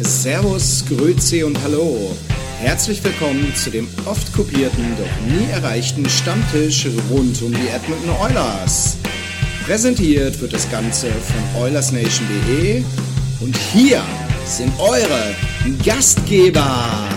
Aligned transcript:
Servus, 0.00 0.84
Grüezi 0.86 1.42
und 1.42 1.60
Hallo. 1.64 2.16
Herzlich 2.60 3.02
willkommen 3.02 3.52
zu 3.56 3.68
dem 3.68 3.88
oft 4.06 4.32
kopierten, 4.32 4.96
doch 4.96 5.26
nie 5.26 5.50
erreichten 5.50 6.08
Stammtisch 6.08 6.86
rund 7.10 7.42
um 7.42 7.52
die 7.52 7.66
Edmonton 7.66 8.10
Oilers. 8.10 8.96
Präsentiert 9.64 10.40
wird 10.40 10.52
das 10.52 10.70
Ganze 10.70 11.10
von 11.10 11.62
OilersNation.de 11.62 12.84
und 13.40 13.56
hier 13.56 14.00
sind 14.44 14.72
eure 14.78 15.34
Gastgeber. 15.84 17.08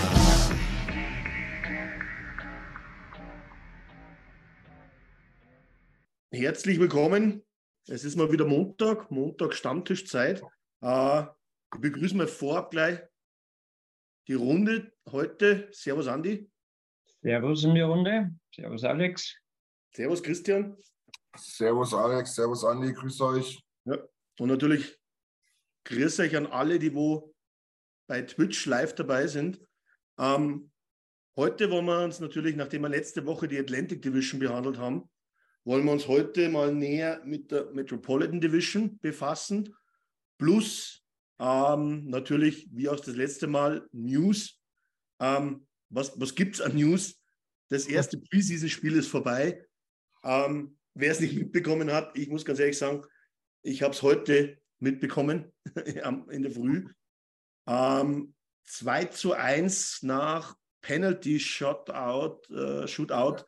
Herzlich 6.32 6.80
willkommen. 6.80 7.44
Es 7.86 8.02
ist 8.02 8.16
mal 8.16 8.32
wieder 8.32 8.44
Montag, 8.44 9.08
Montag 9.12 9.54
Stammtischzeit. 9.54 10.42
Äh, 10.80 11.22
ich 11.74 11.80
begrüße 11.80 12.16
mal 12.16 12.28
vorab 12.28 12.70
gleich 12.70 13.00
die 14.28 14.34
Runde 14.34 14.92
heute. 15.10 15.68
Servus 15.72 16.06
Andi. 16.06 16.50
Servus 17.22 17.64
in 17.64 17.74
die 17.74 17.80
Runde. 17.80 18.34
Servus 18.54 18.84
Alex. 18.84 19.36
Servus 19.94 20.22
Christian. 20.22 20.76
Servus 21.36 21.94
Alex, 21.94 22.34
Servus 22.34 22.64
Andi, 22.64 22.92
grüß 22.92 23.20
euch. 23.22 23.62
Ja. 23.84 23.98
Und 24.38 24.48
natürlich 24.48 24.98
grüß 25.84 26.20
euch 26.20 26.36
an 26.36 26.46
alle, 26.46 26.78
die 26.78 26.94
wo 26.94 27.34
bei 28.06 28.22
Twitch 28.22 28.66
live 28.66 28.94
dabei 28.94 29.26
sind. 29.26 29.60
Ähm, 30.18 30.70
heute 31.36 31.70
wollen 31.70 31.86
wir 31.86 32.04
uns 32.04 32.20
natürlich, 32.20 32.56
nachdem 32.56 32.82
wir 32.82 32.90
letzte 32.90 33.24
Woche 33.24 33.48
die 33.48 33.58
Atlantic 33.58 34.02
Division 34.02 34.40
behandelt 34.40 34.78
haben, 34.78 35.08
wollen 35.64 35.84
wir 35.84 35.92
uns 35.92 36.08
heute 36.08 36.48
mal 36.48 36.74
näher 36.74 37.22
mit 37.24 37.50
der 37.50 37.70
Metropolitan 37.72 38.40
Division 38.40 38.98
befassen. 38.98 39.74
Plus 40.38 41.01
ähm, 41.42 42.08
natürlich, 42.08 42.68
wie 42.70 42.88
auch 42.88 43.00
das 43.00 43.16
letzte 43.16 43.48
Mal, 43.48 43.88
News. 43.90 44.60
Ähm, 45.20 45.66
was 45.88 46.18
was 46.20 46.36
gibt 46.36 46.54
es 46.54 46.60
an 46.60 46.76
News? 46.76 47.20
Das 47.68 47.86
erste 47.86 48.18
Preseason-Spiel 48.18 48.96
ist 48.96 49.08
vorbei. 49.08 49.66
Ähm, 50.22 50.78
wer 50.94 51.10
es 51.10 51.18
nicht 51.18 51.34
mitbekommen 51.34 51.92
hat, 51.92 52.16
ich 52.16 52.28
muss 52.28 52.44
ganz 52.44 52.60
ehrlich 52.60 52.78
sagen, 52.78 53.04
ich 53.62 53.82
habe 53.82 53.92
es 53.92 54.02
heute 54.02 54.56
mitbekommen 54.78 55.52
in 56.30 56.42
der 56.42 56.52
Früh. 56.52 56.88
Ähm, 57.66 58.34
2 58.64 59.06
zu 59.06 59.32
1 59.32 60.02
nach 60.02 60.56
Penalty 60.80 61.40
Shootout, 61.40 62.42
äh, 62.54 62.86
Shootout 62.86 63.44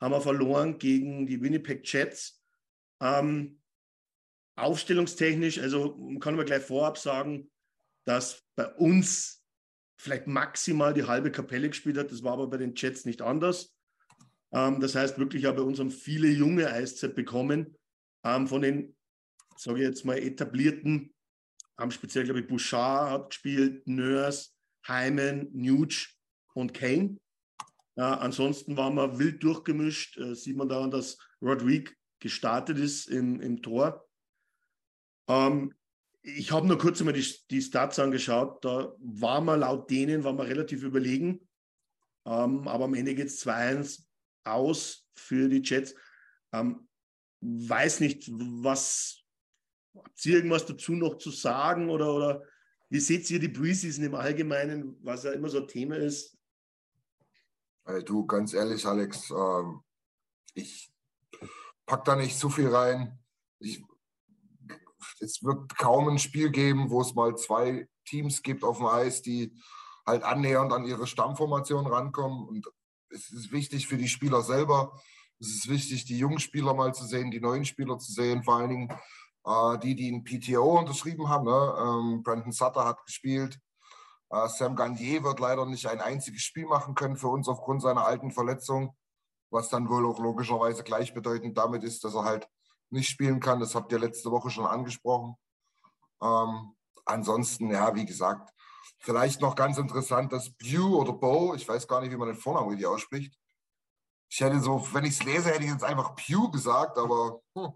haben 0.00 0.12
wir 0.12 0.20
verloren 0.20 0.78
gegen 0.78 1.26
die 1.26 1.40
Winnipeg 1.40 1.82
Jets. 1.84 2.42
Ähm, 3.00 3.59
aufstellungstechnisch, 4.62 5.58
also 5.58 5.96
kann 6.20 6.36
man 6.36 6.46
gleich 6.46 6.62
vorab 6.62 6.98
sagen, 6.98 7.50
dass 8.04 8.42
bei 8.56 8.66
uns 8.74 9.42
vielleicht 9.98 10.26
maximal 10.26 10.94
die 10.94 11.04
halbe 11.04 11.30
Kapelle 11.30 11.68
gespielt 11.68 11.98
hat. 11.98 12.10
Das 12.10 12.22
war 12.22 12.32
aber 12.32 12.48
bei 12.48 12.56
den 12.56 12.74
Jets 12.74 13.04
nicht 13.04 13.22
anders. 13.22 13.74
Ähm, 14.52 14.80
das 14.80 14.94
heißt, 14.94 15.18
wirklich 15.18 15.46
auch 15.46 15.54
bei 15.54 15.62
uns 15.62 15.78
haben 15.78 15.90
viele 15.90 16.28
junge 16.28 16.70
Eiszeit 16.70 17.14
bekommen. 17.14 17.76
Ähm, 18.24 18.46
von 18.48 18.62
den, 18.62 18.96
sage 19.56 19.80
ich 19.80 19.84
jetzt 19.84 20.04
mal, 20.04 20.18
etablierten, 20.18 21.14
ähm, 21.78 21.90
speziell, 21.90 22.24
glaube 22.24 22.40
ich, 22.40 22.46
Bouchard 22.46 23.10
hat 23.10 23.30
gespielt, 23.30 23.86
Nurse, 23.86 24.50
Hyman, 24.86 25.48
Nuge 25.52 26.06
und 26.54 26.74
Kane. 26.74 27.16
Äh, 27.96 28.02
ansonsten 28.02 28.76
waren 28.76 28.94
wir 28.94 29.18
wild 29.18 29.42
durchgemischt. 29.42 30.18
Äh, 30.18 30.34
sieht 30.34 30.56
man 30.56 30.68
daran, 30.68 30.90
dass 30.90 31.18
Rodrigue 31.42 31.92
gestartet 32.18 32.78
ist 32.78 33.06
im, 33.08 33.40
im 33.40 33.62
Tor. 33.62 34.06
Ähm, 35.30 35.72
ich 36.22 36.50
habe 36.50 36.66
nur 36.66 36.78
kurz 36.78 37.00
einmal 37.00 37.14
die, 37.14 37.34
die 37.50 37.62
Stats 37.62 37.98
angeschaut. 37.98 38.64
Da 38.64 38.92
war 38.98 39.40
man 39.40 39.60
laut 39.60 39.88
denen 39.90 40.24
war 40.24 40.32
man 40.32 40.46
relativ 40.46 40.82
überlegen. 40.82 41.48
Ähm, 42.26 42.66
aber 42.68 42.84
am 42.84 42.94
Ende 42.94 43.14
geht 43.14 43.28
es 43.28 43.46
2-1 43.46 44.02
aus 44.44 45.06
für 45.14 45.48
die 45.48 45.62
Jets. 45.62 45.94
Ähm, 46.52 46.88
weiß 47.40 48.00
nicht, 48.00 48.28
was 48.30 49.22
habt 49.94 50.26
ihr 50.26 50.36
irgendwas 50.36 50.66
dazu 50.66 50.92
noch 50.92 51.16
zu 51.16 51.30
sagen 51.30 51.88
oder, 51.90 52.14
oder 52.14 52.42
wie 52.88 53.00
seht 53.00 53.30
ihr 53.30 53.38
die 53.38 53.48
Preseason 53.48 54.04
im 54.04 54.14
Allgemeinen, 54.14 54.96
was 55.02 55.24
ja 55.24 55.32
immer 55.32 55.48
so 55.48 55.60
ein 55.60 55.68
Thema 55.68 55.96
ist? 55.96 56.36
Hey, 57.84 58.04
du, 58.04 58.26
ganz 58.26 58.52
ehrlich, 58.52 58.84
Alex, 58.84 59.30
ähm, 59.30 59.82
ich 60.54 60.92
pack 61.86 62.04
da 62.04 62.16
nicht 62.16 62.38
zu 62.38 62.50
viel 62.50 62.68
rein. 62.68 63.18
Ich, 63.58 63.82
es 65.20 65.42
wird 65.42 65.76
kaum 65.76 66.08
ein 66.08 66.18
Spiel 66.18 66.50
geben, 66.50 66.90
wo 66.90 67.00
es 67.00 67.14
mal 67.14 67.36
zwei 67.36 67.88
Teams 68.06 68.42
gibt 68.42 68.64
auf 68.64 68.78
dem 68.78 68.86
Eis, 68.86 69.22
die 69.22 69.54
halt 70.06 70.24
annähernd 70.24 70.72
an 70.72 70.84
ihre 70.84 71.06
Stammformation 71.06 71.86
rankommen. 71.86 72.48
Und 72.48 72.66
es 73.10 73.30
ist 73.30 73.52
wichtig 73.52 73.86
für 73.86 73.96
die 73.96 74.08
Spieler 74.08 74.42
selber. 74.42 75.00
Es 75.38 75.48
ist 75.48 75.68
wichtig, 75.68 76.04
die 76.04 76.18
jungen 76.18 76.38
Spieler 76.38 76.74
mal 76.74 76.94
zu 76.94 77.04
sehen, 77.04 77.30
die 77.30 77.40
neuen 77.40 77.64
Spieler 77.64 77.98
zu 77.98 78.12
sehen, 78.12 78.42
vor 78.42 78.56
allen 78.56 78.70
Dingen 78.70 78.92
äh, 79.44 79.78
die, 79.78 79.94
die 79.94 80.10
ein 80.10 80.24
PTO 80.24 80.78
unterschrieben 80.78 81.28
haben. 81.28 81.44
Ne? 81.44 81.74
Ähm, 81.78 82.22
Brandon 82.22 82.52
Sutter 82.52 82.84
hat 82.84 83.04
gespielt. 83.06 83.58
Äh, 84.30 84.48
Sam 84.48 84.76
Gagnier 84.76 85.22
wird 85.24 85.40
leider 85.40 85.66
nicht 85.66 85.86
ein 85.86 86.00
einziges 86.00 86.42
Spiel 86.42 86.66
machen 86.66 86.94
können 86.94 87.16
für 87.16 87.28
uns 87.28 87.48
aufgrund 87.48 87.82
seiner 87.82 88.06
alten 88.06 88.30
Verletzung, 88.30 88.96
was 89.50 89.68
dann 89.68 89.88
wohl 89.88 90.06
auch 90.06 90.18
logischerweise 90.18 90.82
gleichbedeutend 90.82 91.56
damit 91.56 91.84
ist, 91.84 92.04
dass 92.04 92.14
er 92.14 92.24
halt 92.24 92.48
nicht 92.92 93.08
spielen 93.08 93.40
kann. 93.40 93.60
Das 93.60 93.74
habt 93.74 93.92
ihr 93.92 93.98
letzte 93.98 94.30
Woche 94.30 94.50
schon 94.50 94.66
angesprochen. 94.66 95.36
Ähm, 96.22 96.74
ansonsten, 97.04 97.70
ja, 97.70 97.94
wie 97.94 98.06
gesagt, 98.06 98.52
Vielleicht 99.02 99.40
noch 99.40 99.54
ganz 99.54 99.78
interessant, 99.78 100.30
dass 100.30 100.50
Bew 100.50 100.98
oder 100.98 101.14
Bo, 101.14 101.54
ich 101.54 101.66
weiß 101.66 101.88
gar 101.88 102.02
nicht, 102.02 102.12
wie 102.12 102.16
man 102.16 102.28
den 102.28 102.36
Vornamen 102.36 102.68
richtig 102.68 102.86
ausspricht. 102.86 103.34
Ich 104.28 104.40
hätte 104.40 104.60
so, 104.60 104.86
wenn 104.92 105.04
ich 105.04 105.12
es 105.12 105.24
lese, 105.24 105.50
hätte 105.50 105.64
ich 105.64 105.70
jetzt 105.70 105.84
einfach 105.84 106.14
Pew 106.14 106.50
gesagt, 106.50 106.98
aber. 106.98 107.40
Hm. 107.56 107.72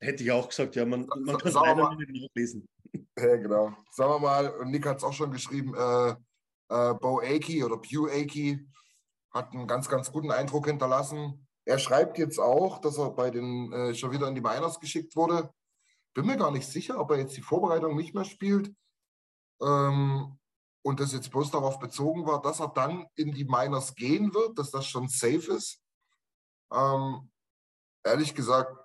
Hätte 0.00 0.24
ich 0.24 0.32
auch 0.32 0.48
gesagt, 0.48 0.74
ja, 0.74 0.84
man, 0.84 1.06
man 1.06 1.38
kann 1.38 1.48
es 1.48 1.54
leider 1.54 1.94
nicht 1.94 2.24
nachlesen. 2.24 2.68
Ja, 3.16 3.36
genau. 3.36 3.72
Sagen 3.92 4.10
wir 4.10 4.18
mal, 4.18 4.48
und 4.48 4.70
Nick 4.70 4.84
hat 4.84 4.96
es 4.96 5.04
auch 5.04 5.12
schon 5.12 5.30
geschrieben, 5.30 5.74
äh, 5.74 6.10
äh, 6.10 6.94
Bo 6.94 7.20
Aki 7.20 7.62
oder 7.62 7.78
Pew 7.78 8.06
Aki 8.06 8.68
hat 9.30 9.52
einen 9.52 9.68
ganz, 9.68 9.88
ganz 9.88 10.10
guten 10.10 10.32
Eindruck 10.32 10.66
hinterlassen. 10.66 11.46
Er 11.64 11.78
schreibt 11.78 12.18
jetzt 12.18 12.38
auch, 12.38 12.80
dass 12.80 12.98
er 12.98 13.10
bei 13.10 13.30
den 13.30 13.72
äh, 13.72 13.94
schon 13.94 14.10
wieder 14.10 14.28
in 14.28 14.34
die 14.34 14.40
Miners 14.40 14.80
geschickt 14.80 15.14
wurde. 15.14 15.52
Bin 16.14 16.26
mir 16.26 16.36
gar 16.36 16.50
nicht 16.50 16.66
sicher, 16.66 16.98
ob 16.98 17.10
er 17.10 17.18
jetzt 17.18 17.36
die 17.36 17.42
Vorbereitung 17.42 17.96
nicht 17.96 18.14
mehr 18.14 18.24
spielt 18.24 18.74
ähm, 19.62 20.38
und 20.82 21.00
das 21.00 21.12
jetzt 21.12 21.30
bloß 21.30 21.50
darauf 21.50 21.78
bezogen 21.78 22.26
war, 22.26 22.42
dass 22.42 22.60
er 22.60 22.68
dann 22.68 23.06
in 23.14 23.32
die 23.32 23.44
Miners 23.44 23.94
gehen 23.94 24.34
wird, 24.34 24.58
dass 24.58 24.70
das 24.70 24.86
schon 24.86 25.08
safe 25.08 25.52
ist. 25.52 25.80
Ähm, 26.72 27.30
ehrlich 28.04 28.34
gesagt, 28.34 28.76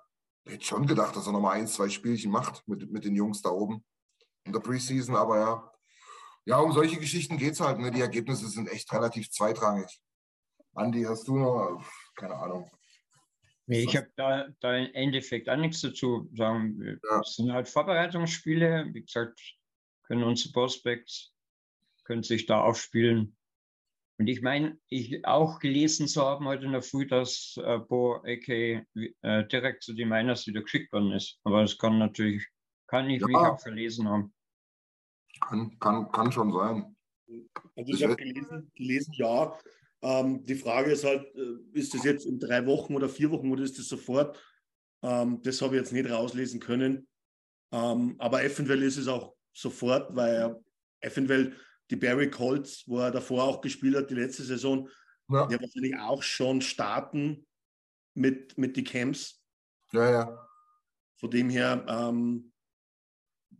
ich 0.44 0.54
hätte 0.54 0.64
schon 0.64 0.86
gedacht, 0.86 1.16
dass 1.16 1.26
er 1.26 1.32
nochmal 1.32 1.56
ein, 1.56 1.66
zwei 1.66 1.88
Spielchen 1.88 2.30
macht 2.30 2.66
mit, 2.66 2.90
mit 2.90 3.04
den 3.04 3.14
Jungs 3.14 3.42
da 3.42 3.50
oben 3.50 3.84
in 4.44 4.52
der 4.52 4.60
Preseason, 4.60 5.16
aber 5.16 5.38
ja. 5.38 5.72
Ja, 6.46 6.58
um 6.60 6.72
solche 6.72 6.98
Geschichten 6.98 7.36
geht 7.36 7.52
es 7.52 7.60
halt. 7.60 7.78
Ne? 7.78 7.90
Die 7.90 8.00
Ergebnisse 8.00 8.48
sind 8.48 8.68
echt 8.68 8.90
relativ 8.92 9.30
zweitrangig. 9.30 10.00
Andi, 10.74 11.02
hast 11.02 11.28
du 11.28 11.36
noch? 11.36 11.84
Keine 12.18 12.34
Ahnung. 12.34 12.70
Ich 13.68 13.96
habe 13.96 14.10
da, 14.16 14.48
da 14.60 14.76
im 14.76 14.92
Endeffekt 14.94 15.48
auch 15.48 15.56
nichts 15.56 15.82
dazu 15.82 16.28
sagen. 16.34 16.98
Ja. 17.02 17.20
Es 17.20 17.36
sind 17.36 17.52
halt 17.52 17.68
Vorbereitungsspiele. 17.68 18.88
Wie 18.92 19.02
gesagt, 19.02 19.40
können 20.04 20.24
unsere 20.24 20.52
Prospects 20.52 21.32
können 22.04 22.22
sich 22.22 22.46
da 22.46 22.62
aufspielen. 22.62 23.36
Und 24.18 24.26
ich 24.26 24.42
meine, 24.42 24.78
ich 24.88 25.24
auch 25.26 25.60
gelesen 25.60 26.08
zu 26.08 26.22
haben 26.22 26.46
heute 26.46 26.64
in 26.64 26.72
der 26.72 26.82
Früh, 26.82 27.06
dass 27.06 27.56
äh, 27.62 27.78
Bo 27.78 28.16
AK 28.24 28.48
äh, 28.48 28.82
direkt 29.46 29.84
zu 29.84 29.92
den 29.92 30.08
Miners 30.08 30.46
wieder 30.46 30.62
geschickt 30.62 30.92
worden 30.92 31.12
ist. 31.12 31.38
Aber 31.44 31.60
das 31.60 31.78
kann 31.78 31.98
natürlich, 31.98 32.48
kann 32.88 33.08
ich 33.10 33.20
ja. 33.20 33.26
mich 33.28 33.36
auch 33.36 33.60
verlesen 33.60 34.08
haben. 34.08 34.34
Kann, 35.40 35.78
kann, 35.78 36.10
kann 36.10 36.32
schon 36.32 36.52
sein. 36.52 36.96
Also 37.76 37.92
ich 37.92 38.02
habe 38.02 38.16
gelesen, 38.16 38.72
gelesen, 38.74 39.12
ja. 39.12 39.56
Ähm, 40.02 40.44
die 40.44 40.54
Frage 40.54 40.92
ist 40.92 41.04
halt, 41.04 41.34
äh, 41.34 41.78
ist 41.78 41.94
das 41.94 42.04
jetzt 42.04 42.26
in 42.26 42.38
drei 42.38 42.64
Wochen 42.66 42.94
oder 42.94 43.08
vier 43.08 43.30
Wochen 43.30 43.50
oder 43.50 43.62
ist 43.62 43.78
das 43.78 43.88
sofort? 43.88 44.38
Ähm, 45.02 45.40
das 45.42 45.60
habe 45.60 45.76
ich 45.76 45.82
jetzt 45.82 45.92
nicht 45.92 46.10
rauslesen 46.10 46.60
können. 46.60 47.08
Ähm, 47.72 48.14
aber 48.18 48.44
eventuell 48.44 48.82
ist 48.82 48.96
es 48.96 49.08
auch 49.08 49.34
sofort, 49.52 50.14
weil 50.14 50.56
eventuell 51.00 51.54
die 51.90 51.96
Barry 51.96 52.30
Colts, 52.30 52.84
wo 52.86 53.00
er 53.00 53.10
davor 53.10 53.44
auch 53.44 53.60
gespielt 53.60 53.96
hat, 53.96 54.10
die 54.10 54.14
letzte 54.14 54.42
Saison, 54.42 54.88
ja. 55.28 55.46
der 55.46 55.60
wahrscheinlich 55.60 55.96
auch 55.98 56.22
schon 56.22 56.60
starten 56.60 57.46
mit, 58.14 58.56
mit 58.56 58.76
die 58.76 58.84
Camps. 58.84 59.42
Ja, 59.92 60.10
ja. 60.10 60.48
Von 61.16 61.30
dem 61.30 61.50
her 61.50 61.84
ähm, 61.88 62.52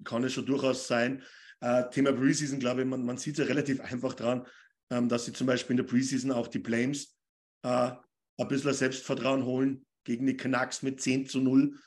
kann 0.04 0.24
es 0.24 0.32
schon 0.32 0.46
durchaus 0.46 0.86
sein. 0.86 1.22
Äh, 1.60 1.88
Thema 1.90 2.12
Preseason, 2.12 2.60
glaube 2.60 2.82
ich, 2.82 2.86
man, 2.86 3.04
man 3.04 3.16
sieht 3.16 3.38
es 3.38 3.40
ja 3.40 3.44
relativ 3.46 3.80
einfach 3.80 4.14
dran, 4.14 4.46
ähm, 4.90 5.08
dass 5.08 5.24
sie 5.24 5.32
zum 5.32 5.46
Beispiel 5.46 5.74
in 5.74 5.84
der 5.84 5.90
Preseason 5.90 6.32
auch 6.32 6.48
die 6.48 6.60
Flames 6.60 7.16
äh, 7.62 7.92
ein 8.38 8.48
bisschen 8.48 8.72
Selbstvertrauen 8.72 9.44
holen 9.44 9.86
gegen 10.04 10.26
die 10.26 10.36
Canucks 10.36 10.82
mit 10.82 11.00
10 11.00 11.26
zu 11.26 11.40
0, 11.40 11.78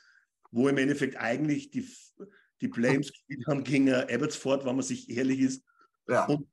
wo 0.50 0.68
im 0.68 0.78
Endeffekt 0.78 1.16
eigentlich 1.16 1.70
die, 1.70 1.88
die 2.60 2.68
Flames 2.68 3.08
gespielt 3.12 3.46
haben 3.46 3.64
gegen 3.64 3.88
äh, 3.88 4.06
Abbotsford, 4.12 4.64
wenn 4.64 4.76
man 4.76 4.84
sich 4.84 5.10
ehrlich 5.10 5.40
ist. 5.40 5.64
Ja. 6.08 6.26
Und, 6.26 6.48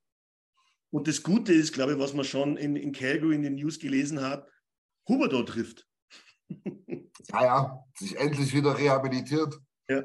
und 0.92 1.08
das 1.08 1.22
Gute 1.22 1.54
ist, 1.54 1.74
glaube 1.74 1.94
ich, 1.94 2.00
was 2.00 2.14
man 2.14 2.26
schon 2.26 2.58
in, 2.58 2.76
in 2.76 2.92
Calgary 2.92 3.36
in 3.36 3.44
den 3.44 3.56
News 3.56 3.78
gelesen 3.80 4.22
hat, 4.22 4.48
Huberto 5.08 5.44
trifft. 5.44 5.88
ja, 6.50 7.44
ja, 7.44 7.84
sich 7.96 8.18
endlich 8.18 8.54
wieder 8.54 8.76
rehabilitiert 8.76 9.56
ja. 9.88 10.04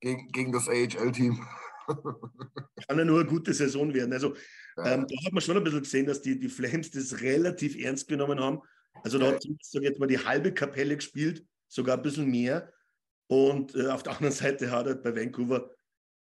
gegen, 0.00 0.28
gegen 0.28 0.52
das 0.52 0.68
AHL-Team. 0.68 1.44
Kann 1.86 2.98
ja 2.98 3.04
nur 3.04 3.20
eine 3.20 3.28
gute 3.28 3.52
Saison 3.52 3.92
werden. 3.92 4.12
Also. 4.12 4.36
Ähm, 4.84 5.06
da 5.06 5.24
hat 5.24 5.32
man 5.32 5.40
schon 5.40 5.56
ein 5.56 5.64
bisschen 5.64 5.82
gesehen, 5.82 6.06
dass 6.06 6.22
die, 6.22 6.38
die 6.38 6.48
Flames 6.48 6.90
das 6.90 7.20
relativ 7.20 7.76
ernst 7.76 8.08
genommen 8.08 8.40
haben. 8.40 8.60
Also 9.02 9.18
da 9.18 9.28
hat 9.28 9.42
sag 9.62 9.82
jetzt 9.82 9.98
mal 9.98 10.06
die 10.06 10.24
halbe 10.24 10.52
Kapelle 10.52 10.96
gespielt, 10.96 11.44
sogar 11.68 11.96
ein 11.96 12.02
bisschen 12.02 12.30
mehr. 12.30 12.72
Und 13.26 13.74
äh, 13.74 13.88
auf 13.88 14.02
der 14.02 14.12
anderen 14.16 14.34
Seite 14.34 14.70
hat 14.70 14.86
er 14.86 14.96
bei 14.96 15.14
Vancouver 15.14 15.70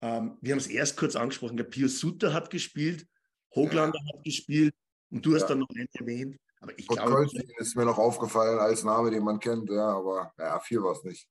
ähm, 0.03 0.37
wir 0.41 0.51
haben 0.51 0.59
es 0.59 0.67
erst 0.67 0.97
kurz 0.97 1.15
angesprochen, 1.15 1.55
der 1.55 1.63
Pius 1.63 1.99
Sutter 1.99 2.33
hat 2.33 2.49
gespielt, 2.49 3.07
Hoglander 3.55 3.99
ja. 4.03 4.13
hat 4.13 4.25
gespielt 4.25 4.75
und 5.09 5.25
du 5.25 5.33
hast 5.33 5.43
ja. 5.43 5.47
dann 5.49 5.59
noch 5.59 5.69
einen 5.69 5.87
erwähnt. 5.93 6.37
Aber 6.59 6.77
ich 6.77 6.87
glaube. 6.87 7.25
Ist 7.57 7.77
mir 7.77 7.85
noch 7.85 7.97
aufgefallen 7.97 8.59
als 8.59 8.83
Name, 8.83 9.11
den 9.11 9.23
man 9.23 9.39
kennt, 9.39 9.69
ja, 9.69 9.87
aber 9.87 10.33
ja, 10.37 10.59
viel 10.59 10.83
war 10.83 10.91
es 10.91 11.05
nicht. 11.05 11.25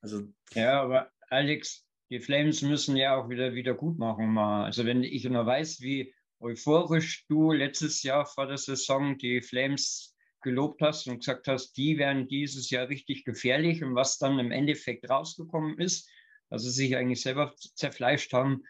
Also, 0.00 0.22
ja, 0.54 0.80
aber 0.80 1.10
Alex, 1.28 1.84
die 2.08 2.18
Flames 2.18 2.62
müssen 2.62 2.96
ja 2.96 3.14
auch 3.14 3.28
wieder, 3.28 3.52
wieder 3.52 3.74
gut 3.74 3.98
machen. 3.98 4.32
Mal. 4.32 4.64
Also 4.64 4.86
wenn 4.86 5.02
ich 5.02 5.24
nur 5.24 5.44
weiß, 5.44 5.82
wie 5.82 6.14
euphorisch 6.44 7.26
du 7.26 7.52
letztes 7.52 8.02
Jahr 8.02 8.26
vor 8.26 8.46
der 8.46 8.58
Saison 8.58 9.16
die 9.18 9.40
Flames 9.40 10.14
gelobt 10.42 10.82
hast 10.82 11.08
und 11.08 11.18
gesagt 11.18 11.48
hast, 11.48 11.72
die 11.72 11.96
werden 11.96 12.28
dieses 12.28 12.68
Jahr 12.70 12.88
richtig 12.88 13.24
gefährlich 13.24 13.82
und 13.82 13.94
was 13.94 14.18
dann 14.18 14.38
im 14.38 14.52
Endeffekt 14.52 15.08
rausgekommen 15.08 15.78
ist, 15.78 16.08
also 16.50 16.68
sich 16.68 16.94
eigentlich 16.96 17.22
selber 17.22 17.54
zerfleischt 17.56 18.32
haben. 18.34 18.62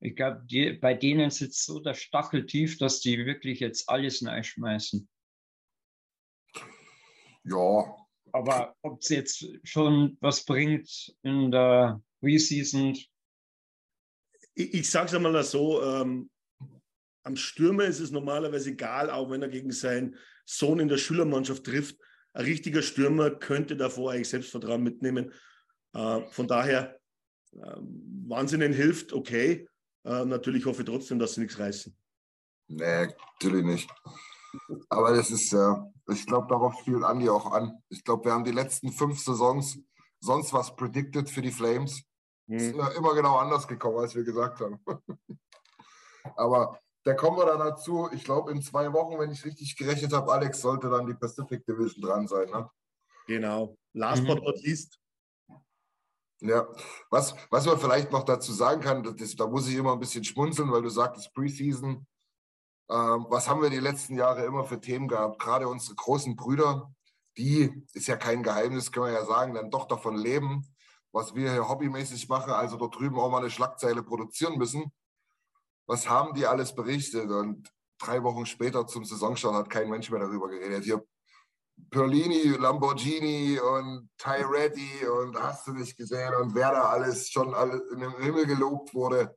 Ich 0.00 0.16
glaube, 0.16 0.42
bei 0.80 0.94
denen 0.94 1.30
sitzt 1.30 1.66
so 1.66 1.78
der 1.80 1.94
Stachel 1.94 2.46
tief, 2.46 2.78
dass 2.78 3.00
die 3.00 3.24
wirklich 3.26 3.60
jetzt 3.60 3.88
alles 3.88 4.24
schmeißen. 4.42 5.08
Ja. 7.44 7.96
Aber 8.34 8.74
ob 8.80 9.00
es 9.02 9.10
jetzt 9.10 9.46
schon 9.62 10.16
was 10.20 10.44
bringt 10.46 11.14
in 11.22 11.50
der 11.50 12.02
Preseason? 12.20 12.96
Ich, 14.54 14.74
ich 14.74 14.90
sage 14.90 15.06
es 15.06 15.14
einmal 15.14 15.44
so, 15.44 15.82
ähm, 15.82 16.30
am 17.24 17.36
Stürmer 17.36 17.84
ist 17.84 18.00
es 18.00 18.10
normalerweise 18.10 18.70
egal, 18.70 19.10
auch 19.10 19.30
wenn 19.30 19.42
er 19.42 19.48
gegen 19.48 19.70
seinen 19.70 20.16
Sohn 20.44 20.80
in 20.80 20.88
der 20.88 20.98
Schülermannschaft 20.98 21.64
trifft. 21.64 21.96
Ein 22.32 22.44
richtiger 22.44 22.82
Stürmer 22.82 23.30
könnte 23.30 23.76
davor 23.76 24.12
eigentlich 24.12 24.28
Selbstvertrauen 24.28 24.82
mitnehmen. 24.82 25.32
Äh, 25.94 26.22
von 26.30 26.48
daher 26.48 26.98
ähm, 27.54 28.28
ihnen 28.30 28.72
hilft, 28.72 29.12
okay. 29.12 29.68
Äh, 30.04 30.24
natürlich 30.24 30.66
hoffe 30.66 30.82
ich 30.82 30.88
trotzdem, 30.88 31.18
dass 31.18 31.34
sie 31.34 31.42
nichts 31.42 31.58
reißen. 31.58 31.96
Nee, 32.68 33.06
natürlich 33.06 33.64
nicht. 33.64 33.90
Aber 34.88 35.14
das 35.14 35.30
ist 35.30 35.52
ja, 35.52 35.90
ich 36.08 36.26
glaube, 36.26 36.46
darauf 36.48 36.78
spielt 36.80 37.02
Andi 37.02 37.28
auch 37.28 37.52
an. 37.52 37.82
Ich 37.88 38.02
glaube, 38.04 38.24
wir 38.24 38.32
haben 38.32 38.44
die 38.44 38.52
letzten 38.52 38.92
fünf 38.92 39.20
Saisons 39.20 39.78
sonst 40.20 40.52
was 40.52 40.74
predicted 40.74 41.28
für 41.28 41.42
die 41.42 41.50
Flames. 41.50 42.02
Hm. 42.48 42.56
Ist 42.56 42.96
immer 42.96 43.14
genau 43.14 43.36
anders 43.36 43.66
gekommen, 43.66 43.98
als 43.98 44.14
wir 44.14 44.24
gesagt 44.24 44.60
haben. 44.60 44.78
Aber 46.36 46.78
da 47.04 47.14
kommen 47.14 47.36
wir 47.36 47.46
dann 47.46 47.58
dazu. 47.58 48.08
Ich 48.12 48.24
glaube, 48.24 48.52
in 48.52 48.62
zwei 48.62 48.92
Wochen, 48.92 49.18
wenn 49.18 49.30
ich 49.30 49.44
richtig 49.44 49.76
gerechnet 49.76 50.12
habe, 50.12 50.32
Alex, 50.32 50.60
sollte 50.60 50.88
dann 50.88 51.06
die 51.06 51.14
Pacific 51.14 51.64
Division 51.66 52.02
dran 52.02 52.26
sein. 52.26 52.48
Ne? 52.50 52.70
Genau. 53.26 53.76
Last 53.92 54.22
mhm. 54.22 54.28
but 54.28 54.42
not 54.42 54.60
least, 54.62 54.98
ja, 56.44 56.66
was, 57.08 57.36
was 57.50 57.66
man 57.66 57.78
vielleicht 57.78 58.10
noch 58.10 58.24
dazu 58.24 58.52
sagen 58.52 58.80
kann, 58.80 59.02
das, 59.02 59.36
da 59.36 59.46
muss 59.46 59.68
ich 59.68 59.76
immer 59.76 59.92
ein 59.92 60.00
bisschen 60.00 60.24
schmunzeln, 60.24 60.72
weil 60.72 60.82
du 60.82 60.88
sagtest 60.88 61.32
Preseason. 61.34 62.04
Ähm, 62.90 63.26
was 63.28 63.48
haben 63.48 63.62
wir 63.62 63.70
die 63.70 63.78
letzten 63.78 64.16
Jahre 64.16 64.44
immer 64.44 64.64
für 64.64 64.80
Themen 64.80 65.06
gehabt? 65.06 65.38
Gerade 65.38 65.68
unsere 65.68 65.94
großen 65.94 66.34
Brüder, 66.34 66.92
die, 67.36 67.86
ist 67.94 68.08
ja 68.08 68.16
kein 68.16 68.42
Geheimnis, 68.42 68.90
können 68.90 69.06
wir 69.06 69.12
ja 69.12 69.24
sagen, 69.24 69.54
dann 69.54 69.70
doch 69.70 69.86
davon 69.86 70.16
leben, 70.16 70.66
was 71.12 71.34
wir 71.36 71.52
hier 71.52 71.68
hobbymäßig 71.68 72.28
machen, 72.28 72.52
also 72.52 72.76
dort 72.76 72.98
drüben 72.98 73.20
auch 73.20 73.30
mal 73.30 73.38
eine 73.38 73.50
Schlagzeile 73.50 74.02
produzieren 74.02 74.58
müssen. 74.58 74.90
Was 75.92 76.08
haben 76.08 76.32
die 76.32 76.46
alles 76.46 76.74
berichtet? 76.74 77.30
Und 77.30 77.70
drei 77.98 78.22
Wochen 78.22 78.46
später 78.46 78.86
zum 78.86 79.04
Saisonstart 79.04 79.54
hat 79.54 79.68
kein 79.68 79.90
Mensch 79.90 80.10
mehr 80.10 80.20
darüber 80.20 80.48
geredet. 80.48 80.84
Hier 80.84 81.04
Perlini, 81.90 82.56
Lamborghini 82.58 83.60
und 83.60 84.08
Tyretti 84.16 85.06
und 85.06 85.38
hast 85.38 85.66
du 85.66 85.72
nicht 85.72 85.94
gesehen 85.98 86.32
und 86.40 86.54
wer 86.54 86.70
da 86.70 86.84
alles 86.84 87.28
schon 87.28 87.52
alle 87.52 87.82
in 87.92 88.00
den 88.00 88.16
Himmel 88.22 88.46
gelobt 88.46 88.94
wurde. 88.94 89.36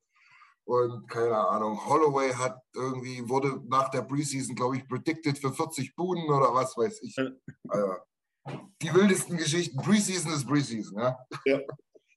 Und 0.63 1.09
keine 1.09 1.38
Ahnung, 1.38 1.77
Holloway 1.85 2.31
hat 2.31 2.57
irgendwie, 2.74 3.27
wurde 3.27 3.59
nach 3.67 3.89
der 3.89 4.03
Preseason, 4.03 4.55
glaube 4.55 4.77
ich, 4.77 4.88
predicted 4.88 5.38
für 5.38 5.51
40 5.51 5.93
Buden 5.93 6.24
oder 6.29 6.53
was 6.53 6.77
weiß 6.77 7.01
ich. 7.01 7.17
Also, 7.67 7.95
die 8.81 8.93
wildesten 8.93 9.35
Geschichten. 9.35 9.77
Preseason 9.81 10.31
ist 10.31 10.47
Preseason, 10.47 11.00
ja. 11.00 11.17
ja. 11.43 11.59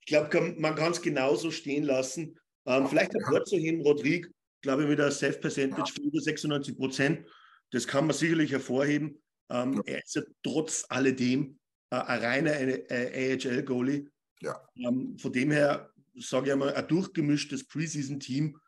Ich 0.00 0.06
glaube, 0.06 0.54
man 0.58 0.76
kann 0.76 0.92
es 0.92 1.02
genauso 1.02 1.50
stehen 1.50 1.82
lassen. 1.82 2.38
Ähm, 2.68 2.86
vielleicht 2.86 3.14
ein 3.16 3.32
Wort 3.32 3.48
zu 3.48 3.56
ihm, 3.56 3.80
Rodrigue, 3.80 4.30
glaube 4.60 4.82
ich, 4.82 4.88
mit 4.88 5.00
einer 5.00 5.10
Safe-Percentage 5.10 5.88
ja. 5.88 5.94
von 5.94 6.04
über 6.04 6.20
96 6.20 6.76
Prozent. 6.76 7.26
Das 7.70 7.86
kann 7.86 8.06
man 8.06 8.14
sicherlich 8.14 8.52
hervorheben. 8.52 9.20
Ähm. 9.50 9.82
Er 9.86 10.04
ist 10.04 10.16
ja 10.16 10.22
trotz 10.42 10.84
alledem 10.90 11.58
äh, 11.90 11.96
ein 11.96 12.20
reiner 12.20 12.52
äh, 12.60 13.36
AHL-Goalie. 13.36 14.10
Ja. 14.42 14.60
Ähm, 14.76 15.18
von 15.18 15.32
dem 15.32 15.50
her 15.50 15.90
sage 16.14 16.46
ich 16.46 16.52
einmal, 16.52 16.74
ein 16.74 16.86
durchgemischtes 16.86 17.66
Preseason-Team 17.66 18.60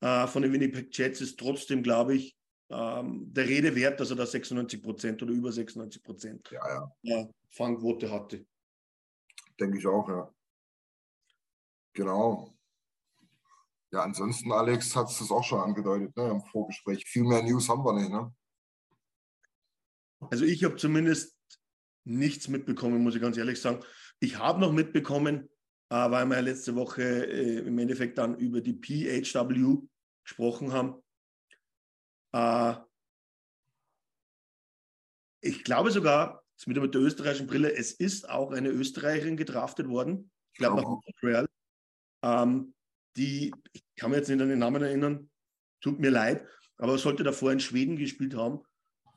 äh, 0.00 0.26
von 0.26 0.42
den 0.42 0.52
Winnipeg 0.52 0.96
Jets 0.96 1.20
ist 1.20 1.38
trotzdem, 1.38 1.84
glaube 1.84 2.16
ich, 2.16 2.36
ähm, 2.68 3.32
der 3.32 3.46
Rede 3.46 3.76
wert, 3.76 4.00
dass 4.00 4.10
er 4.10 4.16
da 4.16 4.26
96 4.26 4.82
Prozent 4.82 5.22
oder 5.22 5.32
über 5.32 5.52
96 5.52 6.02
Prozent 6.02 6.50
ja, 6.50 6.90
ja. 7.02 7.28
Fangquote 7.50 8.10
hatte. 8.10 8.44
Denke 9.60 9.78
ich 9.78 9.86
auch, 9.86 10.08
ja. 10.08 10.34
Genau. 11.92 12.55
Ja, 13.92 14.02
ansonsten, 14.02 14.52
Alex 14.52 14.94
hat 14.96 15.08
es 15.08 15.30
auch 15.30 15.44
schon 15.44 15.60
angedeutet 15.60 16.16
ne, 16.16 16.30
im 16.30 16.40
Vorgespräch. 16.42 17.04
Viel 17.06 17.24
mehr 17.24 17.42
News 17.42 17.68
haben 17.68 17.84
wir 17.84 17.92
nicht. 17.92 18.10
Ne? 18.10 18.34
Also 20.30 20.44
ich 20.44 20.64
habe 20.64 20.76
zumindest 20.76 21.36
nichts 22.04 22.48
mitbekommen, 22.48 23.02
muss 23.02 23.14
ich 23.14 23.20
ganz 23.20 23.36
ehrlich 23.36 23.60
sagen. 23.60 23.84
Ich 24.20 24.38
habe 24.38 24.60
noch 24.60 24.72
mitbekommen, 24.72 25.48
äh, 25.90 26.10
weil 26.10 26.26
wir 26.26 26.42
letzte 26.42 26.74
Woche 26.74 27.02
äh, 27.02 27.58
im 27.58 27.78
Endeffekt 27.78 28.18
dann 28.18 28.36
über 28.38 28.60
die 28.60 28.74
PHW 28.74 29.78
gesprochen 30.24 30.72
haben. 30.72 31.02
Äh, 32.32 32.76
ich 35.40 35.62
glaube 35.64 35.90
sogar, 35.90 36.42
mit 36.66 36.76
der 36.76 37.00
österreichischen 37.00 37.46
Brille, 37.46 37.72
es 37.72 37.92
ist 37.92 38.28
auch 38.28 38.50
eine 38.50 38.70
Österreicherin 38.70 39.36
gedraftet 39.36 39.88
worden. 39.88 40.30
Ich 40.52 40.58
glaube 40.58 40.80
nach 40.80 40.88
Montreal. 40.88 41.46
Ähm, 42.22 42.74
die, 43.16 43.52
ich 43.72 43.84
kann 43.96 44.10
mir 44.10 44.18
jetzt 44.18 44.28
nicht 44.28 44.40
an 44.40 44.48
den 44.48 44.58
Namen 44.58 44.82
erinnern, 44.82 45.30
tut 45.80 45.98
mir 45.98 46.10
leid, 46.10 46.46
aber 46.78 46.98
sollte 46.98 47.22
davor 47.22 47.52
in 47.52 47.60
Schweden 47.60 47.96
gespielt 47.96 48.34
haben 48.34 48.60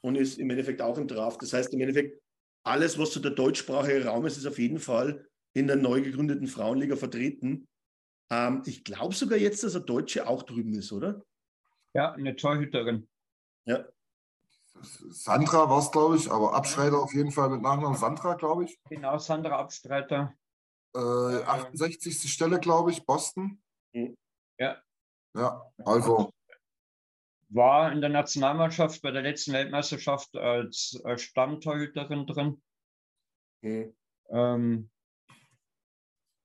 und 0.02 0.16
ist 0.16 0.40
im 0.40 0.50
Endeffekt 0.50 0.82
auch 0.82 0.98
im 0.98 1.08
Draft. 1.08 1.42
Das 1.42 1.54
heißt, 1.54 1.74
im 1.74 1.82
Endeffekt 1.82 2.22
alles, 2.64 2.98
was 2.98 3.14
so 3.14 3.20
der 3.20 3.32
deutschsprachige 3.32 4.06
Raum 4.06 4.26
ist, 4.26 4.38
ist 4.38 4.46
auf 4.46 4.60
jeden 4.60 4.80
Fall 4.80 5.26
in 5.54 5.68
der 5.68 5.76
neu 5.76 6.02
gegründeten 6.02 6.48
Frauenliga 6.48 6.96
vertreten. 6.96 7.68
Ähm, 8.32 8.64
ich 8.66 8.84
glaube 8.84 9.16
sogar 9.16 9.38
jetzt, 9.38 9.64
dass 9.64 9.76
eine 9.76 9.86
Deutsche 9.86 10.28
auch 10.28 10.44
drüben 10.44 10.74
ist, 10.74 10.92
oder? 10.92 11.22
Ja, 11.94 12.12
eine 12.14 12.36
Torhüterin. 12.36 13.08
Ja. 13.66 13.86
Sandra 14.82 15.70
war 15.70 15.80
es, 15.80 15.92
glaube 15.92 16.16
ich, 16.16 16.32
aber 16.32 16.54
Abstreiter 16.54 17.00
auf 17.00 17.14
jeden 17.14 17.32
Fall 17.32 17.50
mit 17.50 17.62
Nachnamen 17.62 17.98
Sandra, 17.98 18.36
glaube 18.36 18.66
ich. 18.66 18.80
Genau, 18.90 19.18
Sandra 19.18 19.60
Abstreiter. 19.60 20.34
Äh, 20.96 21.00
68. 21.00 22.32
Stelle, 22.32 22.60
glaube 22.60 22.92
ich, 22.92 23.06
Boston. 23.06 23.62
Ja. 23.94 24.82
Ja, 25.36 25.72
also 25.86 26.32
War 27.50 27.92
in 27.92 28.02
der 28.02 28.10
Nationalmannschaft 28.10 29.02
bei 29.02 29.12
der 29.12 29.22
letzten 29.22 29.54
Weltmeisterschaft 29.54 30.36
als, 30.36 31.02
Stammtorhüterin 31.18 32.26
drin. 32.26 32.62
Mhm. 33.62 33.96
Ähm, 34.30 34.92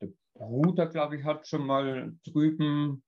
der 0.00 0.12
Bruder, 0.34 0.86
glaube 0.86 1.16
ich, 1.16 1.24
hat 1.24 1.46
schon 1.46 1.66
mal 1.66 2.14
drüben, 2.24 3.02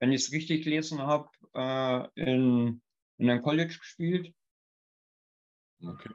wenn 0.00 0.12
ich 0.12 0.22
es 0.22 0.32
richtig 0.32 0.64
gelesen 0.64 1.00
habe, 1.02 1.28
äh, 1.54 2.08
in, 2.14 2.82
in 3.18 3.30
einem 3.30 3.42
College 3.42 3.76
gespielt. 3.78 4.34
Okay. 5.82 6.14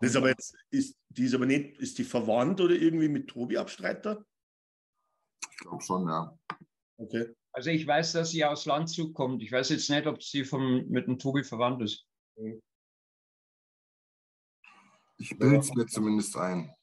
Das 0.00 0.10
ist 0.10 0.16
aber 0.16 0.28
jetzt, 0.28 0.54
ist, 0.70 0.98
die 1.08 1.24
ist 1.24 1.34
aber 1.34 1.46
nicht, 1.46 1.78
ist 1.78 1.98
die 1.98 2.04
verwandt 2.04 2.60
oder 2.60 2.74
irgendwie 2.74 3.08
mit 3.08 3.28
Tobi 3.28 3.56
Abstreiter? 3.56 4.24
ich 5.56 5.58
glaube 5.58 5.82
schon, 5.82 6.06
ja. 6.06 6.38
Okay. 6.98 7.34
Also 7.52 7.70
ich 7.70 7.86
weiß, 7.86 8.12
dass 8.12 8.30
sie 8.30 8.44
aus 8.44 8.66
Landshut 8.66 9.14
kommt. 9.14 9.42
Ich 9.42 9.52
weiß 9.52 9.70
jetzt 9.70 9.88
nicht, 9.88 10.06
ob 10.06 10.22
sie 10.22 10.44
vom, 10.44 10.86
mit 10.88 11.06
dem 11.06 11.18
Tobi 11.18 11.42
verwandt 11.42 11.82
ist. 11.82 12.06
Ich 15.18 15.38
bilde 15.38 15.58
es 15.58 15.72
mir 15.74 15.86
zumindest 15.86 16.36
ein. 16.36 16.74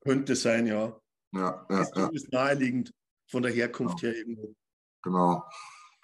Könnte 0.00 0.36
sein, 0.36 0.66
ja. 0.66 1.00
Ja, 1.32 1.66
ja, 1.70 1.80
Ist 1.80 1.88
ja, 1.88 1.94
zumindest 1.94 2.32
naheliegend 2.32 2.92
von 3.30 3.42
der 3.42 3.52
Herkunft 3.52 4.02
her 4.02 4.14
irgendwo. 4.14 4.54
genau. 5.02 5.42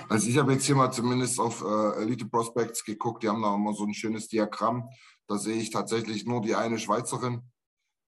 Also 0.09 0.29
ich 0.29 0.39
habe 0.39 0.53
jetzt 0.53 0.65
hier 0.65 0.77
mal 0.77 0.93
zumindest 0.93 1.41
auf 1.41 1.63
äh, 1.63 2.03
Elite 2.03 2.27
Prospects 2.27 2.85
geguckt. 2.85 3.23
Die 3.23 3.29
haben 3.29 3.43
da 3.43 3.55
immer 3.55 3.75
so 3.75 3.85
ein 3.85 3.93
schönes 3.93 4.29
Diagramm. 4.29 4.89
Da 5.27 5.37
sehe 5.37 5.61
ich 5.61 5.71
tatsächlich 5.71 6.25
nur 6.25 6.41
die 6.41 6.55
eine 6.55 6.79
Schweizerin. 6.79 7.43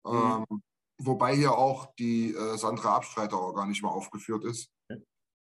Mhm. 0.05 0.45
Ähm, 0.49 0.63
wobei 0.99 1.35
hier 1.35 1.57
auch 1.57 1.93
die 1.95 2.33
äh, 2.33 2.57
Sandra 2.57 2.95
Abstreiter 2.95 3.37
auch 3.37 3.53
gar 3.53 3.65
nicht 3.65 3.81
mal 3.81 3.89
aufgeführt 3.89 4.43
ist. 4.45 4.71
Okay. 4.89 5.03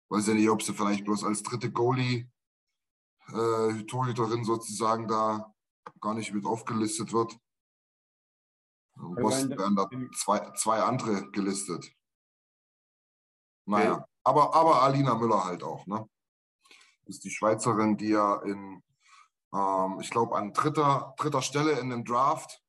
Weiß 0.09 0.27
ja 0.27 0.35
nicht, 0.35 0.51
ob 0.51 0.63
sie 0.63 0.75
vielleicht 0.75 1.05
bloß 1.05 1.25
als 1.25 1.43
dritte 1.43 1.73
Goalie 1.73 2.29
äh, 3.29 3.83
Torhüterin 3.85 4.45
sozusagen 4.45 5.09
da 5.09 5.53
gar 6.01 6.15
nicht 6.15 6.33
mit 6.33 6.45
aufgelistet 6.45 7.13
wird. 7.13 7.39
In 8.97 9.15
Boston 9.17 9.53
in- 9.53 9.59
werden 9.59 9.77
da 9.77 9.89
zwei, 10.17 10.53
zwei 10.53 10.83
andere 10.83 11.31
gelistet. 11.31 11.93
Naja, 13.69 14.07
aber, 14.23 14.55
aber 14.55 14.83
Alina 14.83 15.15
Müller 15.15 15.45
halt 15.45 15.63
auch, 15.63 15.87
ne? 15.87 16.09
Ist 17.07 17.25
die 17.25 17.31
Schweizerin, 17.31 17.97
die 17.97 18.11
ja 18.11 18.37
in, 18.43 18.83
ähm, 19.53 20.01
ich 20.01 20.11
glaube, 20.11 20.37
an 20.37 20.53
dritter, 20.53 21.15
dritter 21.17 21.43
Stelle 21.43 21.79
in 21.79 21.91
dem 21.91 22.05
Draft, 22.05 22.63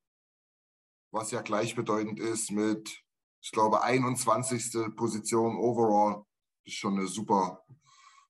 was 1.17 1.31
ja 1.31 1.41
gleichbedeutend 1.41 2.19
ist 2.19 2.51
mit, 2.51 3.03
ich 3.41 3.51
glaube, 3.51 3.81
21. 3.81 4.95
Position 4.95 5.57
overall. 5.57 6.23
ist 6.63 6.75
schon 6.75 6.97
eine 6.97 7.07
super, 7.07 7.65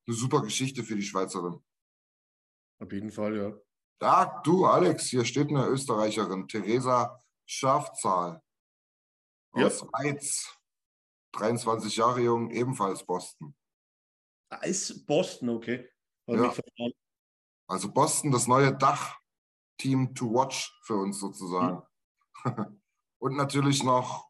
eine 0.08 0.16
super 0.16 0.42
Geschichte 0.42 0.84
für 0.84 0.96
die 0.96 1.04
Schweizerin. 1.04 1.62
Auf 2.80 2.92
jeden 2.92 3.12
Fall, 3.12 3.36
ja. 3.36 3.54
Da, 4.00 4.42
du, 4.44 4.66
Alex, 4.66 5.08
hier 5.08 5.26
steht 5.26 5.50
eine 5.50 5.66
Österreicherin, 5.68 6.48
Theresa 6.48 7.24
Schafzahl 7.46 8.44
Ja. 9.56 9.66
aus 9.66 9.82
Weiz, 9.92 10.56
23 11.34 11.96
Jahre 11.96 12.22
jung, 12.22 12.52
ebenfalls 12.52 13.04
Boston. 13.04 13.56
Ah, 14.50 14.58
ist 14.58 15.06
Boston, 15.06 15.50
okay. 15.50 15.90
Ja. 16.28 16.54
Also 17.68 17.92
Boston, 17.92 18.32
das 18.32 18.48
neue 18.48 18.76
Dach-Team 18.78 20.14
to 20.14 20.32
watch 20.32 20.80
für 20.84 20.96
uns 20.96 21.20
sozusagen. 21.20 21.82
und 23.20 23.36
natürlich 23.36 23.84
noch 23.84 24.28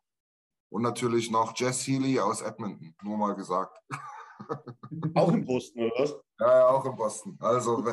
und 0.70 0.82
natürlich 0.82 1.32
noch 1.32 1.58
Jess 1.58 1.86
Healy 1.88 2.20
aus 2.20 2.42
Edmonton, 2.42 2.96
nur 3.02 3.18
mal 3.18 3.36
gesagt. 3.36 3.78
Auch 5.16 5.32
in 5.32 5.46
Boston, 5.46 5.84
oder 5.84 5.94
was? 5.98 6.12
Ja, 6.40 6.60
ja, 6.60 6.68
auch 6.68 6.86
in 6.86 6.96
Boston. 6.96 7.36
Also, 7.40 7.84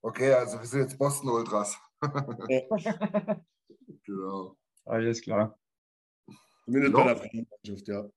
okay, 0.00 0.32
also 0.32 0.58
wir 0.58 0.66
sind 0.66 0.80
jetzt 0.80 0.98
Boston 0.98 1.30
Ultras. 1.30 1.78
genau. 4.04 4.56
Alles 4.84 5.22
klar. 5.22 5.56
Zumindest 6.64 6.92
Ja. 6.92 7.04
bei 7.04 7.14
der 7.14 7.16
Frauenmannschaft, 7.16 7.88
ja. 7.88 8.10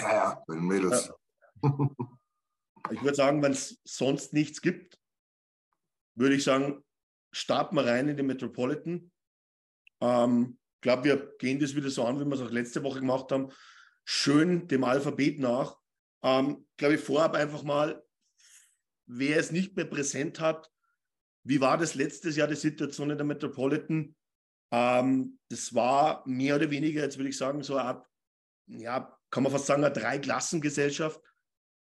Ja, 0.00 0.14
ja, 0.14 0.42
bei 0.46 0.54
den 0.54 0.66
Mädels. 0.66 1.12
Ich 2.90 3.02
würde 3.02 3.14
sagen, 3.14 3.42
wenn 3.42 3.52
es 3.52 3.78
sonst 3.84 4.32
nichts 4.32 4.62
gibt, 4.62 4.98
würde 6.14 6.34
ich 6.34 6.44
sagen, 6.44 6.82
starten 7.32 7.76
wir 7.76 7.84
rein 7.84 8.08
in 8.08 8.16
den 8.16 8.26
Metropolitan. 8.26 9.12
Ähm, 10.00 10.58
glaube, 10.80 11.04
wir 11.04 11.34
gehen 11.38 11.58
das 11.58 11.74
wieder 11.74 11.90
so 11.90 12.04
an, 12.04 12.20
wie 12.20 12.24
wir 12.24 12.34
es 12.34 12.40
auch 12.40 12.50
letzte 12.50 12.82
Woche 12.82 13.00
gemacht 13.00 13.30
haben. 13.32 13.50
Schön 14.04 14.68
dem 14.68 14.84
Alphabet 14.84 15.38
nach. 15.38 15.76
Ähm, 16.22 16.66
glaube 16.76 16.94
ich, 16.94 17.00
vorab 17.00 17.34
einfach 17.34 17.62
mal, 17.62 18.02
wer 19.06 19.38
es 19.38 19.52
nicht 19.52 19.76
mehr 19.76 19.84
präsent 19.84 20.40
hat, 20.40 20.70
wie 21.44 21.60
war 21.60 21.78
das 21.78 21.94
letztes 21.94 22.36
Jahr 22.36 22.48
die 22.48 22.56
Situation 22.56 23.10
in 23.10 23.16
der 23.16 23.26
Metropolitan? 23.26 24.14
Ähm, 24.70 25.38
das 25.48 25.74
war 25.74 26.22
mehr 26.26 26.56
oder 26.56 26.70
weniger, 26.70 27.02
jetzt 27.02 27.16
würde 27.16 27.30
ich 27.30 27.38
sagen, 27.38 27.62
so 27.62 27.76
eine 27.76 28.02
ja, 28.68 29.18
kann 29.30 29.42
man 29.42 29.52
fast 29.52 29.66
sagen, 29.66 29.84
eine 29.84 29.92
Dreiklassengesellschaft 29.92 31.20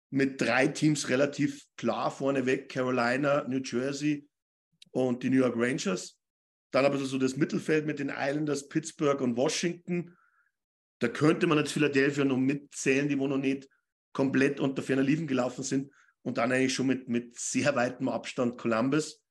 mit 0.10 0.40
drei 0.40 0.68
Teams 0.68 1.10
relativ 1.10 1.66
klar 1.78 2.12
vorneweg: 2.12 2.70
Carolina, 2.70 3.48
New 3.48 3.62
Jersey 3.64 4.28
und 4.92 5.24
die 5.24 5.30
New 5.30 5.38
York 5.38 5.56
Rangers. 5.56 6.20
Dann 6.74 6.86
aber 6.86 6.98
so 6.98 7.20
das 7.20 7.38
Mittelfeld 7.38 7.86
mit 7.86 8.00
den 8.00 8.10
Islanders, 8.10 8.68
Pittsburgh 8.68 9.22
und 9.22 9.38
Washington. 9.38 10.18
Da 10.98 11.08
könnte 11.08 11.46
man 11.46 11.60
jetzt 11.60 11.72
Philadelphia 11.72 12.26
noch 12.26 12.38
mitzählen, 12.38 13.08
die 13.08 13.20
wo 13.20 13.28
noch 13.28 13.38
nicht 13.38 13.70
komplett 14.12 14.60
unter 14.60 14.82
ferner 14.82 15.04
Liefen 15.04 15.28
gelaufen 15.28 15.64
sind. 15.64 15.92
Und 16.24 16.40
dann 16.40 16.52
eigentlich 16.52 16.74
schon 16.74 16.88
mit, 16.88 17.08
mit 17.08 17.38
sehr 17.38 17.76
weitem 17.76 18.10
Abstand 18.10 18.58
Columbus. 18.58 19.22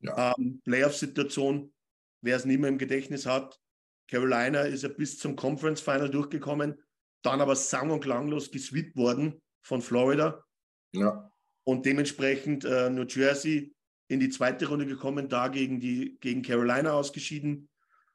Ja. 0.00 0.34
Ähm, 0.36 0.60
Playoff-Situation, 0.64 1.72
wer 2.20 2.36
es 2.36 2.44
nicht 2.44 2.58
mehr 2.58 2.68
im 2.68 2.78
Gedächtnis 2.78 3.26
hat. 3.26 3.60
Carolina 4.08 4.62
ist 4.62 4.82
ja 4.82 4.88
bis 4.88 5.18
zum 5.18 5.36
Conference 5.36 5.80
Final 5.80 6.10
durchgekommen, 6.10 6.82
dann 7.22 7.40
aber 7.40 7.54
sang- 7.54 7.90
und 7.90 8.00
klanglos 8.00 8.50
gesweept 8.50 8.96
worden 8.96 9.40
von 9.62 9.82
Florida 9.82 10.44
Ja, 10.92 11.30
und 11.64 11.84
dementsprechend 11.84 12.64
äh, 12.64 12.90
New 12.90 13.04
Jersey 13.04 13.74
in 14.08 14.20
die 14.20 14.30
zweite 14.30 14.66
Runde 14.68 14.86
gekommen, 14.86 15.28
da 15.28 15.48
gegen, 15.48 15.80
die, 15.80 16.18
gegen 16.20 16.42
Carolina 16.42 16.92
ausgeschieden. 16.92 17.68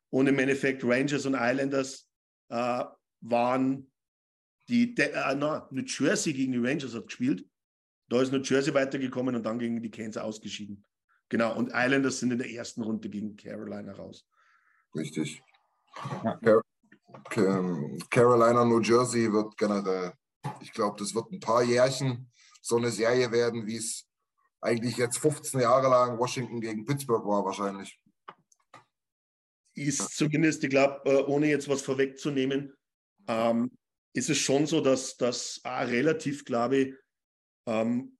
Und 0.10 0.28
im 0.28 0.38
Endeffekt 0.40 0.84
Rangers 0.84 1.26
und 1.26 1.36
Islanders 1.36 2.08
äh, 2.50 2.84
waren 3.22 3.92
die, 4.70 4.94
De 4.94 5.12
äh, 5.12 5.36
na, 5.36 5.68
New 5.72 5.84
Jersey 5.84 6.34
gegen 6.34 6.52
die 6.52 6.60
Rangers 6.60 6.94
hat 6.94 7.08
gespielt. 7.08 7.48
Da 8.10 8.22
ist 8.22 8.32
New 8.32 8.42
Jersey 8.42 8.74
weitergekommen 8.74 9.36
und 9.36 9.44
dann 9.44 9.60
gegen 9.60 9.82
die 9.82 9.90
Canes 9.90 10.18
ausgeschieden. 10.18 10.86
Genau, 11.30 11.56
und 11.56 11.72
Islanders 11.74 12.20
sind 12.20 12.32
in 12.32 12.38
der 12.38 12.52
ersten 12.52 12.84
Runde 12.84 13.10
gegen 13.10 13.36
Carolina 13.36 13.94
raus. 13.94 14.28
richtig. 14.96 15.42
Car 15.94 16.62
Car- 17.30 17.98
Carolina, 18.10 18.66
New 18.66 18.82
Jersey 18.82 19.32
wird 19.32 19.56
generell, 19.58 20.14
ich 20.62 20.72
glaube, 20.72 20.98
das 21.00 21.14
wird 21.14 21.32
ein 21.32 21.40
paar 21.40 21.64
Jährchen 21.64 22.30
so 22.62 22.78
eine 22.78 22.92
Serie 22.92 23.32
werden, 23.32 23.66
wie 23.66 23.78
es 23.78 24.08
eigentlich 24.64 24.98
jetzt 24.98 25.18
15 25.18 25.60
Jahre 25.60 25.90
lang 25.90 26.18
Washington 26.18 26.62
gegen 26.62 26.86
Pittsburgh 26.86 27.26
war, 27.26 27.44
wahrscheinlich. 27.46 28.00
ist 29.76 30.16
zumindest, 30.16 30.64
ich 30.64 30.70
glaube, 30.70 31.02
äh, 31.10 31.24
ohne 31.24 31.48
jetzt 31.48 31.68
was 31.68 31.82
vorwegzunehmen, 31.82 32.74
ähm, 33.28 33.72
ist 34.16 34.30
es 34.30 34.38
schon 34.38 34.68
so, 34.68 34.82
dass 34.82 35.18
das 35.18 35.62
relativ, 35.66 36.46
glaube 36.46 36.78
ich, 36.78 36.96
ähm, 37.68 38.18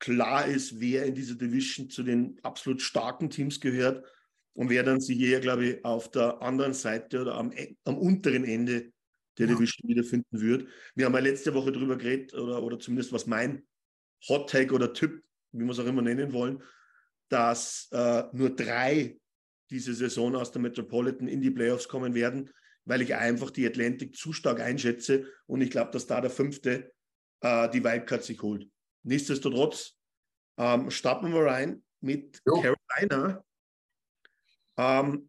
klar 0.00 0.46
ist, 0.46 0.80
wer 0.80 1.06
in 1.06 1.14
dieser 1.14 1.34
Division 1.36 1.90
zu 1.90 2.02
den 2.02 2.38
absolut 2.42 2.82
starken 2.82 3.30
Teams 3.30 3.60
gehört 3.60 4.04
und 4.54 4.70
wer 4.70 4.82
dann 4.82 5.00
sich 5.00 5.20
eher, 5.20 5.40
glaube 5.40 5.66
ich, 5.66 5.84
auf 5.84 6.10
der 6.10 6.42
anderen 6.42 6.74
Seite 6.74 7.20
oder 7.22 7.34
am, 7.36 7.52
E- 7.52 7.76
am 7.84 7.96
unteren 7.98 8.44
Ende 8.44 8.92
der 9.38 9.46
Ja. 9.46 9.54
Division 9.54 9.88
wiederfinden 9.88 10.40
wird. 10.40 10.68
Wir 10.96 11.06
haben 11.06 11.14
ja 11.14 11.20
letzte 11.20 11.54
Woche 11.54 11.70
darüber 11.70 11.96
geredet, 11.96 12.34
oder, 12.34 12.62
oder 12.62 12.78
zumindest 12.78 13.12
was 13.12 13.26
mein 13.26 13.66
Hot 14.28 14.50
Take 14.50 14.74
oder 14.74 14.92
Tipp, 14.92 15.22
wie 15.52 15.64
wir 15.64 15.70
es 15.70 15.78
auch 15.78 15.86
immer 15.86 16.02
nennen 16.02 16.32
wollen, 16.32 16.62
dass 17.28 17.88
äh, 17.92 18.24
nur 18.32 18.54
drei 18.54 19.18
diese 19.70 19.94
Saison 19.94 20.34
aus 20.36 20.50
der 20.50 20.62
Metropolitan 20.62 21.28
in 21.28 21.40
die 21.40 21.50
Playoffs 21.50 21.88
kommen 21.88 22.14
werden, 22.14 22.50
weil 22.84 23.02
ich 23.02 23.14
einfach 23.14 23.50
die 23.50 23.66
Atlantic 23.66 24.16
zu 24.16 24.32
stark 24.32 24.60
einschätze 24.60 25.26
und 25.46 25.60
ich 25.60 25.70
glaube, 25.70 25.90
dass 25.90 26.06
da 26.06 26.20
der 26.20 26.30
fünfte 26.30 26.92
äh, 27.40 27.68
die 27.70 27.84
Wildcard 27.84 28.24
sich 28.24 28.40
holt. 28.40 28.66
Nichtsdestotrotz 29.02 29.96
ähm, 30.58 30.90
starten 30.90 31.32
wir 31.32 31.44
rein 31.44 31.84
mit 32.00 32.40
Jo. 32.46 32.62
Carolina. 32.62 33.44
Ähm, 34.78 35.28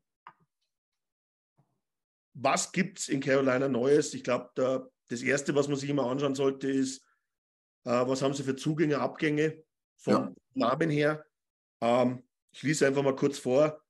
was 2.34 2.72
gibt 2.72 3.00
es 3.00 3.10
in 3.10 3.20
Carolina 3.20 3.68
Neues? 3.68 4.14
Ich 4.14 4.24
glaube, 4.24 4.90
das 5.10 5.22
Erste, 5.22 5.54
was 5.56 5.68
man 5.68 5.78
sich 5.78 5.90
immer 5.90 6.06
anschauen 6.06 6.36
sollte, 6.36 6.70
ist, 6.70 7.06
äh, 7.84 7.90
was 7.90 8.22
haben 8.22 8.34
sie 8.34 8.44
für 8.44 8.56
Zugänge, 8.56 9.00
Abgänge 9.00 9.62
vom 10.00 10.13
ja. 10.13 10.34
Namen 10.53 10.89
her. 10.89 11.25
Ähm, 11.82 12.24
ich 12.51 12.63
lese 12.63 12.88
einfach 12.88 13.03
mal 13.03 13.15
kurz 13.15 13.38
vor. 13.38 13.82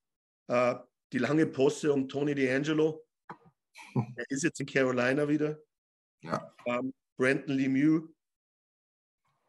Äh, 0.48 0.76
die 1.14 1.20
lange 1.20 1.46
Posse 1.46 1.92
um 1.92 2.08
Tony 2.08 2.34
D'Angelo. 2.34 3.06
Er 4.16 4.26
ist 4.30 4.44
jetzt 4.44 4.60
in 4.60 4.66
Carolina 4.66 5.28
wieder. 5.28 5.60
Ja. 6.22 6.54
Ähm, 6.66 6.94
Brandon 7.18 7.56
Lemieux, 7.56 8.10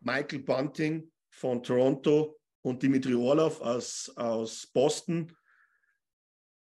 Michael 0.00 0.40
Bunting 0.40 1.12
von 1.30 1.62
Toronto 1.62 2.38
und 2.62 2.82
Dimitri 2.82 3.14
Orlov 3.14 3.60
aus, 3.60 4.10
aus 4.16 4.66
Boston. 4.66 5.36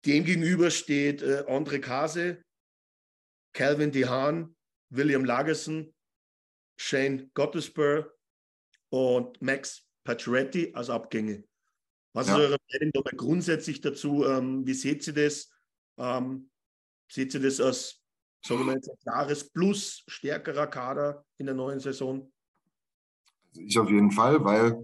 Dem 0.06 0.26
gegenüber 0.26 0.70
steht 0.70 1.22
äh, 1.22 1.46
Andre 1.48 1.80
Kase, 1.80 2.44
Calvin 3.54 3.92
DeHaan, 3.92 4.56
William 4.90 5.26
Lagerson, 5.26 5.94
Shane 6.78 7.32
Gottesberg 7.34 8.13
und 8.94 9.42
Max 9.42 9.88
Pacioretty 10.04 10.72
als 10.76 10.92
Abgänge. 10.92 11.44
Was 12.14 12.28
ja. 12.28 12.36
ist 12.36 12.42
eure 12.42 12.58
Meinung 12.72 12.92
dabei 12.94 13.18
grundsätzlich 13.18 13.82
dazu? 13.82 14.24
Ähm, 14.24 14.68
wie 14.68 14.76
seht 14.76 15.08
ihr 15.08 15.14
das? 15.14 15.50
Ähm, 15.98 16.52
seht 17.12 17.34
ihr 17.34 17.40
das 17.40 17.60
als, 17.60 18.00
sagen 18.46 18.68
wir 18.68 18.74
jetzt, 18.74 18.92
ein 18.92 18.98
klares 19.02 19.50
Plus, 19.50 20.04
stärkerer 20.08 20.68
Kader 20.68 21.26
in 21.40 21.48
der 21.48 21.56
neuen 21.56 21.80
Saison? 21.80 22.32
Also 23.48 23.62
ich 23.62 23.80
auf 23.80 23.90
jeden 23.90 24.12
Fall, 24.12 24.46
weil 24.46 24.84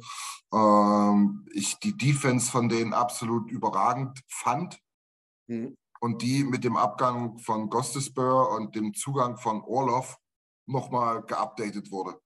ähm, 0.54 1.46
ich 1.54 1.76
die 1.76 1.96
Defense 1.96 2.50
von 2.50 2.68
denen 2.68 2.96
absolut 2.96 3.52
überragend 3.52 4.20
fand. 4.28 4.82
Mhm. 5.46 5.78
Und 6.00 6.24
die 6.24 6.44
mit 6.44 6.64
dem 6.64 6.78
Abgang 6.78 7.38
von 7.38 7.70
Gostesbur 7.70 8.56
und 8.56 8.74
dem 8.74 8.96
Zugang 8.96 9.38
von 9.38 9.62
Orlov 9.62 10.18
nochmal 10.66 11.22
geupdatet 11.22 11.92
wurde. 11.92 12.20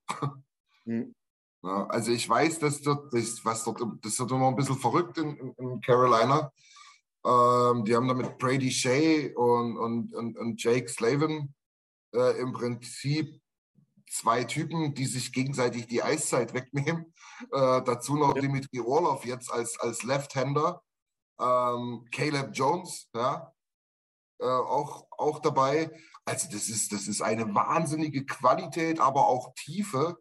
Mhm. 0.85 1.13
Ja, 1.63 1.87
also 1.87 2.11
ich 2.11 2.27
weiß, 2.27 2.59
dass 2.59 2.81
dort, 2.81 3.13
das, 3.13 3.43
was 3.45 3.63
dort, 3.63 3.81
das 4.01 4.19
wird 4.19 4.31
immer 4.31 4.49
ein 4.49 4.55
bisschen 4.55 4.77
verrückt 4.77 5.17
in, 5.17 5.53
in 5.57 5.81
Carolina. 5.81 6.51
Ähm, 7.25 7.85
die 7.85 7.95
haben 7.95 8.07
da 8.07 8.13
mit 8.13 8.37
Brady 8.37 8.69
Shea 8.69 9.33
und, 9.35 9.77
und, 9.77 10.13
und, 10.13 10.37
und 10.37 10.61
Jake 10.61 10.89
Slavin 10.89 11.53
äh, 12.13 12.39
im 12.39 12.51
Prinzip 12.51 13.39
zwei 14.09 14.43
Typen, 14.43 14.93
die 14.93 15.05
sich 15.05 15.31
gegenseitig 15.31 15.87
die 15.87 16.03
Eiszeit 16.03 16.53
wegnehmen. 16.53 17.13
Äh, 17.51 17.81
dazu 17.83 18.15
noch 18.15 18.35
ja. 18.35 18.41
Dimitri 18.41 18.79
Orlov 18.81 19.25
jetzt 19.25 19.51
als, 19.51 19.79
als 19.79 20.03
Left-Hander. 20.03 20.83
Ähm, 21.39 22.05
Caleb 22.11 22.51
Jones, 22.53 23.09
ja, 23.15 23.53
äh, 24.39 24.45
auch, 24.45 25.07
auch 25.11 25.39
dabei. 25.39 25.91
Also 26.25 26.47
das 26.51 26.69
ist, 26.69 26.91
das 26.91 27.07
ist 27.07 27.21
eine 27.21 27.53
wahnsinnige 27.55 28.25
Qualität, 28.25 28.99
aber 28.99 29.27
auch 29.27 29.53
Tiefe. 29.55 30.17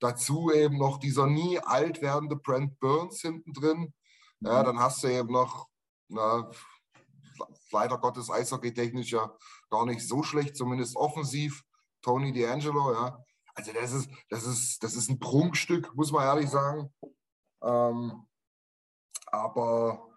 Dazu 0.00 0.52
eben 0.52 0.78
noch 0.78 0.98
dieser 0.98 1.26
nie 1.26 1.58
alt 1.58 2.00
werdende 2.02 2.36
Brent 2.36 2.78
Burns 2.78 3.20
hinten 3.20 3.52
drin. 3.52 3.92
Ja, 4.40 4.60
mhm. 4.60 4.66
dann 4.66 4.78
hast 4.80 5.02
du 5.02 5.08
eben 5.08 5.32
noch, 5.32 5.68
na, 6.08 6.50
leider 7.72 7.98
Gottes 7.98 8.30
Eishockey-technisch 8.30 9.12
ja 9.12 9.32
gar 9.70 9.86
nicht 9.86 10.06
so 10.06 10.22
schlecht, 10.22 10.56
zumindest 10.56 10.96
offensiv. 10.96 11.62
Tony 12.02 12.30
D'Angelo, 12.30 12.92
ja. 12.92 13.24
Also 13.54 13.72
das 13.72 13.92
ist, 13.92 14.10
das 14.28 14.46
ist, 14.46 14.82
das 14.84 14.94
ist 14.94 15.10
ein 15.10 15.18
Prunkstück, 15.18 15.92
muss 15.96 16.12
man 16.12 16.22
ehrlich 16.22 16.48
sagen. 16.48 16.94
Ähm, 17.60 18.24
aber 19.26 20.08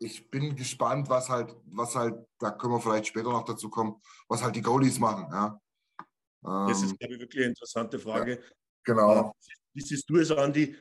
ich 0.00 0.28
bin 0.28 0.56
gespannt, 0.56 1.08
was 1.08 1.30
halt, 1.30 1.56
was 1.66 1.94
halt, 1.94 2.16
da 2.40 2.50
können 2.50 2.74
wir 2.74 2.80
vielleicht 2.80 3.06
später 3.06 3.30
noch 3.30 3.44
dazu 3.44 3.70
kommen, 3.70 4.02
was 4.28 4.42
halt 4.42 4.56
die 4.56 4.62
Goalies 4.62 4.98
machen. 4.98 5.28
Ja. 5.30 5.60
Das 6.42 6.82
ist, 6.82 6.90
ähm, 6.90 6.96
glaube 6.98 7.14
ich, 7.14 7.20
wirklich 7.20 7.42
eine 7.42 7.50
interessante 7.50 7.98
Frage. 7.98 8.32
Ja, 8.32 8.38
genau. 8.84 9.36
Wie 9.72 9.80
siehst 9.80 10.08
du 10.08 10.16
es, 10.16 10.30
Andi? 10.30 10.76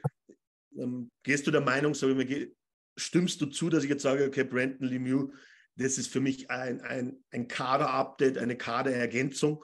Ähm, 0.77 1.11
gehst 1.23 1.45
du 1.47 1.51
der 1.51 1.61
Meinung, 1.61 1.93
sag 1.93 2.09
ich 2.09 2.51
stimmst 2.97 3.41
du 3.41 3.45
zu, 3.47 3.69
dass 3.69 3.83
ich 3.83 3.89
jetzt 3.89 4.03
sage, 4.03 4.25
okay, 4.25 4.43
Brandon 4.43 4.87
Lemieux, 4.87 5.33
das 5.75 5.97
ist 5.97 6.07
für 6.07 6.19
mich 6.19 6.49
ein, 6.51 6.81
ein, 6.81 7.23
ein 7.31 7.47
Kader-Update, 7.47 8.37
eine 8.37 8.57
Kaderergänzung. 8.57 9.63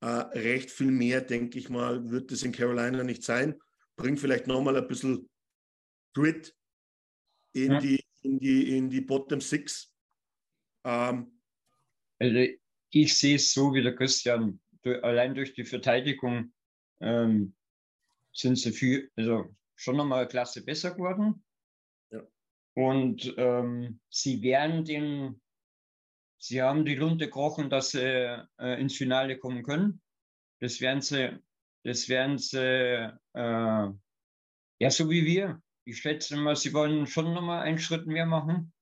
Äh, 0.00 0.06
recht 0.06 0.70
viel 0.70 0.90
mehr, 0.90 1.20
denke 1.20 1.58
ich 1.58 1.68
mal, 1.68 2.08
wird 2.10 2.32
es 2.32 2.42
in 2.42 2.52
Carolina 2.52 3.02
nicht 3.02 3.22
sein. 3.22 3.60
Bringt 3.96 4.20
vielleicht 4.20 4.46
nochmal 4.46 4.76
ein 4.76 4.88
bisschen 4.88 5.28
Grit 6.14 6.54
in, 7.52 7.72
ja. 7.72 7.80
die, 7.80 8.04
in, 8.22 8.38
die, 8.38 8.76
in 8.76 8.88
die 8.88 9.00
Bottom 9.02 9.40
Six. 9.40 9.92
Ähm, 10.84 11.40
also 12.18 12.38
ich 12.90 13.18
sehe 13.18 13.36
es 13.36 13.52
so 13.52 13.74
wie 13.74 13.82
der 13.82 13.94
Christian. 13.94 14.60
Allein 14.84 15.34
durch 15.34 15.54
die 15.54 15.64
Verteidigung 15.64 16.52
ähm, 17.00 17.54
sind 18.32 18.56
sie 18.56 18.72
viel, 18.72 19.10
also 19.16 19.54
schon 19.74 19.96
nochmal 19.96 20.20
eine 20.20 20.28
Klasse 20.28 20.64
besser 20.64 20.92
geworden. 20.92 21.44
Ja. 22.10 22.22
Und 22.74 23.34
ähm, 23.36 24.00
sie 24.08 24.42
werden 24.42 24.84
den, 24.84 25.40
sie 26.38 26.62
haben 26.62 26.84
die 26.84 26.94
Lunte 26.94 27.26
gekrochen, 27.26 27.70
dass 27.70 27.90
sie 27.90 28.46
äh, 28.58 28.80
ins 28.80 28.96
Finale 28.96 29.38
kommen 29.38 29.62
können. 29.62 30.00
Das 30.60 30.80
werden 30.80 31.02
sie, 31.02 31.38
das 31.84 32.08
werden 32.08 32.38
sie, 32.38 33.12
äh, 33.34 33.88
ja, 34.78 34.90
so 34.90 35.10
wie 35.10 35.24
wir 35.24 35.60
ich 35.90 35.98
schätze 35.98 36.36
mal, 36.36 36.56
sie 36.56 36.72
wollen 36.72 37.06
schon 37.06 37.34
nochmal 37.34 37.62
einen 37.62 37.78
Schritt 37.78 38.06
mehr 38.06 38.26
machen. 38.26 38.72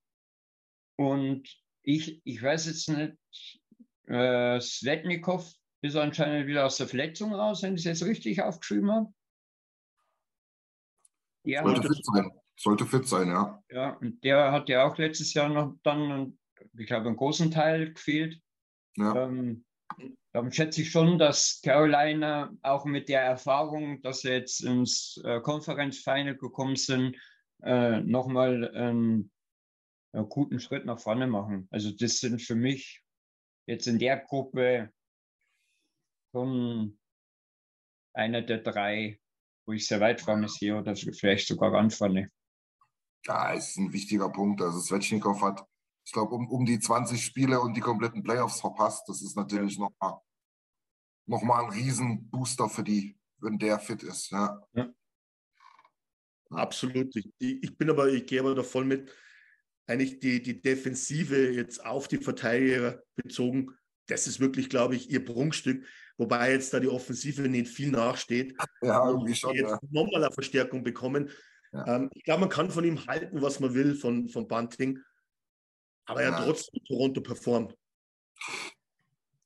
Und 0.97 1.49
ich, 1.83 2.21
ich 2.25 2.43
weiß 2.43 2.67
jetzt 2.67 2.89
nicht, 2.89 3.61
äh, 4.07 4.61
Svetnikov 4.61 5.51
ist 5.83 5.97
anscheinend 5.97 6.47
wieder 6.47 6.67
aus 6.67 6.77
der 6.77 6.89
Verletzung 6.89 7.35
raus, 7.35 7.63
wenn 7.63 7.75
ich 7.75 7.81
es 7.81 8.01
jetzt 8.01 8.05
richtig 8.05 8.43
aufgeschrieben 8.43 8.91
habe. 8.91 9.13
Der 11.45 11.63
Sollte 11.63 11.89
fit 11.89 12.05
sein. 12.05 12.31
Sollte 12.57 12.87
fit 12.87 13.09
sein, 13.09 13.29
ja. 13.29 13.63
Ja, 13.71 13.91
und 13.97 14.23
der 14.25 14.51
hat 14.51 14.69
ja 14.69 14.85
auch 14.85 14.99
letztes 14.99 15.33
Jahr 15.35 15.49
noch 15.49 15.77
dann, 15.85 16.39
ich 16.77 16.87
glaube, 16.87 17.07
einen 17.07 17.17
großen 17.17 17.51
Teil 17.51 17.93
gefehlt. 17.93 18.41
Ja. 18.97 19.25
Ähm, 19.25 19.65
dann 20.33 20.53
schätze 20.53 20.83
ich 20.83 20.91
schon, 20.91 21.19
dass 21.19 21.61
Carolina 21.63 22.53
auch 22.63 22.85
mit 22.85 23.09
der 23.09 23.23
Erfahrung, 23.23 24.03
dass 24.03 24.21
sie 24.21 24.31
jetzt 24.31 24.63
ins 24.63 25.21
äh, 25.25 25.41
Konferenzfinal 25.41 26.37
gekommen 26.37 26.77
sind, 26.77 27.17
äh, 27.63 28.01
nochmal 28.01 28.71
ähm, 28.75 29.31
einen 30.13 30.29
guten 30.29 30.61
Schritt 30.61 30.85
nach 30.85 30.99
vorne 30.99 31.27
machen. 31.27 31.69
Also 31.71 31.91
das 31.93 32.19
sind 32.19 32.43
für 32.43 32.55
mich 32.55 33.03
jetzt 33.67 33.87
in 33.87 33.99
der 33.99 34.19
Gruppe 34.19 34.93
schon 36.33 36.99
einer 38.15 38.43
der 38.43 38.59
drei, 38.59 39.21
wo 39.67 39.73
ich 39.73 39.87
sehr 39.87 40.01
weit 40.01 40.21
vorne 40.21 40.49
sehe 40.49 40.77
oder 40.77 40.95
vielleicht 40.97 41.47
sogar 41.47 41.71
ganz 41.71 41.97
vorne. 41.97 42.31
Ja, 43.27 43.53
ist 43.53 43.77
ein 43.77 43.93
wichtiger 43.93 44.31
Punkt. 44.31 44.63
Also 44.63 44.81
Svechnikov 44.81 45.43
hat 45.43 45.67
ich 46.09 46.13
glaube, 46.13 46.37
um, 46.37 46.49
um 46.49 46.65
die 46.65 46.81
20 46.81 47.23
Spiele 47.23 47.61
und 47.61 47.77
die 47.77 47.83
kompletten 47.83 48.23
Playoffs 48.23 48.63
verpasst. 48.63 49.07
Das 49.09 49.21
ist 49.21 49.37
natürlich 49.37 49.77
ja. 49.77 49.81
nochmal 49.83 50.21
noch 51.27 51.43
mal 51.43 51.65
ein 51.65 51.71
Riesenbooster 51.71 52.71
für 52.71 52.83
die, 52.83 53.15
wenn 53.41 53.59
der 53.59 53.79
fit 53.79 54.03
ist. 54.03 54.31
Ja. 54.31 54.59
ja. 54.73 54.91
Absolut. 56.49 57.15
Ich, 57.15 57.29
ich, 57.39 57.77
bin 57.77 57.91
aber, 57.91 58.09
ich 58.09 58.25
gehe 58.25 58.41
aber 58.41 58.55
da 58.55 58.63
voll 58.63 58.87
mit, 58.87 59.13
eigentlich 59.87 60.19
die, 60.19 60.43
die 60.43 60.63
Defensive 60.63 61.51
jetzt 61.51 61.85
auf 61.85 62.09
die 62.09 62.17
Verteidiger 62.17 63.03
bezogen, 63.15 63.77
das 64.07 64.27
ist 64.27 64.41
wirklich, 64.41 64.71
glaube 64.71 64.97
ich, 64.97 65.11
ihr 65.11 65.23
Prunkstück. 65.23 65.85
Wobei 66.19 66.53
jetzt 66.53 66.75
da 66.75 66.81
die 66.81 66.89
Offensive 66.89 67.49
nicht 67.49 67.69
viel 67.69 67.91
nachsteht. 67.91 68.57
Ja, 68.83 69.09
irgendwie 69.09 69.35
schon. 69.35 69.55
Jetzt 69.55 69.71
ja. 69.71 69.79
nochmal 69.91 70.25
eine 70.25 70.33
Verstärkung 70.33 70.85
bekommen. 70.85 71.31
Ja. 71.73 71.97
Ähm, 71.97 72.11
ich 72.15 72.25
glaube, 72.25 72.41
man 72.41 72.49
kann 72.49 72.71
von 72.71 72.85
ihm 72.85 73.07
halten, 73.07 73.41
was 73.41 73.61
man 73.61 73.73
will, 73.73 73.95
von, 73.95 74.29
von 74.29 74.47
Bunting 74.47 75.01
aber 76.09 76.23
er 76.23 76.31
ja. 76.31 76.45
trotzdem 76.45 76.83
Toronto 76.85 77.21
performt. 77.21 77.77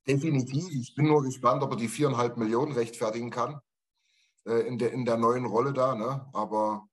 Definitiv. 0.07 0.69
Ich 0.71 0.95
bin 0.95 1.07
nur 1.07 1.23
gespannt, 1.23 1.63
ob 1.63 1.73
er 1.73 1.77
die 1.77 1.89
viereinhalb 1.89 2.37
Millionen 2.37 2.73
rechtfertigen 2.73 3.31
kann 3.31 3.61
äh, 4.47 4.67
in, 4.67 4.79
der, 4.79 4.93
in 4.93 5.05
der 5.05 5.17
neuen 5.17 5.45
Rolle 5.45 5.73
da. 5.73 5.95
Ne? 5.95 6.29
Aber 6.33 6.89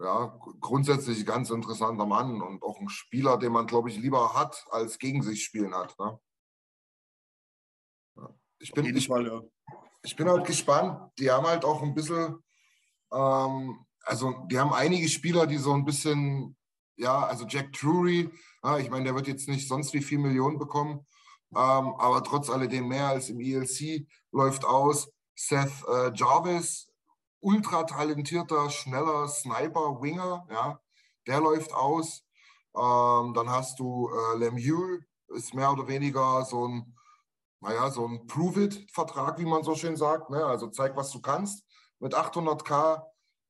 ja, 0.00 0.38
grundsätzlich 0.60 1.26
ganz 1.26 1.50
interessanter 1.50 2.06
Mann 2.06 2.40
und 2.40 2.62
auch 2.62 2.80
ein 2.80 2.88
Spieler, 2.88 3.36
den 3.36 3.52
man, 3.52 3.66
glaube 3.66 3.90
ich, 3.90 3.98
lieber 3.98 4.34
hat, 4.34 4.64
als 4.70 4.98
gegen 4.98 5.22
sich 5.22 5.44
spielen 5.44 5.74
hat. 5.74 5.98
Ne? 5.98 6.18
Ich, 8.62 8.72
bin, 8.72 8.96
ich, 8.96 9.08
Fall, 9.08 9.26
ja. 9.26 9.42
ich 10.02 10.16
bin 10.16 10.28
halt 10.28 10.46
gespannt. 10.46 11.10
Die 11.18 11.30
haben 11.30 11.46
halt 11.46 11.64
auch 11.64 11.82
ein 11.82 11.94
bisschen, 11.94 12.38
ähm, 13.12 13.84
also 14.04 14.34
die 14.50 14.58
haben 14.58 14.72
einige 14.72 15.08
Spieler, 15.08 15.46
die 15.46 15.58
so 15.58 15.72
ein 15.72 15.84
bisschen 15.84 16.56
ja, 16.96 17.26
also 17.26 17.44
Jack 17.46 17.72
Drury, 17.72 18.30
ja, 18.62 18.78
ich 18.78 18.90
meine, 18.90 19.04
der 19.04 19.14
wird 19.14 19.26
jetzt 19.26 19.48
nicht 19.48 19.68
sonst 19.68 19.92
wie 19.92 20.02
viel 20.02 20.18
Millionen 20.18 20.58
bekommen, 20.58 21.06
ähm, 21.54 21.94
aber 21.98 22.22
trotz 22.24 22.48
alledem 22.50 22.88
mehr 22.88 23.08
als 23.08 23.28
im 23.28 23.40
ELC 23.40 24.06
läuft 24.30 24.64
aus. 24.64 25.10
Seth 25.34 25.72
äh, 25.88 26.12
Jarvis, 26.14 26.88
ultra 27.40 27.84
talentierter, 27.84 28.70
schneller 28.70 29.28
Sniper, 29.28 30.00
Winger, 30.00 30.46
ja, 30.50 30.80
der 31.26 31.40
läuft 31.40 31.72
aus. 31.74 32.24
Ähm, 32.74 33.34
dann 33.34 33.50
hast 33.50 33.78
du 33.78 34.08
äh, 34.08 34.38
Lemieux, 34.38 35.02
ist 35.28 35.54
mehr 35.54 35.72
oder 35.72 35.88
weniger 35.88 36.44
so 36.44 36.68
ein, 36.68 36.94
naja, 37.62 37.90
so 37.90 38.06
ein 38.06 38.26
Prove-It-Vertrag, 38.26 39.38
wie 39.38 39.44
man 39.44 39.62
so 39.62 39.76
schön 39.76 39.96
sagt. 39.96 40.30
Ne? 40.30 40.44
Also 40.44 40.66
zeig, 40.66 40.96
was 40.96 41.10
du 41.10 41.20
kannst 41.20 41.64
mit 42.00 42.14
800k. 42.14 43.02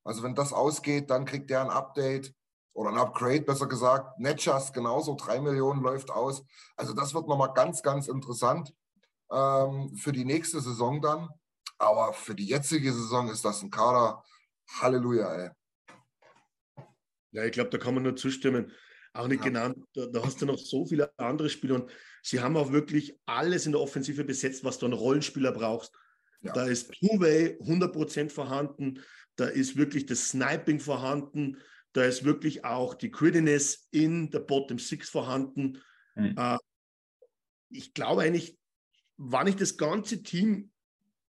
Also 0.04 0.22
wenn 0.22 0.34
das 0.34 0.52
ausgeht, 0.52 1.10
dann 1.10 1.24
kriegt 1.24 1.48
der 1.48 1.62
ein 1.62 1.70
Update 1.70 2.34
oder 2.74 2.90
ein 2.90 2.98
Upgrade, 2.98 3.42
besser 3.42 3.66
gesagt. 3.66 4.18
Netchas 4.18 4.72
genauso, 4.72 5.16
3 5.16 5.40
Millionen 5.40 5.82
läuft 5.82 6.10
aus. 6.10 6.44
Also 6.76 6.92
das 6.92 7.14
wird 7.14 7.26
nochmal 7.26 7.54
ganz, 7.54 7.82
ganz 7.82 8.06
interessant 8.06 8.74
ähm, 9.30 9.96
für 9.96 10.12
die 10.12 10.26
nächste 10.26 10.60
Saison 10.60 11.00
dann. 11.00 11.28
Aber 11.78 12.12
für 12.12 12.34
die 12.34 12.46
jetzige 12.46 12.92
Saison 12.92 13.30
ist 13.30 13.44
das 13.44 13.62
ein 13.62 13.70
Kader. 13.70 14.22
Halleluja, 14.80 15.34
ey. 15.34 15.50
Ja, 17.30 17.44
ich 17.44 17.52
glaube, 17.52 17.70
da 17.70 17.78
kann 17.78 17.94
man 17.94 18.02
nur 18.02 18.14
zustimmen. 18.14 18.70
Auch 19.14 19.26
nicht 19.26 19.40
ja. 19.40 19.46
genannt, 19.46 19.78
da, 19.94 20.06
da, 20.06 20.22
hast 20.22 20.40
du 20.40 20.46
noch 20.46 20.58
so 20.58 20.84
viele 20.84 21.12
andere 21.18 21.48
Spieler 21.48 21.76
und 21.76 21.90
sie 22.22 22.40
haben 22.40 22.56
auch 22.56 22.72
wirklich 22.72 23.18
alles 23.26 23.66
in 23.66 23.72
der 23.72 23.80
Offensive 23.80 24.24
besetzt, 24.24 24.64
was 24.64 24.78
du 24.78 24.86
an 24.86 24.92
Rollenspieler 24.92 25.52
brauchst. 25.52 25.92
Ja. 26.40 26.52
Da 26.52 26.64
ist 26.64 26.92
Two-Way 26.92 27.58
100% 27.60 28.30
vorhanden, 28.30 29.00
da 29.36 29.46
ist 29.46 29.76
wirklich 29.76 30.06
das 30.06 30.28
Sniping 30.30 30.80
vorhanden, 30.80 31.58
da 31.92 32.04
ist 32.04 32.24
wirklich 32.24 32.64
auch 32.64 32.94
die 32.94 33.10
Grittiness 33.10 33.88
in 33.90 34.30
der 34.30 34.40
Bottom 34.40 34.78
Six 34.78 35.10
vorhanden. 35.10 35.82
Mhm. 36.14 36.34
Äh, 36.36 36.58
ich 37.70 37.92
glaube 37.92 38.22
eigentlich, 38.22 38.58
wenn 39.16 39.46
ich 39.46 39.56
das 39.56 39.76
ganze 39.76 40.22
Team 40.22 40.70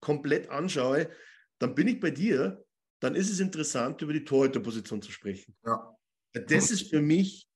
komplett 0.00 0.48
anschaue, 0.50 1.10
dann 1.58 1.74
bin 1.74 1.88
ich 1.88 2.00
bei 2.00 2.10
dir, 2.10 2.64
dann 3.00 3.14
ist 3.14 3.30
es 3.30 3.40
interessant, 3.40 4.02
über 4.02 4.12
die 4.12 4.24
Torhüterposition 4.24 5.02
zu 5.02 5.10
sprechen. 5.10 5.56
Ja. 5.64 5.96
Das 6.32 6.70
ist 6.70 6.90
für 6.90 7.00
mich 7.00 7.48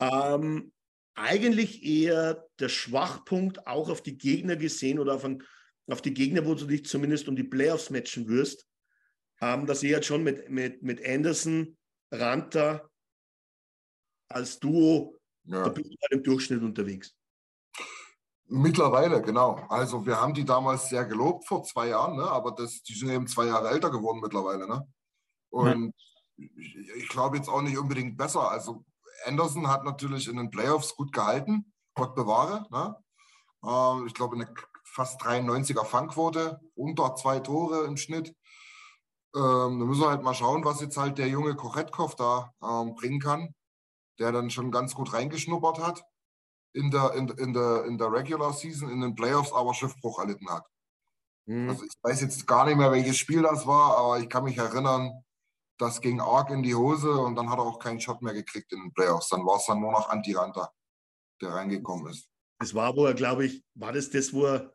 ähm, 0.00 0.72
eigentlich 1.14 1.84
eher 1.84 2.46
der 2.58 2.68
Schwachpunkt, 2.68 3.66
auch 3.66 3.88
auf 3.90 4.02
die 4.02 4.18
Gegner 4.18 4.56
gesehen 4.56 4.98
oder 4.98 5.14
auf, 5.14 5.24
ein, 5.24 5.42
auf 5.88 6.02
die 6.02 6.14
Gegner, 6.14 6.46
wo 6.46 6.54
du 6.54 6.66
dich 6.66 6.84
zumindest 6.86 7.28
um 7.28 7.36
die 7.36 7.44
Playoffs 7.44 7.90
matchen 7.90 8.28
wirst, 8.28 8.66
ähm, 9.40 9.66
dass 9.66 9.82
ihr 9.82 9.90
jetzt 9.90 10.06
schon 10.06 10.22
mit, 10.22 10.48
mit, 10.48 10.82
mit 10.82 11.04
Anderson, 11.06 11.76
Ranta 12.10 12.88
als 14.28 14.58
Duo, 14.58 15.18
ja. 15.44 15.64
da 15.64 15.68
bist 15.68 15.90
du 15.90 15.96
halt 16.02 16.12
im 16.12 16.22
Durchschnitt 16.22 16.62
unterwegs. 16.62 17.14
Mittlerweile, 18.52 19.22
genau. 19.22 19.64
Also 19.68 20.04
wir 20.04 20.20
haben 20.20 20.34
die 20.34 20.44
damals 20.44 20.88
sehr 20.88 21.04
gelobt 21.04 21.46
vor 21.46 21.62
zwei 21.62 21.88
Jahren, 21.88 22.16
ne? 22.16 22.24
aber 22.24 22.50
das, 22.52 22.82
die 22.82 22.94
sind 22.94 23.10
eben 23.10 23.28
zwei 23.28 23.46
Jahre 23.46 23.68
älter 23.68 23.90
geworden 23.90 24.20
mittlerweile. 24.20 24.66
Ne? 24.66 24.92
Und 25.50 25.94
ja. 26.36 26.46
ich, 26.56 26.96
ich 26.96 27.08
glaube 27.08 27.36
jetzt 27.36 27.48
auch 27.48 27.62
nicht 27.62 27.78
unbedingt 27.78 28.16
besser. 28.16 28.50
Also 28.50 28.84
Anderson 29.26 29.68
hat 29.68 29.84
natürlich 29.84 30.28
in 30.28 30.36
den 30.36 30.50
Playoffs 30.50 30.96
gut 30.96 31.12
gehalten, 31.12 31.72
Gott 31.94 32.14
bewahre. 32.14 32.66
Ne? 32.70 32.96
Äh, 33.64 34.06
ich 34.06 34.14
glaube 34.14 34.36
eine 34.36 34.52
fast 34.84 35.20
93er 35.22 35.84
Fangquote, 35.84 36.60
unter 36.74 37.14
zwei 37.16 37.40
Tore 37.40 37.84
im 37.84 37.96
Schnitt. 37.96 38.34
Ähm, 39.34 39.78
da 39.78 39.84
müssen 39.84 40.00
wir 40.00 40.10
halt 40.10 40.22
mal 40.22 40.34
schauen, 40.34 40.64
was 40.64 40.80
jetzt 40.80 40.96
halt 40.96 41.18
der 41.18 41.28
junge 41.28 41.54
Kochetkov 41.54 42.16
da 42.16 42.52
ähm, 42.62 42.94
bringen 42.94 43.20
kann, 43.20 43.54
der 44.18 44.32
dann 44.32 44.50
schon 44.50 44.72
ganz 44.72 44.94
gut 44.94 45.12
reingeschnuppert 45.12 45.78
hat 45.78 46.04
in 46.72 46.90
der, 46.90 47.14
in, 47.14 47.28
in, 47.28 47.52
der, 47.52 47.84
in 47.84 47.98
der 47.98 48.12
Regular 48.12 48.52
Season, 48.52 48.90
in 48.90 49.00
den 49.00 49.14
Playoffs 49.14 49.52
aber 49.52 49.74
Schiffbruch 49.74 50.18
erlitten 50.18 50.48
hat. 50.50 50.66
Mhm. 51.46 51.70
Also 51.70 51.84
ich 51.84 51.94
weiß 52.02 52.20
jetzt 52.22 52.46
gar 52.46 52.66
nicht 52.66 52.76
mehr, 52.76 52.90
welches 52.92 53.16
Spiel 53.16 53.42
das 53.42 53.66
war, 53.66 53.96
aber 53.96 54.18
ich 54.18 54.28
kann 54.28 54.44
mich 54.44 54.58
erinnern, 54.58 55.24
das 55.80 56.00
ging 56.00 56.20
arg 56.20 56.50
in 56.50 56.62
die 56.62 56.74
Hose 56.74 57.10
und 57.10 57.36
dann 57.36 57.50
hat 57.50 57.58
er 57.58 57.64
auch 57.64 57.78
keinen 57.78 58.00
Shot 58.00 58.22
mehr 58.22 58.34
gekriegt 58.34 58.72
in 58.72 58.80
den 58.80 58.92
Playoffs. 58.92 59.28
Dann 59.28 59.44
war 59.46 59.56
es 59.56 59.66
dann 59.66 59.80
nur 59.80 59.92
noch 59.92 60.08
Antiranta, 60.08 60.72
der 61.40 61.50
reingekommen 61.50 62.10
ist. 62.10 62.28
Das 62.58 62.74
war, 62.74 62.94
wo 62.94 63.06
er, 63.06 63.14
glaube 63.14 63.46
ich, 63.46 63.64
war 63.74 63.92
das 63.92 64.10
das, 64.10 64.32
wo 64.32 64.44
er, 64.44 64.74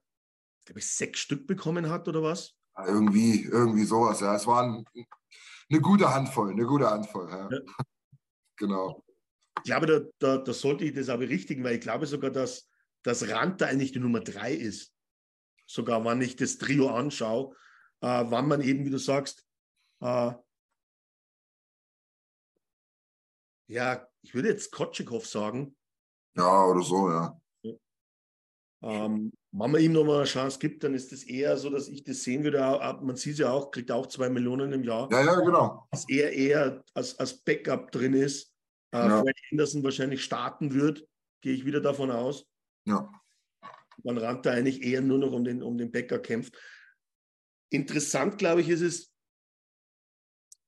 glaube 0.66 0.80
ich, 0.80 0.92
sechs 0.92 1.20
Stück 1.20 1.46
bekommen 1.46 1.90
hat 1.90 2.08
oder 2.08 2.24
was? 2.24 2.56
Ja, 2.78 2.88
irgendwie, 2.88 3.44
irgendwie 3.44 3.86
sowas, 3.86 4.20
ja. 4.22 4.36
Es 4.36 4.48
war 4.48 4.64
ein, 4.64 4.86
eine 5.70 5.82
gute 5.82 6.14
Handvoll, 6.14 6.52
eine 6.52 6.66
gute 6.66 6.90
Handvoll. 6.90 7.30
Ja. 7.30 7.50
Ja. 7.50 7.60
genau 8.58 9.06
ich 9.66 9.72
glaube, 9.72 9.88
da, 9.88 10.00
da, 10.20 10.38
da, 10.38 10.54
sollte 10.54 10.86
ich 10.86 10.94
das 10.94 11.10
aber 11.10 11.28
richtigen, 11.28 11.64
weil 11.64 11.76
ich 11.76 11.82
glaube 11.82 12.06
sogar, 12.06 12.30
dass, 12.30 12.70
dass 13.04 13.28
Ranta 13.30 13.66
eigentlich 13.66 13.94
die 13.94 14.00
Nummer 14.00 14.20
drei 14.20 14.54
ist. 14.54 14.94
Sogar 15.66 16.04
wenn 16.06 16.22
ich 16.22 16.36
das 16.36 16.58
Trio 16.58 16.90
anschaue, 16.90 17.56
äh, 18.02 18.26
wann 18.28 18.48
man 18.48 18.62
eben, 18.62 18.86
wie 18.86 18.92
du 18.92 19.00
sagst, 19.00 19.44
äh, 20.02 20.34
ja, 23.68 24.08
ich 24.22 24.34
würde 24.34 24.50
jetzt 24.50 24.72
Kotschikow 24.72 25.26
sagen. 25.26 25.76
Ja, 26.36 26.66
oder 26.66 26.82
so, 26.82 27.10
ja. 27.10 27.40
Ähm, 28.84 29.32
wenn 29.52 29.72
man 29.72 29.82
ihm 29.82 29.94
nochmal 29.94 30.18
eine 30.18 30.26
Chance 30.26 30.60
gibt, 30.60 30.84
dann 30.84 30.94
ist 30.94 31.12
das 31.12 31.24
eher 31.24 31.58
so, 31.58 31.70
dass 31.70 31.88
ich 31.88 32.04
das 32.04 32.24
sehen 32.24 32.44
würde. 32.44 32.60
Man 33.02 33.16
sieht 33.16 33.38
ja 33.38 33.52
auch, 33.52 33.72
kriegt 33.72 33.90
auch 33.92 34.06
zwei 34.08 34.30
Millionen 34.30 34.74
im 34.74 34.84
Jahr. 34.84 35.10
Ja, 35.12 35.24
ja, 35.24 35.40
genau. 35.40 35.88
Dass 35.92 36.08
er 36.10 36.32
eher 36.34 36.84
als, 36.94 37.18
als 37.18 37.42
Backup 37.42 37.92
drin 37.92 38.14
ist 38.14 38.56
äh, 38.96 39.10
ja. 39.10 39.22
Fred 39.22 39.38
Henderson 39.50 39.84
wahrscheinlich 39.84 40.24
starten 40.24 40.74
wird, 40.74 41.06
gehe 41.42 41.54
ich 41.54 41.66
wieder 41.66 41.82
davon 41.82 42.12
aus. 42.12 42.48
Ja. 42.86 43.12
Man 44.04 44.18
rannt 44.18 44.46
da 44.46 44.52
eigentlich 44.52 44.82
eher 44.84 45.02
nur 45.02 45.18
noch 45.18 45.32
um 45.32 45.44
den, 45.44 45.62
um 45.62 45.78
den 45.78 45.92
Bäcker 45.92 46.20
kämpft. 46.20 46.58
Interessant, 47.72 48.38
glaube 48.38 48.62
ich, 48.62 48.70
ist 48.70 48.82
es, 48.82 49.14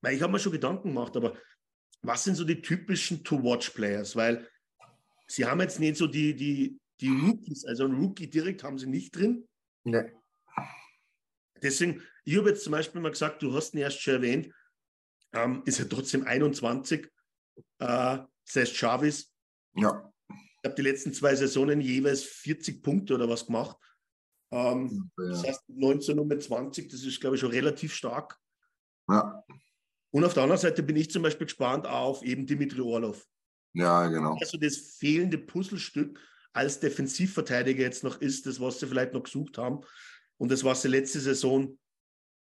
weil 0.02 0.14
ich 0.14 0.22
habe 0.22 0.32
mir 0.32 0.38
schon 0.38 0.52
Gedanken 0.52 0.88
gemacht, 0.88 1.16
aber 1.16 1.38
was 2.02 2.24
sind 2.24 2.36
so 2.36 2.44
die 2.44 2.62
typischen 2.62 3.24
To-Watch-Players? 3.24 4.16
Weil 4.16 4.48
sie 5.26 5.44
haben 5.44 5.60
jetzt 5.60 5.80
nicht 5.80 5.96
so 5.96 6.06
die, 6.06 6.34
die, 6.34 6.78
die 7.00 7.08
Rookies, 7.08 7.64
also 7.64 7.84
ein 7.84 7.94
Rookie 7.94 8.28
direkt 8.28 8.62
haben 8.62 8.78
sie 8.78 8.86
nicht 8.86 9.14
drin. 9.14 9.48
Nee. 9.84 10.12
Deswegen, 11.62 12.02
ich 12.24 12.36
habe 12.36 12.50
jetzt 12.50 12.64
zum 12.64 12.72
Beispiel 12.72 13.00
mal 13.00 13.10
gesagt, 13.10 13.42
du 13.42 13.52
hast 13.54 13.74
ihn 13.74 13.80
erst 13.80 14.00
schon 14.00 14.14
erwähnt, 14.14 14.52
ähm, 15.32 15.62
ist 15.64 15.78
er 15.78 15.88
trotzdem 15.88 16.26
21 16.26 17.10
äh, 17.78 18.18
Cesc 18.46 18.74
Chavis. 18.74 19.32
Ja. 19.74 20.12
Ich 20.28 20.64
habe 20.64 20.74
die 20.74 20.82
letzten 20.82 21.12
zwei 21.12 21.34
Saisonen 21.34 21.80
jeweils 21.80 22.22
40 22.22 22.82
Punkte 22.82 23.14
oder 23.14 23.28
was 23.28 23.46
gemacht. 23.46 23.76
Ähm, 24.50 25.10
ja. 25.18 25.28
Das 25.28 25.44
heißt 25.44 25.68
19 25.68 26.18
und 26.18 26.28
mit 26.28 26.42
20, 26.42 26.88
das 26.90 27.02
ist, 27.04 27.20
glaube 27.20 27.36
ich, 27.36 27.40
schon 27.40 27.50
relativ 27.50 27.94
stark. 27.94 28.38
Ja. 29.08 29.44
Und 30.10 30.24
auf 30.24 30.34
der 30.34 30.42
anderen 30.44 30.60
Seite 30.60 30.82
bin 30.82 30.96
ich 30.96 31.10
zum 31.10 31.22
Beispiel 31.22 31.46
gespannt 31.46 31.86
auf 31.86 32.22
eben 32.22 32.46
Dimitri 32.46 32.80
Orlov. 32.80 33.26
Ja, 33.74 34.06
genau. 34.08 34.36
Also 34.40 34.58
das 34.58 34.96
fehlende 34.98 35.38
Puzzlestück 35.38 36.18
als 36.52 36.80
Defensivverteidiger 36.80 37.82
jetzt 37.82 38.04
noch 38.04 38.20
ist, 38.20 38.46
das, 38.46 38.60
was 38.60 38.80
sie 38.80 38.86
vielleicht 38.86 39.12
noch 39.12 39.22
gesucht 39.22 39.58
haben. 39.58 39.80
Und 40.38 40.50
das, 40.50 40.64
was 40.64 40.82
sie 40.82 40.88
letzte 40.88 41.20
Saison 41.20 41.78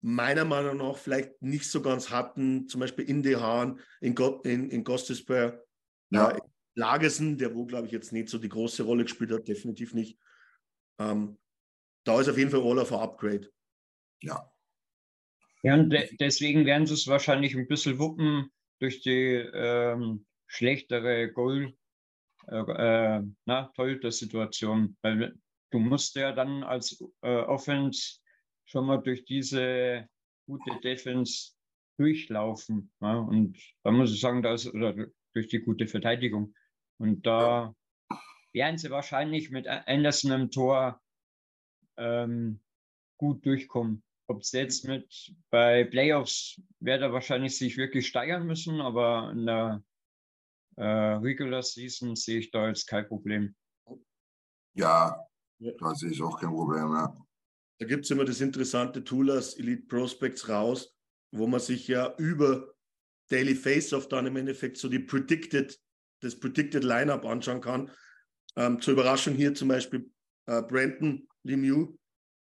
meiner 0.01 0.45
Meinung 0.45 0.77
nach 0.77 0.97
vielleicht 0.97 1.41
nicht 1.43 1.69
so 1.69 1.83
ganz 1.83 2.11
hatten, 2.11 2.69
zum 2.69 2.81
Beispiel 2.81 3.09
in 3.09 3.23
Dehan, 3.23 3.81
in, 4.01 4.15
Go 4.15 4.41
in, 4.45 4.71
in 4.71 4.85
Gostisbehere, 4.85 5.65
ja. 6.11 6.31
äh, 6.31 6.41
Lagersen, 6.75 7.39
der 7.39 7.55
wo, 7.55 7.67
glaube 7.67 7.87
ich, 7.87 7.93
jetzt 7.93 8.13
nicht 8.13 8.29
so 8.29 8.39
die 8.39 8.49
große 8.49 8.83
Rolle 8.83 9.05
gespielt 9.05 9.33
hat, 9.33 9.49
definitiv 9.49 9.95
nicht. 9.95 10.19
Ähm, 10.99 11.39
da 12.05 12.21
ist 12.21 12.29
auf 12.29 12.39
jeden 12.39 12.51
Fall 12.51 12.61
Olaf 12.61 12.93
ein 12.93 13.01
Upgrade. 13.01 13.51
Ja. 14.23 14.51
Ja, 15.67 15.75
und 15.75 15.91
de 15.91 16.17
deswegen 16.21 16.65
werden 16.65 16.87
sie 16.87 16.95
es 16.95 17.09
wahrscheinlich 17.09 17.57
ein 17.57 17.67
bisschen 17.67 17.99
wuppen 17.99 18.53
durch 18.79 19.01
die 19.01 19.35
ähm, 19.53 20.25
schlechtere 20.47 21.33
Goal, 21.33 21.75
äh, 22.47 22.57
äh, 22.57 23.23
na, 23.47 23.73
Torhüter-Situation. 23.75 24.97
Weil 25.03 25.35
du 25.73 25.79
musst 25.81 26.15
ja 26.15 26.31
dann 26.31 26.63
als 26.63 27.03
äh, 27.23 27.39
Offense 27.39 28.21
schon 28.65 28.87
mal 28.87 28.99
durch 28.99 29.25
diese 29.25 30.09
gute 30.47 30.79
Defense 30.85 31.55
durchlaufen. 31.99 32.93
Ja? 33.01 33.19
Und 33.19 33.59
da 33.83 33.91
muss 33.91 34.15
ich 34.15 34.21
sagen, 34.21 34.43
da 34.43 34.55
ist, 34.55 34.73
oder 34.73 34.95
durch 35.35 35.49
die 35.49 35.59
gute 35.59 35.89
Verteidigung. 35.89 36.55
Und 36.99 37.27
da 37.27 37.75
werden 38.53 38.79
sie 38.79 38.91
wahrscheinlich 38.91 39.51
mit 39.51 39.67
Anderson 39.67 40.31
im 40.31 40.51
Tor 40.53 41.03
ähm, 41.97 42.61
gut 43.19 43.45
durchkommen. 43.45 44.05
Ob 44.29 44.41
es 44.41 44.53
jetzt 44.53 44.87
mit 44.87 45.33
bei 45.51 45.85
Playoffs 45.85 46.61
wird 46.81 47.03
er 47.03 47.13
wahrscheinlich 47.13 47.57
sich 47.57 47.77
wirklich 47.77 48.09
steigern 48.09 48.47
müssen, 48.47 48.81
aber 48.81 49.31
in 49.31 49.47
der 49.47 49.85
äh, 50.77 50.85
Regular 50.85 51.63
Season 51.63 52.17
sehe 52.17 52.41
ich 52.41 52.51
da 52.51 52.69
jetzt 52.69 52.87
kein 52.87 53.07
Problem. 53.07 53.55
Ja, 54.75 55.25
da 55.59 55.95
sehe 55.95 56.11
ich 56.11 56.23
auch 56.23 56.39
kein 56.41 56.51
Problem, 56.51 56.93
ja. 56.93 57.15
Da 57.79 57.87
gibt 57.87 58.05
es 58.05 58.11
immer 58.11 58.25
das 58.25 58.41
interessante 58.41 59.05
Tool 59.05 59.31
aus 59.31 59.55
Elite 59.59 59.87
Prospects 59.87 60.49
raus, 60.49 60.95
wo 61.31 61.47
man 61.47 61.61
sich 61.61 61.87
ja 61.89 62.15
über 62.17 62.75
Daily 63.29 63.55
Face-Off 63.55 64.09
dann 64.09 64.27
im 64.27 64.37
Endeffekt 64.37 64.77
so 64.79 64.89
die 64.89 64.99
Predicted, 64.99 65.79
das 66.21 66.39
Predicted 66.39 66.85
Lineup 66.85 67.25
anschauen 67.25 67.61
kann. 67.61 67.91
Ähm, 68.57 68.81
zur 68.81 68.95
Überraschung 68.95 69.35
hier 69.35 69.55
zum 69.55 69.69
Beispiel 69.69 70.11
äh, 70.47 70.63
Brandon 70.63 71.29
Lemieux 71.43 71.99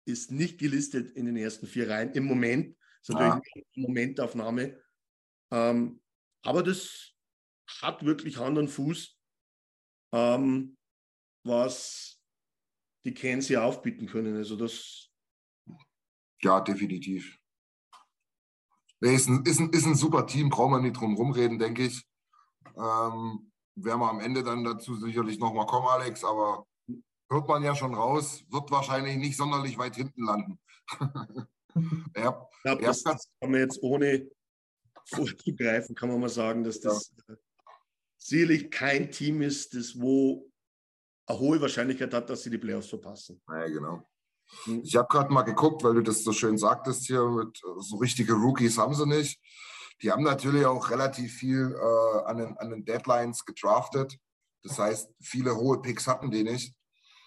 ist 0.06 0.32
nicht 0.32 0.60
gelistet 0.60 1.12
in 1.12 1.26
den 1.26 1.36
ersten 1.36 1.68
vier 1.68 1.90
Reihen 1.90 2.12
im 2.14 2.26
Moment. 2.26 2.78
Das 3.02 3.10
ist 3.10 3.16
natürlich 3.16 3.46
ah. 3.46 3.70
eine 3.76 3.88
Momentaufnahme. 3.88 4.82
Ähm, 5.52 6.02
aber 6.44 6.64
das 6.64 7.14
hat 7.82 8.06
wirklich 8.06 8.38
Hand 8.38 8.58
und 8.58 8.70
Fuß. 8.70 9.18
Ähm, 10.14 10.78
was 11.44 12.20
die 13.06 13.14
Canes 13.14 13.48
hier 13.48 13.64
aufbieten 13.64 14.08
können. 14.08 14.36
Also 14.36 14.56
das. 14.56 15.10
Ja, 16.42 16.60
definitiv. 16.60 17.38
Nee, 19.00 19.16
ist, 19.16 19.28
ein, 19.28 19.44
ist, 19.46 19.60
ein, 19.60 19.70
ist 19.70 19.86
ein 19.86 19.96
super 19.96 20.26
Team, 20.26 20.50
brauchen 20.50 20.72
wir 20.72 20.82
nicht 20.82 20.98
drum 20.98 21.16
rumreden, 21.16 21.60
denke 21.60 21.86
ich. 21.86 22.04
Ähm, 22.76 23.52
werden 23.76 24.00
wir 24.00 24.10
am 24.10 24.20
Ende 24.20 24.42
dann 24.44 24.64
dazu 24.64 24.96
sicherlich 24.96 25.38
nochmal 25.38 25.66
kommen, 25.68 25.88
Alex, 25.88 26.24
aber 26.24 26.66
hört 27.30 27.48
man 27.48 27.64
ja 27.64 27.76
schon 27.76 27.94
raus, 27.94 28.44
wird 28.50 28.72
wahrscheinlich 28.72 29.18
nicht 29.18 29.38
sonderlich 29.38 29.78
weit 29.78 29.96
hinten 29.96 30.24
landen. 30.24 30.60
ja, 32.16 32.48
ich 32.52 32.62
glaube, 32.64 32.84
das, 32.84 33.04
das 33.04 33.30
kann 33.40 33.52
man 33.52 33.62
jetzt 33.62 33.82
ohne 33.82 34.30
vorzugreifen, 35.06 35.96
kann 35.96 36.10
man 36.10 36.20
mal 36.20 36.30
sagen, 36.30 36.64
dass 36.64 36.80
das 36.82 37.14
ja. 37.28 37.36
sicherlich 38.18 38.72
kein 38.72 39.12
Team 39.12 39.42
ist, 39.42 39.74
das 39.74 40.00
wo 40.00 40.52
eine 41.28 41.40
hohe 41.40 41.62
Wahrscheinlichkeit 41.62 42.14
hat, 42.14 42.30
dass 42.30 42.44
sie 42.44 42.50
die 42.50 42.58
Playoffs 42.58 42.90
verpassen. 42.90 43.42
Ja, 43.48 43.68
genau. 43.68 44.04
Hm. 44.66 44.82
Ich 44.84 44.96
habe 44.96 45.08
gerade 45.10 45.34
mal 45.34 45.42
geguckt, 45.42 45.84
weil 45.84 45.96
du 45.96 46.02
das 46.02 46.24
so 46.24 46.32
schön 46.32 46.58
sagtest 46.58 47.08
hier, 47.08 47.28
mit 47.28 47.58
so 47.80 47.98
richtige 47.98 48.34
Rookies 48.34 48.78
haben 48.78 48.94
sie 48.94 49.08
nicht. 49.08 49.40
Die 50.02 50.12
haben 50.12 50.24
natürlich 50.24 50.66
auch 50.66 50.90
relativ 50.90 51.34
viel 51.34 51.74
äh, 51.74 52.20
an, 52.26 52.38
den, 52.38 52.58
an, 52.58 52.70
den, 52.70 52.86
Deadlines 52.86 53.46
gedraftet. 53.46 54.18
Das 54.64 54.78
heißt, 54.78 55.10
viele 55.22 55.56
hohe 55.56 55.82
Picks 55.82 56.08
hatten 56.08 56.32
die 56.32 56.44
nicht. 56.44 56.76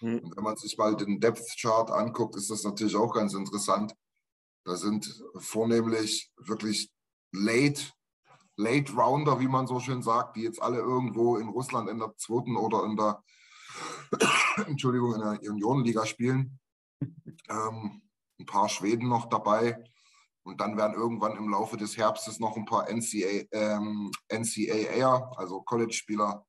Mhm. 0.01 0.19
Und 0.19 0.37
wenn 0.37 0.43
man 0.43 0.55
sich 0.55 0.77
mal 0.77 0.95
den 0.95 1.19
Depth 1.19 1.57
Chart 1.59 1.89
anguckt, 1.91 2.35
ist 2.35 2.49
das 2.49 2.63
natürlich 2.63 2.95
auch 2.95 3.13
ganz 3.13 3.33
interessant. 3.33 3.93
Da 4.65 4.75
sind 4.75 5.23
vornehmlich 5.37 6.31
wirklich 6.37 6.91
Late, 7.31 7.81
Late 8.55 8.93
Rounder, 8.93 9.39
wie 9.39 9.47
man 9.47 9.67
so 9.67 9.79
schön 9.79 10.01
sagt, 10.01 10.35
die 10.35 10.41
jetzt 10.41 10.61
alle 10.61 10.77
irgendwo 10.77 11.37
in 11.37 11.49
Russland 11.49 11.89
in 11.89 11.99
der 11.99 12.15
zweiten 12.17 12.57
oder 12.57 12.83
in 12.83 12.95
der 12.95 13.23
Entschuldigung, 14.67 15.15
in 15.15 15.21
der 15.21 15.51
Unionenliga 15.51 16.05
spielen. 16.05 16.59
Ähm, 17.47 18.03
ein 18.39 18.45
paar 18.45 18.69
Schweden 18.69 19.09
noch 19.09 19.27
dabei. 19.27 19.83
Und 20.43 20.61
dann 20.61 20.77
werden 20.77 20.93
irgendwann 20.93 21.35
im 21.35 21.49
Laufe 21.49 21.77
des 21.77 21.97
Herbstes 21.97 22.39
noch 22.39 22.55
ein 22.57 22.65
paar 22.65 22.87
NCAA, 22.87 23.45
ähm, 23.51 24.11
NCAA 24.31 25.31
also 25.35 25.61
College-Spieler, 25.61 26.45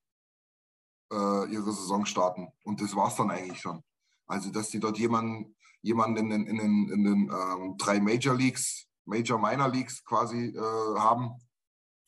äh, 1.10 1.52
ihre 1.52 1.72
Saison 1.72 2.06
starten. 2.06 2.48
Und 2.64 2.80
das 2.80 2.94
war 2.94 3.08
es 3.08 3.16
dann 3.16 3.30
eigentlich 3.30 3.60
schon. 3.60 3.82
Also, 4.26 4.50
dass 4.50 4.68
die 4.70 4.80
dort 4.80 4.98
jemanden, 4.98 5.56
jemanden 5.82 6.16
in 6.18 6.30
den, 6.30 6.46
in 6.46 6.56
den, 6.58 6.88
in 6.88 7.04
den 7.04 7.30
ähm, 7.30 7.76
drei 7.78 8.00
Major 8.00 8.34
Leagues, 8.34 8.86
Major 9.04 9.38
Minor 9.38 9.68
Leagues 9.68 10.04
quasi 10.04 10.48
äh, 10.48 10.98
haben, 10.98 11.32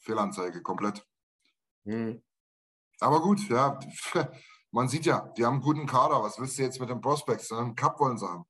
Fehlanzeige 0.01 0.63
komplett. 0.63 1.05
Mhm. 1.85 2.23
Aber 3.01 3.21
gut, 3.21 3.49
ja, 3.49 3.79
man 4.71 4.89
sieht 4.89 5.07
ja, 5.07 5.33
die 5.37 5.45
haben 5.45 5.55
einen 5.55 5.63
guten 5.63 5.87
Kader. 5.87 6.23
Was 6.23 6.39
willst 6.39 6.59
du 6.59 6.63
jetzt 6.63 6.81
mit 6.81 6.89
den 6.89 7.01
Prospects? 7.01 7.51
Einen 7.53 7.75
Cup 7.75 7.99
wollen 7.99 8.19
sie 8.19 8.29
haben. 8.29 8.45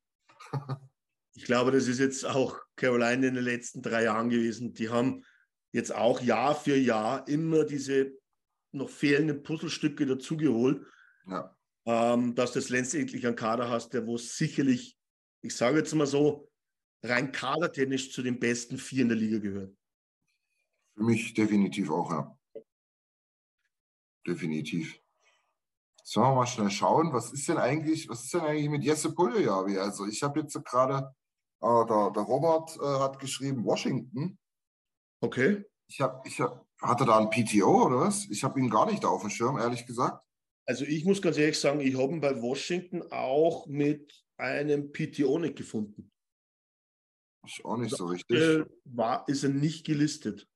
ich 1.34 1.44
glaube, 1.44 1.70
das 1.70 1.86
ist 1.86 1.98
jetzt 1.98 2.26
auch 2.26 2.58
Carolina 2.76 3.26
in 3.26 3.34
den 3.34 3.44
letzten 3.44 3.80
drei 3.80 4.04
Jahren 4.04 4.28
gewesen. 4.28 4.74
Die 4.74 4.90
haben 4.90 5.24
jetzt 5.72 5.94
auch 5.94 6.20
Jahr 6.20 6.54
für 6.54 6.76
Jahr 6.76 7.26
immer 7.26 7.64
diese 7.64 8.12
noch 8.72 8.90
fehlenden 8.90 9.42
Puzzlestücke 9.42 10.06
dazugeholt, 10.06 10.86
ja. 11.26 11.56
ähm, 11.86 12.34
dass 12.34 12.52
du 12.52 12.58
das 12.58 12.68
letztendlich 12.68 13.26
einen 13.26 13.36
Kader 13.36 13.68
hast, 13.68 13.90
der 13.90 14.06
wo 14.06 14.16
sicherlich, 14.16 14.98
ich 15.42 15.54
sage 15.54 15.78
jetzt 15.78 15.94
mal 15.94 16.06
so, 16.06 16.50
rein 17.02 17.32
kadertechnisch 17.32 18.12
zu 18.12 18.22
den 18.22 18.38
besten 18.38 18.78
vier 18.78 19.02
in 19.02 19.08
der 19.08 19.18
Liga 19.18 19.38
gehört. 19.38 19.76
Für 20.94 21.02
mich 21.02 21.34
definitiv 21.34 21.90
auch, 21.90 22.10
ja. 22.10 22.38
Definitiv. 24.26 24.98
Sollen 26.04 26.28
wir 26.28 26.34
mal 26.34 26.46
schnell 26.46 26.70
schauen, 26.70 27.12
was 27.12 27.32
ist 27.32 27.48
denn 27.48 27.58
eigentlich, 27.58 28.08
was 28.08 28.24
ist 28.24 28.34
denn 28.34 28.42
eigentlich 28.42 28.68
mit 28.68 28.84
Jesse 28.84 29.14
Puljojavi? 29.14 29.78
Also 29.78 30.06
ich 30.06 30.22
habe 30.22 30.40
jetzt 30.40 30.54
gerade, 30.64 31.14
äh, 31.60 31.86
der, 31.86 32.10
der, 32.10 32.22
Robert 32.22 32.76
äh, 32.76 33.00
hat 33.00 33.18
geschrieben 33.18 33.64
Washington. 33.64 34.38
Okay. 35.20 35.64
Ich 35.86 36.00
habe, 36.00 36.26
ich 36.26 36.40
hab, 36.40 36.61
hatte 36.82 37.04
da 37.04 37.18
ein 37.18 37.30
PTO 37.30 37.86
oder 37.86 38.00
was? 38.00 38.28
Ich 38.30 38.44
habe 38.44 38.58
ihn 38.60 38.68
gar 38.68 38.90
nicht 38.90 39.04
auf 39.04 39.22
dem 39.22 39.30
Schirm, 39.30 39.58
ehrlich 39.58 39.86
gesagt. 39.86 40.24
Also 40.66 40.84
ich 40.84 41.04
muss 41.04 41.22
ganz 41.22 41.38
ehrlich 41.38 41.58
sagen, 41.58 41.80
ich 41.80 41.96
habe 41.96 42.12
ihn 42.12 42.20
bei 42.20 42.40
Washington 42.40 43.02
auch 43.10 43.66
mit 43.66 44.24
einem 44.36 44.92
PTO 44.92 45.38
nicht 45.38 45.56
gefunden. 45.56 46.10
Ist 47.44 47.64
auch 47.64 47.76
nicht 47.76 47.96
so 47.96 48.06
richtig. 48.06 48.66
War, 48.84 49.26
ist 49.28 49.42
er 49.42 49.50
nicht 49.50 49.84
gelistet. 49.84 50.48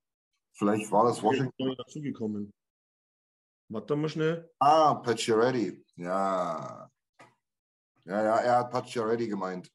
Vielleicht 0.53 0.91
war 0.91 1.05
das 1.05 1.23
Washington. 1.23 1.75
dazugekommen. 1.77 2.53
Warte 3.69 3.97
mal 3.97 4.09
schnell. 4.09 4.51
Ah, 4.61 4.95
Pacioretty. 4.95 5.85
Ja. 5.97 6.89
Ja, 8.05 8.23
ja, 8.23 8.37
er 8.37 8.59
hat 8.59 8.71
Pacioretty 8.71 9.27
gemeint. 9.27 9.69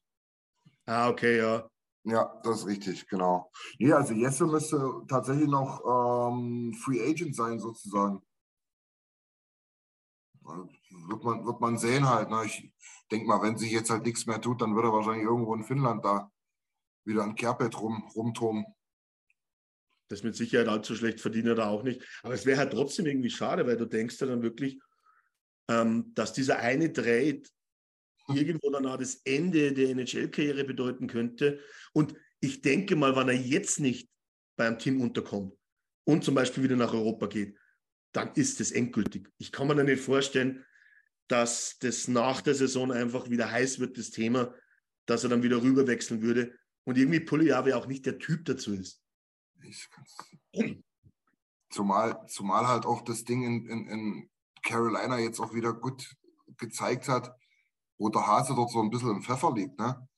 Ah, 0.86 1.10
okay, 1.10 1.36
ja. 1.38 1.68
Ja, 2.04 2.40
das 2.42 2.60
ist 2.60 2.66
richtig, 2.66 3.06
genau. 3.06 3.50
Ja, 3.78 3.96
also 3.96 4.12
Jesse 4.12 4.46
müsste 4.46 5.02
tatsächlich 5.06 5.48
noch 5.48 5.80
ähm, 5.86 6.74
Free 6.74 7.00
Agent 7.00 7.36
sein, 7.36 7.60
sozusagen. 7.60 8.20
Wird 10.42 11.22
man, 11.22 11.46
wird 11.46 11.60
man 11.60 11.78
sehen 11.78 12.08
halt. 12.08 12.28
Ne? 12.28 12.44
Ich 12.44 12.72
denke 13.10 13.28
mal, 13.28 13.40
wenn 13.42 13.56
sich 13.56 13.70
jetzt 13.70 13.90
halt 13.90 14.04
nichts 14.04 14.26
mehr 14.26 14.40
tut, 14.40 14.60
dann 14.60 14.74
wird 14.74 14.84
er 14.84 14.92
wahrscheinlich 14.92 15.24
irgendwo 15.24 15.54
in 15.54 15.62
Finnland 15.62 16.04
da 16.04 16.30
wieder 17.04 17.22
ein 17.22 17.36
Kerbett 17.36 17.80
rum, 17.80 18.02
rumturmen. 18.14 18.66
Das 20.08 20.24
mit 20.24 20.34
Sicherheit 20.34 20.68
allzu 20.68 20.96
schlecht 20.96 21.20
verdient 21.20 21.46
er 21.46 21.54
da 21.54 21.68
auch 21.68 21.84
nicht. 21.84 22.02
Aber 22.22 22.34
es 22.34 22.44
wäre 22.44 22.58
halt 22.58 22.72
trotzdem 22.72 23.06
irgendwie 23.06 23.30
schade, 23.30 23.66
weil 23.66 23.76
du 23.76 23.86
denkst 23.86 24.20
ja 24.20 24.26
dann 24.26 24.42
wirklich, 24.42 24.80
ähm, 25.68 26.12
dass 26.14 26.32
dieser 26.32 26.58
eine 26.58 26.92
Trade 26.92 27.42
irgendwo 28.36 28.70
dann 28.70 28.86
auch 28.86 28.96
das 28.96 29.20
Ende 29.24 29.72
der 29.72 29.90
NHL-Karriere 29.90 30.64
bedeuten 30.64 31.06
könnte. 31.06 31.60
Und 31.92 32.14
ich 32.40 32.60
denke 32.60 32.96
mal, 32.96 33.16
wenn 33.16 33.28
er 33.28 33.34
jetzt 33.34 33.80
nicht 33.80 34.10
beim 34.56 34.78
Team 34.78 35.00
unterkommt 35.00 35.54
und 36.04 36.24
zum 36.24 36.34
Beispiel 36.34 36.64
wieder 36.64 36.76
nach 36.76 36.92
Europa 36.92 37.26
geht, 37.26 37.56
dann 38.12 38.32
ist 38.34 38.60
es 38.60 38.72
endgültig. 38.72 39.28
Ich 39.38 39.52
kann 39.52 39.66
mir 39.66 39.82
nicht 39.82 40.02
vorstellen, 40.02 40.64
dass 41.28 41.78
das 41.78 42.08
nach 42.08 42.42
der 42.42 42.54
Saison 42.54 42.92
einfach 42.92 43.30
wieder 43.30 43.50
heiß 43.50 43.78
wird, 43.78 43.96
das 43.96 44.10
Thema, 44.10 44.54
dass 45.06 45.24
er 45.24 45.30
dann 45.30 45.42
wieder 45.42 45.62
rüberwechseln 45.62 46.20
würde. 46.20 46.54
Und 46.84 46.98
irgendwie 46.98 47.20
Puliave 47.20 47.76
auch 47.76 47.86
nicht 47.86 48.04
der 48.06 48.18
Typ 48.18 48.44
dazu 48.44 48.74
ist. 48.74 49.00
Zumal, 51.70 52.20
zumal 52.26 52.66
halt 52.66 52.84
auch 52.84 53.02
das 53.02 53.24
Ding 53.24 53.44
in, 53.44 53.66
in, 53.66 53.88
in 53.88 54.30
Carolina 54.62 55.18
jetzt 55.18 55.40
auch 55.40 55.54
wieder 55.54 55.72
gut 55.72 56.14
gezeigt 56.58 57.08
hat, 57.08 57.34
wo 58.02 58.08
der 58.08 58.26
Hase 58.26 58.54
dort 58.56 58.70
so 58.70 58.82
ein 58.82 58.90
bisschen 58.90 59.10
im 59.10 59.22
Pfeffer 59.22 59.52
liegt. 59.54 59.78
Ne? 59.78 60.08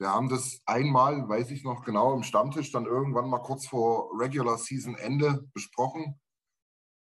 Wir 0.00 0.10
haben 0.10 0.28
das 0.28 0.60
einmal, 0.66 1.28
weiß 1.28 1.52
ich 1.52 1.62
noch 1.62 1.84
genau, 1.84 2.14
im 2.14 2.24
Stammtisch 2.24 2.72
dann 2.72 2.84
irgendwann 2.84 3.30
mal 3.30 3.38
kurz 3.38 3.68
vor 3.68 4.10
Regular 4.18 4.58
Season 4.58 4.96
Ende 4.96 5.48
besprochen. 5.54 6.20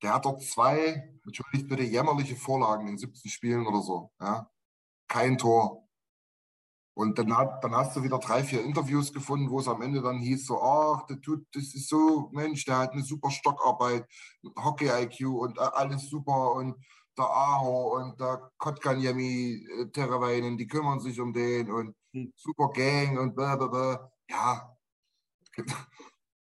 Der 0.01 0.15
hat 0.15 0.25
dort 0.25 0.41
zwei, 0.41 1.19
natürlich 1.25 1.67
bitte 1.67 1.83
jämmerliche 1.83 2.35
Vorlagen 2.35 2.87
in 2.87 2.97
17 2.97 3.29
Spielen 3.29 3.67
oder 3.67 3.81
so. 3.81 4.11
Ja? 4.19 4.49
Kein 5.07 5.37
Tor. 5.37 5.87
Und 6.95 7.19
dann, 7.19 7.37
hat, 7.37 7.63
dann 7.63 7.75
hast 7.75 7.95
du 7.95 8.01
wieder 8.01 8.17
drei, 8.17 8.43
vier 8.43 8.63
Interviews 8.63 9.13
gefunden, 9.13 9.51
wo 9.51 9.59
es 9.59 9.67
am 9.67 9.83
Ende 9.83 10.01
dann 10.01 10.17
hieß, 10.17 10.47
so, 10.47 10.59
ach, 10.59 11.05
der 11.05 11.21
tut, 11.21 11.45
das 11.53 11.75
ist 11.75 11.87
so, 11.87 12.29
Mensch, 12.33 12.65
der 12.65 12.79
hat 12.79 12.93
eine 12.93 13.03
super 13.03 13.29
Stockarbeit, 13.29 14.07
Hockey-IQ 14.57 15.27
und 15.27 15.59
alles 15.59 16.09
super 16.09 16.53
und 16.53 16.83
der 17.19 17.29
Aho 17.29 17.97
und 17.97 18.19
der 18.19 18.51
Kotkaniemi 18.57 19.67
äh, 19.79 19.85
Terraweinen, 19.91 20.57
die 20.57 20.67
kümmern 20.67 20.99
sich 20.99 21.19
um 21.19 21.33
den 21.33 21.71
und 21.71 21.95
hm. 22.13 22.33
super 22.35 22.69
Gang 22.69 23.19
und 23.19 23.35
blablabla. 23.35 24.11
Ja, 24.29 24.77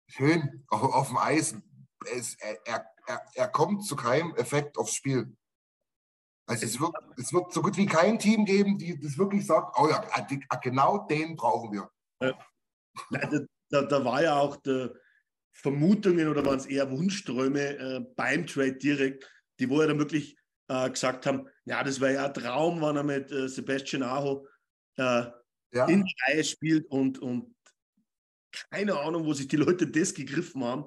schön, 0.08 0.64
auf, 0.68 0.82
auf 0.82 1.08
dem 1.08 1.18
Eis. 1.18 1.56
Es, 2.14 2.36
er, 2.36 2.86
er, 3.06 3.22
er 3.34 3.48
kommt 3.48 3.84
zu 3.84 3.96
keinem 3.96 4.34
Effekt 4.36 4.78
aufs 4.78 4.94
Spiel. 4.94 5.36
Also 6.48 6.64
es 6.64 6.80
wird, 6.80 6.94
es 7.16 7.32
wird 7.32 7.52
so 7.52 7.60
gut 7.60 7.76
wie 7.76 7.86
kein 7.86 8.18
Team 8.18 8.44
geben, 8.44 8.78
die 8.78 8.98
das 9.00 9.18
wirklich 9.18 9.44
sagt, 9.44 9.76
oh 9.78 9.88
ja, 9.88 10.04
ah, 10.12 10.26
ah, 10.48 10.56
genau 10.56 10.98
den 11.06 11.34
brauchen 11.34 11.72
wir. 11.72 11.90
Da, 13.68 13.82
da 13.82 14.04
war 14.04 14.22
ja 14.22 14.38
auch 14.38 14.56
der 14.56 14.94
Vermutungen 15.52 16.28
oder 16.28 16.44
waren 16.44 16.58
es 16.58 16.66
eher 16.66 16.90
Wunschträume 16.90 17.78
äh, 17.78 18.00
beim 18.14 18.46
Trade 18.46 18.76
direkt, 18.76 19.28
die 19.58 19.68
wo 19.68 19.80
er 19.80 19.88
dann 19.88 19.98
wirklich 19.98 20.38
äh, 20.68 20.90
gesagt 20.90 21.26
haben, 21.26 21.48
ja, 21.64 21.82
das 21.82 22.00
wäre 22.00 22.14
ja 22.14 22.26
ein 22.26 22.34
Traum, 22.34 22.80
wenn 22.80 22.96
er 22.96 23.02
mit 23.02 23.30
äh, 23.30 23.48
Sebastian 23.48 24.02
Aho 24.02 24.46
äh, 24.96 25.26
ja. 25.72 25.86
in 25.86 26.04
die 26.04 26.14
Reihe 26.26 26.44
spielt 26.44 26.86
und, 26.90 27.18
und 27.18 27.54
keine 28.70 28.98
Ahnung, 28.98 29.24
wo 29.24 29.32
sich 29.32 29.48
die 29.48 29.56
Leute 29.56 29.86
das 29.86 30.14
gegriffen 30.14 30.64
haben, 30.64 30.86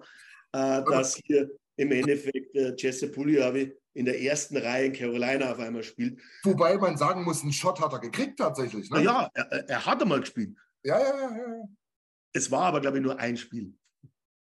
äh, 0.53 0.83
dass 0.83 1.15
hier 1.23 1.49
im 1.75 1.91
Endeffekt 1.91 2.55
äh, 2.55 2.73
Jesse 2.77 3.09
Pugliavi 3.09 3.73
in 3.93 4.05
der 4.05 4.21
ersten 4.21 4.57
Reihe 4.57 4.87
in 4.87 4.93
Carolina 4.93 5.51
auf 5.51 5.59
einmal 5.59 5.83
spielt. 5.83 6.19
Wobei 6.43 6.77
man 6.77 6.97
sagen 6.97 7.23
muss, 7.23 7.41
einen 7.41 7.53
Shot 7.53 7.79
hat 7.79 7.93
er 7.93 7.99
gekriegt 7.99 8.39
tatsächlich. 8.39 8.89
Ne? 8.89 9.03
Ja, 9.03 9.29
er, 9.33 9.69
er 9.69 9.85
hat 9.85 10.01
einmal 10.01 10.19
gespielt. 10.19 10.57
Ja, 10.83 10.99
ja, 10.99 11.15
ja, 11.17 11.37
ja. 11.37 11.63
Es 12.33 12.51
war 12.51 12.65
aber, 12.65 12.81
glaube 12.81 12.97
ich, 12.97 13.03
nur 13.03 13.19
ein 13.19 13.37
Spiel. 13.37 13.73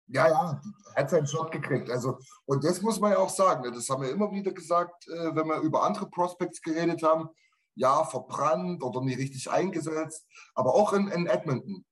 Ja, 0.07 0.27
ja, 0.27 0.61
hat 0.95 1.09
seinen 1.09 1.25
Shot 1.25 1.51
gekriegt. 1.51 1.89
Also, 1.89 2.19
und 2.45 2.63
das 2.63 2.81
muss 2.81 2.99
man 2.99 3.11
ja 3.11 3.17
auch 3.17 3.29
sagen. 3.29 3.63
Ne, 3.63 3.71
das 3.71 3.89
haben 3.89 4.03
wir 4.03 4.11
immer 4.11 4.31
wieder 4.31 4.51
gesagt, 4.51 5.07
äh, 5.07 5.35
wenn 5.35 5.47
wir 5.47 5.59
über 5.61 5.83
andere 5.83 6.09
Prospects 6.09 6.61
geredet 6.61 7.01
haben. 7.03 7.29
Ja, 7.77 8.05
verbrannt 8.05 8.81
oder 8.83 9.01
nie 9.01 9.15
richtig 9.15 9.49
eingesetzt. 9.49 10.25
Aber 10.53 10.75
auch 10.75 10.93
in, 10.93 11.07
in 11.09 11.27
Edmonton. 11.27 11.85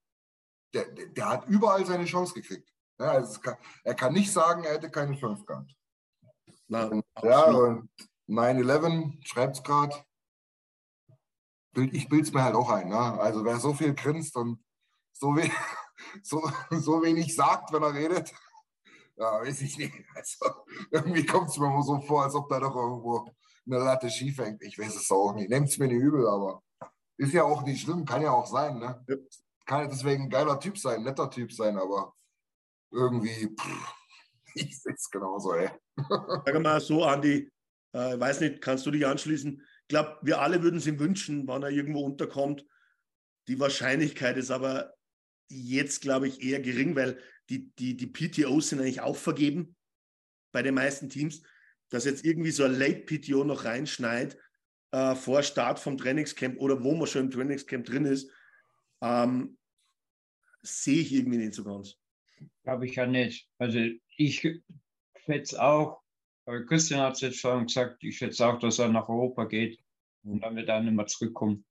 Der, 0.73 0.85
der, 0.85 1.29
hat 1.29 1.47
überall 1.47 1.85
seine 1.85 2.05
Chance 2.05 2.33
gekriegt. 2.33 2.69
Ja, 2.99 3.11
also 3.11 3.39
kann, 3.41 3.57
er 3.83 3.93
kann 3.93 4.13
nicht 4.13 4.31
sagen, 4.31 4.63
er 4.63 4.73
hätte 4.73 4.89
keine 4.89 5.15
Chance 5.15 5.43
gehabt. 5.45 5.71
Na, 6.67 7.01
ja, 7.21 7.45
und 7.45 7.89
9-11 8.29 9.25
schreibt 9.25 9.57
es 9.57 9.63
gerade. 9.63 9.95
Ich 11.75 12.07
bilde 12.07 12.23
es 12.23 12.33
mir 12.33 12.43
halt 12.43 12.55
auch 12.55 12.69
ein. 12.69 12.89
Ne? 12.89 12.97
Also 12.97 13.43
wer 13.43 13.59
so 13.59 13.73
viel 13.73 13.93
grinst 13.93 14.35
und 14.35 14.63
so, 15.11 15.35
we 15.35 15.49
so, 16.21 16.41
so 16.71 17.01
wenig 17.03 17.35
sagt, 17.35 17.71
wenn 17.73 17.83
er 17.83 17.93
redet, 17.93 18.33
ja, 19.15 19.41
weiß 19.41 19.61
ich 19.61 19.77
nicht. 19.77 19.93
Also, 20.15 20.65
irgendwie 20.91 21.25
kommt 21.25 21.49
es 21.49 21.57
mir 21.57 21.83
so 21.83 21.99
vor, 22.01 22.23
als 22.23 22.35
ob 22.35 22.49
da 22.49 22.59
doch 22.59 22.75
irgendwo 22.75 23.29
eine 23.65 23.77
Latte 23.77 24.09
schief 24.09 24.39
hängt. 24.39 24.61
Ich 24.63 24.77
weiß 24.77 24.95
es 24.95 25.11
auch 25.11 25.33
nicht. 25.33 25.49
Nehmt 25.49 25.69
es 25.69 25.77
mir 25.77 25.87
nicht 25.87 26.01
übel, 26.01 26.27
aber 26.27 26.61
ist 27.17 27.33
ja 27.33 27.43
auch 27.43 27.63
nicht 27.63 27.81
schlimm, 27.81 28.05
kann 28.05 28.21
ja 28.21 28.31
auch 28.31 28.47
sein. 28.47 28.79
Ne? 28.79 29.03
Ja. 29.07 29.15
Kann 29.65 29.81
ja 29.81 29.87
deswegen 29.87 30.23
ein 30.23 30.29
geiler 30.29 30.59
Typ 30.59 30.77
sein, 30.77 31.03
netter 31.03 31.29
Typ 31.29 31.51
sein, 31.53 31.77
aber 31.77 32.13
irgendwie, 32.91 33.55
pff, 33.55 33.93
ich 34.55 34.81
sehe 34.81 34.93
es 34.93 35.09
genauso, 35.09 35.53
ey. 35.53 35.69
Sag 36.45 36.61
mal 36.61 36.81
so, 36.81 37.03
Andi, 37.03 37.51
äh, 37.93 38.19
weiß 38.19 38.41
nicht, 38.41 38.61
kannst 38.61 38.85
du 38.85 38.91
dich 38.91 39.05
anschließen? 39.05 39.61
Ich 39.81 39.87
glaube, 39.87 40.17
wir 40.21 40.41
alle 40.41 40.61
würden 40.63 40.77
es 40.77 40.87
ihm 40.87 40.99
wünschen, 40.99 41.47
wann 41.47 41.63
er 41.63 41.69
irgendwo 41.69 42.01
unterkommt. 42.01 42.65
Die 43.47 43.59
Wahrscheinlichkeit 43.59 44.37
ist 44.37 44.51
aber 44.51 44.93
jetzt, 45.53 46.01
glaube 46.01 46.27
ich, 46.27 46.41
eher 46.41 46.59
gering, 46.59 46.95
weil 46.95 47.19
die, 47.49 47.71
die, 47.75 47.95
die 47.95 48.07
PTOs 48.07 48.69
sind 48.69 48.79
eigentlich 48.79 49.01
auch 49.01 49.15
vergeben 49.15 49.75
bei 50.51 50.61
den 50.61 50.75
meisten 50.75 51.09
Teams. 51.09 51.43
Dass 51.89 52.05
jetzt 52.05 52.25
irgendwie 52.25 52.51
so 52.51 52.63
ein 52.63 52.73
Late-PTO 52.73 53.43
noch 53.43 53.65
reinschneit 53.65 54.37
äh, 54.91 55.15
vor 55.15 55.43
Start 55.43 55.79
vom 55.79 55.97
Trainingscamp 55.97 56.59
oder 56.59 56.83
wo 56.83 56.95
man 56.95 57.07
schon 57.07 57.25
im 57.25 57.31
Trainingscamp 57.31 57.85
drin 57.85 58.05
ist, 58.05 58.31
ähm, 59.01 59.57
sehe 60.61 61.01
ich 61.01 61.13
irgendwie 61.13 61.37
nicht 61.37 61.53
so 61.53 61.63
ganz. 61.63 61.97
Glaube 62.63 62.85
ich 62.85 62.95
ja 62.95 63.05
nicht. 63.05 63.49
Also 63.57 63.79
ich 64.17 64.47
schätze 65.25 65.61
auch, 65.61 66.01
Christian 66.67 67.01
hat 67.01 67.13
es 67.13 67.21
jetzt 67.21 67.39
schon 67.39 67.67
gesagt, 67.67 68.03
ich 68.03 68.17
schätze 68.17 68.45
auch, 68.45 68.59
dass 68.59 68.79
er 68.79 68.89
nach 68.89 69.07
Europa 69.07 69.45
geht 69.45 69.79
und 70.23 70.41
dann 70.41 70.55
wird 70.55 70.69
er 70.69 70.81
nicht 70.81 70.93
mehr 70.93 71.07
zurückkommen. 71.07 71.65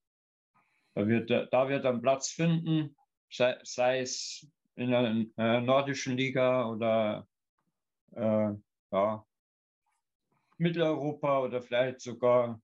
Da 0.95 1.07
wird, 1.07 1.31
da 1.31 1.68
wird 1.68 1.85
er 1.85 1.90
einen 1.90 2.03
Platz 2.03 2.31
finden, 2.31 2.97
sei, 3.33 3.59
sei 3.62 4.01
es 4.01 4.47
in 4.75 4.90
der 4.90 5.27
äh, 5.37 5.61
nordischen 5.61 6.16
Liga 6.16 6.66
oder 6.68 7.27
äh, 8.12 8.51
ja, 8.90 9.27
Mitteleuropa 10.59 11.40
oder 11.40 11.62
vielleicht 11.62 12.01
sogar, 12.01 12.61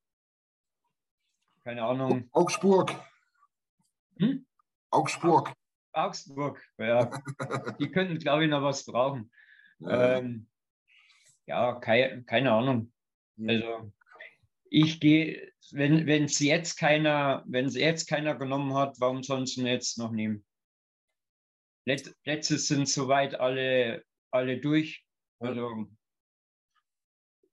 keine 1.65 1.83
Ahnung. 1.83 2.29
Augsburg. 2.33 2.95
Hm? 4.19 4.47
Augsburg. 4.91 5.53
Augsburg, 5.93 6.63
ja. 6.79 7.11
Die 7.81 7.91
könnten, 7.91 8.19
glaube 8.19 8.45
ich, 8.45 8.51
noch 8.51 8.63
was 8.63 8.85
brauchen. 8.85 9.31
Ja, 9.81 10.19
ähm, 10.19 10.49
ja 11.47 11.75
keine, 11.75 12.25
keine 12.25 12.53
Ahnung. 12.53 12.93
Also 13.47 13.93
ich 14.71 15.01
gehe, 15.01 15.53
wenn 15.71 16.25
es 16.25 16.39
jetzt 16.41 16.77
keiner, 16.77 17.45
wenn 17.47 17.67
es 17.67 17.77
jetzt 17.77 18.09
keiner 18.09 18.35
genommen 18.35 18.75
hat, 18.75 19.01
warum 19.01 19.23
sonst 19.23 19.57
jetzt 19.57 19.99
noch 19.99 20.11
nehmen? 20.11 20.45
Let, 21.89 22.15
Plätze 22.23 22.59
sind 22.59 22.87
soweit 22.87 23.35
alle, 23.41 24.05
alle 24.31 24.61
durch. 24.61 25.07
Also 25.39 25.87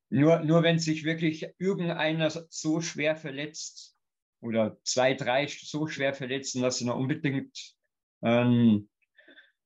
nur, 0.09 0.41
nur 0.41 0.61
wenn 0.61 0.77
sich 0.77 1.05
wirklich 1.05 1.47
irgendeiner 1.57 2.29
so 2.29 2.81
schwer 2.81 3.15
verletzt 3.15 3.95
oder 4.41 4.77
zwei, 4.83 5.13
drei 5.13 5.47
so 5.47 5.87
schwer 5.87 6.13
verletzen, 6.13 6.61
dass 6.61 6.79
sie 6.79 6.85
noch 6.85 6.97
unbedingt 6.97 7.77
ähm, 8.23 8.89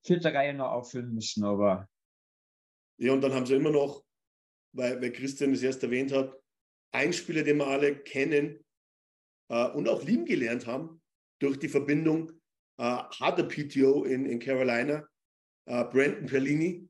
vierte 0.04 0.32
Reihe 0.32 0.54
noch 0.54 0.70
auffüllen 0.70 1.16
müssen. 1.16 1.44
Aber 1.46 1.90
ja, 3.00 3.12
und 3.12 3.22
dann 3.22 3.34
haben 3.34 3.48
sie 3.48 3.56
immer 3.56 3.72
noch, 3.72 4.06
weil, 4.74 5.02
weil 5.02 5.12
Christian 5.12 5.52
es 5.54 5.64
erst 5.64 5.82
erwähnt 5.82 6.12
hat, 6.12 6.32
ein 6.92 7.12
Spieler, 7.12 7.42
den 7.42 7.58
wir 7.58 7.68
alle 7.68 7.98
kennen 7.98 8.64
äh, 9.50 9.68
und 9.70 9.90
auch 9.90 10.04
lieben 10.04 10.26
gelernt 10.26 10.68
haben 10.68 11.02
durch 11.40 11.58
die 11.58 11.70
Verbindung, 11.70 12.39
äh, 12.80 13.04
hat 13.20 13.38
der 13.38 13.44
PTO 13.44 14.06
in, 14.06 14.26
in 14.26 14.40
Carolina, 14.40 15.06
äh, 15.66 15.84
Brandon 15.84 16.26
Perlini. 16.26 16.90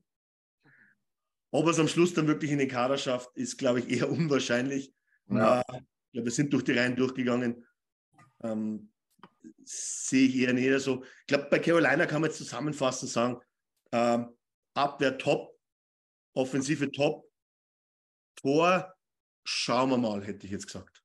Ob 1.52 1.64
er 1.66 1.72
es 1.72 1.80
am 1.80 1.88
Schluss 1.88 2.14
dann 2.14 2.28
wirklich 2.28 2.52
in 2.52 2.58
den 2.58 2.68
Kader 2.68 2.96
schafft, 2.96 3.36
ist, 3.36 3.58
glaube 3.58 3.80
ich, 3.80 3.90
eher 3.90 4.08
unwahrscheinlich. 4.10 4.94
Ja. 5.28 5.60
Äh, 5.60 5.80
ja, 6.12 6.24
wir 6.24 6.30
sind 6.30 6.52
durch 6.52 6.62
die 6.62 6.72
Reihen 6.72 6.94
durchgegangen. 6.94 7.66
Ähm, 8.42 8.92
sehe 9.64 10.28
ich 10.28 10.36
eher 10.36 10.52
nicht 10.52 10.80
so. 10.80 11.02
Ich 11.02 11.26
glaube, 11.26 11.48
bei 11.50 11.58
Carolina 11.58 12.06
kann 12.06 12.20
man 12.20 12.30
jetzt 12.30 12.38
zusammenfassend 12.38 13.10
sagen, 13.10 13.40
ähm, 13.92 14.36
Abwehr 14.74 15.18
top, 15.18 15.58
Offensive 16.34 16.90
top, 16.92 17.28
Tor 18.36 18.94
schauen 19.44 19.90
wir 19.90 19.98
mal, 19.98 20.24
hätte 20.24 20.46
ich 20.46 20.52
jetzt 20.52 20.66
gesagt. 20.66 21.02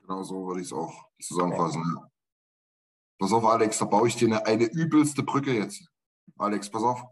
Genau 0.00 0.22
so 0.24 0.46
würde 0.46 0.60
ich 0.60 0.66
es 0.66 0.72
auch 0.72 1.10
zusammenfassen. 1.20 2.10
Pass 3.18 3.32
auf, 3.32 3.44
Alex, 3.44 3.78
da 3.78 3.84
baue 3.84 4.08
ich 4.08 4.16
dir 4.16 4.26
eine, 4.26 4.46
eine 4.46 4.64
übelste 4.66 5.22
Brücke 5.22 5.52
jetzt. 5.52 5.88
Alex, 6.36 6.70
pass 6.70 6.82
auf. 6.82 7.02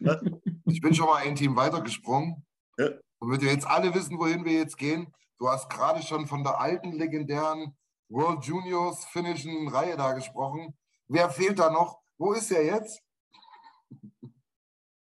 Ja. 0.00 0.20
Ich 0.66 0.80
bin 0.80 0.94
schon 0.94 1.06
mal 1.06 1.22
ein 1.22 1.34
Team 1.34 1.56
weitergesprungen. 1.56 2.46
Ja. 2.78 2.90
Damit 3.20 3.42
wir 3.42 3.52
jetzt 3.52 3.66
alle 3.66 3.94
wissen, 3.94 4.18
wohin 4.18 4.44
wir 4.44 4.52
jetzt 4.52 4.78
gehen. 4.78 5.12
Du 5.38 5.48
hast 5.48 5.68
gerade 5.68 6.02
schon 6.02 6.26
von 6.26 6.42
der 6.42 6.60
alten 6.60 6.92
legendären 6.92 7.76
World 8.08 8.44
Juniors 8.44 9.04
finnischen 9.06 9.68
Reihe 9.68 9.96
da 9.96 10.12
gesprochen. 10.12 10.74
Wer 11.08 11.30
fehlt 11.30 11.58
da 11.58 11.70
noch? 11.70 12.00
Wo 12.18 12.32
ist 12.32 12.50
er 12.50 12.64
jetzt? 12.64 13.02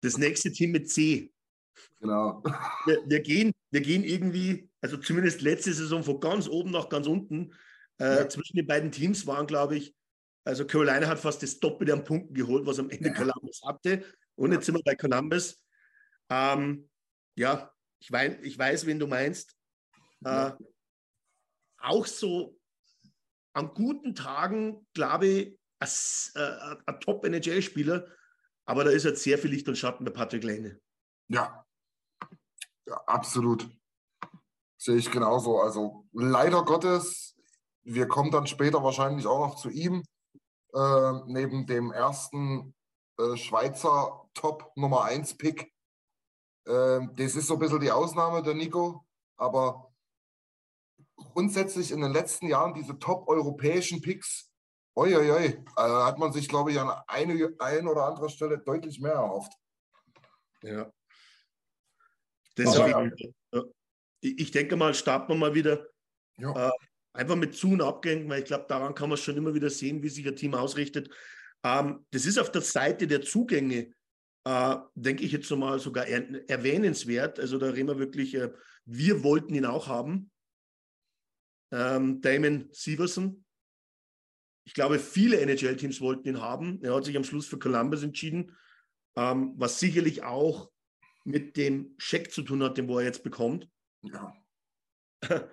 Das 0.01 0.17
nächste 0.17 0.51
Team 0.51 0.71
mit 0.71 0.89
C. 0.89 1.31
Genau. 1.99 2.43
Wir, 2.85 3.03
wir, 3.05 3.19
gehen, 3.21 3.53
wir 3.71 3.81
gehen 3.81 4.03
irgendwie, 4.03 4.69
also 4.81 4.97
zumindest 4.97 5.41
letzte 5.41 5.73
Saison 5.73 6.03
von 6.03 6.19
ganz 6.19 6.47
oben 6.47 6.71
nach 6.71 6.89
ganz 6.89 7.07
unten. 7.07 7.53
Äh, 7.99 8.17
ja. 8.17 8.29
Zwischen 8.29 8.57
den 8.57 8.67
beiden 8.67 8.91
Teams 8.91 9.25
waren, 9.27 9.47
glaube 9.47 9.77
ich, 9.77 9.95
also 10.43 10.65
Carolina 10.65 11.07
hat 11.07 11.19
fast 11.19 11.41
das 11.41 11.59
Doppelte 11.59 11.93
an 11.93 12.03
Punkten 12.03 12.33
geholt, 12.33 12.65
was 12.65 12.79
am 12.79 12.89
Ende 12.89 13.09
ja. 13.09 13.13
Columbus 13.13 13.61
hatte. 13.65 14.03
Und 14.35 14.51
jetzt 14.51 14.65
sind 14.65 14.75
wir 14.75 14.83
bei 14.83 14.95
Columbus. 14.95 15.61
Ähm, 16.29 16.89
ja, 17.35 17.71
ich, 17.99 18.09
mein, 18.09 18.43
ich 18.43 18.57
weiß, 18.57 18.85
wen 18.85 18.99
du 18.99 19.07
meinst. 19.07 19.55
Äh, 20.25 20.51
auch 21.79 22.05
so 22.05 22.57
an 23.53 23.73
guten 23.73 24.15
Tagen, 24.15 24.87
glaube 24.93 25.27
ich, 25.27 25.59
als, 25.79 26.31
äh, 26.35 26.75
ein 26.85 26.99
Top-NHL-Spieler, 26.99 28.07
aber 28.65 28.83
da 28.85 28.91
ist 28.91 29.03
jetzt 29.03 29.23
sehr 29.23 29.37
viel 29.37 29.51
Licht 29.51 29.67
und 29.67 29.77
Schatten 29.77 30.05
bei 30.05 30.11
Patrick 30.11 30.43
Lane. 30.43 30.79
Ja. 31.27 31.65
ja, 32.87 32.95
absolut. 33.05 33.69
Sehe 34.77 34.95
ich 34.95 35.11
genauso. 35.11 35.59
Also 35.59 36.07
leider 36.13 36.63
Gottes, 36.63 37.35
wir 37.83 38.07
kommen 38.07 38.31
dann 38.31 38.47
später 38.47 38.83
wahrscheinlich 38.83 39.27
auch 39.27 39.39
noch 39.39 39.55
zu 39.55 39.69
ihm, 39.69 40.03
äh, 40.73 41.11
neben 41.25 41.65
dem 41.65 41.91
ersten 41.91 42.73
äh, 43.19 43.37
Schweizer 43.37 44.29
Top 44.33 44.71
Nummer 44.75 45.03
1 45.03 45.37
Pick. 45.37 45.73
Äh, 46.65 46.99
das 47.15 47.35
ist 47.35 47.47
so 47.47 47.55
ein 47.55 47.59
bisschen 47.59 47.79
die 47.79 47.91
Ausnahme, 47.91 48.41
der 48.41 48.53
Nico, 48.53 49.05
aber 49.37 49.93
grundsätzlich 51.15 51.91
in 51.91 52.01
den 52.01 52.11
letzten 52.11 52.47
Jahren 52.47 52.73
diese 52.73 52.97
top-europäischen 52.97 54.01
Picks, 54.01 54.51
oi, 54.95 55.15
oi, 55.15 55.31
oi, 55.31 55.63
also 55.75 55.95
hat 56.03 56.17
man 56.17 56.33
sich, 56.33 56.47
glaube 56.47 56.71
ich, 56.71 56.79
an 56.79 56.89
eine, 57.07 57.53
ein 57.59 57.87
oder 57.87 58.05
anderer 58.05 58.29
Stelle 58.29 58.59
deutlich 58.59 58.99
mehr 58.99 59.13
erhofft. 59.13 59.53
Ja. 60.61 60.91
Deswegen, 62.57 63.11
ja. 63.51 63.63
ich 64.21 64.51
denke 64.51 64.75
mal, 64.75 64.93
starten 64.93 65.29
wir 65.29 65.35
mal 65.35 65.53
wieder 65.53 65.87
ja. 66.37 66.71
Einfach 67.13 67.35
mit 67.35 67.55
Zu- 67.55 67.71
und 67.71 67.81
Abgängen, 67.81 68.29
weil 68.29 68.39
ich 68.39 68.45
glaube, 68.45 68.65
daran 68.67 68.95
kann 68.95 69.09
man 69.09 69.17
schon 69.17 69.37
immer 69.37 69.53
wieder 69.53 69.69
sehen, 69.69 70.03
wie 70.03 70.09
sich 70.09 70.27
ein 70.27 70.35
Team 70.35 70.55
ausrichtet. 70.55 71.09
Ähm, 71.63 72.05
das 72.11 72.25
ist 72.25 72.37
auf 72.37 72.51
der 72.51 72.61
Seite 72.61 73.07
der 73.07 73.21
Zugänge, 73.21 73.93
äh, 74.45 74.75
denke 74.95 75.23
ich 75.23 75.31
jetzt 75.31 75.49
mal 75.51 75.79
sogar 75.79 76.07
er 76.07 76.49
erwähnenswert. 76.49 77.39
Also 77.39 77.57
da 77.57 77.69
reden 77.69 77.87
wir 77.87 77.99
wirklich, 77.99 78.35
äh, 78.35 78.51
wir 78.85 79.23
wollten 79.23 79.53
ihn 79.53 79.65
auch 79.65 79.87
haben 79.87 80.31
ähm, 81.73 82.21
Damon 82.21 82.69
Severson. 82.71 83.43
Ich 84.65 84.73
glaube, 84.73 84.99
viele 84.99 85.41
NHL-Teams 85.41 85.99
wollten 85.99 86.27
ihn 86.27 86.41
haben. 86.41 86.81
Er 86.83 86.95
hat 86.95 87.03
sich 87.03 87.17
am 87.17 87.23
Schluss 87.23 87.47
für 87.47 87.59
Columbus 87.59 88.03
entschieden, 88.03 88.55
ähm, 89.17 89.53
was 89.57 89.79
sicherlich 89.79 90.23
auch 90.23 90.71
mit 91.25 91.57
dem 91.57 91.95
Scheck 91.97 92.31
zu 92.31 92.43
tun 92.43 92.63
hat, 92.63 92.77
den 92.77 92.87
wo 92.87 92.99
er 92.99 93.05
jetzt 93.05 93.23
bekommt. 93.23 93.67
Ja. 94.03 94.33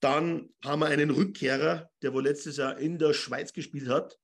Dann 0.00 0.52
haben 0.64 0.80
wir 0.80 0.86
einen 0.86 1.10
Rückkehrer, 1.10 1.90
der 2.02 2.14
wohl 2.14 2.24
letztes 2.24 2.56
Jahr 2.56 2.78
in 2.78 2.98
der 2.98 3.12
Schweiz 3.12 3.52
gespielt 3.52 3.88
hat. 3.88 4.18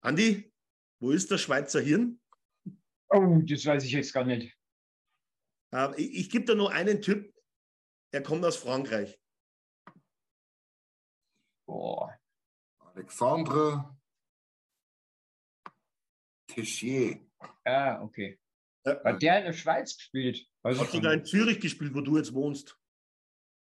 Andi, 0.00 0.52
wo 1.00 1.10
ist 1.10 1.30
der 1.30 1.38
Schweizer 1.38 1.80
Hirn? 1.80 2.20
Oh, 3.10 3.40
das 3.44 3.66
weiß 3.66 3.84
ich 3.84 3.92
jetzt 3.92 4.12
gar 4.12 4.24
nicht. 4.24 4.56
Äh, 5.72 6.00
ich 6.00 6.20
ich 6.20 6.30
gebe 6.30 6.46
da 6.46 6.54
nur 6.54 6.72
einen 6.72 7.02
Tipp. 7.02 7.34
Er 8.10 8.22
kommt 8.22 8.44
aus 8.44 8.56
Frankreich. 8.56 9.18
Boah. 11.66 12.18
Alexandre 12.78 13.96
Tichier. 16.46 17.20
Ja, 17.66 18.00
okay. 18.02 18.38
Ja. 18.86 19.02
Hat 19.04 19.22
der 19.22 19.38
in 19.38 19.44
der 19.46 19.52
Schweiz 19.52 19.96
gespielt? 19.96 20.46
Weiß 20.62 20.78
Hat 20.78 20.90
sogar 20.90 21.02
gar 21.02 21.12
in. 21.14 21.24
Zürich 21.24 21.60
gespielt, 21.60 21.94
wo 21.94 22.00
du 22.00 22.16
jetzt 22.16 22.32
wohnst. 22.32 22.78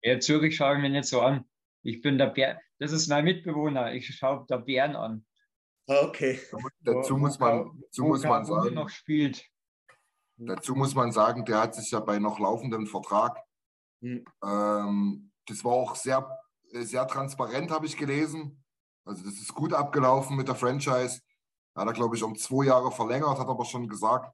Ja, 0.01 0.19
Zürich 0.19 0.55
schaue 0.55 0.75
ich 0.75 0.81
mir 0.81 0.89
nicht 0.89 1.07
so 1.07 1.21
an. 1.21 1.45
Ich 1.83 2.01
bin 2.01 2.17
der 2.17 2.27
Bär. 2.27 2.59
Das 2.79 2.91
ist 2.91 3.07
mein 3.07 3.23
Mitbewohner. 3.25 3.93
Ich 3.93 4.07
schaue 4.15 4.45
der 4.49 4.57
Bären 4.59 4.95
an. 4.95 5.25
Ah, 5.87 6.01
Okay. 6.03 6.39
Dazu 6.81 7.15
Wo- 7.15 7.17
muss 7.19 7.39
man, 7.39 7.81
dazu 7.81 8.03
muss 8.03 8.23
man 8.23 8.45
sagen, 8.45 8.73
noch 8.75 8.89
spielt. 8.89 9.43
dazu 10.37 10.75
muss 10.75 10.93
man 10.95 11.11
sagen, 11.11 11.45
der 11.45 11.61
hat 11.61 11.75
sich 11.75 11.91
ja 11.91 11.99
bei 11.99 12.19
noch 12.19 12.39
laufendem 12.39 12.85
Vertrag, 12.87 13.37
Hm. 14.01 14.23
ähm, 14.45 15.31
das 15.47 15.63
war 15.63 15.71
auch 15.73 15.95
sehr, 15.95 16.29
sehr 16.71 17.07
transparent, 17.07 17.71
habe 17.71 17.85
ich 17.87 17.97
gelesen. 17.97 18.63
Also 19.05 19.23
das 19.23 19.33
ist 19.35 19.53
gut 19.55 19.73
abgelaufen 19.73 20.35
mit 20.37 20.47
der 20.47 20.55
Franchise. 20.55 21.21
Hat 21.75 21.87
er, 21.87 21.93
glaube 21.93 22.15
ich, 22.15 22.23
um 22.23 22.35
zwei 22.35 22.65
Jahre 22.65 22.91
verlängert, 22.91 23.39
hat 23.39 23.47
aber 23.47 23.65
schon 23.65 23.87
gesagt, 23.87 24.31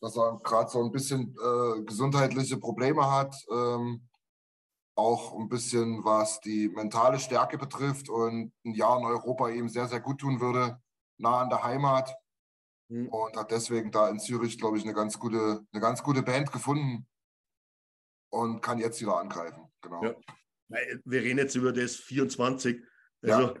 dass 0.00 0.16
er 0.16 0.38
gerade 0.42 0.68
so 0.68 0.82
ein 0.82 0.90
bisschen 0.90 1.34
äh, 1.42 1.82
gesundheitliche 1.84 2.56
Probleme 2.58 3.08
hat. 3.10 3.34
Ähm, 3.50 4.08
auch 5.00 5.38
ein 5.38 5.48
bisschen, 5.48 6.04
was 6.04 6.40
die 6.40 6.68
mentale 6.68 7.18
Stärke 7.18 7.58
betrifft 7.58 8.08
und 8.08 8.52
ein 8.64 8.74
Jahr 8.74 8.98
in 8.98 9.06
Europa 9.06 9.48
ihm 9.48 9.68
sehr, 9.68 9.88
sehr 9.88 10.00
gut 10.00 10.20
tun 10.20 10.40
würde, 10.40 10.80
nah 11.18 11.40
an 11.40 11.48
der 11.48 11.64
Heimat. 11.64 12.14
Hm. 12.90 13.08
Und 13.08 13.36
hat 13.36 13.50
deswegen 13.50 13.90
da 13.90 14.08
in 14.08 14.18
Zürich, 14.18 14.58
glaube 14.58 14.76
ich, 14.76 14.84
eine 14.84 14.94
ganz 14.94 15.18
gute, 15.18 15.64
eine 15.72 15.80
ganz 15.80 16.02
gute 16.02 16.22
Band 16.22 16.52
gefunden 16.52 17.06
und 18.30 18.60
kann 18.60 18.78
jetzt 18.78 19.00
wieder 19.00 19.18
angreifen. 19.18 19.70
Genau. 19.80 20.04
Ja. 20.04 20.14
Weil 20.68 21.00
Wir 21.04 21.22
reden 21.22 21.38
jetzt 21.38 21.54
über 21.54 21.72
das 21.72 21.96
24. 21.96 22.82
Also 23.22 23.54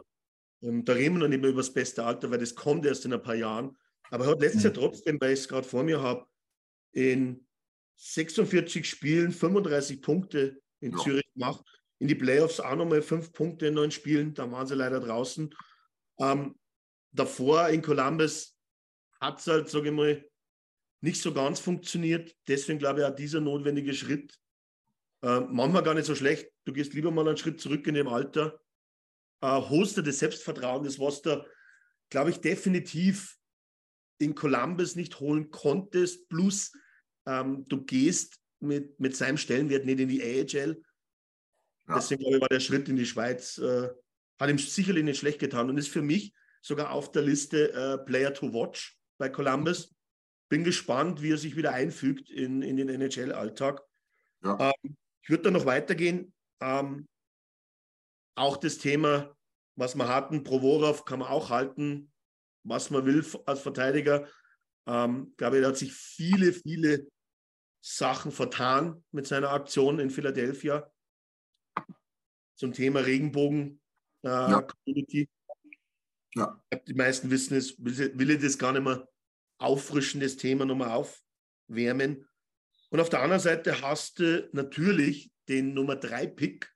ähm, 0.62 0.84
da 0.84 0.92
reden 0.92 1.16
wir 1.16 1.20
noch 1.20 1.28
nicht 1.28 1.40
mehr 1.40 1.50
über 1.50 1.60
das 1.60 1.72
beste 1.72 2.04
Alter, 2.04 2.30
weil 2.30 2.38
das 2.38 2.54
kommt 2.54 2.86
erst 2.86 3.04
in 3.04 3.12
ein 3.12 3.22
paar 3.22 3.34
Jahren. 3.34 3.76
Aber 4.10 4.24
er 4.24 4.30
hat 4.32 4.40
letztes 4.40 4.64
Jahr 4.64 4.72
trotzdem, 4.72 5.20
weil 5.20 5.32
ich 5.32 5.40
es 5.40 5.48
gerade 5.48 5.66
vor 5.66 5.82
mir 5.82 6.02
habe, 6.02 6.26
in 6.92 7.46
46 7.96 8.88
Spielen 8.88 9.32
35 9.32 10.02
Punkte 10.02 10.60
in 10.80 10.92
Ja. 10.92 10.98
Zürich 10.98 11.32
gemacht. 11.34 11.64
In 11.98 12.08
die 12.08 12.14
Playoffs 12.14 12.60
auch 12.60 12.76
nochmal 12.76 13.02
fünf 13.02 13.32
Punkte 13.32 13.66
in 13.66 13.74
neun 13.74 13.90
Spielen. 13.90 14.34
Da 14.34 14.50
waren 14.50 14.66
sie 14.66 14.74
leider 14.74 15.00
draußen. 15.00 15.54
Ähm, 16.18 16.58
davor 17.12 17.68
in 17.68 17.82
Columbus 17.82 18.56
hat 19.20 19.38
es 19.38 19.46
halt, 19.46 19.68
sage 19.68 19.88
ich 19.88 19.94
mal, 19.94 20.26
nicht 21.02 21.20
so 21.20 21.32
ganz 21.32 21.60
funktioniert. 21.60 22.34
Deswegen 22.48 22.78
glaube 22.78 23.00
ich 23.00 23.06
auch 23.06 23.14
dieser 23.14 23.40
notwendige 23.40 23.94
Schritt. 23.94 24.38
Äh, 25.22 25.40
manchmal 25.40 25.82
gar 25.82 25.94
nicht 25.94 26.06
so 26.06 26.14
schlecht. 26.14 26.50
Du 26.64 26.72
gehst 26.72 26.94
lieber 26.94 27.10
mal 27.10 27.26
einen 27.28 27.36
Schritt 27.36 27.60
zurück 27.60 27.86
in 27.86 27.94
dem 27.94 28.08
Alter. 28.08 28.60
Äh, 29.42 29.46
holst 29.46 29.96
dir 29.96 30.02
das 30.02 30.18
Selbstvertrauen, 30.18 30.84
das 30.84 30.98
was 30.98 31.22
du, 31.22 31.44
glaube 32.08 32.30
ich, 32.30 32.40
definitiv 32.40 33.36
in 34.18 34.34
Columbus 34.34 34.96
nicht 34.96 35.20
holen 35.20 35.50
konntest. 35.50 36.28
Plus, 36.28 36.72
ähm, 37.26 37.64
du 37.68 37.82
gehst 37.84 38.39
mit, 38.60 38.98
mit 39.00 39.16
seinem 39.16 39.36
Stellenwert 39.36 39.84
nicht 39.84 40.00
in 40.00 40.08
die 40.08 40.22
AHL. 40.22 40.82
Ja. 41.88 41.94
Deswegen 41.96 42.22
glaube 42.22 42.36
ich, 42.36 42.40
war 42.42 42.48
der 42.48 42.60
Schritt 42.60 42.88
in 42.88 42.96
die 42.96 43.06
Schweiz, 43.06 43.58
äh, 43.58 43.88
hat 44.38 44.50
ihm 44.50 44.58
sicherlich 44.58 45.04
nicht 45.04 45.18
schlecht 45.18 45.38
getan 45.38 45.68
und 45.68 45.78
ist 45.78 45.88
für 45.88 46.02
mich 46.02 46.34
sogar 46.62 46.92
auf 46.92 47.10
der 47.12 47.22
Liste 47.22 47.72
äh, 47.72 47.98
Player 48.04 48.32
to 48.32 48.52
Watch 48.52 48.98
bei 49.18 49.28
Columbus. 49.28 49.94
Bin 50.48 50.64
gespannt, 50.64 51.22
wie 51.22 51.32
er 51.32 51.38
sich 51.38 51.56
wieder 51.56 51.72
einfügt 51.72 52.30
in, 52.30 52.62
in 52.62 52.76
den 52.76 52.88
NHL-Alltag. 52.88 53.82
Ja. 54.42 54.72
Ähm, 54.84 54.96
ich 55.22 55.30
würde 55.30 55.44
da 55.44 55.50
noch 55.50 55.66
weitergehen. 55.66 56.32
Ähm, 56.60 57.08
auch 58.36 58.56
das 58.56 58.78
Thema, 58.78 59.34
was 59.76 59.94
wir 59.94 60.08
hatten, 60.08 60.42
Provorov 60.42 61.04
kann 61.04 61.20
man 61.20 61.28
auch 61.28 61.50
halten, 61.50 62.10
was 62.64 62.90
man 62.90 63.06
will 63.06 63.24
als 63.46 63.60
Verteidiger. 63.60 64.28
Ähm, 64.86 65.34
glaube 65.36 65.56
ich, 65.56 65.62
er 65.62 65.68
hat 65.68 65.76
sich 65.76 65.92
viele, 65.92 66.52
viele 66.52 67.06
Sachen 67.80 68.30
vertan 68.32 69.02
mit 69.10 69.26
seiner 69.26 69.50
Aktion 69.50 69.98
in 69.98 70.10
Philadelphia 70.10 70.90
zum 72.54 72.72
Thema 72.72 73.00
Regenbogen 73.00 73.80
äh, 74.22 74.28
Ja. 74.28 74.66
Ja. 76.34 76.62
Die 76.86 76.94
meisten 76.94 77.30
wissen 77.30 77.56
es, 77.56 77.82
will, 77.82 78.16
will 78.18 78.30
ich 78.30 78.40
das 78.42 78.58
gar 78.58 78.72
nicht 78.72 78.84
mehr 78.84 79.08
auffrischen, 79.58 80.20
das 80.20 80.36
Thema 80.36 80.64
nochmal 80.64 80.90
aufwärmen. 80.90 82.28
Und 82.90 83.00
auf 83.00 83.08
der 83.08 83.22
anderen 83.22 83.40
Seite 83.40 83.80
hast 83.82 84.18
du 84.18 84.48
natürlich 84.52 85.30
den 85.48 85.74
Nummer 85.74 85.96
3 85.96 86.26
Pick 86.26 86.72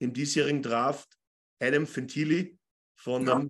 im 0.00 0.12
diesjährigen 0.12 0.62
Draft, 0.62 1.16
Adam 1.60 1.86
Fentili 1.86 2.58
von 2.96 3.26
Ja. 3.26 3.38
der 3.38 3.48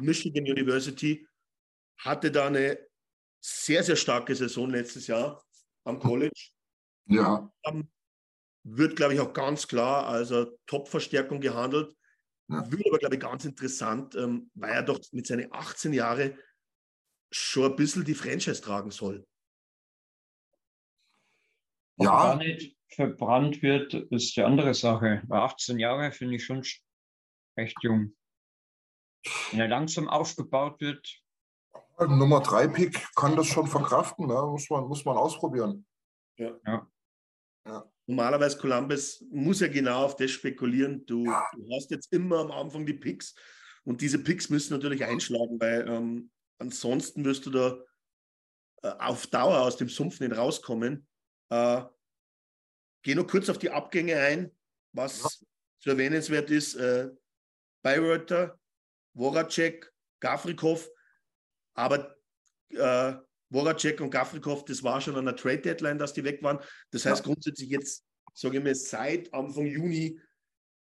Michigan 0.00 0.44
University, 0.44 1.26
hatte 1.98 2.30
da 2.30 2.46
eine 2.46 2.78
sehr, 3.40 3.82
sehr 3.82 3.96
starke 3.96 4.34
Saison 4.34 4.70
letztes 4.70 5.06
Jahr 5.06 5.42
am 5.88 5.98
College. 5.98 6.50
Ja, 7.06 7.50
Wird, 8.64 8.96
glaube 8.96 9.14
ich, 9.14 9.20
auch 9.20 9.32
ganz 9.32 9.66
klar 9.66 10.06
als 10.06 10.30
eine 10.30 10.52
Top-Verstärkung 10.66 11.40
gehandelt. 11.40 11.96
Ja. 12.48 12.70
Wird 12.70 12.86
aber, 12.86 12.98
glaube 12.98 13.14
ich, 13.14 13.20
ganz 13.20 13.44
interessant, 13.44 14.14
ähm, 14.14 14.50
weil 14.54 14.72
er 14.72 14.82
doch 14.82 15.00
mit 15.12 15.26
seinen 15.26 15.52
18 15.52 15.92
Jahren 15.92 16.38
schon 17.30 17.70
ein 17.70 17.76
bisschen 17.76 18.04
die 18.04 18.14
Franchise 18.14 18.60
tragen 18.60 18.90
soll. 18.90 19.26
Ob 21.96 22.06
er 22.06 22.12
gar 22.12 22.30
ja, 22.30 22.36
nicht 22.36 22.76
verbrannt 22.88 23.62
wird, 23.62 23.94
ist 23.94 24.36
die 24.36 24.42
andere 24.42 24.74
Sache. 24.74 25.22
Bei 25.26 25.40
18 25.40 25.78
Jahre 25.78 26.12
finde 26.12 26.36
ich 26.36 26.44
schon 26.44 26.62
sch- 26.62 26.80
recht 27.56 27.76
jung. 27.82 28.16
Wenn 29.50 29.60
er 29.60 29.68
langsam 29.68 30.08
aufgebaut 30.08 30.80
wird, 30.80 31.22
Nummer 32.06 32.40
3 32.40 32.68
Pick 32.68 33.14
kann 33.14 33.36
das 33.36 33.46
schon 33.46 33.66
verkraften, 33.66 34.26
ne? 34.26 34.34
muss, 34.46 34.70
man, 34.70 34.84
muss 34.84 35.04
man 35.04 35.16
ausprobieren. 35.16 35.84
Normalerweise 38.06 38.56
Columbus 38.56 39.24
muss 39.30 39.60
ja 39.60 39.68
genau 39.68 40.04
auf 40.04 40.16
das 40.16 40.30
spekulieren. 40.30 41.04
Du, 41.06 41.24
du 41.24 41.76
hast 41.76 41.90
jetzt 41.90 42.12
immer 42.12 42.38
am 42.38 42.50
Anfang 42.50 42.86
die 42.86 42.94
Picks 42.94 43.34
und 43.84 44.00
diese 44.00 44.22
Picks 44.22 44.48
müssen 44.48 44.72
natürlich 44.72 45.04
einschlagen, 45.04 45.60
weil 45.60 45.86
ähm, 45.88 46.30
ansonsten 46.58 47.24
wirst 47.24 47.44
du 47.46 47.50
da 47.50 47.78
äh, 48.82 48.94
auf 48.98 49.26
Dauer 49.26 49.60
aus 49.60 49.76
dem 49.76 49.88
Sumpf 49.88 50.20
nicht 50.20 50.36
rauskommen. 50.36 51.06
Äh, 51.50 51.82
Gehe 53.02 53.14
nur 53.14 53.26
kurz 53.26 53.48
auf 53.48 53.58
die 53.58 53.70
Abgänge 53.70 54.16
ein, 54.16 54.50
was 54.92 55.44
zu 55.80 55.90
erwähnenswert 55.90 56.50
ist. 56.50 56.74
Äh, 56.74 57.10
Bayreuther, 57.82 58.58
Voracek, 59.14 59.92
Gafrikov, 60.20 60.90
aber 61.78 62.16
äh, 62.70 63.14
Voracek 63.50 64.00
und 64.00 64.10
Gafrikov, 64.10 64.64
das 64.64 64.82
war 64.82 65.00
schon 65.00 65.16
an 65.16 65.24
der 65.24 65.36
Trade-Deadline, 65.36 65.98
dass 65.98 66.12
die 66.12 66.24
weg 66.24 66.42
waren. 66.42 66.58
Das 66.90 67.06
heißt 67.06 67.24
grundsätzlich 67.24 67.70
jetzt, 67.70 68.04
sage 68.34 68.58
ich 68.58 68.64
mal, 68.64 68.74
seit 68.74 69.32
Anfang 69.32 69.64
Juni 69.66 70.20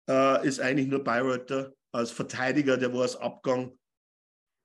äh, 0.08 0.46
ist 0.46 0.60
eigentlich 0.60 0.88
nur 0.88 1.02
Bayreuther 1.02 1.72
als 1.92 2.10
Verteidiger, 2.10 2.76
der 2.76 2.92
wo 2.92 3.00
als 3.00 3.16
Abgang 3.16 3.78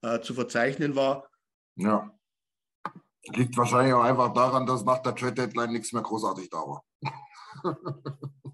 äh, 0.02 0.20
zu 0.22 0.34
verzeichnen 0.34 0.96
war. 0.96 1.30
Ja. 1.76 2.12
Liegt 3.28 3.56
wahrscheinlich 3.58 3.94
auch 3.94 4.04
einfach 4.04 4.34
daran, 4.34 4.66
dass 4.66 4.84
nach 4.84 5.02
der 5.02 5.16
Trade 5.16 5.34
Deadline 5.34 5.74
nichts 5.74 5.94
mehr 5.94 6.04
großartig 6.04 6.50
da 6.50 6.58
war. 6.58 6.84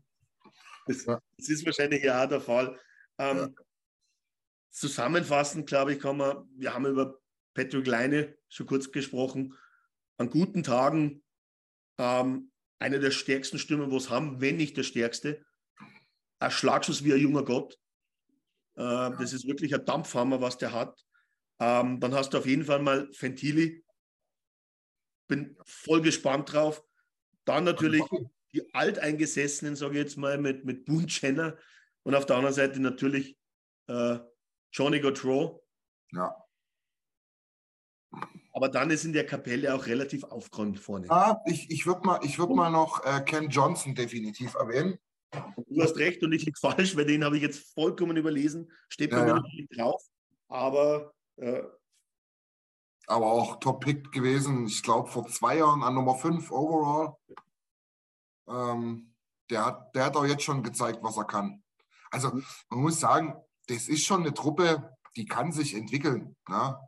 Das, 0.86 1.06
Ja. 1.06 1.18
das 1.38 1.48
ist 1.48 1.66
wahrscheinlich 1.66 2.04
ja 2.04 2.22
auch 2.22 2.28
der 2.28 2.42
Fall. 2.42 2.78
Ähm, 3.18 3.56
Zusammenfassend, 4.70 5.66
glaube 5.66 5.94
ich, 5.94 6.00
kann 6.02 6.18
man, 6.18 6.46
wir 6.58 6.74
haben 6.74 6.86
über 6.88 7.18
Patrick 7.54 7.88
Leine 7.88 8.38
schon 8.50 8.68
kurz 8.68 8.92
gesprochen, 8.92 9.58
an 10.18 10.30
guten 10.30 10.64
Tagen 10.64 11.24
ähm, 11.98 12.52
eine 12.80 13.00
der 13.00 13.12
stärksten 13.12 13.60
Stimmen, 13.60 13.92
wo 13.92 13.98
es 13.98 14.10
haben, 14.10 14.42
wenn 14.42 14.58
nicht 14.58 14.78
der 14.78 14.84
stärkste. 14.84 15.44
Ein 16.40 16.52
Schlagschuss 16.52 17.04
wie 17.04 17.14
ein 17.14 17.20
junger 17.20 17.44
Gott. 17.44 17.78
Äh, 18.76 19.12
das 19.18 19.34
ist 19.34 19.48
wirklich 19.48 19.74
ein 19.74 19.86
Dampfhammer, 19.86 20.42
was 20.42 20.58
der 20.58 20.74
hat. 20.74 21.00
Ähm, 21.60 22.00
dann 22.00 22.14
hast 22.14 22.34
du 22.34 22.40
auf 22.40 22.46
jeden 22.46 22.66
Fall 22.66 22.80
mal 22.80 23.12
Fentili. 23.14 23.84
Bin 25.28 25.58
voll 25.64 26.02
gespannt 26.02 26.52
drauf. 26.52 26.84
Dann 27.46 27.64
natürlich 27.64 28.04
die 28.54 28.74
Alteingesessenen, 28.74 29.76
sage 29.76 29.94
ich 29.94 30.04
jetzt 30.04 30.18
mal, 30.18 30.38
mit, 30.38 30.66
mit 30.66 30.86
Boone 30.86 31.08
Jenner 31.08 31.58
und 32.04 32.16
auf 32.16 32.26
der 32.26 32.36
anderen 32.36 32.54
Seite 32.54 32.80
natürlich 32.82 33.38
äh, 33.88 34.20
Johnny 34.72 35.00
Gautreau. 35.00 35.66
Ja. 36.12 36.43
Aber 38.54 38.70
dann 38.70 38.92
ist 38.92 39.04
in 39.04 39.14
der 39.14 39.26
Kapelle 39.26 39.74
auch 39.74 39.88
relativ 39.88 40.24
aufgeräumt 40.24 40.80
vorne. 40.80 41.10
Ah, 41.10 41.42
ich 41.46 41.70
ich 41.72 41.86
würde 41.86 42.02
mal, 42.06 42.20
ich 42.24 42.38
würd 42.38 42.52
mal 42.52 42.70
noch 42.70 43.04
äh, 43.04 43.22
Ken 43.22 43.50
Johnson 43.50 43.96
definitiv 43.96 44.54
erwähnen. 44.54 45.00
Du 45.68 45.82
hast 45.82 45.98
recht 45.98 46.22
und 46.24 46.32
ich 46.32 46.46
liege 46.46 46.60
falsch, 46.60 46.96
weil 46.96 47.06
den 47.06 47.24
habe 47.24 47.36
ich 47.38 47.42
jetzt 47.42 47.74
vollkommen 47.74 48.16
überlesen. 48.16 48.72
Steht 48.90 49.10
bei 49.10 49.18
Ja, 49.18 49.24
mir 49.24 49.30
ja. 49.30 49.36
natürlich 49.36 49.68
drauf. 49.70 50.04
Aber 50.48 51.14
äh, 51.38 51.64
aber 53.08 53.32
auch 53.32 53.60
Top-Pick 53.60 54.12
gewesen. 54.12 54.68
Ich 54.68 54.84
glaube, 54.84 55.10
vor 55.10 55.28
zwei 55.28 55.58
Jahren 55.58 55.84
an 55.84 55.96
Nummer 55.96 56.16
5 56.16 56.52
overall. 56.52 57.16
Ähm, 58.48 59.14
der, 59.50 59.66
hat, 59.66 59.96
der 59.96 60.06
hat 60.06 60.16
auch 60.16 60.26
jetzt 60.26 60.44
schon 60.44 60.64
gezeigt, 60.64 61.00
was 61.02 61.18
er 61.18 61.26
kann. 61.26 61.64
Also 62.12 62.30
man 62.70 62.80
muss 62.80 63.00
sagen, 63.00 63.36
das 63.68 63.88
ist 63.88 64.06
schon 64.06 64.22
eine 64.22 64.34
Truppe, 64.34 64.96
die 65.16 65.26
kann 65.26 65.52
sich 65.52 65.74
entwickeln. 65.74 66.36
Ne? 66.48 66.80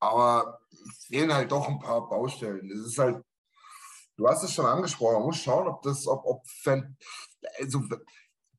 Aber 0.00 0.60
es 0.70 1.04
fehlen 1.06 1.32
halt 1.32 1.52
doch 1.52 1.68
ein 1.68 1.78
paar 1.78 2.08
Baustellen. 2.08 2.68
Das 2.68 2.78
ist 2.86 2.98
halt, 2.98 3.22
du 4.16 4.26
hast 4.26 4.42
es 4.42 4.52
schon 4.52 4.66
angesprochen, 4.66 5.14
man 5.14 5.22
muss 5.24 5.38
schauen, 5.38 5.68
ob 5.68 5.82
das, 5.82 6.06
ob, 6.06 6.24
ob 6.24 6.46
Fan, 6.46 6.96
also 7.58 7.82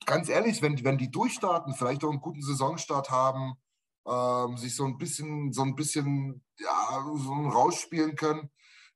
ganz 0.06 0.30
ehrlich, 0.30 0.62
wenn, 0.62 0.84
wenn 0.84 0.98
die 0.98 1.12
durchstarten, 1.12 1.74
vielleicht 1.74 2.04
auch 2.04 2.10
einen 2.10 2.22
guten 2.22 2.42
Saisonstart 2.42 3.10
haben, 3.10 3.56
ähm, 4.08 4.58
sich 4.58 4.76
so 4.76 4.86
ein 4.86 4.98
bisschen, 4.98 5.54
so 5.54 5.64
ein 5.64 5.76
bisschen, 5.76 6.44
ja, 6.58 7.06
so 7.16 7.34
rausspielen 7.34 8.16
können. 8.16 8.50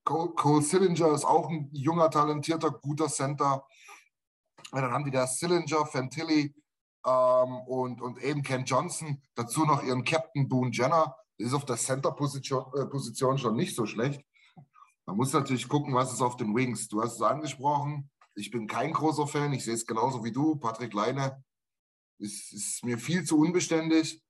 Cole, 0.03 0.33
Cole 0.35 0.61
Sillinger 0.61 1.11
ist 1.13 1.25
auch 1.25 1.49
ein 1.49 1.69
junger, 1.73 2.09
talentierter, 2.09 2.71
guter 2.71 3.07
Center. 3.07 3.65
Und 4.71 4.81
dann 4.81 4.91
haben 4.91 5.05
die 5.05 5.11
da 5.11 5.27
Sillinger, 5.27 5.85
Fantilli 5.85 6.53
ähm, 7.05 7.57
und, 7.67 8.01
und 8.01 8.21
eben 8.21 8.41
Ken 8.43 8.65
Johnson. 8.65 9.21
Dazu 9.35 9.65
noch 9.65 9.83
ihren 9.83 10.03
Captain 10.03 10.47
Boone 10.47 10.71
Jenner. 10.71 11.15
Ist 11.37 11.53
auf 11.53 11.65
der 11.65 11.77
Center-Position 11.77 13.35
äh, 13.35 13.37
schon 13.37 13.55
nicht 13.55 13.75
so 13.75 13.85
schlecht. 13.85 14.21
Man 15.05 15.17
muss 15.17 15.33
natürlich 15.33 15.67
gucken, 15.67 15.93
was 15.93 16.13
ist 16.13 16.21
auf 16.21 16.37
den 16.37 16.55
Wings. 16.55 16.87
Du 16.87 17.01
hast 17.01 17.15
es 17.15 17.21
angesprochen. 17.21 18.09
Ich 18.35 18.51
bin 18.51 18.67
kein 18.67 18.91
großer 18.91 19.27
Fan. 19.27 19.53
Ich 19.53 19.63
sehe 19.63 19.73
es 19.73 19.85
genauso 19.85 20.23
wie 20.23 20.31
du. 20.31 20.55
Patrick 20.55 20.93
Leine 20.93 21.43
ist, 22.19 22.53
ist 22.53 22.83
mir 22.83 22.97
viel 22.97 23.23
zu 23.23 23.37
unbeständig. 23.37 24.21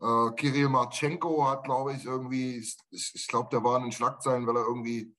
Äh, 0.00 0.30
Kirill 0.36 0.68
Marchenko 0.68 1.46
hat, 1.48 1.64
glaube 1.64 1.94
ich, 1.94 2.04
irgendwie, 2.04 2.58
ich, 2.58 2.76
ich 2.90 3.26
glaube, 3.26 3.48
der 3.50 3.64
war 3.64 3.76
in 3.76 3.84
den 3.84 3.92
Schlagzeilen, 3.92 4.46
weil 4.46 4.56
er 4.56 4.66
irgendwie 4.66 5.14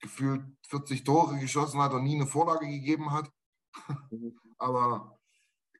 gefühlt 0.00 0.44
40 0.68 1.04
Tore 1.04 1.38
geschossen 1.38 1.80
hat 1.80 1.92
und 1.92 2.04
nie 2.04 2.14
eine 2.14 2.26
Vorlage 2.26 2.66
gegeben 2.66 3.10
hat. 3.10 3.30
Aber 4.58 5.18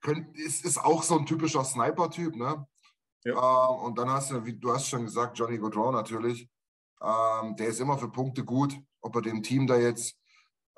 könnt, 0.00 0.36
ist, 0.36 0.64
ist 0.64 0.78
auch 0.78 1.02
so 1.02 1.18
ein 1.18 1.26
typischer 1.26 1.64
Sniper-Typ, 1.64 2.36
ne? 2.36 2.66
Ja. 3.24 3.68
Ähm, 3.68 3.76
und 3.84 3.98
dann 3.98 4.10
hast 4.10 4.30
du, 4.30 4.44
wie 4.44 4.54
du 4.54 4.72
hast 4.72 4.88
schon 4.88 5.04
gesagt, 5.04 5.38
Johnny 5.38 5.58
Gaudreau 5.58 5.90
natürlich. 5.90 6.48
Ähm, 7.02 7.56
der 7.56 7.68
ist 7.68 7.80
immer 7.80 7.98
für 7.98 8.10
Punkte 8.10 8.44
gut. 8.44 8.78
Ob 9.00 9.16
er 9.16 9.22
dem 9.22 9.42
Team 9.42 9.66
da 9.66 9.76
jetzt 9.76 10.16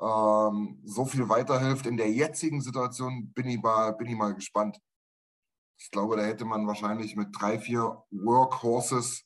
ähm, 0.01 0.81
so 0.85 1.05
viel 1.05 1.29
weiterhilft 1.29 1.87
in 1.87 1.97
der 1.97 2.11
jetzigen 2.11 2.61
Situation, 2.61 3.33
bin 3.33 3.47
ich 3.49 3.61
mal, 3.61 3.93
bin 3.93 4.09
ich 4.09 4.17
mal 4.17 4.35
gespannt. 4.35 4.79
Ich 5.79 5.91
glaube, 5.91 6.17
da 6.17 6.23
hätte 6.23 6.45
man 6.45 6.67
wahrscheinlich 6.67 7.17
mit 7.17 7.29
drei, 7.39 7.59
vier 7.59 8.03
Workhorses 8.11 9.25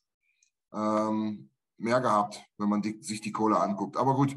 ähm, 0.72 1.50
mehr 1.78 2.00
gehabt, 2.00 2.44
wenn 2.58 2.68
man 2.68 2.82
die, 2.82 3.02
sich 3.02 3.20
die 3.20 3.32
Kohle 3.32 3.58
anguckt. 3.60 3.96
Aber 3.96 4.14
gut, 4.14 4.36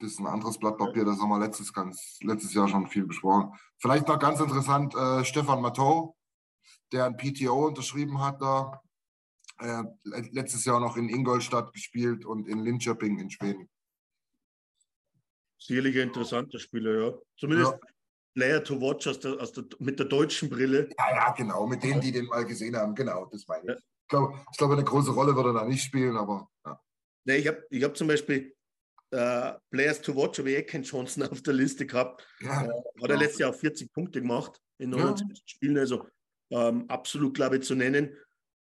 das 0.00 0.12
ist 0.12 0.20
ein 0.20 0.26
anderes 0.26 0.58
Blatt 0.58 0.78
Papier, 0.78 1.04
das 1.04 1.20
haben 1.20 1.28
wir 1.28 1.38
letztes, 1.38 1.72
ganz, 1.72 2.18
letztes 2.22 2.54
Jahr 2.54 2.68
schon 2.68 2.86
viel 2.86 3.06
besprochen. 3.06 3.52
Vielleicht 3.78 4.06
noch 4.06 4.18
ganz 4.18 4.40
interessant, 4.40 4.94
äh, 4.94 5.24
Stefan 5.24 5.60
Matteau, 5.60 6.16
der 6.92 7.06
ein 7.06 7.16
PTO 7.16 7.66
unterschrieben 7.66 8.20
hat 8.20 8.40
da. 8.40 8.80
Äh, 9.60 9.82
letztes 10.04 10.64
Jahr 10.64 10.78
noch 10.78 10.96
in 10.96 11.08
Ingolstadt 11.08 11.72
gespielt 11.72 12.24
und 12.24 12.46
in 12.46 12.60
Linköping 12.60 13.18
in 13.18 13.30
Schweden. 13.30 13.68
Sicherlich 15.58 15.96
ein 15.96 16.08
interessanter 16.08 16.60
Spieler, 16.60 17.06
ja. 17.06 17.18
Zumindest 17.36 17.72
ja. 17.72 17.78
Player 18.34 18.62
to 18.62 18.80
watch 18.80 19.08
aus 19.08 19.18
der, 19.18 19.40
aus 19.40 19.52
der, 19.52 19.64
mit 19.80 19.98
der 19.98 20.06
deutschen 20.06 20.48
Brille. 20.48 20.88
Ja, 20.96 21.10
ja, 21.10 21.32
genau, 21.32 21.66
mit 21.66 21.82
denen, 21.82 22.00
die 22.00 22.12
den 22.12 22.26
mal 22.26 22.44
gesehen 22.44 22.76
haben, 22.76 22.94
genau, 22.94 23.26
das 23.26 23.46
meine 23.48 23.62
ich. 23.62 23.68
Ja. 23.70 23.74
Ich, 23.74 24.08
glaube, 24.08 24.46
ich 24.52 24.58
glaube, 24.58 24.74
eine 24.74 24.84
große 24.84 25.10
Rolle 25.10 25.34
wird 25.34 25.46
er 25.46 25.52
da 25.52 25.64
nicht 25.64 25.82
spielen, 25.82 26.16
aber 26.16 26.48
ja. 26.64 26.80
Nee, 27.24 27.36
ich 27.38 27.48
habe 27.48 27.66
ich 27.68 27.82
hab 27.82 27.96
zum 27.96 28.06
Beispiel 28.06 28.54
äh, 29.10 29.52
Players 29.70 30.00
to 30.00 30.14
watch, 30.14 30.38
habe 30.38 30.50
ich 30.50 30.56
eh 30.58 30.62
keinen 30.62 30.84
Chancen 30.84 31.22
auf 31.30 31.42
der 31.42 31.54
Liste 31.54 31.84
gehabt. 31.84 32.26
Ja, 32.40 32.64
äh, 32.64 32.68
hat 33.02 33.10
er 33.10 33.16
letztes 33.16 33.40
Jahr 33.40 33.50
auch 33.50 33.56
40 33.56 33.92
Punkte 33.92 34.20
gemacht 34.20 34.60
in 34.78 34.90
29 34.90 35.36
ja. 35.36 35.42
Spielen, 35.44 35.78
also 35.78 36.06
ähm, 36.50 36.88
absolut, 36.88 37.34
glaube 37.34 37.56
ich, 37.56 37.62
zu 37.62 37.74
nennen. 37.74 38.16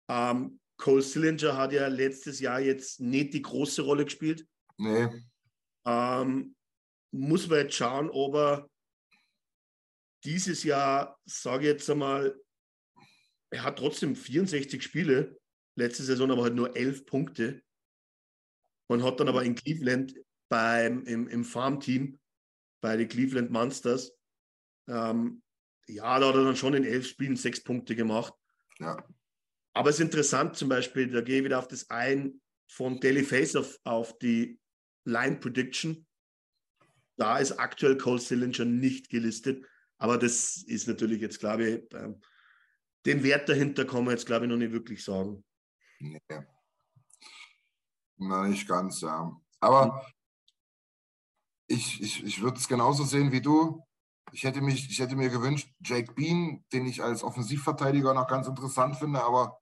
Ähm, 0.09 0.61
Cole 0.78 1.03
Sillinger 1.03 1.57
hat 1.57 1.72
ja 1.72 1.89
letztes 1.89 2.41
Jahr 2.41 2.61
jetzt 2.61 3.01
nicht 3.01 3.34
die 3.34 3.43
große 3.43 3.82
Rolle 3.82 4.05
gespielt. 4.05 4.47
Nee. 4.76 5.09
Ähm, 5.87 6.55
muss 7.12 7.49
man 7.49 7.61
jetzt 7.61 7.74
schauen, 7.74 8.11
ob 8.11 8.34
er 8.34 8.70
dieses 10.24 10.64
Jahr, 10.64 11.18
sage 11.24 11.62
ich 11.62 11.72
jetzt 11.72 11.89
einmal, 11.89 12.39
er 13.51 13.62
hat 13.62 13.78
trotzdem 13.78 14.16
64 14.16 14.82
Spiele, 14.82 15.39
letzte 15.76 16.03
Saison 16.03 16.30
aber 16.30 16.43
halt 16.43 16.55
nur 16.55 16.76
11 16.76 17.07
Punkte 17.07 17.62
und 18.89 19.03
hat 19.03 19.20
dann 19.20 19.28
aber 19.28 19.45
in 19.45 19.55
Cleveland 19.55 20.14
beim, 20.49 21.05
im, 21.05 21.28
im 21.28 21.45
Farmteam 21.45 22.18
bei 22.82 22.97
den 22.97 23.09
Cleveland 23.09 23.51
Monsters, 23.51 24.12
ähm, 24.89 25.43
ja, 25.89 26.18
da 26.18 26.28
hat 26.28 26.34
er 26.34 26.45
dann 26.45 26.57
schon 26.57 26.74
in 26.74 26.84
elf 26.84 27.07
Spielen 27.07 27.37
sechs 27.37 27.62
Punkte 27.62 27.95
gemacht. 27.97 28.34
Ja. 28.78 29.03
Aber 29.72 29.91
es 29.91 29.97
ist 29.97 30.03
interessant 30.03 30.57
zum 30.57 30.68
Beispiel, 30.68 31.11
da 31.11 31.20
gehe 31.20 31.39
ich 31.39 31.45
wieder 31.45 31.59
auf 31.59 31.68
das 31.68 31.91
ein 31.91 32.41
von 32.68 32.99
Daily 32.99 33.22
Face 33.22 33.57
auf, 33.57 33.78
auf 33.84 34.18
die 34.18 34.59
Line 35.05 35.37
Prediction. 35.37 36.07
Da 37.16 37.39
ist 37.39 37.53
aktuell 37.53 37.97
Cole 37.97 38.18
Sillinger 38.18 38.64
nicht 38.64 39.09
gelistet. 39.09 39.64
Aber 39.99 40.18
das 40.18 40.62
ist 40.66 40.89
natürlich 40.89 41.20
jetzt, 41.20 41.39
glaube 41.39 41.68
ich, 41.68 41.89
den 43.07 43.22
Wert 43.22 43.49
dahinter 43.49 43.84
kann 43.84 44.05
man 44.05 44.14
jetzt, 44.14 44.26
glaube 44.26 44.45
ich, 44.45 44.51
noch 44.51 44.59
nicht 44.59 44.72
wirklich 44.72 45.03
sagen. 45.05 45.45
Nee. 46.01 46.20
Na, 48.18 48.49
nicht 48.49 48.68
ganz, 48.68 49.01
ja. 49.01 49.30
Aber 49.61 50.07
ich, 51.68 52.01
ich, 52.01 52.24
ich 52.24 52.41
würde 52.43 52.59
es 52.59 52.68
genauso 52.68 53.05
sehen 53.05 53.32
wie 53.32 53.41
du. 53.41 53.86
Ich 54.33 54.45
hätte, 54.45 54.61
mich, 54.61 54.91
ich 54.91 54.99
hätte 54.99 55.16
mir 55.16 55.31
gewünscht, 55.31 55.72
Jake 55.81 56.12
Bean, 56.12 56.64
den 56.72 56.87
ich 56.87 57.03
als 57.03 57.22
Offensivverteidiger 57.22 58.12
noch 58.12 58.27
ganz 58.27 58.47
interessant 58.49 58.97
finde, 58.97 59.22
aber 59.22 59.61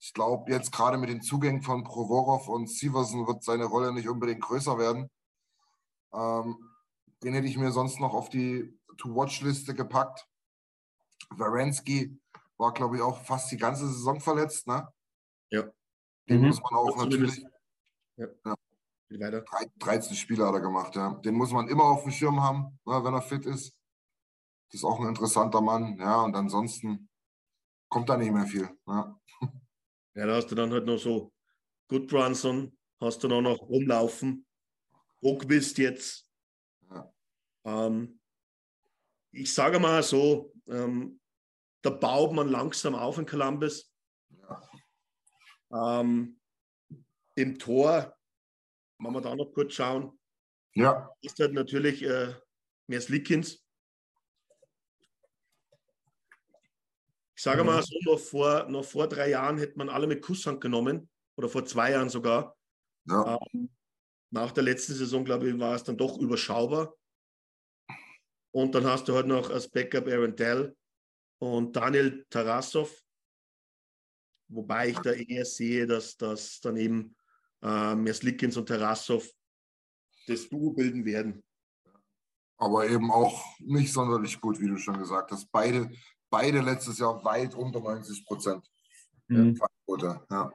ich 0.00 0.12
glaube, 0.12 0.50
jetzt 0.50 0.72
gerade 0.72 0.98
mit 0.98 1.08
den 1.08 1.22
Zugängen 1.22 1.62
von 1.62 1.84
Provorov 1.84 2.48
und 2.48 2.68
Siversen 2.68 3.26
wird 3.26 3.42
seine 3.42 3.64
Rolle 3.64 3.92
nicht 3.92 4.08
unbedingt 4.08 4.42
größer 4.42 4.76
werden. 4.78 5.08
Ähm, 6.12 6.56
den 7.22 7.34
hätte 7.34 7.46
ich 7.46 7.56
mir 7.56 7.72
sonst 7.72 8.00
noch 8.00 8.12
auf 8.12 8.28
die 8.28 8.78
To-Watch-Liste 8.98 9.74
gepackt. 9.74 10.28
Varensky 11.30 12.20
war, 12.58 12.72
glaube 12.72 12.96
ich, 12.96 13.02
auch 13.02 13.22
fast 13.22 13.50
die 13.50 13.56
ganze 13.56 13.86
Saison 13.88 14.20
verletzt. 14.20 14.66
Ne? 14.66 14.86
Ja. 15.50 15.64
Den 16.28 16.40
mhm. 16.40 16.48
muss 16.48 16.60
man 16.60 16.74
auch 16.74 16.96
natürlich. 16.96 17.42
Ja. 18.16 18.26
ja. 18.44 18.54
Weiter. 19.10 19.44
13 19.78 20.16
Spiele 20.16 20.46
hat 20.46 20.54
er 20.54 20.60
gemacht, 20.60 20.96
ja. 20.96 21.14
Den 21.24 21.34
muss 21.34 21.52
man 21.52 21.68
immer 21.68 21.84
auf 21.84 22.02
dem 22.02 22.10
Schirm 22.10 22.42
haben, 22.42 22.78
ne, 22.84 23.04
wenn 23.04 23.14
er 23.14 23.22
fit 23.22 23.46
ist. 23.46 23.76
Ist 24.74 24.82
auch 24.82 24.98
ein 24.98 25.06
interessanter 25.06 25.60
Mann, 25.60 25.96
ja. 25.98 26.22
Und 26.22 26.34
ansonsten 26.34 27.08
kommt 27.88 28.08
da 28.08 28.16
nicht 28.16 28.32
mehr 28.32 28.44
viel. 28.44 28.68
Ja, 28.88 29.20
ja 30.16 30.26
da 30.26 30.34
hast 30.34 30.50
du 30.50 30.56
dann 30.56 30.72
halt 30.72 30.84
noch 30.84 30.98
so 30.98 31.32
Good 31.88 32.08
Brunson, 32.08 32.76
hast 33.00 33.22
du 33.22 33.28
dann 33.28 33.44
noch 33.44 33.60
rumlaufen. 33.60 34.44
bist 35.46 35.78
jetzt. 35.78 36.28
Ja. 36.90 37.14
Ähm, 37.64 38.18
ich 39.30 39.54
sage 39.54 39.78
mal 39.78 40.02
so, 40.02 40.52
ähm, 40.66 41.20
da 41.82 41.90
baut 41.90 42.32
man 42.32 42.48
langsam 42.48 42.96
auf 42.96 43.16
in 43.18 43.26
Columbus. 43.26 43.92
Ja. 44.28 46.00
Ähm, 46.00 46.40
Im 47.36 47.58
Tor, 47.60 48.16
wenn 48.98 49.12
wir 49.12 49.20
da 49.20 49.36
noch 49.36 49.52
kurz 49.52 49.74
schauen, 49.74 50.18
ja. 50.74 51.14
ist 51.20 51.38
halt 51.38 51.52
natürlich 51.52 52.02
äh, 52.02 52.34
mehr 52.88 53.00
Ich 57.36 57.42
sage 57.42 57.62
mhm. 57.62 57.66
mal 57.66 57.82
so, 57.82 57.94
noch 58.04 58.18
vor, 58.18 58.68
noch 58.68 58.84
vor 58.84 59.08
drei 59.08 59.30
Jahren 59.30 59.58
hätte 59.58 59.78
man 59.78 59.88
alle 59.88 60.06
mit 60.06 60.22
Kusshand 60.22 60.60
genommen 60.60 61.08
oder 61.36 61.48
vor 61.48 61.64
zwei 61.64 61.90
Jahren 61.90 62.08
sogar. 62.08 62.56
Ja. 63.06 63.38
Ähm, 63.52 63.70
nach 64.30 64.52
der 64.52 64.64
letzten 64.64 64.94
Saison, 64.94 65.24
glaube 65.24 65.48
ich, 65.48 65.58
war 65.58 65.74
es 65.74 65.84
dann 65.84 65.96
doch 65.96 66.18
überschaubar. 66.18 66.94
Und 68.52 68.74
dann 68.74 68.84
hast 68.84 69.08
du 69.08 69.14
halt 69.14 69.26
noch 69.26 69.50
als 69.50 69.68
Backup 69.68 70.06
Aaron 70.06 70.34
Dell 70.36 70.76
und 71.38 71.74
Daniel 71.74 72.24
Tarasov. 72.30 73.02
Wobei 74.48 74.90
ich 74.90 74.98
da 74.98 75.12
eher 75.12 75.44
sehe, 75.44 75.86
dass 75.86 76.16
das 76.16 76.60
dann 76.60 76.76
eben 76.76 77.16
äh, 77.62 77.94
Merslikins 77.94 78.56
und 78.56 78.66
Tarasov 78.66 79.28
das 80.26 80.48
Duo 80.48 80.70
bilden 80.70 81.04
werden. 81.04 81.42
Aber 82.56 82.88
eben 82.88 83.10
auch 83.10 83.44
nicht 83.58 83.92
sonderlich 83.92 84.40
gut, 84.40 84.60
wie 84.60 84.68
du 84.68 84.76
schon 84.76 84.98
gesagt 84.98 85.32
hast. 85.32 85.50
Beide, 85.50 85.90
beide 86.34 86.60
letztes 86.62 86.98
Jahr 86.98 87.24
weit 87.24 87.54
unter 87.54 87.78
90 87.80 88.26
Prozent. 88.26 88.68
Mhm. 89.28 89.56
Ja. 90.30 90.52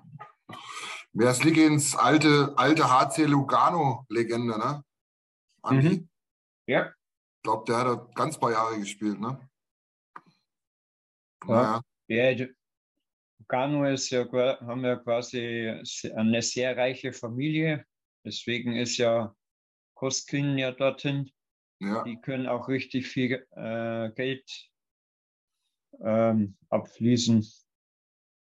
Merslikins 1.13 1.95
alte, 1.95 2.53
alte 2.57 2.83
HC 2.83 3.25
Lugano-Legende, 3.25 4.57
ne? 4.59 4.83
Andi? 5.61 5.89
Mhm. 5.89 6.09
Ja. 6.67 6.87
Ich 6.87 7.43
glaube, 7.43 7.63
der 7.65 7.77
hat 7.77 8.13
ganz 8.13 8.37
paar 8.37 8.51
Jahre 8.51 8.77
gespielt, 8.77 9.21
ne? 9.21 9.39
Naja. 11.47 11.81
Ja, 12.09 12.47
Gano 13.47 13.85
ist 13.85 14.09
ja, 14.09 14.25
haben 14.59 14.83
ja 14.83 14.97
quasi 14.97 15.81
eine 16.13 16.41
sehr 16.41 16.75
reiche 16.75 17.13
Familie. 17.13 17.85
Deswegen 18.25 18.75
ist 18.75 18.97
ja 18.97 19.33
Koskin 19.95 20.57
ja 20.57 20.71
dorthin. 20.71 21.31
Ja. 21.79 22.03
Die 22.03 22.19
können 22.19 22.47
auch 22.47 22.67
richtig 22.67 23.07
viel 23.07 23.47
äh, 23.51 24.11
Geld 24.11 24.69
ähm, 26.01 26.57
abfließen. 26.69 27.45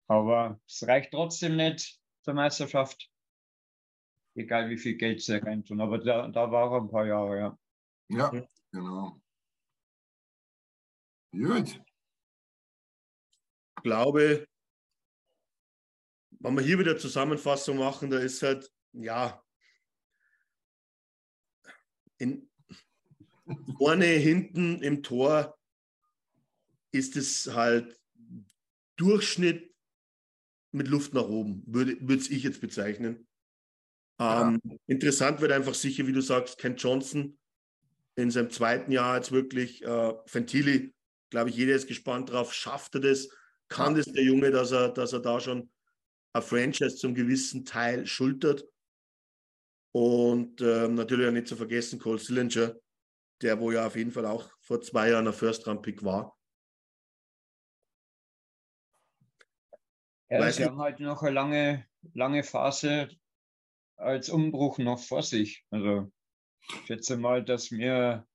Aber 0.07 0.59
es 0.67 0.87
reicht 0.87 1.11
trotzdem 1.11 1.55
nicht 1.55 1.99
zur 2.21 2.33
Meisterschaft. 2.33 3.09
Egal 4.35 4.69
wie 4.69 4.77
viel 4.77 4.95
Geld 4.95 5.21
sie 5.21 5.41
reintun. 5.41 5.81
Aber 5.81 5.99
da, 5.99 6.27
da 6.27 6.51
war 6.51 6.71
er 6.71 6.81
ein 6.81 6.89
paar 6.89 7.05
Jahre, 7.05 7.37
ja. 7.37 7.59
Ja, 8.09 8.47
genau. 8.71 9.21
Gut. 11.31 11.79
Ich 13.77 13.83
glaube, 13.83 14.47
wenn 16.39 16.55
wir 16.55 16.63
hier 16.63 16.79
wieder 16.79 16.97
Zusammenfassung 16.97 17.77
machen, 17.77 18.09
da 18.09 18.17
ist 18.17 18.41
halt, 18.41 18.71
ja, 18.93 19.43
in, 22.17 22.49
vorne, 23.77 24.05
hinten 24.05 24.81
im 24.81 25.03
Tor 25.03 25.59
ist 26.91 27.15
es 27.15 27.53
halt 27.53 27.99
Durchschnitt 28.97 29.73
mit 30.71 30.87
Luft 30.87 31.13
nach 31.13 31.27
oben, 31.27 31.63
würde 31.65 32.15
es 32.15 32.29
ich 32.29 32.43
jetzt 32.43 32.61
bezeichnen. 32.61 33.27
Ähm, 34.19 34.59
ja. 34.63 34.75
Interessant 34.87 35.41
wird 35.41 35.51
einfach 35.51 35.73
sicher, 35.73 36.05
wie 36.05 36.11
du 36.11 36.21
sagst, 36.21 36.57
Ken 36.57 36.75
Johnson 36.75 37.37
in 38.15 38.31
seinem 38.31 38.49
zweiten 38.49 38.91
Jahr 38.91 39.15
jetzt 39.15 39.31
wirklich. 39.31 39.83
Äh, 39.83 40.13
Fentili, 40.25 40.93
glaube 41.29 41.49
ich, 41.49 41.55
jeder 41.55 41.75
ist 41.75 41.87
gespannt 41.87 42.29
drauf. 42.29 42.53
Schafft 42.53 42.95
er 42.95 43.01
das? 43.01 43.29
Kann 43.69 43.95
das 43.95 44.05
der 44.05 44.23
Junge, 44.23 44.51
dass 44.51 44.71
er, 44.71 44.89
dass 44.89 45.13
er 45.13 45.19
da 45.19 45.39
schon 45.39 45.71
ein 46.33 46.41
Franchise 46.41 46.97
zum 46.97 47.15
gewissen 47.15 47.65
Teil 47.65 48.05
schultert? 48.05 48.65
Und 49.91 50.61
äh, 50.61 50.87
natürlich 50.87 51.27
auch 51.27 51.31
nicht 51.31 51.47
zu 51.47 51.55
vergessen, 51.55 51.97
Cole 51.97 52.19
Sillinger, 52.19 52.75
der 53.41 53.59
wo 53.59 53.71
ja 53.71 53.87
auf 53.87 53.95
jeden 53.95 54.11
Fall 54.11 54.25
auch 54.25 54.51
vor 54.59 54.81
zwei 54.81 55.09
Jahren 55.09 55.27
ein 55.27 55.33
First-Round-Pick 55.33 56.03
war. 56.03 56.37
Ja, 60.30 60.51
sie 60.51 60.65
haben 60.65 60.80
halt 60.80 60.99
noch 60.99 61.23
eine 61.23 61.32
lange, 61.34 61.86
lange 62.13 62.43
Phase 62.43 63.09
als 63.95 64.30
Umbruch 64.30 64.77
noch 64.77 64.99
vor 64.99 65.23
sich. 65.23 65.65
Also 65.71 66.11
ich 66.61 66.86
schätze 66.86 67.17
mal, 67.17 67.43
dass 67.43 67.71
wir 67.71 68.27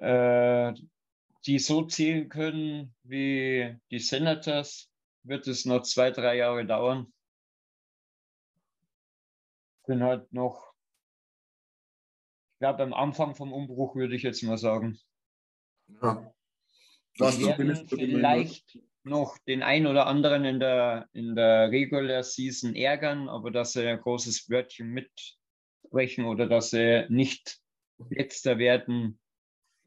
äh, 0.00 0.72
die 1.46 1.58
so 1.58 1.84
zählen 1.84 2.28
können 2.28 2.94
wie 3.02 3.76
die 3.90 3.98
Senators, 3.98 4.90
wird 5.22 5.46
es 5.46 5.64
noch 5.64 5.82
zwei, 5.82 6.10
drei 6.10 6.36
Jahre 6.36 6.64
dauern. 6.66 7.12
Bin 9.86 10.02
halt 10.02 10.32
noch, 10.32 10.72
ich 12.54 12.58
glaube, 12.60 12.82
am 12.82 12.94
Anfang 12.94 13.34
vom 13.34 13.52
Umbruch 13.52 13.94
würde 13.94 14.16
ich 14.16 14.22
jetzt 14.22 14.42
mal 14.42 14.56
sagen. 14.56 14.98
Ja. 16.00 16.32
Wir 17.16 17.58
werden 17.58 17.88
vielleicht 17.88 18.78
noch 19.04 19.38
den 19.46 19.62
ein 19.62 19.86
oder 19.86 20.06
anderen 20.06 20.44
in 20.44 20.60
der, 20.60 21.08
in 21.12 21.36
der 21.36 21.70
Regular 21.70 22.22
Season 22.22 22.74
ärgern, 22.74 23.28
aber 23.28 23.50
dass 23.50 23.72
sie 23.72 23.86
ein 23.86 24.00
großes 24.00 24.48
Wörtchen 24.48 24.88
mitsprechen 24.88 26.24
oder 26.24 26.46
dass 26.48 26.70
sie 26.70 27.06
nicht 27.08 27.60
letzter 28.10 28.58
werden, 28.58 29.20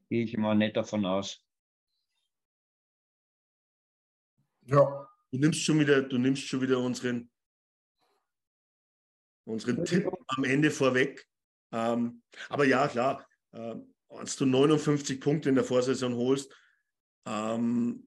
gehe 0.09 0.23
ich 0.23 0.33
immer 0.33 0.55
nicht 0.55 0.77
davon 0.77 1.05
aus. 1.05 1.43
Ja. 4.61 5.09
Du 5.31 5.39
nimmst 5.39 5.61
schon 5.61 5.79
wieder, 5.79 6.03
du 6.03 6.17
nimmst 6.17 6.43
schon 6.43 6.61
wieder 6.61 6.79
unseren, 6.79 7.29
unseren 9.45 9.83
Tipp 9.83 10.07
am 10.27 10.43
Ende 10.45 10.71
vorweg. 10.71 11.27
Ähm, 11.73 12.23
aber 12.47 12.65
ja, 12.65 12.87
klar, 12.87 13.27
äh, 13.51 13.75
wenn 14.09 14.25
du 14.25 14.45
59 14.45 15.19
Punkte 15.19 15.49
in 15.49 15.55
der 15.55 15.65
Vorsaison 15.65 16.15
holst, 16.15 16.55
ähm, 17.25 18.06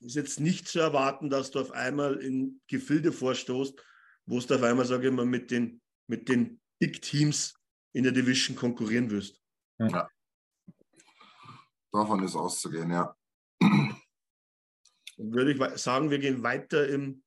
ist 0.00 0.16
jetzt 0.16 0.40
nicht 0.40 0.68
zu 0.68 0.80
erwarten, 0.80 1.30
dass 1.30 1.50
du 1.50 1.60
auf 1.60 1.72
einmal 1.72 2.16
in 2.16 2.60
Gefilde 2.68 3.12
vorstoßt, 3.12 3.82
wo 4.26 4.38
du 4.38 4.54
auf 4.54 4.62
einmal, 4.62 4.86
sage 4.86 5.08
ich 5.08 5.14
mal, 5.14 5.26
mit 5.26 5.50
den, 5.50 5.80
mit 6.06 6.28
den 6.28 6.60
Big 6.78 7.02
Teams 7.02 7.54
in 7.92 8.04
der 8.04 8.12
Division 8.12 8.56
konkurrieren 8.56 9.10
wirst. 9.10 9.40
Ja. 9.78 10.08
Davon 11.92 12.22
ist 12.22 12.36
auszugehen, 12.36 12.90
ja. 12.90 13.16
Dann 13.60 14.00
würde 15.16 15.52
ich 15.52 15.78
sagen, 15.80 16.10
wir 16.10 16.18
gehen 16.18 16.42
weiter 16.42 16.88
im, 16.88 17.22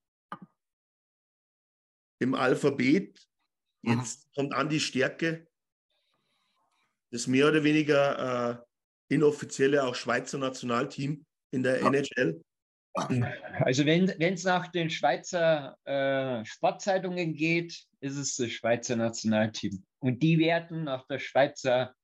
im 2.20 2.34
Alphabet. 2.34 3.28
Jetzt 3.82 4.26
mhm. 4.26 4.32
kommt 4.36 4.54
an 4.54 4.70
die 4.70 4.80
Stärke. 4.80 5.48
Das 7.12 7.28
mehr 7.28 7.50
oder 7.50 7.64
weniger 7.64 8.64
äh, 9.10 9.14
inoffizielle 9.14 9.84
auch 9.84 9.94
Schweizer 9.94 10.40
Nationalteam 10.40 11.26
in 11.54 11.64
der. 11.64 11.82
NHL. 11.82 12.44
Also 12.96 13.86
wenn 13.86 14.08
es 14.22 14.44
nach 14.44 14.68
den 14.68 14.90
Schweizer 14.90 15.78
äh, 15.86 16.46
Sportzeitungen 16.46 17.34
geht, 17.34 17.86
ist 18.02 18.18
es 18.18 18.36
das 18.36 18.52
Schweizer 18.52 18.96
Nationalteam. 18.96 19.84
Und 20.00 20.22
die 20.22 20.38
werden 20.38 20.84
nach 20.84 21.08
der 21.08 21.18
Schweizer 21.18 21.96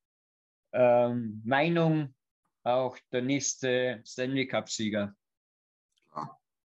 ähm, 0.73 1.41
Meinung 1.45 2.15
auch 2.63 2.97
der 3.11 3.21
nächste 3.21 4.01
Stanley 4.05 4.47
Cup-Sieger. 4.47 5.15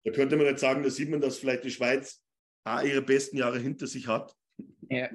Da 0.04 0.10
könnte 0.12 0.36
man 0.36 0.46
jetzt 0.46 0.60
sagen, 0.60 0.82
da 0.82 0.90
sieht 0.90 1.10
man, 1.10 1.20
dass 1.20 1.38
vielleicht 1.38 1.64
die 1.64 1.70
Schweiz 1.70 2.22
auch 2.64 2.82
ihre 2.82 3.02
besten 3.02 3.36
Jahre 3.36 3.58
hinter 3.58 3.86
sich 3.86 4.06
hat. 4.06 4.34
Ja. 4.88 5.08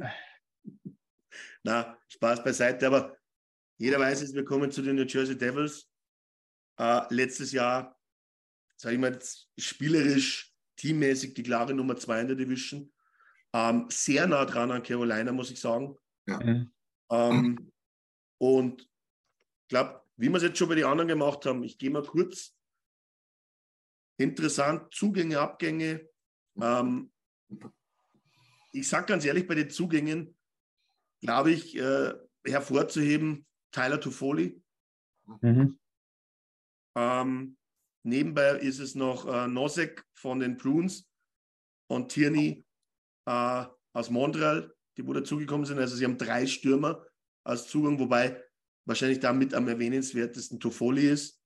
Na, 1.63 1.97
Spaß 2.09 2.43
beiseite, 2.43 2.87
aber 2.87 3.17
jeder 3.77 3.99
weiß 3.99 4.21
es, 4.21 4.33
wir 4.33 4.45
kommen 4.45 4.71
zu 4.71 4.81
den 4.81 4.95
New 4.95 5.05
Jersey 5.05 5.37
Devils. 5.37 5.89
Äh, 6.77 7.01
letztes 7.13 7.51
Jahr, 7.51 7.99
sage 8.75 8.95
ich 8.95 9.01
mal, 9.01 9.13
jetzt 9.13 9.49
spielerisch, 9.57 10.53
teammäßig 10.75 11.33
die 11.33 11.43
klare 11.43 11.73
Nummer 11.73 11.95
zwei 11.97 12.21
in 12.21 12.27
der 12.27 12.35
Division. 12.35 12.91
Ähm, 13.53 13.87
sehr 13.89 14.27
nah 14.27 14.45
dran 14.45 14.71
an 14.71 14.83
Carolina, 14.83 15.31
muss 15.31 15.51
ich 15.51 15.59
sagen. 15.59 15.97
Ja. 16.27 16.39
Ähm, 17.09 17.71
und 18.37 18.81
ich 18.81 19.69
glaube, 19.69 20.01
wie 20.17 20.29
wir 20.29 20.37
es 20.37 20.43
jetzt 20.43 20.57
schon 20.57 20.69
bei 20.69 20.75
den 20.75 20.85
anderen 20.85 21.07
gemacht 21.07 21.45
haben, 21.45 21.63
ich 21.63 21.77
gehe 21.77 21.89
mal 21.89 22.03
kurz 22.03 22.55
interessant, 24.17 24.93
Zugänge, 24.93 25.39
Abgänge. 25.39 26.07
Ähm, 26.59 27.11
ich 28.71 28.87
sage 28.87 29.07
ganz 29.07 29.25
ehrlich, 29.25 29.47
bei 29.47 29.55
den 29.55 29.69
Zugängen 29.69 30.37
glaube 31.21 31.51
ich, 31.51 31.77
äh, 31.77 32.13
hervorzuheben, 32.45 33.45
Tyler 33.71 33.99
Toffoli. 33.99 34.61
Mhm. 35.41 35.79
Ähm, 36.97 37.57
nebenbei 38.03 38.57
ist 38.57 38.79
es 38.79 38.95
noch 38.95 39.27
äh, 39.27 39.47
Nosek 39.47 40.03
von 40.15 40.39
den 40.39 40.57
Bruins 40.57 41.07
und 41.91 42.11
Tierney 42.11 42.65
äh, 43.27 43.65
aus 43.93 44.09
Montreal, 44.09 44.73
die 44.97 45.05
wo 45.05 45.13
dazugekommen 45.13 45.67
sind. 45.67 45.77
Also 45.77 45.95
sie 45.95 46.05
haben 46.05 46.17
drei 46.17 46.47
Stürmer 46.47 47.05
als 47.45 47.67
Zugang, 47.67 47.99
wobei 47.99 48.43
wahrscheinlich 48.85 49.19
damit 49.19 49.53
am 49.53 49.67
erwähnenswertesten 49.67 50.59
Toffoli 50.59 51.07
ist. 51.07 51.39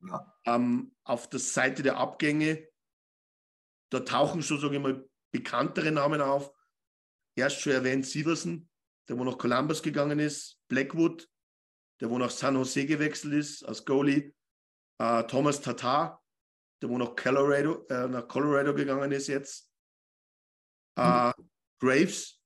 Ja. 0.00 0.34
Ähm, 0.44 0.94
auf 1.04 1.30
der 1.30 1.38
Seite 1.38 1.84
der 1.84 1.98
Abgänge, 1.98 2.68
da 3.92 4.00
tauchen 4.00 4.42
schon, 4.42 4.60
sage 4.60 4.74
ich 4.74 4.82
mal, 4.82 5.08
bekanntere 5.30 5.92
Namen 5.92 6.20
auf. 6.20 6.52
Erst 7.36 7.60
schon 7.60 7.72
erwähnt 7.72 8.06
Sieversen, 8.06 8.68
der 9.08 9.18
wo 9.18 9.24
nach 9.24 9.38
Columbus 9.38 9.82
gegangen 9.82 10.18
ist, 10.18 10.58
Blackwood, 10.68 11.28
der 12.00 12.10
wo 12.10 12.18
nach 12.18 12.30
San 12.30 12.56
Jose 12.56 12.86
gewechselt 12.86 13.34
ist 13.34 13.62
als 13.62 13.84
Goalie, 13.84 14.34
äh, 14.98 15.24
Thomas 15.24 15.60
Tatar, 15.60 16.22
der 16.82 16.88
wo 16.88 16.98
nach 16.98 17.14
Colorado, 17.16 17.86
äh, 17.88 18.08
nach 18.08 18.28
Colorado 18.28 18.74
gegangen 18.74 19.12
ist 19.12 19.28
jetzt, 19.28 19.70
äh, 20.96 21.28
mhm. 21.28 21.50
Graves 21.80 22.40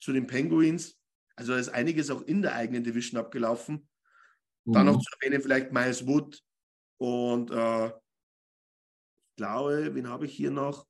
zu 0.00 0.12
den 0.12 0.26
Penguins. 0.26 0.98
Also 1.36 1.52
da 1.52 1.58
ist 1.58 1.68
einiges 1.68 2.10
auch 2.10 2.22
in 2.22 2.42
der 2.42 2.54
eigenen 2.54 2.84
Division 2.84 3.20
abgelaufen. 3.20 3.88
Mhm. 4.64 4.72
Dann 4.72 4.86
noch 4.86 5.00
zu 5.00 5.10
erwähnen 5.20 5.42
vielleicht 5.42 5.72
Miles 5.72 6.06
Wood, 6.06 6.40
und 6.98 7.50
äh, 7.50 7.86
ich 7.88 7.92
glaube, 9.36 9.94
wen 9.94 10.08
habe 10.08 10.26
ich 10.26 10.34
hier 10.34 10.50
noch? 10.50 10.86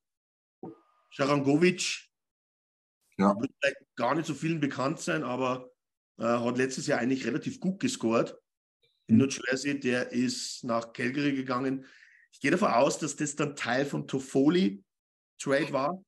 Scharangovic. 1.11 2.09
Ja. 3.19 3.35
Wird 3.41 3.53
vielleicht 3.61 3.97
gar 3.97 4.15
nicht 4.15 4.27
so 4.27 4.35
vielen 4.35 4.61
bekannt 4.61 5.01
sein, 5.01 5.25
aber 5.25 5.71
äh, 6.19 6.25
hat 6.25 6.59
letztes 6.59 6.87
Jahr 6.87 7.01
eigentlich 7.01 7.27
relativ 7.27 7.61
gut 7.61 7.81
gescored 7.81 8.37
in 9.07 9.17
New 9.17 9.29
Jersey. 9.29 9.79
Der 9.79 10.13
ist 10.13 10.65
nach 10.65 10.93
Calgary 10.93 11.35
gegangen. 11.35 11.87
Ich 12.33 12.41
gehe 12.41 12.51
davon 12.51 12.73
aus, 12.73 12.99
dass 12.99 13.17
das 13.17 13.37
dann 13.37 13.57
Teil 13.57 13.87
vom 13.87 14.07
Toffoli 14.07 14.85
Trade 15.39 15.73
war. 15.73 16.05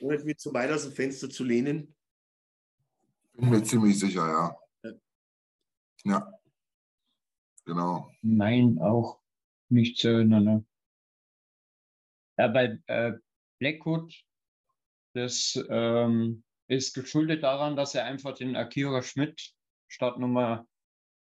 Ohne 0.00 0.18
mich 0.24 0.38
zu 0.38 0.52
weit 0.52 0.70
aus 0.70 0.84
dem 0.84 0.92
Fenster 0.92 1.28
zu 1.28 1.44
lehnen. 1.44 1.94
Bin 3.34 3.50
mir 3.50 3.62
ziemlich 3.62 3.98
sicher, 3.98 4.26
ja. 4.26 4.56
Ja. 4.82 4.92
ja. 6.04 6.32
Genau. 7.64 8.10
Nein, 8.22 8.78
auch 8.80 9.20
nicht 9.68 9.98
zu 9.98 10.08
erinnern. 10.08 10.44
Ne? 10.44 10.64
Ja, 12.38 12.48
bei 12.48 12.78
äh, 12.86 13.12
Blackwood, 13.58 14.14
das 15.14 15.58
ähm, 15.68 16.44
ist 16.68 16.94
geschuldet 16.94 17.42
daran, 17.42 17.76
dass 17.76 17.94
er 17.94 18.04
einfach 18.04 18.34
den 18.34 18.56
Akira 18.56 19.02
Schmidt 19.02 19.52
Startnummer, 19.88 20.66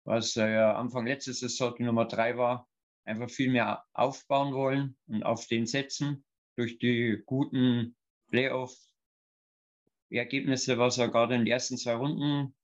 was 0.03 0.35
er 0.35 0.49
ja 0.49 0.75
Anfang 0.75 1.07
letztes 1.07 1.39
Saison 1.39 1.73
die 1.77 1.83
Nummer 1.83 2.05
drei 2.05 2.37
war, 2.37 2.67
einfach 3.05 3.29
viel 3.29 3.51
mehr 3.51 3.85
aufbauen 3.93 4.53
wollen 4.53 4.97
und 5.07 5.23
auf 5.23 5.47
den 5.47 5.65
setzen 5.65 6.25
durch 6.55 6.77
die 6.77 7.23
guten 7.25 7.95
Playoff-Ergebnisse, 8.29 10.77
was 10.77 10.97
er 10.97 11.09
gerade 11.09 11.35
in 11.35 11.41
den 11.41 11.47
ersten 11.47 11.77
zwei 11.77 11.95
Runden 11.95 12.55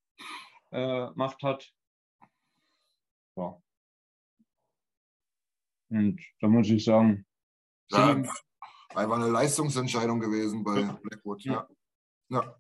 äh, 0.72 1.08
gemacht 1.08 1.44
hat. 1.44 1.70
Ja. 3.36 3.62
Und 5.90 6.22
da 6.40 6.48
muss 6.48 6.70
ich 6.70 6.86
sagen, 6.86 7.26
ja, 7.92 8.24
einfach 8.96 9.16
eine 9.16 9.30
Leistungsentscheidung 9.30 10.20
gewesen 10.20 10.64
bei 10.64 10.84
Blackwood. 10.84 11.44
Ja. 11.44 11.68
ja. 12.30 12.56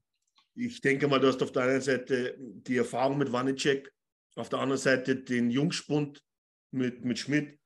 Ich 0.55 0.81
denke 0.81 1.07
mal, 1.07 1.19
du 1.19 1.27
hast 1.27 1.43
auf 1.43 1.51
der 1.51 1.61
einen 1.63 1.81
Seite 1.81 2.35
die 2.39 2.77
Erfahrung 2.77 3.19
mit 3.19 3.31
Wanicek, 3.31 3.93
auf 4.35 4.49
der 4.49 4.59
anderen 4.59 4.79
Seite 4.79 5.15
den 5.15 5.49
Jungspund 5.49 6.23
mit, 6.71 7.03
mit 7.05 7.19
Schmidt. 7.19 7.59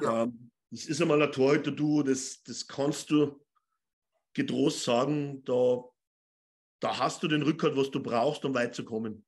Ja. 0.00 0.24
Ähm, 0.24 0.50
das 0.70 0.86
ist 0.86 1.00
einmal 1.00 1.22
ein 1.22 1.30
Torhüter-Duo, 1.30 2.02
das, 2.02 2.42
das 2.42 2.66
kannst 2.66 3.10
du 3.10 3.40
getrost 4.32 4.82
sagen, 4.82 5.44
da, 5.44 5.84
da 6.80 6.98
hast 6.98 7.22
du 7.22 7.28
den 7.28 7.42
Rückhalt, 7.42 7.76
was 7.76 7.90
du 7.90 8.02
brauchst, 8.02 8.44
um 8.44 8.54
weit 8.54 8.74
zu 8.74 8.84
kommen. 8.84 9.24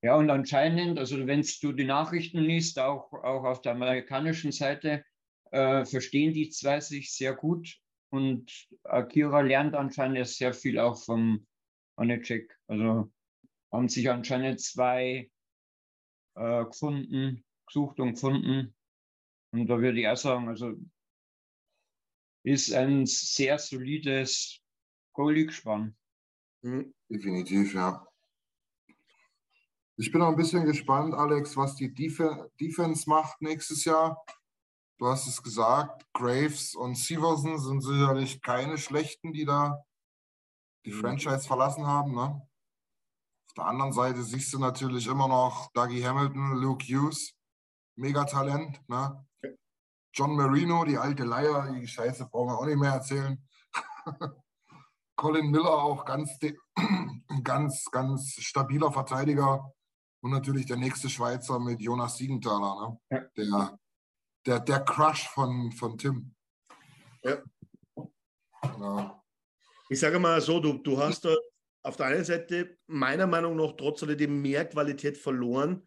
Ja, 0.00 0.16
und 0.16 0.30
anscheinend, 0.30 0.98
also 0.98 1.26
wenn 1.26 1.44
du 1.60 1.72
die 1.72 1.84
Nachrichten 1.84 2.38
liest, 2.38 2.78
auch, 2.78 3.12
auch 3.12 3.44
auf 3.44 3.60
der 3.62 3.72
amerikanischen 3.72 4.52
Seite, 4.52 5.04
äh, 5.50 5.84
verstehen 5.84 6.32
die 6.32 6.50
zwei 6.50 6.80
sich 6.80 7.12
sehr 7.12 7.34
gut. 7.34 7.76
Und 8.10 8.68
Akira 8.84 9.40
lernt 9.40 9.74
anscheinend 9.74 10.26
sehr 10.26 10.54
viel 10.54 10.78
auch 10.78 11.02
vom 11.04 11.46
Onecek. 11.96 12.56
Also 12.68 13.10
haben 13.72 13.88
sich 13.88 14.08
anscheinend 14.10 14.60
zwei 14.60 15.30
äh, 16.34 16.64
gefunden, 16.64 17.44
gesucht 17.66 18.00
und 18.00 18.14
gefunden. 18.14 18.74
Und 19.52 19.66
da 19.66 19.80
würde 19.80 20.00
ich 20.00 20.08
auch 20.08 20.16
sagen, 20.16 20.48
also 20.48 20.74
ist 22.44 22.72
ein 22.72 23.06
sehr 23.06 23.58
solides 23.58 24.60
Goalie-Gespann. 25.12 25.96
Mhm. 26.62 26.94
Definitiv, 27.08 27.74
ja. 27.74 28.06
Ich 29.96 30.12
bin 30.12 30.22
auch 30.22 30.28
ein 30.28 30.36
bisschen 30.36 30.64
gespannt, 30.64 31.12
Alex, 31.14 31.56
was 31.56 31.74
die 31.74 31.92
Def 31.92 32.22
Defense 32.60 33.08
macht 33.08 33.42
nächstes 33.42 33.84
Jahr. 33.84 34.24
Du 34.98 35.06
hast 35.06 35.26
es 35.26 35.42
gesagt, 35.42 36.06
Graves 36.12 36.74
und 36.74 36.96
Severson 36.96 37.58
sind 37.58 37.82
sicherlich 37.82 38.40
keine 38.40 38.78
schlechten, 38.78 39.32
die 39.32 39.44
da 39.44 39.84
die 40.84 40.92
mhm. 40.92 41.00
Franchise 41.00 41.46
verlassen 41.46 41.86
haben. 41.86 42.14
Ne? 42.14 42.47
Der 43.58 43.66
anderen 43.66 43.92
Seite 43.92 44.22
siehst 44.22 44.52
du 44.52 44.60
natürlich 44.60 45.08
immer 45.08 45.26
noch 45.26 45.72
Dougie 45.72 46.06
Hamilton, 46.06 46.52
Luke 46.58 46.84
Hughes, 46.86 47.34
Megatalent. 47.96 48.80
Ne? 48.88 49.26
John 50.14 50.36
Marino, 50.36 50.84
die 50.84 50.96
alte 50.96 51.24
Leier, 51.24 51.68
die 51.72 51.88
Scheiße 51.88 52.28
brauchen 52.28 52.50
wir 52.50 52.58
auch 52.58 52.66
nicht 52.66 52.78
mehr 52.78 52.92
erzählen. 52.92 53.44
Colin 55.16 55.50
Miller 55.50 55.72
auch 55.72 56.04
ganz, 56.04 56.38
ganz, 57.42 57.84
ganz 57.90 58.34
stabiler 58.34 58.92
Verteidiger. 58.92 59.72
Und 60.22 60.30
natürlich 60.30 60.66
der 60.66 60.76
nächste 60.76 61.08
Schweizer 61.08 61.58
mit 61.58 61.80
Jonas 61.80 62.16
Siegenthaler, 62.16 62.96
ne? 63.10 63.30
der, 63.36 63.78
der, 64.46 64.60
der 64.60 64.84
Crush 64.84 65.28
von, 65.30 65.72
von 65.72 65.98
Tim. 65.98 66.32
Ja. 67.24 67.38
ja. 68.62 69.22
Ich 69.88 69.98
sage 69.98 70.20
mal 70.20 70.40
so, 70.40 70.60
du, 70.60 70.74
du 70.74 70.96
hast 70.96 71.26
auf 71.82 71.96
der 71.96 72.06
einen 72.06 72.24
Seite 72.24 72.76
meiner 72.86 73.26
Meinung 73.26 73.56
nach 73.56 73.74
trotz 73.76 74.02
alledem 74.02 74.42
mehr 74.42 74.64
Qualität 74.64 75.16
verloren. 75.16 75.86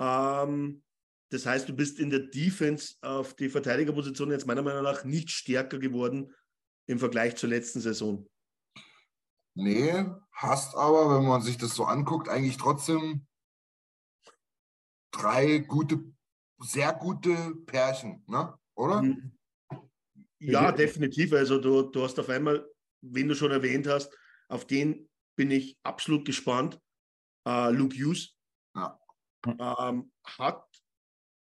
Ähm, 0.00 0.82
das 1.30 1.46
heißt, 1.46 1.68
du 1.68 1.74
bist 1.74 1.98
in 1.98 2.10
der 2.10 2.20
Defense 2.20 2.94
auf 3.00 3.34
die 3.34 3.48
Verteidigerposition 3.48 4.30
jetzt 4.30 4.46
meiner 4.46 4.62
Meinung 4.62 4.82
nach 4.82 5.04
nicht 5.04 5.30
stärker 5.30 5.78
geworden 5.78 6.32
im 6.86 6.98
Vergleich 6.98 7.36
zur 7.36 7.48
letzten 7.48 7.80
Saison. 7.80 8.28
Nee, 9.56 10.04
hast 10.32 10.74
aber, 10.76 11.16
wenn 11.16 11.26
man 11.26 11.42
sich 11.42 11.56
das 11.56 11.74
so 11.74 11.84
anguckt, 11.84 12.28
eigentlich 12.28 12.56
trotzdem 12.56 13.26
drei 15.12 15.58
gute, 15.58 16.04
sehr 16.58 16.92
gute 16.92 17.54
Pärchen, 17.66 18.24
ne? 18.26 18.56
oder? 18.74 19.02
Mhm. 19.02 19.32
Ja, 20.40 20.72
definitiv. 20.72 21.32
Also 21.32 21.58
du, 21.58 21.82
du 21.82 22.02
hast 22.02 22.18
auf 22.18 22.28
einmal, 22.28 22.68
wen 23.00 23.28
du 23.28 23.34
schon 23.34 23.50
erwähnt 23.50 23.86
hast, 23.86 24.14
auf 24.48 24.66
den 24.66 25.08
bin 25.36 25.50
ich 25.50 25.78
absolut 25.82 26.24
gespannt. 26.24 26.80
Uh, 27.46 27.68
Luke 27.70 27.94
Hughes 27.94 28.34
ja. 28.74 28.98
ähm, 29.46 30.10
hat 30.24 30.64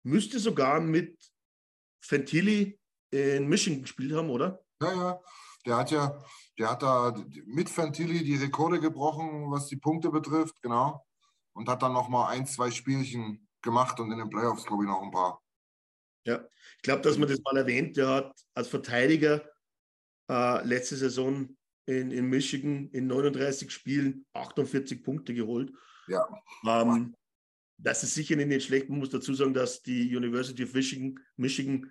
müsste 0.02 0.38
sogar 0.38 0.80
mit 0.80 1.18
Fantilli 2.02 2.80
in 3.10 3.48
Michigan 3.48 3.82
gespielt 3.82 4.14
haben, 4.14 4.30
oder? 4.30 4.64
Ja, 4.82 4.92
ja. 4.92 5.20
Der 5.66 5.76
hat 5.76 5.90
ja, 5.90 6.24
der 6.58 6.70
hat 6.70 6.82
da 6.82 7.14
mit 7.44 7.68
Fantilli 7.68 8.24
die 8.24 8.36
Rekorde 8.36 8.80
gebrochen, 8.80 9.50
was 9.50 9.66
die 9.66 9.76
Punkte 9.76 10.10
betrifft, 10.10 10.62
genau. 10.62 11.06
Und 11.52 11.68
hat 11.68 11.82
dann 11.82 11.92
nochmal 11.92 12.34
ein, 12.34 12.46
zwei 12.46 12.70
Spielchen 12.70 13.46
gemacht 13.60 14.00
und 14.00 14.10
in 14.10 14.18
den 14.18 14.30
Playoffs, 14.30 14.64
glaube 14.64 14.84
ich, 14.84 14.88
noch 14.88 15.02
ein 15.02 15.10
paar. 15.10 15.42
Ja, 16.24 16.42
ich 16.76 16.82
glaube, 16.82 17.02
dass 17.02 17.18
man 17.18 17.28
das 17.28 17.40
mal 17.42 17.56
erwähnt. 17.56 17.96
Der 17.96 18.08
hat 18.08 18.40
als 18.54 18.68
Verteidiger 18.68 19.44
äh, 20.30 20.64
letzte 20.64 20.96
Saison 20.96 21.56
in, 21.86 22.10
in 22.10 22.26
Michigan 22.26 22.88
in 22.92 23.06
39 23.06 23.70
Spielen 23.70 24.26
48 24.34 25.02
Punkte 25.02 25.34
geholt. 25.34 25.72
Ja. 26.08 26.26
Ähm, 26.66 27.14
das 27.78 28.02
ist 28.02 28.14
sicher 28.14 28.36
nicht 28.36 28.66
schlecht. 28.66 28.88
Man 28.88 28.98
muss 28.98 29.10
dazu 29.10 29.34
sagen, 29.34 29.54
dass 29.54 29.82
die 29.82 30.14
University 30.14 30.64
of 30.64 30.74
Michigan, 30.74 31.18
Michigan 31.36 31.90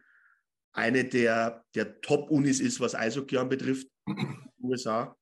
eine 0.74 1.04
der, 1.04 1.66
der 1.74 2.00
Top-Unis 2.02 2.60
ist, 2.60 2.80
was 2.80 2.96
Eishockey 2.96 3.38
anbetrifft, 3.38 3.88
USA, 4.62 5.16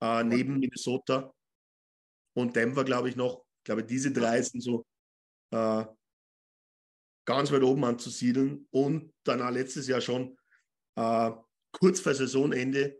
äh, 0.00 0.24
neben 0.24 0.58
Minnesota 0.58 1.32
und 2.34 2.56
Denver, 2.56 2.84
glaube 2.84 3.08
ich, 3.08 3.16
noch. 3.16 3.44
Ich 3.58 3.64
glaube, 3.64 3.84
diese 3.84 4.12
drei 4.12 4.40
sind 4.40 4.62
so 4.62 4.86
äh, 5.50 5.84
ganz 7.26 7.52
weit 7.52 7.62
oben 7.62 7.84
anzusiedeln 7.84 8.66
und 8.70 9.12
dann 9.24 9.42
auch 9.42 9.50
letztes 9.50 9.86
Jahr 9.88 10.00
schon 10.00 10.38
äh, 10.96 11.30
kurz 11.72 12.00
vor 12.00 12.14
Saisonende 12.14 12.98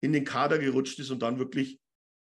in 0.00 0.12
den 0.12 0.24
Kader 0.24 0.58
gerutscht 0.58 0.98
ist 0.98 1.10
und 1.10 1.20
dann 1.20 1.38
wirklich 1.38 1.80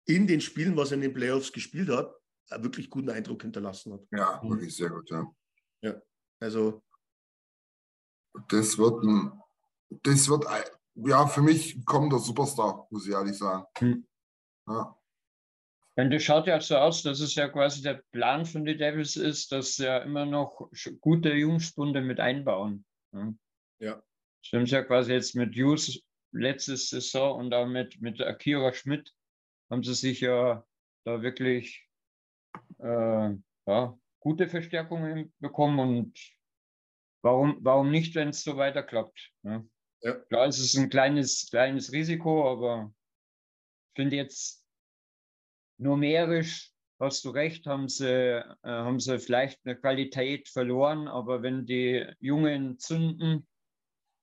in 0.05 0.28
den 0.28 0.41
Spielen, 0.41 0.76
was 0.76 0.91
er 0.91 0.95
in 0.95 1.01
den 1.01 1.13
Playoffs 1.13 1.51
gespielt 1.51 1.89
hat, 1.89 2.13
einen 2.49 2.63
wirklich 2.63 2.89
guten 2.89 3.09
Eindruck 3.09 3.41
hinterlassen 3.41 3.93
hat. 3.93 4.01
Ja, 4.11 4.41
wirklich 4.43 4.76
sehr 4.76 4.89
gut, 4.89 5.09
ja. 5.09 5.26
Ja, 5.82 6.01
also. 6.39 6.84
Das 8.49 8.78
wird 8.78 9.03
ein, 9.03 9.32
das 9.89 10.28
wird, 10.28 10.45
ja, 10.95 11.28
für 11.28 11.41
mich 11.41 11.86
kommender 11.86 12.19
Superstar, 12.19 12.88
muss 12.89 13.07
ich 13.07 13.13
ehrlich 13.13 13.38
sagen. 13.38 13.65
Hm. 13.78 14.07
Ja. 14.67 14.97
Und 15.95 16.09
das 16.09 16.24
schaut 16.24 16.47
ja 16.47 16.59
so 16.59 16.78
aus, 16.78 17.03
dass 17.03 17.19
es 17.19 17.36
ja 17.36 17.47
quasi 17.49 17.84
der 17.84 18.01
Plan 18.11 18.45
von 18.45 18.65
den 18.65 18.80
Devils 18.80 19.15
ist, 19.15 19.51
dass 19.51 19.76
sie 19.76 19.86
ja 19.86 19.99
immer 19.99 20.26
noch 20.26 20.69
gute 21.01 21.34
Jungspunde 21.34 22.01
mit 22.01 22.19
einbauen. 22.19 22.84
Ja. 23.11 23.34
ja. 23.80 24.03
Stimmt 24.41 24.71
ja 24.71 24.84
quasi 24.84 25.13
jetzt 25.13 25.36
mit 25.36 25.55
Hughes 25.55 26.01
letzte 26.34 26.77
Saison 26.77 27.39
und 27.39 27.53
auch 27.53 27.67
mit, 27.67 28.01
mit 28.01 28.21
Akira 28.21 28.73
Schmidt 28.73 29.13
haben 29.69 29.84
sie 29.84 29.93
sich 29.93 30.21
ja 30.21 30.65
da 31.05 31.21
wirklich 31.21 31.88
äh, 32.79 33.29
ja, 33.67 33.99
gute 34.19 34.47
Verstärkungen 34.47 35.34
bekommen 35.39 35.79
und 35.79 36.19
warum, 37.21 37.57
warum 37.61 37.91
nicht, 37.91 38.15
wenn 38.15 38.29
es 38.29 38.43
so 38.43 38.57
weiter 38.57 38.84
klappt. 38.84 39.31
Ne? 39.43 39.67
Ja. 40.01 40.15
Klar, 40.15 40.47
es 40.47 40.59
ist 40.59 40.75
ein 40.77 40.89
kleines, 40.89 41.49
kleines 41.49 41.91
Risiko, 41.91 42.51
aber 42.51 42.93
ich 43.89 44.01
finde 44.01 44.15
jetzt 44.17 44.65
numerisch 45.77 46.73
hast 46.99 47.25
du 47.25 47.29
recht, 47.29 47.65
haben 47.67 47.89
sie, 47.89 48.07
äh, 48.07 48.55
haben 48.63 48.99
sie 48.99 49.19
vielleicht 49.19 49.59
eine 49.65 49.75
Qualität 49.75 50.47
verloren, 50.47 51.07
aber 51.07 51.41
wenn 51.41 51.65
die 51.65 52.05
Jungen 52.19 52.79
zünden, 52.79 53.47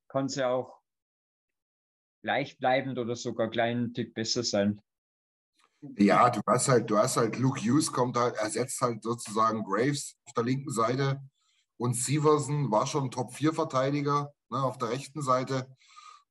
kann 0.08 0.28
sie 0.28 0.46
auch 0.46 0.79
gleichbleibend 2.22 2.98
oder 2.98 3.16
sogar 3.16 3.44
einen 3.44 3.52
kleinen 3.52 3.94
Tick 3.94 4.14
besser 4.14 4.42
sein. 4.42 4.80
Ja, 5.96 6.28
du 6.28 6.40
hast 6.46 6.68
halt, 6.68 6.90
du 6.90 6.98
hast 6.98 7.16
halt 7.16 7.38
Luke 7.38 7.60
Hughes 7.60 7.90
kommt 7.90 8.16
halt, 8.16 8.36
ersetzt 8.36 8.80
halt 8.82 9.02
sozusagen 9.02 9.64
Graves 9.64 10.16
auf 10.26 10.34
der 10.34 10.44
linken 10.44 10.70
Seite 10.70 11.20
und 11.78 11.96
Severson 11.96 12.70
war 12.70 12.86
schon 12.86 13.10
Top-4-Verteidiger 13.10 14.30
ne, 14.50 14.62
auf 14.62 14.76
der 14.76 14.90
rechten 14.90 15.22
Seite. 15.22 15.74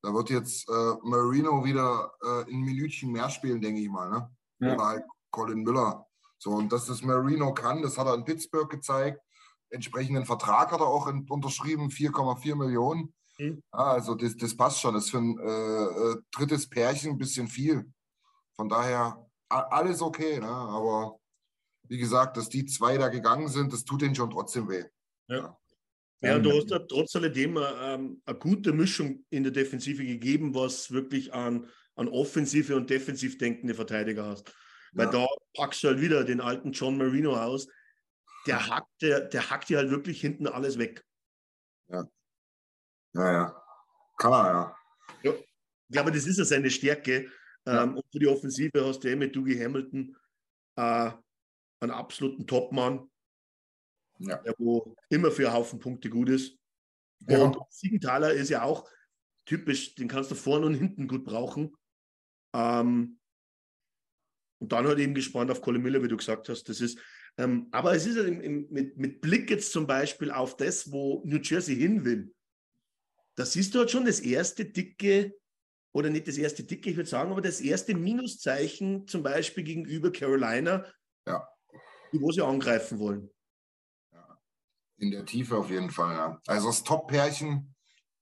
Da 0.03 0.13
wird 0.13 0.29
jetzt 0.29 0.69
äh, 0.69 0.93
Marino 1.01 1.65
wieder 1.65 2.11
äh, 2.21 2.51
ein 2.51 2.61
Minütchen 2.61 3.11
mehr 3.11 3.29
spielen, 3.31 3.59
denke 3.59 3.81
ich 3.81 3.89
mal. 3.89 4.09
Ne? 4.11 4.29
Ja. 4.59 4.75
Oder 4.75 4.85
halt 4.85 5.03
Colin 5.31 5.63
Miller. 5.63 6.05
So, 6.37 6.51
und 6.51 6.71
dass 6.71 6.85
das 6.85 7.01
Marino 7.01 7.53
kann, 7.53 7.81
das 7.81 7.97
hat 7.97 8.05
er 8.05 8.13
in 8.13 8.25
Pittsburgh 8.25 8.69
gezeigt. 8.69 9.19
Entsprechenden 9.71 10.25
Vertrag 10.25 10.71
hat 10.71 10.79
er 10.79 10.87
auch 10.87 11.07
in, 11.07 11.27
unterschrieben, 11.27 11.89
4,4 11.89 12.55
Millionen. 12.55 13.13
Mhm. 13.39 13.63
Also 13.71 14.15
das, 14.15 14.35
das 14.35 14.55
passt 14.55 14.79
schon. 14.81 14.93
Das 14.93 15.05
ist 15.05 15.11
für 15.11 15.17
ein 15.17 15.39
äh, 15.39 16.11
äh, 16.11 16.15
drittes 16.31 16.69
Pärchen 16.69 17.11
ein 17.11 17.17
bisschen 17.17 17.47
viel. 17.47 17.85
Von 18.55 18.69
daher 18.69 19.25
alles 19.47 20.01
okay. 20.01 20.39
Ne? 20.39 20.47
Aber 20.47 21.19
wie 21.83 21.97
gesagt, 21.97 22.37
dass 22.37 22.49
die 22.49 22.65
zwei 22.65 22.97
da 22.97 23.07
gegangen 23.07 23.47
sind, 23.47 23.73
das 23.73 23.85
tut 23.85 24.01
denen 24.01 24.13
schon 24.13 24.29
trotzdem 24.29 24.69
weh. 24.69 24.83
Ja. 25.27 25.57
Ja, 26.21 26.37
du 26.37 26.51
hast 26.51 26.69
ja 26.69 26.79
trotz 26.79 27.15
alledem 27.15 27.57
ähm, 27.57 28.21
eine 28.25 28.37
gute 28.37 28.73
Mischung 28.73 29.25
in 29.29 29.43
der 29.43 29.53
Defensive 29.53 30.05
gegeben, 30.05 30.53
was 30.53 30.91
wirklich 30.91 31.33
an, 31.33 31.69
an 31.95 32.09
offensive 32.09 32.75
und 32.75 32.89
defensiv 32.89 33.37
denkende 33.37 33.73
Verteidiger 33.73 34.25
hast. 34.25 34.53
Weil 34.91 35.05
ja. 35.05 35.11
da 35.11 35.27
packst 35.55 35.81
du 35.81 35.87
halt 35.87 36.01
wieder 36.01 36.25
den 36.25 36.41
alten 36.41 36.73
John 36.73 36.97
Marino 36.97 37.37
aus. 37.37 37.67
Der 38.47 38.67
hackt, 38.67 38.89
der, 39.01 39.21
der 39.21 39.49
hackt 39.49 39.69
dir 39.69 39.77
halt 39.77 39.91
wirklich 39.91 40.19
hinten 40.19 40.47
alles 40.47 40.77
weg. 40.77 41.05
Ja. 41.87 42.05
Ja, 43.13 43.31
ja. 43.31 43.63
Kann 44.17 44.33
er, 44.33 44.45
ja. 44.45 44.77
Ja, 45.23 45.33
ja 45.89 46.01
aber 46.01 46.11
das 46.11 46.25
ist 46.25 46.37
ja 46.37 46.45
seine 46.45 46.69
Stärke. 46.69 47.31
Ja. 47.65 47.83
Ähm, 47.83 47.95
und 47.95 48.05
für 48.11 48.19
die 48.19 48.27
Offensive 48.27 48.85
hast 48.85 49.03
du 49.03 49.09
eh 49.09 49.15
mit 49.15 49.35
Dougie 49.35 49.59
Hamilton 49.61 50.15
äh, 50.75 51.11
einen 51.81 51.91
absoluten 51.91 52.45
Topmann, 52.45 53.09
ja. 54.19 54.37
der 54.37 54.53
wo 54.57 54.95
immer 55.09 55.31
für 55.31 55.47
einen 55.47 55.55
Haufen 55.55 55.79
Punkte 55.79 56.09
gut 56.09 56.29
ist. 56.29 56.57
Ja. 57.27 57.43
Und 57.43 57.57
Siegenthaler 57.69 58.33
ist 58.33 58.49
ja 58.49 58.63
auch 58.63 58.89
typisch, 59.45 59.95
den 59.95 60.07
kannst 60.07 60.31
du 60.31 60.35
vorne 60.35 60.65
und 60.65 60.75
hinten 60.75 61.07
gut 61.07 61.25
brauchen. 61.25 61.75
Ähm, 62.53 63.19
und 64.61 64.71
dann 64.71 64.87
halt 64.87 64.99
eben 64.99 65.13
gespannt 65.13 65.51
auf 65.51 65.61
Colin 65.61 65.81
Miller, 65.81 66.03
wie 66.03 66.07
du 66.07 66.17
gesagt 66.17 66.49
hast. 66.49 66.67
Das 66.67 66.81
ist, 66.81 66.99
ähm, 67.37 67.67
aber 67.71 67.95
es 67.95 68.05
ist 68.05 68.17
halt 68.17 68.27
im, 68.27 68.41
im, 68.41 68.67
mit, 68.69 68.97
mit 68.97 69.21
Blick 69.21 69.49
jetzt 69.49 69.71
zum 69.71 69.87
Beispiel 69.87 70.31
auf 70.31 70.57
das, 70.57 70.91
wo 70.91 71.23
New 71.25 71.37
Jersey 71.37 71.75
hin 71.75 72.03
will. 72.03 72.33
Da 73.39 73.45
siehst 73.45 73.73
du 73.73 73.79
halt 73.79 73.89
schon 73.89 74.03
das 74.03 74.19
erste 74.19 74.65
dicke, 74.65 75.33
oder 75.93 76.09
nicht 76.09 76.27
das 76.27 76.37
erste 76.37 76.65
dicke, 76.65 76.89
ich 76.89 76.97
würde 76.97 77.09
sagen, 77.09 77.31
aber 77.31 77.39
das 77.39 77.61
erste 77.61 77.95
Minuszeichen 77.95 79.07
zum 79.07 79.23
Beispiel 79.23 79.63
gegenüber 79.63 80.11
Carolina, 80.11 80.85
ja. 81.25 81.47
die 82.11 82.19
wo 82.19 82.33
sie 82.33 82.45
angreifen 82.45 82.99
wollen. 82.99 83.31
In 84.97 85.11
der 85.11 85.25
Tiefe 85.25 85.55
auf 85.55 85.69
jeden 85.69 85.89
Fall, 85.89 86.17
ja. 86.17 86.41
Also 86.47 86.67
das 86.67 86.83
Top-Pärchen, 86.83 87.73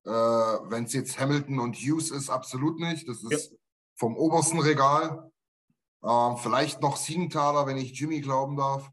äh, 0.06 0.12
wenn 0.12 0.84
es 0.84 0.94
jetzt 0.94 1.20
Hamilton 1.20 1.62
und 1.62 1.76
Hughes 1.78 2.12
ist, 2.12 2.30
absolut 2.30 2.78
nicht. 2.80 3.10
Das 3.10 3.24
ist 3.24 3.52
ja. 3.52 3.58
vom 3.96 4.16
obersten 4.16 4.60
Regal. 4.60 5.32
Ähm, 6.04 6.38
vielleicht 6.38 6.80
noch 6.82 6.96
Siegenthaler, 6.96 7.66
wenn 7.66 7.78
ich 7.78 8.00
Jimmy 8.00 8.22
glauben 8.22 8.56
darf. 8.56 8.92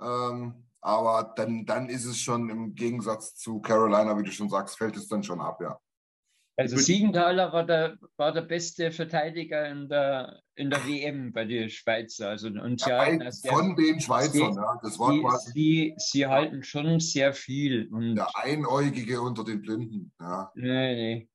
Ähm, 0.00 0.67
aber 0.80 1.32
dann, 1.36 1.66
dann 1.66 1.88
ist 1.88 2.04
es 2.04 2.18
schon 2.18 2.48
im 2.50 2.74
Gegensatz 2.74 3.34
zu 3.36 3.60
Carolina, 3.60 4.16
wie 4.18 4.22
du 4.22 4.30
schon 4.30 4.48
sagst, 4.48 4.78
fällt 4.78 4.96
es 4.96 5.08
dann 5.08 5.22
schon 5.22 5.40
ab, 5.40 5.60
ja. 5.60 5.78
Also 6.56 6.76
Siegenthaler 6.76 7.52
war 7.52 7.64
der, 7.64 7.98
war 8.16 8.32
der 8.32 8.42
beste 8.42 8.90
Verteidiger 8.90 9.68
in 9.68 9.88
der, 9.88 10.42
in 10.56 10.70
der 10.70 10.84
WM 10.84 11.32
bei 11.32 11.44
den 11.44 11.70
Schweizer. 11.70 12.30
Also, 12.30 12.48
und 12.48 12.84
ja, 12.84 12.98
halten, 12.98 13.30
von 13.46 13.76
der, 13.76 13.86
den 13.86 14.00
Schweizern, 14.00 14.52
sie, 14.54 14.60
ja. 14.60 14.80
Das 14.82 14.98
war 14.98 15.12
sie, 15.12 15.20
quasi. 15.20 15.52
Sie, 15.52 15.94
sie 15.98 16.26
halten 16.26 16.64
schon 16.64 16.98
sehr 16.98 17.32
viel. 17.32 17.88
Und 17.92 18.16
der 18.16 18.28
Einäugige 18.34 19.20
unter 19.20 19.44
den 19.44 19.62
Blinden. 19.62 20.12
Ja. 20.18 20.50
Nee, 20.56 20.94
nee. 20.96 21.28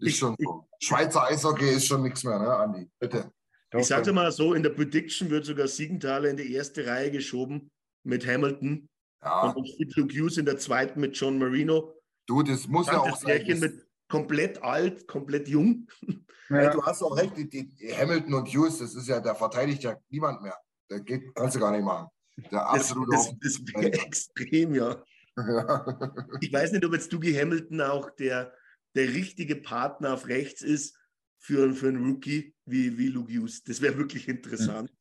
Ist 0.00 0.18
schon 0.18 0.34
so. 0.40 0.66
Schweizer 0.80 1.22
Eishockey 1.22 1.70
ist 1.70 1.86
schon 1.86 2.02
nichts 2.02 2.24
mehr, 2.24 2.40
ne, 2.40 2.56
Andi? 2.56 2.90
Bitte. 2.98 3.30
Ich 3.76 3.86
sagte 3.86 4.12
mal 4.12 4.32
so, 4.32 4.54
in 4.54 4.64
der 4.64 4.70
Prediction 4.70 5.30
wird 5.30 5.44
sogar 5.44 5.68
Siegenthaler 5.68 6.30
in 6.30 6.36
die 6.36 6.52
erste 6.52 6.84
Reihe 6.84 7.12
geschoben 7.12 7.70
mit 8.04 8.26
Hamilton. 8.26 8.88
Ja. 9.22 9.50
Und 9.50 9.96
Luke 9.96 10.14
Hughes 10.14 10.36
in 10.36 10.46
der 10.46 10.58
zweiten 10.58 11.00
mit 11.00 11.16
John 11.16 11.38
Marino. 11.38 11.94
Du, 12.26 12.42
das 12.42 12.66
muss 12.68 12.86
ja 12.86 13.00
auch 13.00 13.16
sein. 13.16 13.44
Mit, 13.58 13.86
komplett 14.08 14.62
alt, 14.62 15.06
komplett 15.06 15.48
jung. 15.48 15.88
Ja. 16.50 16.70
Du 16.70 16.82
hast 16.82 17.02
auch 17.02 17.16
recht, 17.16 17.34
die, 17.38 17.48
die, 17.48 17.94
Hamilton 17.96 18.34
und 18.34 18.48
Hughes, 18.48 18.76
das 18.76 18.94
ist 18.94 19.08
ja, 19.08 19.18
der 19.18 19.34
verteidigt 19.34 19.82
ja 19.82 19.96
niemand 20.10 20.42
mehr. 20.42 20.54
Der 20.90 21.00
geht, 21.00 21.34
kannst 21.34 21.56
du 21.56 21.60
gar 21.60 21.70
nicht 21.72 21.82
machen. 21.82 22.08
Der 22.52 22.68
absolute 22.68 23.12
das, 23.12 23.34
das, 23.40 23.64
das 23.64 23.74
wäre 23.74 23.92
extrem, 23.92 24.74
ja. 24.74 25.02
ich 26.42 26.52
weiß 26.52 26.72
nicht, 26.72 26.84
ob 26.84 26.92
jetzt 26.92 27.10
Dougie 27.10 27.34
Hamilton 27.34 27.80
auch 27.80 28.10
der, 28.10 28.52
der 28.94 29.08
richtige 29.08 29.56
Partner 29.56 30.12
auf 30.12 30.28
rechts 30.28 30.60
ist 30.60 30.98
für, 31.38 31.72
für 31.72 31.88
einen 31.88 32.04
Rookie 32.04 32.54
wie, 32.66 32.98
wie 32.98 33.08
Luke 33.08 33.32
Hughes. 33.32 33.62
Das 33.62 33.80
wäre 33.80 33.96
wirklich 33.96 34.28
interessant. 34.28 34.92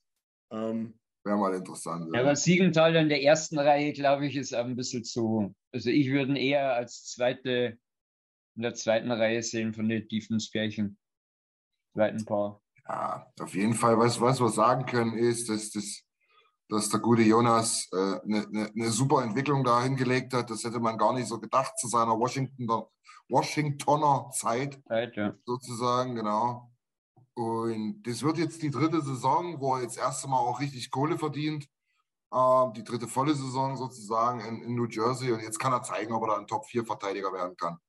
Mhm. 0.49 0.57
Ähm, 0.57 0.99
wäre 1.23 1.37
mal 1.37 1.53
interessant. 1.53 2.09
Ja, 2.13 2.21
aber 2.21 2.35
Siegenthaler 2.35 3.01
in 3.01 3.09
der 3.09 3.23
ersten 3.23 3.57
Reihe, 3.59 3.93
glaube 3.93 4.27
ich, 4.27 4.35
ist 4.35 4.53
ein 4.53 4.75
bisschen 4.75 5.03
zu. 5.03 5.55
Also 5.71 5.89
ich 5.89 6.09
würde 6.09 6.33
ihn 6.33 6.35
eher 6.37 6.73
als 6.73 7.05
zweite 7.05 7.77
in 8.55 8.61
der 8.61 8.73
zweiten 8.73 9.11
Reihe 9.11 9.41
sehen 9.41 9.73
von 9.73 9.89
den 9.89 10.07
Defense-Pärchen. 10.07 10.97
Zweiten 11.93 12.25
Paar. 12.25 12.61
Ja, 12.87 13.31
auf 13.39 13.55
jeden 13.55 13.73
Fall, 13.73 13.97
was, 13.97 14.19
was 14.19 14.39
wir 14.39 14.49
sagen 14.49 14.85
können, 14.85 15.17
ist, 15.17 15.49
dass, 15.49 15.71
dass, 15.71 16.03
dass 16.69 16.89
der 16.89 16.99
gute 16.99 17.21
Jonas 17.21 17.89
eine 17.91 18.01
äh, 18.01 18.19
ne, 18.25 18.47
ne, 18.51 18.71
ne 18.73 18.89
super 18.89 19.23
Entwicklung 19.23 19.63
da 19.63 19.81
hingelegt 19.81 20.33
hat. 20.33 20.49
Das 20.49 20.63
hätte 20.63 20.79
man 20.79 20.97
gar 20.97 21.13
nicht 21.13 21.27
so 21.27 21.39
gedacht 21.39 21.77
zu 21.79 21.87
seiner 21.87 22.19
Washingtoner, 22.19 22.87
Washingtoner 23.29 24.29
Zeit, 24.33 24.81
Zeit 24.87 25.15
ja. 25.15 25.33
sozusagen, 25.45 26.15
genau. 26.15 26.72
Und 27.35 28.03
das 28.03 28.21
wird 28.21 28.37
jetzt 28.37 28.61
die 28.61 28.69
dritte 28.69 29.01
Saison, 29.01 29.59
wo 29.59 29.75
er 29.75 29.81
jetzt 29.81 29.97
erste 29.97 30.27
Mal 30.27 30.37
auch 30.37 30.59
richtig 30.59 30.91
Kohle 30.91 31.17
verdient. 31.17 31.67
Ähm, 32.33 32.73
die 32.73 32.83
dritte 32.83 33.07
volle 33.07 33.35
Saison 33.35 33.77
sozusagen 33.77 34.39
in, 34.41 34.61
in 34.63 34.75
New 34.75 34.87
Jersey. 34.87 35.31
Und 35.31 35.41
jetzt 35.41 35.59
kann 35.59 35.73
er 35.73 35.83
zeigen, 35.83 36.13
ob 36.13 36.23
er 36.23 36.29
da 36.29 36.37
ein 36.37 36.47
Top-4-Verteidiger 36.47 37.33
werden 37.33 37.55
kann. 37.57 37.79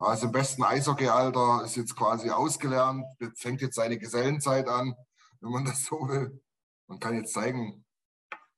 Also 0.00 0.26
im 0.26 0.32
besten 0.32 0.64
Eishockey-Alter 0.64 1.62
ist 1.64 1.76
jetzt 1.76 1.94
quasi 1.94 2.30
ausgelernt, 2.30 3.04
fängt 3.34 3.60
jetzt 3.60 3.74
seine 3.74 3.98
Gesellenzeit 3.98 4.66
an, 4.66 4.94
wenn 5.40 5.50
man 5.50 5.66
das 5.66 5.84
so 5.84 5.96
will. 6.08 6.40
Man 6.86 6.98
kann 6.98 7.16
jetzt 7.16 7.34
zeigen, 7.34 7.84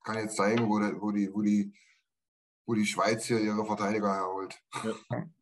kann 0.05 0.15
jetzt 0.15 0.37
zeigen, 0.37 0.69
wo, 0.69 0.79
die, 0.79 1.01
wo, 1.01 1.11
die, 1.11 1.29
wo, 1.33 1.41
die, 1.41 1.73
wo 2.65 2.73
die 2.75 2.85
Schweiz 2.85 3.25
hier 3.25 3.41
ihre 3.41 3.65
Verteidiger 3.65 4.13
herholt. 4.13 4.57
Ja. 4.83 4.93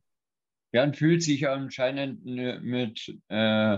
Jan 0.74 0.95
fühlt 0.95 1.22
sich 1.22 1.47
anscheinend 1.47 2.26
mit 2.26 3.20
äh, 3.28 3.78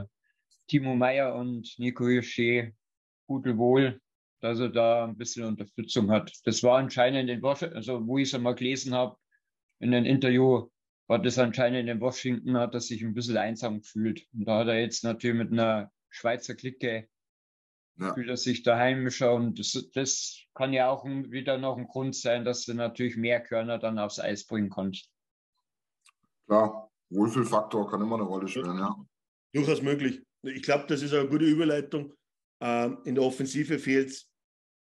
Timo 0.68 0.95
Meyer 0.95 1.36
und 1.36 1.74
Nico 1.78 2.07
Hirsche 2.07 2.74
gut 3.28 3.45
wohl, 3.57 3.99
dass 4.41 4.59
er 4.59 4.70
da 4.70 5.05
ein 5.05 5.18
bisschen 5.18 5.45
Unterstützung 5.45 6.11
hat. 6.11 6.32
Das 6.45 6.64
war 6.64 6.78
anscheinend 6.78 7.30
in 7.30 7.41
Washington, 7.41 7.78
also 7.78 8.05
wo 8.05 8.18
ich 8.18 8.30
es 8.30 8.36
einmal 8.36 8.55
gelesen 8.55 8.93
habe, 8.93 9.18
in 9.80 9.93
einem 9.93 10.05
Interview, 10.05 10.70
war 11.07 11.20
das 11.20 11.38
anscheinend 11.38 11.89
in 11.89 11.99
Washington, 11.99 12.57
hat 12.57 12.74
er 12.74 12.82
sich 12.82 13.03
ein 13.03 13.14
bisschen 13.14 13.38
einsam 13.38 13.82
gefühlt. 13.82 14.26
Und 14.34 14.45
da 14.45 14.59
hat 14.59 14.68
er 14.68 14.80
jetzt 14.80 15.03
natürlich 15.03 15.38
mit 15.38 15.51
einer 15.51 15.91
Schweizer 16.09 16.55
Clique 16.55 17.07
ja. 17.99 18.14
fühlt 18.14 18.30
er 18.30 18.38
sich 18.38 18.64
daheimiger 18.64 19.34
und 19.34 19.59
das, 19.59 19.89
das 19.93 20.39
kann 20.53 20.74
ja 20.74 20.89
auch 20.89 21.05
wieder 21.05 21.57
noch 21.57 21.78
ein 21.78 21.88
Grund 21.88 22.16
sein, 22.16 22.45
dass 22.45 22.66
du 22.66 22.74
natürlich 22.74 23.18
mehr 23.18 23.41
Körner 23.41 23.78
dann 23.78 23.99
aufs 23.99 24.20
Eis 24.20 24.45
bringen 24.45 24.70
kannst. 24.70 25.09
Klar, 26.47 26.91
Wohlfühlfaktor 27.09 27.89
kann 27.89 28.01
immer 28.01 28.16
eine 28.16 28.26
Rolle 28.26 28.47
spielen, 28.47 28.78
ja. 28.78 28.95
Durchaus 29.53 29.82
möglich. 29.82 30.22
Ich 30.43 30.61
glaube, 30.61 30.85
das 30.87 31.01
ist 31.01 31.13
eine 31.13 31.27
gute 31.27 31.45
Überleitung. 31.45 32.13
Ähm, 32.61 32.99
in 33.05 33.15
der 33.15 33.23
Offensive 33.23 33.79
fehlt 33.79 34.09
es 34.09 34.29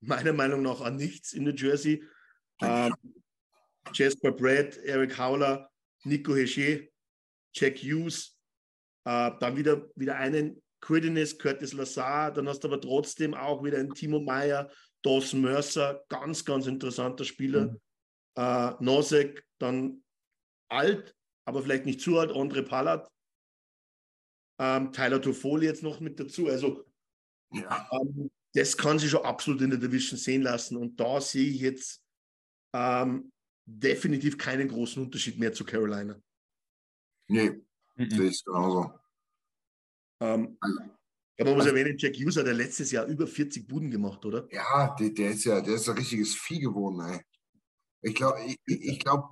meiner 0.00 0.32
Meinung 0.32 0.62
nach 0.62 0.80
an 0.80 0.96
nichts 0.96 1.32
in 1.32 1.44
New 1.44 1.54
Jersey. 1.54 2.02
Ähm, 2.62 2.94
Jasper 3.92 4.32
Brad, 4.32 4.76
Eric 4.78 5.18
Howler, 5.18 5.70
Nico 6.04 6.34
Heche, 6.34 6.90
Jack 7.54 7.78
Hughes, 7.78 8.38
äh, 9.04 9.30
dann 9.40 9.56
wieder, 9.56 9.88
wieder 9.94 10.16
einen 10.16 10.62
Quiddiness, 10.80 11.38
Curtis 11.38 11.72
Lazar, 11.72 12.32
dann 12.32 12.48
hast 12.48 12.61
du 12.61 12.68
aber 12.68 12.80
trotzdem 12.80 13.34
auch 13.34 13.62
wieder 13.62 13.78
einen 13.78 13.94
Timo 13.94 14.20
Meyer, 14.20 14.70
Dawson 15.02 15.42
Mercer, 15.42 16.02
ganz, 16.08 16.44
ganz 16.44 16.66
interessanter 16.66 17.24
Spieler. 17.24 17.66
Mhm. 17.66 17.80
Äh, 18.36 18.72
Nosek, 18.80 19.44
dann 19.58 20.02
alt, 20.70 21.14
aber 21.44 21.62
vielleicht 21.62 21.86
nicht 21.86 22.00
zu 22.00 22.18
alt, 22.18 22.32
Andre 22.32 22.62
Pallat, 22.62 23.11
ähm, 24.61 24.92
Tyler 24.92 25.22
Toffoli 25.22 25.66
jetzt 25.66 25.82
noch 25.82 26.00
mit 26.00 26.20
dazu. 26.20 26.46
Also 26.46 26.84
ja. 27.50 27.88
ähm, 27.92 28.30
das 28.52 28.76
kann 28.76 28.98
sich 28.98 29.11
schon 29.11 29.24
absolut 29.24 29.62
in 29.62 29.70
der 29.70 29.78
Division 29.78 30.18
sehen 30.18 30.42
lassen. 30.42 30.76
Und 30.76 31.00
da 31.00 31.20
sehe 31.20 31.48
ich 31.48 31.61
jetzt 31.61 32.02
ähm, 32.74 33.32
definitiv 33.64 34.36
keinen 34.36 34.68
großen 34.68 35.02
Unterschied 35.02 35.38
mehr 35.38 35.52
zu 35.52 35.64
Carolina. 35.64 36.20
Nee, 37.28 37.62
mhm. 37.96 38.11
sehe 38.11 38.28
ich 38.28 38.44
genauso. 38.44 38.92
Ähm, 40.20 40.58
ja, 41.38 41.44
man 41.46 41.54
muss 41.54 41.64
also, 41.64 41.74
erwähnen, 41.74 41.96
Jack 41.96 42.16
Hughes 42.16 42.36
hat 42.36 42.46
ja 42.46 42.52
letztes 42.52 42.90
Jahr 42.92 43.06
über 43.06 43.26
40 43.26 43.66
Buden 43.66 43.90
gemacht, 43.90 44.22
oder? 44.26 44.46
Ja, 44.52 44.94
der, 44.96 45.08
der 45.11 45.30
ist 45.30 45.44
ja, 45.44 45.62
der 45.62 45.76
ist 45.76 45.88
ein 45.88 45.96
richtiges 45.96 46.34
Vieh 46.34 46.61
geworden, 46.61 47.00
ey. 47.00 47.20
Ich 48.02 48.14
glaube, 48.14 48.40
ich, 48.44 48.58
ich 48.66 48.98
glaube, 48.98 49.26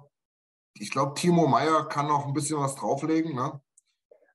ich 0.74 0.90
glaube, 0.90 1.20
Timo 1.20 1.46
Meyer 1.46 1.86
kann 1.86 2.06
noch 2.06 2.26
ein 2.26 2.32
bisschen 2.32 2.58
was 2.58 2.76
drauflegen, 2.76 3.34
ne? 3.34 3.60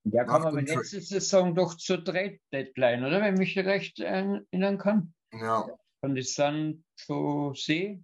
Der 0.05 0.25
kam 0.25 0.45
aber 0.45 0.61
letzte 0.61 1.01
Saison 1.01 1.55
doch 1.55 1.75
zur 1.75 2.03
Trade-Deadline, 2.03 3.05
oder? 3.05 3.21
Wenn 3.21 3.41
ich 3.41 3.55
mich 3.55 3.65
recht 3.65 3.99
erinnern 3.99 4.77
kann. 4.77 5.13
Ja. 5.31 5.65
Von 6.01 6.15
die 6.15 6.23
San 6.23 6.83
Jose 7.07 8.03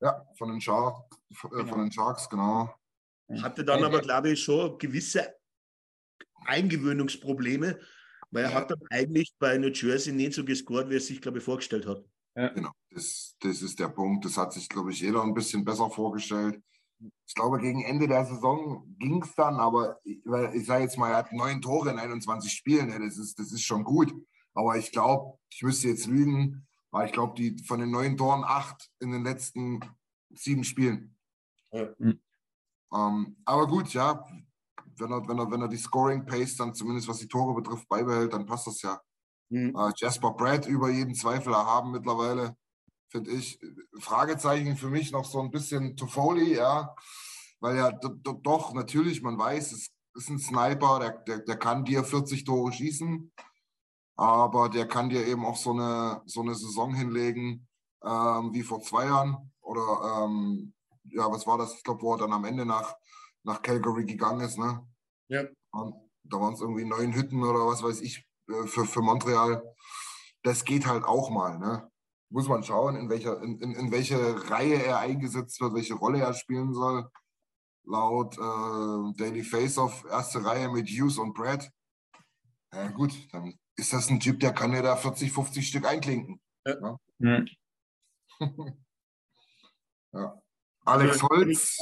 ja, 0.00 0.26
von 0.36 0.50
den, 0.50 0.60
Shark, 0.60 0.96
äh, 1.30 1.48
genau. 1.48 1.66
von 1.66 1.80
den 1.80 1.92
Sharks, 1.92 2.28
genau. 2.28 2.74
Hatte 3.40 3.64
dann 3.64 3.82
aber, 3.84 4.00
glaube 4.00 4.30
ich, 4.30 4.42
schon 4.42 4.76
gewisse 4.78 5.34
Eingewöhnungsprobleme, 6.44 7.78
weil 8.30 8.44
er 8.44 8.52
hat 8.52 8.70
dann 8.70 8.82
eigentlich 8.90 9.32
bei 9.38 9.56
New 9.56 9.70
Jersey 9.70 10.12
nicht 10.12 10.34
so 10.34 10.44
gescored, 10.44 10.90
wie 10.90 10.96
er 10.96 11.00
sich, 11.00 11.20
glaube 11.20 11.38
ich, 11.38 11.44
vorgestellt 11.44 11.86
hat. 11.86 12.04
Ja. 12.34 12.48
Genau, 12.48 12.72
das, 12.90 13.36
das 13.40 13.62
ist 13.62 13.78
der 13.78 13.88
Punkt. 13.88 14.24
Das 14.24 14.36
hat 14.36 14.52
sich, 14.52 14.68
glaube 14.68 14.90
ich, 14.90 15.00
jeder 15.00 15.22
ein 15.22 15.34
bisschen 15.34 15.64
besser 15.64 15.88
vorgestellt. 15.88 16.60
Ich 17.26 17.34
glaube, 17.34 17.58
gegen 17.58 17.82
Ende 17.82 18.08
der 18.08 18.24
Saison 18.24 18.84
ging 18.98 19.22
es 19.22 19.34
dann, 19.34 19.56
aber 19.56 19.98
ich, 20.04 20.22
ich 20.54 20.66
sage 20.66 20.84
jetzt 20.84 20.98
mal, 20.98 21.10
er 21.10 21.18
hat 21.18 21.32
neun 21.32 21.60
Tore 21.60 21.90
in 21.90 21.98
21 21.98 22.52
Spielen. 22.52 22.88
Das 22.88 23.18
ist, 23.18 23.38
das 23.38 23.52
ist 23.52 23.62
schon 23.62 23.84
gut. 23.84 24.14
Aber 24.54 24.76
ich 24.76 24.92
glaube, 24.92 25.38
ich 25.50 25.62
müsste 25.62 25.88
jetzt 25.88 26.06
lügen, 26.06 26.66
weil 26.90 27.06
ich 27.06 27.12
glaube, 27.12 27.34
die 27.34 27.56
von 27.64 27.80
den 27.80 27.90
neun 27.90 28.16
Toren 28.16 28.44
acht 28.44 28.90
in 29.00 29.10
den 29.10 29.24
letzten 29.24 29.80
sieben 30.30 30.64
Spielen. 30.64 31.16
Ja. 31.72 31.88
Mhm. 31.98 32.20
Ähm, 32.94 33.36
aber 33.44 33.66
gut, 33.66 33.92
ja, 33.94 34.24
wenn 34.98 35.10
er, 35.10 35.26
wenn 35.26 35.38
er, 35.38 35.50
wenn 35.50 35.62
er 35.62 35.68
die 35.68 35.78
Scoring 35.78 36.26
Pace 36.26 36.56
dann 36.56 36.74
zumindest 36.74 37.08
was 37.08 37.18
die 37.18 37.28
Tore 37.28 37.54
betrifft 37.54 37.88
beibehält, 37.88 38.32
dann 38.32 38.46
passt 38.46 38.66
das 38.66 38.82
ja. 38.82 39.00
Mhm. 39.48 39.74
Äh, 39.76 39.92
Jasper 39.96 40.32
Brad 40.32 40.66
über 40.66 40.90
jeden 40.90 41.14
Zweifel 41.14 41.52
erhaben 41.52 41.90
mittlerweile, 41.92 42.56
finde 43.12 43.30
ich. 43.30 43.60
Fragezeichen 44.00 44.76
für 44.76 44.88
mich 44.88 45.12
noch 45.12 45.24
so 45.24 45.40
ein 45.40 45.50
bisschen 45.50 45.96
Toffoli, 45.96 46.56
ja, 46.56 46.96
weil 47.60 47.76
ja 47.76 47.92
doch 47.92 48.74
natürlich, 48.74 49.22
man 49.22 49.38
weiß, 49.38 49.72
es 49.72 49.92
ist 50.14 50.30
ein 50.30 50.38
Sniper, 50.38 50.98
der, 50.98 51.18
der, 51.18 51.38
der 51.40 51.56
kann 51.56 51.84
dir 51.84 52.02
40 52.02 52.44
Tore 52.44 52.72
schießen, 52.72 53.30
aber 54.16 54.68
der 54.68 54.88
kann 54.88 55.10
dir 55.10 55.26
eben 55.26 55.46
auch 55.46 55.56
so 55.56 55.72
eine, 55.72 56.22
so 56.26 56.40
eine 56.40 56.54
Saison 56.54 56.94
hinlegen 56.94 57.68
ähm, 58.02 58.52
wie 58.52 58.62
vor 58.62 58.80
zwei 58.82 59.04
Jahren 59.04 59.52
oder 59.60 60.24
ähm, 60.24 60.74
ja, 61.04 61.30
was 61.30 61.46
war 61.46 61.58
das? 61.58 61.74
Ich 61.74 61.84
glaube, 61.84 62.02
wo 62.02 62.14
er 62.14 62.18
dann 62.18 62.32
am 62.32 62.44
Ende 62.44 62.64
nach, 62.64 62.96
nach 63.44 63.62
Calgary 63.62 64.04
gegangen 64.04 64.40
ist, 64.40 64.58
ne? 64.58 64.86
Ja. 65.28 65.44
Und 65.70 65.94
da 66.24 66.40
waren 66.40 66.54
es 66.54 66.60
irgendwie 66.60 66.84
neun 66.84 67.14
Hütten 67.14 67.42
oder 67.42 67.66
was 67.66 67.82
weiß 67.82 68.00
ich 68.00 68.26
äh, 68.48 68.66
für, 68.66 68.86
für 68.86 69.02
Montreal. 69.02 69.62
Das 70.42 70.64
geht 70.64 70.86
halt 70.86 71.04
auch 71.04 71.30
mal, 71.30 71.58
ne? 71.58 71.91
Muss 72.32 72.48
man 72.48 72.64
schauen, 72.64 72.96
in, 72.96 73.10
welcher, 73.10 73.42
in, 73.42 73.60
in, 73.60 73.74
in 73.74 73.92
welche 73.92 74.16
Reihe 74.50 74.82
er 74.82 75.00
eingesetzt 75.00 75.60
wird, 75.60 75.74
welche 75.74 75.94
Rolle 75.94 76.20
er 76.20 76.32
spielen 76.32 76.72
soll. 76.72 77.06
Laut 77.84 78.38
äh, 78.38 79.18
Daily 79.18 79.42
Face-Off, 79.42 80.06
erste 80.08 80.42
Reihe 80.42 80.70
mit 80.70 80.88
Hughes 80.88 81.18
und 81.18 81.34
Brad. 81.34 81.70
Ja, 82.72 82.88
gut, 82.88 83.12
dann 83.32 83.52
ist 83.76 83.92
das 83.92 84.08
ein 84.08 84.18
Typ, 84.18 84.40
der 84.40 84.52
kann 84.52 84.72
ja 84.72 84.80
da 84.80 84.96
40, 84.96 85.30
50 85.30 85.68
Stück 85.68 85.86
einklinken. 85.86 86.40
Ja. 86.64 86.98
ja. 87.18 87.44
ja. 90.14 90.42
Alex 90.84 91.22
Holz. 91.22 91.76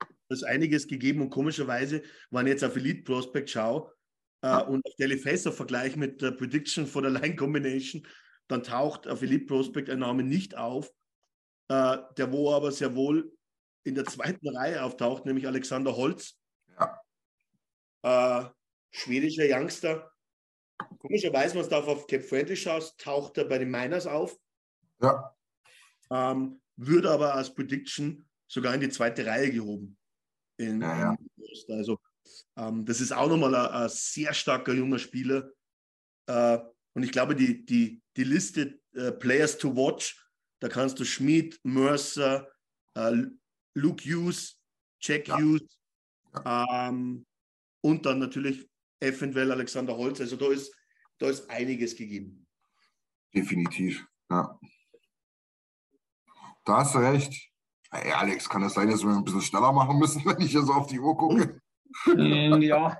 Da 0.00 0.34
ist 0.34 0.44
einiges 0.44 0.88
gegeben 0.88 1.22
und 1.22 1.30
komischerweise, 1.30 2.02
wenn 2.30 2.46
ich 2.46 2.52
jetzt 2.52 2.64
auf 2.64 2.74
Elite 2.74 3.02
Prospect 3.04 3.50
schaue 3.50 3.92
äh, 4.40 4.62
und 4.64 4.84
auf 4.84 4.92
Daily 4.98 5.16
Facer 5.16 5.52
vergleiche 5.52 5.96
mit 5.96 6.20
der 6.20 6.32
Prediction 6.32 6.86
for 6.86 7.02
the 7.02 7.08
Line 7.08 7.36
Combination, 7.36 8.04
dann 8.52 8.62
taucht 8.62 9.08
auf 9.08 9.22
Elite 9.22 9.46
Prospect 9.46 9.90
ein 9.90 10.00
Name 10.00 10.22
nicht 10.22 10.56
auf, 10.56 10.92
äh, 11.68 11.98
der 12.16 12.32
wo 12.32 12.52
aber 12.52 12.70
sehr 12.70 12.94
wohl 12.94 13.36
in 13.84 13.94
der 13.94 14.04
zweiten 14.04 14.48
Reihe 14.56 14.82
auftaucht, 14.84 15.26
nämlich 15.26 15.46
Alexander 15.46 15.96
Holz. 15.96 16.38
Ja. 16.78 17.00
Äh, 18.02 18.50
schwedischer 18.90 19.44
Youngster. 19.46 20.12
Komischerweise, 20.98 21.56
wenn 21.56 21.68
du 21.68 21.76
auf 21.76 22.06
Cap 22.06 22.22
Friendly 22.22 22.56
schaust, 22.56 22.98
taucht 22.98 23.38
er 23.38 23.44
bei 23.44 23.58
den 23.58 23.70
Miners 23.70 24.06
auf. 24.06 24.38
Ja. 25.00 25.36
Ähm, 26.10 26.60
würde 26.76 27.10
aber 27.10 27.34
als 27.34 27.54
Prediction 27.54 28.28
sogar 28.46 28.74
in 28.74 28.80
die 28.80 28.88
zweite 28.88 29.26
Reihe 29.26 29.50
gehoben. 29.50 29.98
In, 30.58 30.80
ja, 30.80 30.98
ja. 30.98 31.16
Also 31.68 31.98
ähm, 32.56 32.84
das 32.84 33.00
ist 33.00 33.12
auch 33.12 33.28
nochmal 33.28 33.54
ein, 33.54 33.82
ein, 33.82 33.88
sehr 33.88 34.34
starker 34.34 34.72
junger 34.72 34.98
Spieler. 34.98 35.50
Äh, 36.26 36.58
und 36.94 37.02
ich 37.02 37.12
glaube, 37.12 37.34
die, 37.34 37.64
die, 37.64 38.02
die 38.16 38.24
Liste 38.24 38.80
äh, 38.94 39.12
Players 39.12 39.58
to 39.58 39.74
Watch, 39.74 40.24
da 40.60 40.68
kannst 40.68 40.98
du 41.00 41.04
Schmid, 41.04 41.58
Mercer, 41.64 42.48
äh, 42.94 43.24
Luke 43.74 44.04
Hughes, 44.04 44.60
Jack 45.00 45.28
ja. 45.28 45.38
Hughes 45.38 45.78
ähm, 46.44 47.26
und 47.80 48.06
dann 48.06 48.18
natürlich 48.18 48.68
eventuell 49.00 49.50
Alexander 49.50 49.96
Holz. 49.96 50.20
Also 50.20 50.36
da 50.36 50.50
ist, 50.50 50.74
da 51.18 51.28
ist 51.28 51.48
einiges 51.50 51.96
gegeben. 51.96 52.46
Definitiv, 53.34 54.06
ja. 54.30 54.58
Da 56.64 56.78
hast 56.78 56.94
du 56.94 56.98
recht. 56.98 57.50
Hey 57.90 58.12
Alex, 58.12 58.48
kann 58.48 58.62
es 58.62 58.68
das 58.68 58.74
sein, 58.74 58.90
dass 58.90 59.02
wir 59.02 59.10
ein 59.10 59.24
bisschen 59.24 59.42
schneller 59.42 59.72
machen 59.72 59.98
müssen, 59.98 60.24
wenn 60.24 60.40
ich 60.40 60.52
hier 60.52 60.62
so 60.62 60.72
auf 60.72 60.86
die 60.86 61.00
Uhr 61.00 61.16
gucke? 61.16 61.60
Mm, 62.06 62.62
ja. 62.62 62.96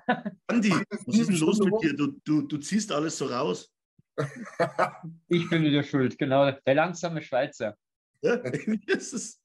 Andi, 0.48 0.70
was 1.06 1.18
ist 1.18 1.28
denn 1.28 1.36
los 1.36 1.58
mit 1.60 1.82
dir? 1.82 1.94
Du, 1.94 2.20
du, 2.24 2.42
du 2.42 2.58
ziehst 2.58 2.92
alles 2.92 3.16
so 3.16 3.26
raus. 3.26 3.72
ich 5.28 5.48
bin 5.48 5.62
wieder 5.62 5.82
schuld, 5.82 6.18
genau. 6.18 6.50
Der 6.50 6.74
langsame 6.74 7.22
Schweizer. 7.22 7.76
Ja, 8.20 8.36
das 8.86 9.12
ist, 9.12 9.40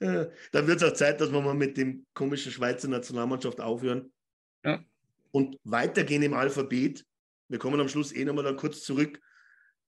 äh, 0.00 0.26
dann 0.52 0.66
wird 0.66 0.82
es 0.82 0.88
auch 0.88 0.94
Zeit, 0.94 1.20
dass 1.20 1.32
wir 1.32 1.40
mal 1.40 1.54
mit 1.54 1.76
dem 1.76 2.06
komischen 2.14 2.52
Schweizer 2.52 2.88
Nationalmannschaft 2.88 3.60
aufhören. 3.60 4.12
Ja. 4.64 4.82
Und 5.30 5.58
weitergehen 5.64 6.22
im 6.22 6.34
Alphabet. 6.34 7.04
Wir 7.48 7.58
kommen 7.58 7.80
am 7.80 7.88
Schluss 7.88 8.12
eh 8.12 8.24
nochmal 8.24 8.44
dann 8.44 8.56
kurz 8.56 8.82
zurück. 8.82 9.20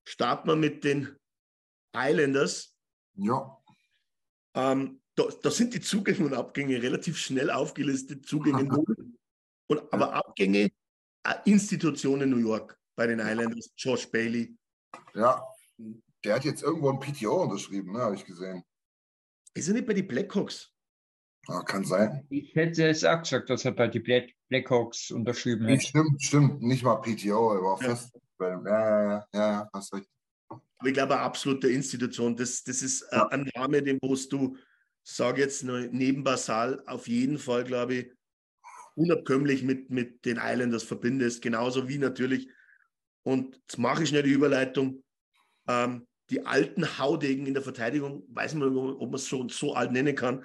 Starten 0.04 0.48
wir 0.48 0.56
mit 0.56 0.84
den 0.84 1.16
Islanders. 1.94 2.74
Ja. 3.14 3.58
Ähm, 4.54 5.00
da, 5.14 5.24
da, 5.42 5.50
sind 5.50 5.74
die 5.74 5.80
Zugänge 5.80 6.24
und 6.24 6.34
Abgänge 6.34 6.82
relativ 6.82 7.18
schnell 7.18 7.50
aufgelistet. 7.50 8.26
Zugänge 8.26 8.64
null. 8.64 9.14
Und, 9.66 9.92
aber 9.92 10.14
Abgänge, 10.14 10.70
äh, 11.24 11.34
Institutionen 11.44 12.30
New 12.30 12.38
York 12.38 12.79
bei 13.00 13.06
den 13.06 13.18
Islanders, 13.18 13.72
Josh 13.78 14.10
Bailey. 14.10 14.54
Ja, 15.14 15.42
der 16.22 16.34
hat 16.34 16.44
jetzt 16.44 16.62
irgendwo 16.62 16.90
ein 16.90 17.00
PTO 17.00 17.44
unterschrieben, 17.44 17.94
ne, 17.94 18.00
habe 18.00 18.14
ich 18.14 18.26
gesehen. 18.26 18.62
Ist 19.54 19.68
er 19.68 19.72
nicht 19.72 19.86
bei 19.86 19.94
den 19.94 20.06
Blackhawks? 20.06 20.70
Ja, 21.48 21.62
kann 21.62 21.82
sein. 21.86 22.26
Ich 22.28 22.54
hätte 22.54 22.86
es 22.86 23.02
auch 23.02 23.20
gesagt, 23.20 23.48
dass 23.48 23.64
er 23.64 23.72
bei 23.72 23.88
den 23.88 24.02
Blackhawks 24.50 25.10
unterschrieben 25.12 25.66
hat. 25.66 25.82
Stimmt, 25.82 26.22
stimmt. 26.22 26.60
Nicht 26.60 26.82
mal 26.82 26.96
PTO, 26.96 27.54
er 27.54 27.62
war 27.62 27.80
ja. 27.80 27.88
fest. 27.88 28.12
Ja, 28.38 28.62
ja, 28.66 29.08
ja, 29.08 29.26
ja, 29.32 29.70
hast 29.72 29.94
recht. 29.94 30.10
Aber 30.50 30.88
ich 30.88 30.92
glaube, 30.92 31.14
eine 31.14 31.22
absolute 31.22 31.68
Institution. 31.68 32.36
Das, 32.36 32.62
das 32.64 32.82
ist 32.82 33.00
äh, 33.00 33.16
ja. 33.16 33.28
ein 33.28 33.50
Name, 33.54 33.82
den 33.82 33.98
musst 34.02 34.30
du 34.30 34.58
sage 35.02 35.40
jetzt 35.40 35.64
neben 35.64 36.22
Basal 36.22 36.82
auf 36.86 37.08
jeden 37.08 37.38
Fall, 37.38 37.64
glaube 37.64 37.94
ich, 37.94 38.12
unabkömmlich 38.94 39.62
mit, 39.62 39.88
mit 39.88 40.26
den 40.26 40.36
Islanders 40.36 40.82
verbindest. 40.82 41.40
Genauso 41.40 41.88
wie 41.88 41.96
natürlich, 41.96 42.50
und 43.22 43.56
jetzt 43.56 43.78
mache 43.78 44.02
ich 44.02 44.08
schnell 44.08 44.22
die 44.22 44.30
Überleitung, 44.30 45.02
ähm, 45.68 46.06
die 46.30 46.46
alten 46.46 46.98
Haudegen 46.98 47.46
in 47.46 47.54
der 47.54 47.62
Verteidigung, 47.62 48.22
weiß 48.28 48.54
man, 48.54 48.76
ob 48.76 49.00
man 49.00 49.14
es 49.14 49.26
schon 49.26 49.48
so 49.48 49.74
alt 49.74 49.92
nennen 49.92 50.14
kann, 50.14 50.44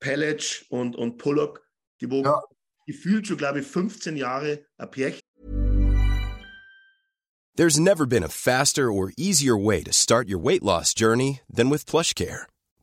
Pellec 0.00 0.66
und, 0.68 0.96
und 0.96 1.16
Pollock, 1.18 1.66
die 2.00 2.10
wo 2.10 2.22
ja. 2.22 2.40
gefühlt 2.86 3.26
schon, 3.26 3.38
glaube 3.38 3.60
ich, 3.60 3.66
15 3.66 4.16
Jahre 4.16 4.64
ein 4.76 4.90
Pärchen. 4.90 5.20
There's 7.56 7.78
never 7.78 8.04
been 8.04 8.24
a 8.24 8.28
faster 8.28 8.90
or 8.90 9.12
easier 9.16 9.56
way 9.56 9.82
to 9.84 9.92
start 9.92 10.28
your 10.28 10.42
weight 10.42 10.62
loss 10.62 10.92
journey 10.92 11.40
than 11.48 11.70
with 11.70 11.86
PlushCare. 11.86 12.46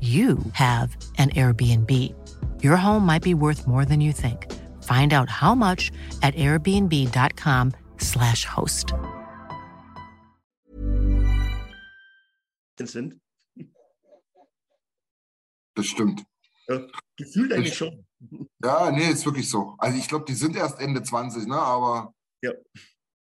you 0.00 0.38
have 0.52 0.96
an 1.18 1.30
Airbnb. 1.30 1.90
Your 2.62 2.76
home 2.76 3.04
might 3.04 3.22
be 3.22 3.34
worth 3.34 3.66
more 3.66 3.84
than 3.84 4.00
you 4.00 4.12
think. 4.12 4.46
Find 4.84 5.12
out 5.12 5.28
how 5.28 5.56
much 5.56 5.90
at 6.22 6.36
airbnb.com/slash 6.36 8.44
host. 8.44 8.94
Sind. 12.80 13.20
Das 15.74 15.86
stimmt. 15.86 16.22
Ja, 16.68 16.80
gefühlt 17.16 17.52
eigentlich 17.52 17.76
schon. 17.76 18.06
Ja, 18.62 18.90
nee, 18.90 19.10
ist 19.10 19.26
wirklich 19.26 19.50
so. 19.50 19.74
Also 19.78 19.98
ich 19.98 20.08
glaube, 20.08 20.24
die 20.26 20.34
sind 20.34 20.56
erst 20.56 20.80
Ende 20.80 21.02
20, 21.02 21.46
ne? 21.46 21.56
Aber, 21.56 22.14
ja. 22.42 22.52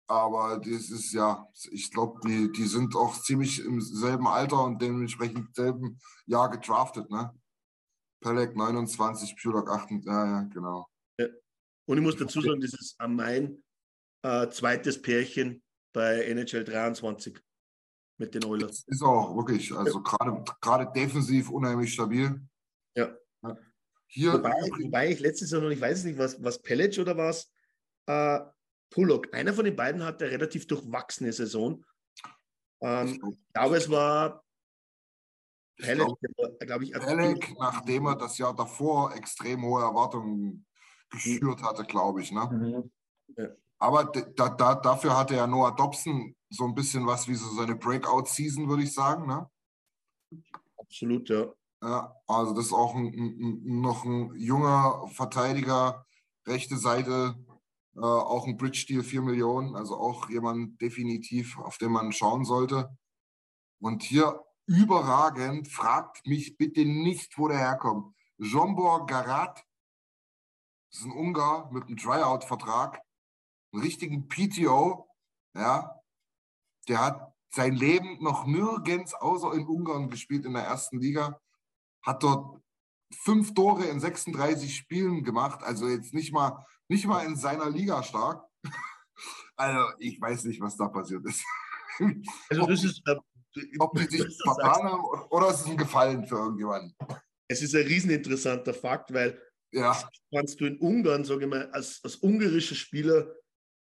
Aber 0.06 0.58
das 0.58 0.90
ist 0.90 1.12
ja, 1.12 1.48
ich 1.70 1.90
glaube, 1.90 2.20
die, 2.26 2.52
die 2.52 2.66
sind 2.66 2.94
auch 2.94 3.20
ziemlich 3.22 3.64
im 3.64 3.80
selben 3.80 4.26
Alter 4.26 4.64
und 4.64 4.80
dementsprechend 4.80 5.38
im 5.38 5.48
selben 5.52 5.98
Jahr 6.26 6.50
gedraftet, 6.50 7.10
ne? 7.10 7.32
Pelek 8.20 8.56
29, 8.56 9.36
Pulak 9.36 9.68
8, 9.68 9.90
ja, 10.04 10.26
ja, 10.26 10.42
genau. 10.52 10.86
Ja. 11.18 11.26
Und 11.86 11.98
ich 11.98 12.02
muss 12.02 12.16
dazu 12.16 12.40
sagen, 12.40 12.60
das 12.60 12.72
ist 12.72 12.96
mein 13.06 13.62
äh, 14.22 14.48
zweites 14.48 15.00
Pärchen 15.00 15.62
bei 15.92 16.22
NHL 16.24 16.64
23 16.64 17.38
mit 18.18 18.34
den 18.34 18.44
Oilers. 18.44 18.84
Ist 18.86 19.02
auch 19.02 19.36
wirklich, 19.36 19.72
also 19.72 20.02
ja. 20.02 20.44
gerade 20.60 20.92
defensiv 20.92 21.50
unheimlich 21.50 21.92
stabil. 21.92 22.40
Ja. 22.96 23.14
Hier, 24.06 24.34
wobei, 24.34 24.52
wobei 24.52 25.10
ich 25.10 25.20
letztes 25.20 25.50
Jahr 25.50 25.60
noch, 25.60 25.70
ich 25.70 25.80
weiß 25.80 26.04
nicht, 26.04 26.16
was, 26.16 26.42
was 26.42 26.62
Pellec 26.62 26.98
oder 26.98 27.16
was, 27.16 27.50
äh, 28.06 28.40
Pullock, 28.94 29.34
einer 29.34 29.52
von 29.52 29.64
den 29.64 29.74
beiden 29.74 30.04
hatte 30.04 30.24
eine 30.24 30.34
relativ 30.34 30.68
durchwachsene 30.68 31.32
Saison. 31.32 31.84
Ähm, 32.80 33.20
ich 33.28 33.52
glaube, 33.52 33.76
es 33.76 33.90
war 33.90 34.44
Pellec, 35.76 36.06
glaube 36.36 36.56
glaub 36.60 36.82
ich. 36.82 36.92
Pellec, 36.92 37.56
nachdem 37.58 38.06
er 38.06 38.14
das 38.14 38.38
Jahr 38.38 38.54
davor 38.54 39.12
extrem 39.16 39.64
hohe 39.64 39.82
Erwartungen 39.82 40.64
geschürt 41.10 41.60
hatte, 41.62 41.82
glaube 41.82 42.22
ich. 42.22 42.30
Ne? 42.30 42.48
Mhm. 42.52 42.92
Ja. 43.36 43.48
Aber 43.78 44.04
da, 44.04 44.48
da, 44.48 44.74
dafür 44.76 45.18
hatte 45.18 45.34
ja 45.34 45.48
Noah 45.48 45.74
Dobson 45.74 46.36
so 46.48 46.64
ein 46.64 46.74
bisschen 46.76 47.04
was 47.04 47.26
wie 47.26 47.34
so 47.34 47.48
seine 47.48 47.74
Breakout-Season, 47.74 48.68
würde 48.68 48.84
ich 48.84 48.94
sagen. 48.94 49.26
Ne? 49.26 49.50
Absolut, 50.76 51.28
ja. 51.28 51.52
Ja, 51.82 52.14
also 52.28 52.54
das 52.54 52.66
ist 52.66 52.72
auch 52.72 52.94
ein, 52.94 53.06
ein, 53.06 53.80
noch 53.80 54.04
ein 54.04 54.32
junger 54.36 55.08
Verteidiger, 55.08 56.06
rechte 56.46 56.76
Seite, 56.76 57.34
äh, 57.96 58.00
auch 58.00 58.46
ein 58.46 58.56
Bridge-Deal 58.56 59.02
4 59.02 59.22
Millionen, 59.22 59.76
also 59.76 59.96
auch 59.96 60.28
jemand 60.28 60.80
definitiv, 60.80 61.58
auf 61.58 61.78
den 61.78 61.92
man 61.92 62.12
schauen 62.12 62.44
sollte. 62.44 62.96
Und 63.80 64.02
hier 64.02 64.44
überragend, 64.66 65.68
fragt 65.68 66.26
mich 66.26 66.56
bitte 66.56 66.84
nicht, 66.84 67.38
wo 67.38 67.48
der 67.48 67.58
herkommt. 67.58 68.14
Jombor 68.38 69.06
Garat, 69.06 69.64
das 70.90 71.00
ist 71.00 71.06
ein 71.06 71.12
Ungar 71.12 71.70
mit 71.72 71.84
einem 71.84 71.96
Tryout-Vertrag, 71.96 73.00
einen 73.72 73.82
richtigen 73.82 74.28
PTO, 74.28 75.08
ja, 75.54 76.00
der 76.88 77.00
hat 77.00 77.34
sein 77.50 77.74
Leben 77.74 78.22
noch 78.22 78.46
nirgends 78.46 79.14
außer 79.14 79.52
in 79.54 79.66
Ungarn 79.66 80.10
gespielt 80.10 80.44
in 80.44 80.54
der 80.54 80.64
ersten 80.64 80.98
Liga 80.98 81.40
hat 82.04 82.22
dort 82.22 82.60
fünf 83.12 83.54
Tore 83.54 83.84
in 83.86 84.00
36 84.00 84.76
Spielen 84.76 85.24
gemacht, 85.24 85.62
also 85.62 85.88
jetzt 85.88 86.14
nicht 86.14 86.32
mal, 86.32 86.64
nicht 86.88 87.06
mal 87.06 87.24
in 87.24 87.36
seiner 87.36 87.70
Liga 87.70 88.02
stark. 88.02 88.44
Also 89.56 89.78
ich 90.00 90.20
weiß 90.20 90.46
nicht, 90.46 90.60
was 90.60 90.76
da 90.76 90.88
passiert 90.88 91.24
ist. 91.26 91.44
Also 92.50 92.66
das 92.66 92.82
ist, 92.82 93.00
äh, 93.06 93.14
ob 93.78 93.96
die 93.96 94.04
sich 94.04 94.36
vertan 94.42 94.82
haben 94.82 95.04
oder 95.30 95.50
ist 95.50 95.60
es 95.60 95.66
ein 95.66 95.76
Gefallen 95.76 96.26
für 96.26 96.38
irgendjemanden? 96.38 96.92
Es 97.46 97.62
ist 97.62 97.72
ein 97.76 97.86
rieseninteressanter 97.86 98.74
Fakt, 98.74 99.14
weil 99.14 99.40
ja. 99.70 99.96
kannst 100.34 100.60
du 100.60 100.66
in 100.66 100.78
Ungarn, 100.78 101.24
sage 101.24 101.44
ich 101.44 101.50
mal, 101.50 101.70
als, 101.70 102.00
als 102.02 102.16
ungarischer 102.16 102.74
Spieler 102.74 103.32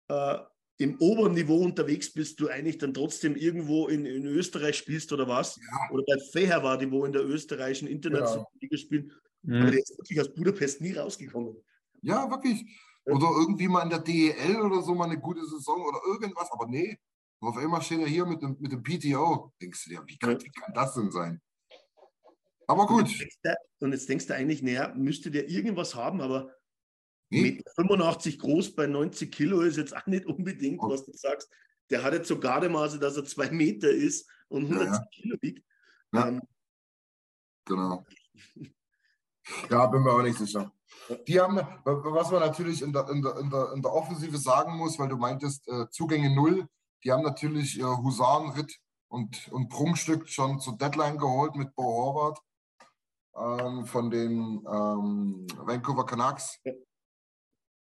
äh, 0.08 0.38
im 0.78 0.96
oberen 0.98 1.34
Niveau 1.34 1.62
unterwegs 1.62 2.10
bist, 2.10 2.40
du 2.40 2.48
eigentlich 2.48 2.78
dann 2.78 2.94
trotzdem 2.94 3.36
irgendwo 3.36 3.88
in, 3.88 4.06
in 4.06 4.24
Österreich 4.24 4.78
spielst 4.78 5.12
oder 5.12 5.28
was. 5.28 5.56
Ja. 5.56 5.90
Oder 5.90 6.04
bei 6.06 6.18
Feherwadi, 6.32 6.90
wo 6.90 7.04
in 7.04 7.12
der 7.12 7.22
österreichischen 7.22 7.86
internationalen 7.86 8.46
genau. 8.46 8.60
Liga 8.62 8.76
spielen. 8.78 9.12
Mhm. 9.42 9.60
Aber 9.60 9.70
der 9.72 9.80
ist 9.80 9.98
wirklich 9.98 10.20
aus 10.20 10.34
Budapest 10.34 10.80
nie 10.80 10.94
rausgekommen. 10.94 11.56
Ja, 12.02 12.30
wirklich. 12.30 12.64
Oder 13.04 13.28
irgendwie 13.38 13.68
mal 13.68 13.82
in 13.82 13.90
der 13.90 14.00
DEL 14.00 14.60
oder 14.60 14.82
so 14.82 14.94
mal 14.94 15.04
eine 15.04 15.18
gute 15.18 15.44
Saison 15.44 15.80
oder 15.80 16.00
irgendwas. 16.06 16.50
Aber 16.52 16.66
nee, 16.66 16.98
auf 17.40 17.56
einmal 17.56 17.82
steht 17.82 18.00
er 18.00 18.06
hier 18.06 18.26
mit 18.26 18.42
dem, 18.42 18.56
mit 18.60 18.72
dem 18.72 18.82
PTO. 18.82 19.52
Denkst 19.60 19.84
du 19.84 19.90
dir, 19.90 20.02
wie 20.06 20.18
kann, 20.18 20.40
wie 20.40 20.50
kann 20.50 20.74
das 20.74 20.94
denn 20.94 21.10
sein? 21.10 21.40
Aber 22.66 22.86
gut. 22.86 23.02
Und 23.02 23.18
jetzt, 23.18 23.38
du, 23.42 23.54
und 23.80 23.92
jetzt 23.92 24.08
denkst 24.08 24.26
du 24.26 24.34
eigentlich, 24.34 24.62
naja, 24.62 24.92
müsste 24.94 25.30
der 25.30 25.48
irgendwas 25.48 25.94
haben, 25.94 26.20
aber 26.20 26.54
hm? 27.32 27.62
85 27.76 28.38
groß 28.38 28.74
bei 28.74 28.86
90 28.86 29.32
Kilo 29.32 29.60
ist 29.62 29.76
jetzt 29.76 29.96
auch 29.96 30.06
nicht 30.06 30.26
unbedingt, 30.26 30.80
was 30.82 31.04
du 31.04 31.12
sagst. 31.12 31.50
Der 31.90 32.02
hat 32.02 32.12
jetzt 32.12 32.28
so 32.28 32.38
Gardemaße, 32.38 32.98
dass 32.98 33.16
er 33.16 33.24
zwei 33.24 33.50
Meter 33.50 33.90
ist 33.90 34.28
und 34.48 34.64
110 34.64 34.86
ja, 34.86 34.94
ja. 34.94 35.06
Kilo 35.10 35.36
wiegt. 35.40 35.64
Ja. 36.12 36.28
Ähm, 36.28 36.42
genau. 37.64 38.06
Ja, 39.68 39.86
bin 39.86 40.02
mir 40.02 40.12
auch 40.12 40.22
nicht 40.22 40.38
sicher. 40.38 40.70
Die 41.26 41.40
haben, 41.40 41.60
was 41.84 42.30
man 42.30 42.40
natürlich 42.40 42.82
in 42.82 42.92
der, 42.92 43.08
in 43.08 43.22
der, 43.22 43.36
in 43.38 43.50
der, 43.50 43.72
in 43.72 43.82
der 43.82 43.92
Offensive 43.92 44.38
sagen 44.38 44.76
muss, 44.76 44.98
weil 44.98 45.08
du 45.08 45.16
meintest, 45.16 45.66
äh, 45.68 45.88
Zugänge 45.90 46.34
null, 46.34 46.68
die 47.04 47.12
haben 47.12 47.22
natürlich 47.22 47.78
äh, 47.78 47.82
Husarenritt 47.82 48.78
und, 49.08 49.48
und 49.48 49.68
Prunkstück 49.68 50.28
schon 50.28 50.60
zur 50.60 50.76
Deadline 50.76 51.18
geholt 51.18 51.56
mit 51.56 51.74
Bo 51.74 51.82
Horvath 51.82 52.40
ähm, 53.36 53.86
von 53.86 54.10
den 54.10 54.64
ähm, 54.70 55.46
Vancouver 55.56 56.06
Canucks. 56.06 56.58
Ja. 56.64 56.72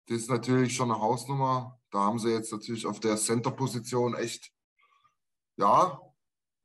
Das 0.07 0.17
ist 0.17 0.29
natürlich 0.29 0.75
schon 0.75 0.91
eine 0.91 0.99
Hausnummer. 0.99 1.79
Da 1.91 1.99
haben 1.99 2.19
sie 2.19 2.31
jetzt 2.31 2.51
natürlich 2.51 2.85
auf 2.85 2.99
der 2.99 3.15
Center-Position 3.15 4.15
echt, 4.15 4.51
ja, 5.55 5.99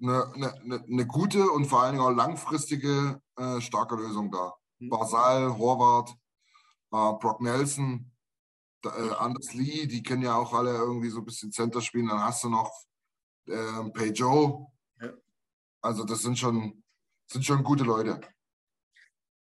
eine, 0.00 0.32
eine, 0.34 0.84
eine, 0.84 1.06
gute 1.06 1.50
und 1.50 1.66
vor 1.66 1.82
allen 1.82 1.94
Dingen 1.94 2.04
auch 2.04 2.10
langfristige 2.10 3.20
äh, 3.36 3.60
starke 3.60 3.96
Lösung 3.96 4.30
da. 4.30 4.54
Mhm. 4.78 4.88
Basal, 4.88 5.56
Horvath, 5.56 6.16
äh, 6.92 7.12
Brock 7.20 7.40
Nelson, 7.40 8.10
äh, 8.84 8.88
Anders 9.18 9.54
Lee, 9.54 9.86
die 9.86 10.02
kennen 10.02 10.22
ja 10.22 10.36
auch 10.36 10.52
alle 10.52 10.70
irgendwie 10.70 11.10
so 11.10 11.18
ein 11.18 11.24
bisschen 11.24 11.52
Center 11.52 11.80
spielen. 11.80 12.08
Dann 12.08 12.22
hast 12.22 12.44
du 12.44 12.48
noch 12.48 12.72
äh, 13.46 13.90
Pay 13.92 14.10
Joe. 14.10 14.66
Ja. 15.00 15.12
Also 15.80 16.04
das 16.04 16.22
sind 16.22 16.38
schon, 16.38 16.82
sind 17.26 17.44
schon 17.44 17.62
gute 17.62 17.84
Leute. 17.84 18.20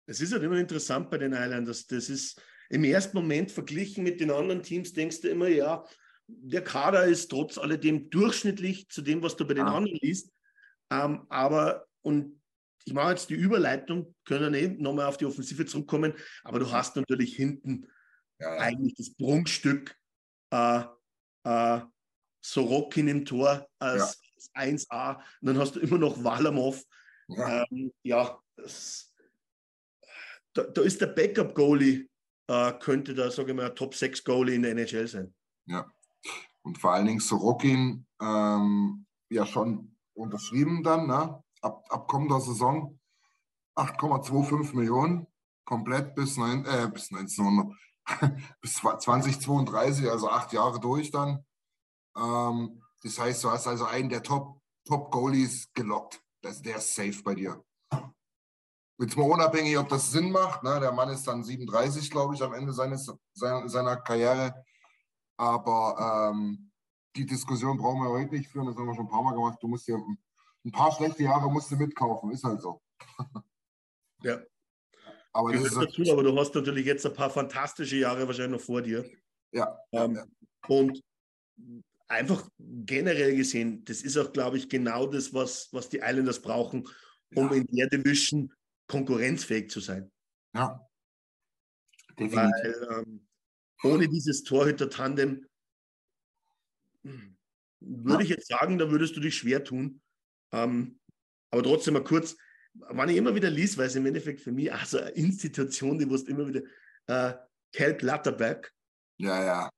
Es 0.07 0.21
ist 0.21 0.33
halt 0.33 0.43
immer 0.43 0.57
interessant 0.57 1.09
bei 1.09 1.17
den 1.17 1.33
Islanders. 1.33 1.87
Das 1.87 2.09
ist, 2.09 2.39
im 2.69 2.83
ersten 2.83 3.17
Moment 3.17 3.51
verglichen 3.51 4.03
mit 4.03 4.19
den 4.19 4.31
anderen 4.31 4.63
Teams 4.63 4.93
denkst 4.93 5.21
du 5.21 5.29
immer, 5.29 5.47
ja, 5.47 5.85
der 6.27 6.63
Kader 6.63 7.05
ist 7.05 7.29
trotz 7.29 7.57
alledem 7.57 8.09
durchschnittlich 8.09 8.89
zu 8.89 9.01
dem, 9.01 9.21
was 9.21 9.35
du 9.35 9.45
bei 9.45 9.53
den 9.53 9.67
ah. 9.67 9.77
anderen 9.77 9.99
liest. 10.01 10.31
Ähm, 10.91 11.25
aber, 11.29 11.87
und 12.01 12.39
ich 12.85 12.93
mache 12.93 13.11
jetzt 13.11 13.29
die 13.29 13.35
Überleitung, 13.35 14.15
können 14.25 14.53
eh 14.53 14.67
nochmal 14.67 15.07
auf 15.07 15.17
die 15.17 15.25
Offensive 15.25 15.65
zurückkommen, 15.65 16.13
aber 16.43 16.59
du 16.59 16.71
hast 16.71 16.95
natürlich 16.95 17.35
hinten 17.35 17.87
ja, 18.39 18.57
eigentlich 18.57 18.95
das 18.95 19.13
Prunkstück 19.15 19.95
äh, 20.51 20.83
äh, 21.43 21.81
Sorokin 22.41 23.07
im 23.07 23.25
Tor 23.25 23.67
als, 23.79 24.21
ja. 24.21 24.25
1A. 24.53 25.15
Und 25.41 25.47
dann 25.47 25.57
hast 25.57 25.75
du 25.75 25.79
immer 25.79 25.97
noch 25.97 26.23
Walamov. 26.23 26.83
Ja, 27.27 27.65
ähm, 27.71 27.91
ja 28.03 28.39
das, 28.55 29.13
da, 30.53 30.63
da, 30.63 30.81
ist 30.81 31.01
der 31.01 31.07
Backup-Goalie 31.07 32.07
äh, 32.47 32.73
könnte 32.73 33.15
da, 33.15 33.31
sage 33.31 33.51
ich 33.51 33.57
mal, 33.57 33.69
Top 33.69 33.95
6 33.95 34.23
Goalie 34.23 34.55
in 34.55 34.61
der 34.61 34.71
NHL 34.71 35.07
sein. 35.07 35.33
Ja, 35.65 35.89
und 36.61 36.77
vor 36.77 36.93
allen 36.93 37.07
Dingen 37.07 37.19
Sorokin 37.19 38.05
ähm, 38.21 39.05
ja 39.29 39.45
schon 39.45 39.95
unterschrieben 40.13 40.83
dann, 40.83 41.07
ne? 41.07 41.43
Ab, 41.65 41.85
ab 41.89 42.07
kommender 42.07 42.39
Saison 42.39 42.99
8,25 43.75 44.75
Millionen, 44.75 45.27
komplett 45.65 46.15
bis, 46.15 46.37
neun, 46.37 46.63
äh, 46.65 46.87
bis 46.93 47.11
1900, 47.11 47.75
bis 48.61 48.75
2032, 48.75 50.09
also 50.09 50.29
acht 50.29 50.53
Jahre 50.53 50.79
durch 50.79 51.11
dann. 51.11 51.43
Ähm, 52.15 52.81
das 53.03 53.19
heißt, 53.19 53.43
du 53.43 53.49
hast 53.49 53.67
also 53.67 53.85
einen 53.85 54.09
der 54.09 54.23
Top, 54.23 54.61
Top 54.85 55.11
Goalies 55.11 55.71
gelockt. 55.73 56.21
Das, 56.41 56.61
der 56.61 56.77
ist 56.77 56.95
safe 56.95 57.21
bei 57.23 57.35
dir. 57.35 57.61
Jetzt 58.97 59.17
mal 59.17 59.29
unabhängig, 59.29 59.77
ob 59.77 59.89
das 59.89 60.11
Sinn 60.11 60.31
macht. 60.31 60.63
Ne? 60.63 60.79
Der 60.79 60.93
Mann 60.93 61.09
ist 61.09 61.27
dann 61.27 61.43
37, 61.43 62.09
glaube 62.09 62.35
ich, 62.35 62.41
am 62.41 62.53
Ende 62.53 62.71
seines, 62.71 63.11
seiner, 63.33 63.67
seiner 63.67 63.97
Karriere. 63.97 64.63
Aber 65.37 66.31
ähm, 66.31 66.71
die 67.15 67.25
Diskussion 67.25 67.77
brauchen 67.77 68.03
wir 68.03 68.09
heute 68.09 68.35
nicht 68.35 68.49
führen. 68.49 68.67
Das 68.67 68.77
haben 68.77 68.85
wir 68.85 68.95
schon 68.95 69.05
ein 69.05 69.11
paar 69.11 69.23
Mal 69.23 69.33
gemacht. 69.33 69.57
Du 69.61 69.67
musst 69.67 69.87
ja 69.87 69.97
ein 70.65 70.71
paar 70.71 70.91
schlechte 70.91 71.23
Jahre 71.23 71.51
musst 71.51 71.71
du 71.71 71.77
mitkaufen. 71.77 72.31
Ist 72.31 72.43
halt 72.43 72.61
so. 72.61 72.81
Ja. 74.23 74.41
Aber, 75.31 75.51
das 75.51 75.63
ist, 75.63 75.75
dazu, 75.75 76.01
aber 76.09 76.23
du 76.23 76.33
hast 76.39 76.55
natürlich 76.55 76.85
jetzt 76.85 77.05
ein 77.05 77.11
paar 77.11 77.29
fantastische 77.29 77.97
Jahre 77.97 78.25
wahrscheinlich 78.25 78.57
noch 78.57 78.65
vor 78.65 78.81
dir. 78.81 79.03
Ja. 79.51 79.77
Ähm, 79.91 80.15
ja. 80.15 80.25
Und 80.69 81.03
einfach 82.07 82.47
generell 82.57 83.35
gesehen, 83.35 83.83
das 83.83 84.01
ist 84.01 84.15
auch, 84.15 84.31
glaube 84.31 84.55
ich, 84.55 84.69
genau 84.69 85.07
das, 85.07 85.33
was, 85.33 85.67
was 85.73 85.89
die 85.89 85.97
Islanders 85.97 86.41
brauchen, 86.41 86.87
um 87.35 87.49
ja. 87.49 87.55
in 87.55 87.67
der 87.67 87.89
Division 87.89 88.53
konkurrenzfähig 88.87 89.69
zu 89.69 89.81
sein. 89.81 90.09
Ja. 90.53 90.79
Definitiv. 92.17 92.37
Weil 92.37 93.03
ähm, 93.03 93.27
ohne 93.83 94.07
dieses 94.07 94.43
Torhüter-Tandem 94.43 95.45
hm, 97.03 97.37
würde 97.81 98.13
ja. 98.13 98.19
ich 98.21 98.29
jetzt 98.29 98.47
sagen, 98.47 98.77
da 98.77 98.89
würdest 98.89 99.17
du 99.17 99.19
dich 99.19 99.35
schwer 99.35 99.65
tun. 99.65 100.01
Ähm, 100.55 100.99
aber 101.51 101.63
trotzdem 101.63 101.93
mal 101.93 102.03
kurz, 102.03 102.35
wann 102.73 103.09
ich 103.09 103.17
immer 103.17 103.35
wieder 103.35 103.49
liest, 103.49 103.77
weil 103.77 103.87
es 103.87 103.95
im 103.95 104.05
Endeffekt 104.05 104.41
für 104.41 104.51
mich 104.51 104.71
auch 104.71 104.85
so 104.85 104.97
eine 104.97 105.09
Institution, 105.11 105.99
die 105.99 106.09
wusste 106.09 106.31
immer 106.31 106.47
wieder, 106.47 106.61
äh, 107.07 107.33
Cal 107.73 107.97
Clutterback. 107.97 108.73
Ja, 109.17 109.43
ja. 109.43 109.69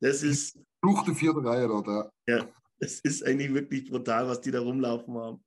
das 0.00 0.22
ist. 0.22 0.58
Fluchte 0.80 1.14
vierte 1.14 1.44
Reihe 1.44 1.68
dort, 1.68 1.86
ja. 1.86 2.10
Ja, 2.26 2.48
es 2.78 3.00
ist 3.00 3.24
eigentlich 3.24 3.54
wirklich 3.54 3.88
brutal, 3.88 4.26
was 4.28 4.40
die 4.40 4.50
da 4.50 4.60
rumlaufen 4.60 5.16
haben. 5.16 5.44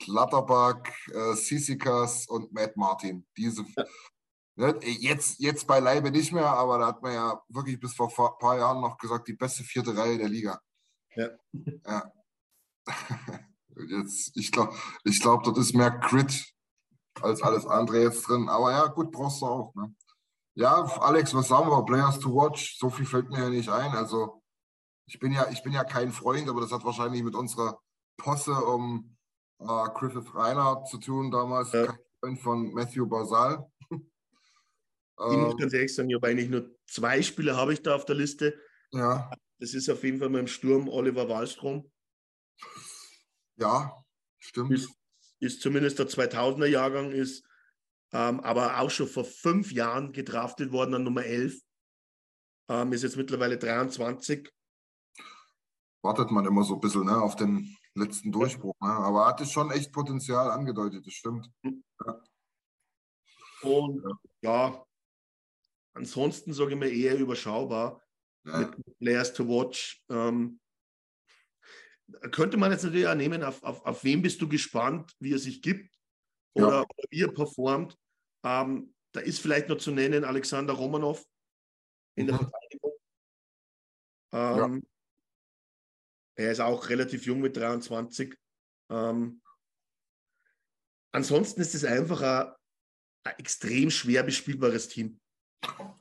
Klatterback, 0.00 0.92
äh, 1.12 1.34
Sissikas 1.34 2.26
und 2.26 2.52
Matt 2.52 2.76
Martin. 2.76 3.26
Diese, 3.36 3.64
ja. 3.76 3.84
ne, 4.56 4.78
jetzt, 4.82 5.38
jetzt 5.40 5.66
beileibe 5.66 6.10
nicht 6.10 6.32
mehr, 6.32 6.46
aber 6.46 6.78
da 6.78 6.86
hat 6.88 7.02
man 7.02 7.14
ja 7.14 7.42
wirklich 7.48 7.80
bis 7.80 7.94
vor 7.94 8.08
ein 8.08 8.38
paar 8.38 8.58
Jahren 8.58 8.80
noch 8.80 8.98
gesagt, 8.98 9.28
die 9.28 9.34
beste 9.34 9.62
vierte 9.62 9.96
Reihe 9.96 10.18
der 10.18 10.28
Liga. 10.28 10.60
Ja. 11.16 11.28
ja. 11.86 12.12
Jetzt, 13.88 14.36
ich 14.36 14.52
glaube, 14.52 14.74
ich 15.04 15.20
glaub, 15.20 15.42
dort 15.42 15.58
ist 15.58 15.74
mehr 15.74 15.90
Crit 15.90 16.44
als 17.20 17.42
alles 17.42 17.66
andere 17.66 18.02
jetzt 18.02 18.28
drin. 18.28 18.48
Aber 18.48 18.70
ja, 18.70 18.86
gut, 18.86 19.10
brauchst 19.10 19.42
du 19.42 19.46
auch. 19.46 19.74
Ne? 19.74 19.94
Ja, 20.54 20.84
Alex, 21.00 21.34
was 21.34 21.48
sagen 21.48 21.68
wir? 21.68 21.84
Players 21.84 22.20
to 22.20 22.34
watch. 22.34 22.78
So 22.78 22.90
viel 22.90 23.06
fällt 23.06 23.30
mir 23.30 23.40
ja 23.40 23.50
nicht 23.50 23.68
ein. 23.68 23.92
Also, 23.92 24.42
ich 25.06 25.18
bin 25.18 25.32
ja, 25.32 25.48
ich 25.50 25.62
bin 25.62 25.72
ja 25.72 25.84
kein 25.84 26.12
Freund, 26.12 26.48
aber 26.48 26.60
das 26.60 26.72
hat 26.72 26.84
wahrscheinlich 26.84 27.22
mit 27.22 27.34
unserer 27.34 27.80
Posse 28.16 28.52
um 28.52 29.16
äh, 29.58 29.88
Griffith 29.94 30.34
Reinhardt 30.34 30.88
zu 30.88 30.98
tun, 30.98 31.30
damals 31.30 31.72
ja. 31.72 31.86
kein 31.86 31.98
Freund 32.20 32.40
von 32.40 32.74
Matthew 32.74 33.06
Basal. 33.06 33.68
Ich 33.90 35.36
muss 35.36 35.56
ganz 35.56 35.72
ehrlich 35.72 35.94
sagen, 35.94 36.10
ich 36.10 36.16
habe 36.16 36.26
eigentlich 36.26 36.50
nur 36.50 36.74
zwei 36.88 37.22
Spieler 37.22 37.56
habe 37.56 37.72
ich 37.72 37.82
da 37.82 37.94
auf 37.94 38.04
der 38.04 38.16
Liste. 38.16 38.58
Ja. 38.90 39.30
Das 39.60 39.72
ist 39.72 39.88
auf 39.88 40.02
jeden 40.02 40.18
Fall 40.18 40.34
im 40.34 40.48
Sturm 40.48 40.88
Oliver 40.88 41.28
Wallstrom. 41.28 41.88
Ja, 43.56 44.04
stimmt. 44.38 44.72
Ist, 44.72 44.90
ist 45.40 45.60
zumindest 45.60 45.98
der 45.98 46.08
2000er 46.08 46.66
Jahrgang, 46.66 47.10
ist 47.10 47.44
ähm, 48.12 48.40
aber 48.40 48.78
auch 48.78 48.90
schon 48.90 49.08
vor 49.08 49.24
fünf 49.24 49.72
Jahren 49.72 50.12
gedraftet 50.12 50.72
worden 50.72 50.94
an 50.94 51.02
Nummer 51.02 51.24
11. 51.24 51.60
Ähm, 52.68 52.92
ist 52.92 53.02
jetzt 53.02 53.16
mittlerweile 53.16 53.58
23. 53.58 54.50
Wartet 56.02 56.30
man 56.30 56.46
immer 56.46 56.62
so 56.62 56.74
ein 56.74 56.80
bisschen 56.80 57.06
ne, 57.06 57.20
auf 57.20 57.34
den 57.36 57.76
letzten 57.94 58.30
Durchbruch. 58.30 58.74
Ne? 58.80 58.88
Aber 58.88 59.26
hat 59.26 59.40
es 59.40 59.50
schon 59.50 59.70
echt 59.70 59.92
Potenzial 59.92 60.50
angedeutet, 60.50 61.06
das 61.06 61.14
stimmt. 61.14 61.50
Ja. 61.62 62.22
Und 63.62 64.02
ja, 64.42 64.68
ja 64.68 64.86
ansonsten 65.94 66.52
sage 66.52 66.72
ich 66.72 66.78
mir 66.78 66.90
eher 66.90 67.18
überschaubar 67.18 68.02
ja. 68.44 68.58
mit 68.58 68.98
Players 68.98 69.32
to 69.32 69.46
Watch. 69.48 70.04
Ähm, 70.08 70.60
könnte 72.30 72.56
man 72.56 72.70
jetzt 72.70 72.84
natürlich 72.84 73.06
auch 73.06 73.14
nehmen, 73.14 73.42
auf, 73.42 73.62
auf, 73.62 73.84
auf 73.84 74.04
wen 74.04 74.22
bist 74.22 74.40
du 74.40 74.48
gespannt, 74.48 75.14
wie 75.20 75.32
er 75.32 75.38
sich 75.38 75.62
gibt 75.62 75.94
oder, 76.54 76.68
ja. 76.68 76.80
oder 76.80 77.08
wie 77.10 77.22
er 77.22 77.32
performt. 77.32 77.96
Ähm, 78.44 78.94
da 79.12 79.20
ist 79.20 79.40
vielleicht 79.40 79.68
noch 79.68 79.78
zu 79.78 79.90
nennen 79.90 80.24
Alexander 80.24 80.74
Romanov 80.74 81.24
in 82.16 82.26
der 82.26 82.36
mhm. 82.36 82.40
Verteidigung. 82.40 82.92
Ähm, 84.32 84.74
ja. 84.74 84.80
Er 86.36 86.52
ist 86.52 86.60
auch 86.60 86.88
relativ 86.88 87.26
jung 87.26 87.40
mit 87.40 87.56
23. 87.56 88.36
Ähm, 88.90 89.40
ansonsten 91.12 91.60
ist 91.60 91.74
es 91.74 91.84
einfach 91.84 92.20
ein, 92.20 92.52
ein 93.24 93.38
extrem 93.38 93.90
schwer 93.90 94.24
bespielbares 94.24 94.88
Team. 94.88 95.20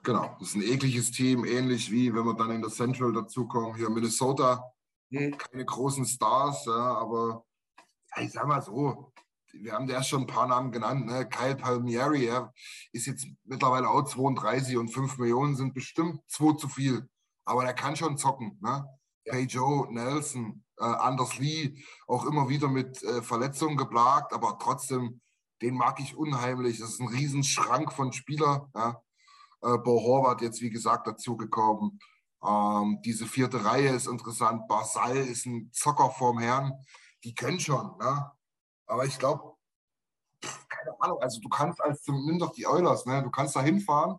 Genau, 0.04 0.36
das 0.40 0.50
ist 0.50 0.56
ein 0.56 0.64
ekliges 0.64 1.12
Team, 1.12 1.46
ähnlich 1.46 1.90
wie 1.90 2.14
wenn 2.14 2.26
wir 2.26 2.36
dann 2.36 2.52
in 2.52 2.62
der 2.62 2.72
Central 2.72 3.14
dazukommen, 3.14 3.76
hier 3.78 3.90
Minnesota 3.90 4.73
hm. 5.20 5.38
keine 5.38 5.66
großen 5.66 6.06
Stars, 6.06 6.66
ja, 6.66 6.98
aber 6.98 7.46
ich 8.18 8.32
sag 8.32 8.48
mal 8.48 8.62
so, 8.62 9.14
wir 9.54 9.74
haben 9.74 9.88
ja 9.88 10.02
schon 10.04 10.22
ein 10.22 10.28
paar 10.28 10.48
Namen 10.48 10.72
genannt, 10.72 11.06
ne? 11.06 11.28
Kyle 11.30 11.56
Palmieri, 11.56 12.26
ja, 12.26 12.52
ist 12.92 13.06
jetzt 13.06 13.28
mittlerweile 13.44 13.90
auch 13.90 14.04
32 14.04 14.78
und 14.78 14.90
5 14.90 15.18
Millionen 15.20 15.56
sind 15.56 15.74
bestimmt 15.74 16.22
zwei 16.28 16.54
zu 16.56 16.68
viel. 16.68 17.08
Aber 17.46 17.64
der 17.64 17.74
kann 17.74 17.96
schon 17.96 18.18
zocken. 18.18 18.58
Ne? 18.62 18.86
Ja. 19.26 19.34
Hey 19.34 19.44
Joe, 19.44 19.94
Nelson, 19.94 20.64
äh, 20.78 20.84
Anders 20.86 21.38
Lee, 21.38 21.76
auch 22.08 22.26
immer 22.26 22.50
wieder 22.50 22.68
mit 22.68 23.04
äh, 23.04 23.22
Verletzungen 23.22 23.78
geplagt, 23.78 24.34
aber 24.34 24.58
trotzdem, 24.60 25.22
den 25.62 25.76
mag 25.76 26.00
ich 26.00 26.16
unheimlich. 26.16 26.80
Das 26.80 26.90
ist 26.90 27.02
ein 27.02 27.08
Riesenschrank 27.08 27.94
von 27.94 28.12
Spieler. 28.12 28.70
Ja? 28.74 29.02
Äh, 29.62 29.78
Bo 29.78 30.02
Horvath 30.02 30.42
jetzt, 30.42 30.62
wie 30.62 30.72
gesagt, 30.72 31.08
dazugekommen. 31.08 32.00
Ähm, 32.46 33.02
diese 33.04 33.26
vierte 33.26 33.64
Reihe 33.64 33.90
ist 33.90 34.08
interessant. 34.08 34.68
Basal 34.68 35.16
ist 35.16 35.46
ein 35.46 35.72
Zocker 35.72 36.10
vorm 36.10 36.40
Herrn. 36.40 36.74
Die 37.24 37.34
können 37.34 37.60
schon. 37.60 37.98
Ne? 37.98 38.32
Aber 38.86 39.06
ich 39.06 39.18
glaube, 39.18 39.56
keine 40.42 41.00
Ahnung, 41.00 41.20
also 41.22 41.40
du 41.40 41.50
kannst 41.50 41.82
als, 41.82 42.06
nimm 42.08 42.40
doch 42.40 42.52
die 42.52 42.68
Oilers, 42.68 43.06
ne? 43.06 43.24
du 43.24 43.32
kannst 43.32 43.56
da 43.56 43.62
hinfahren 43.62 44.18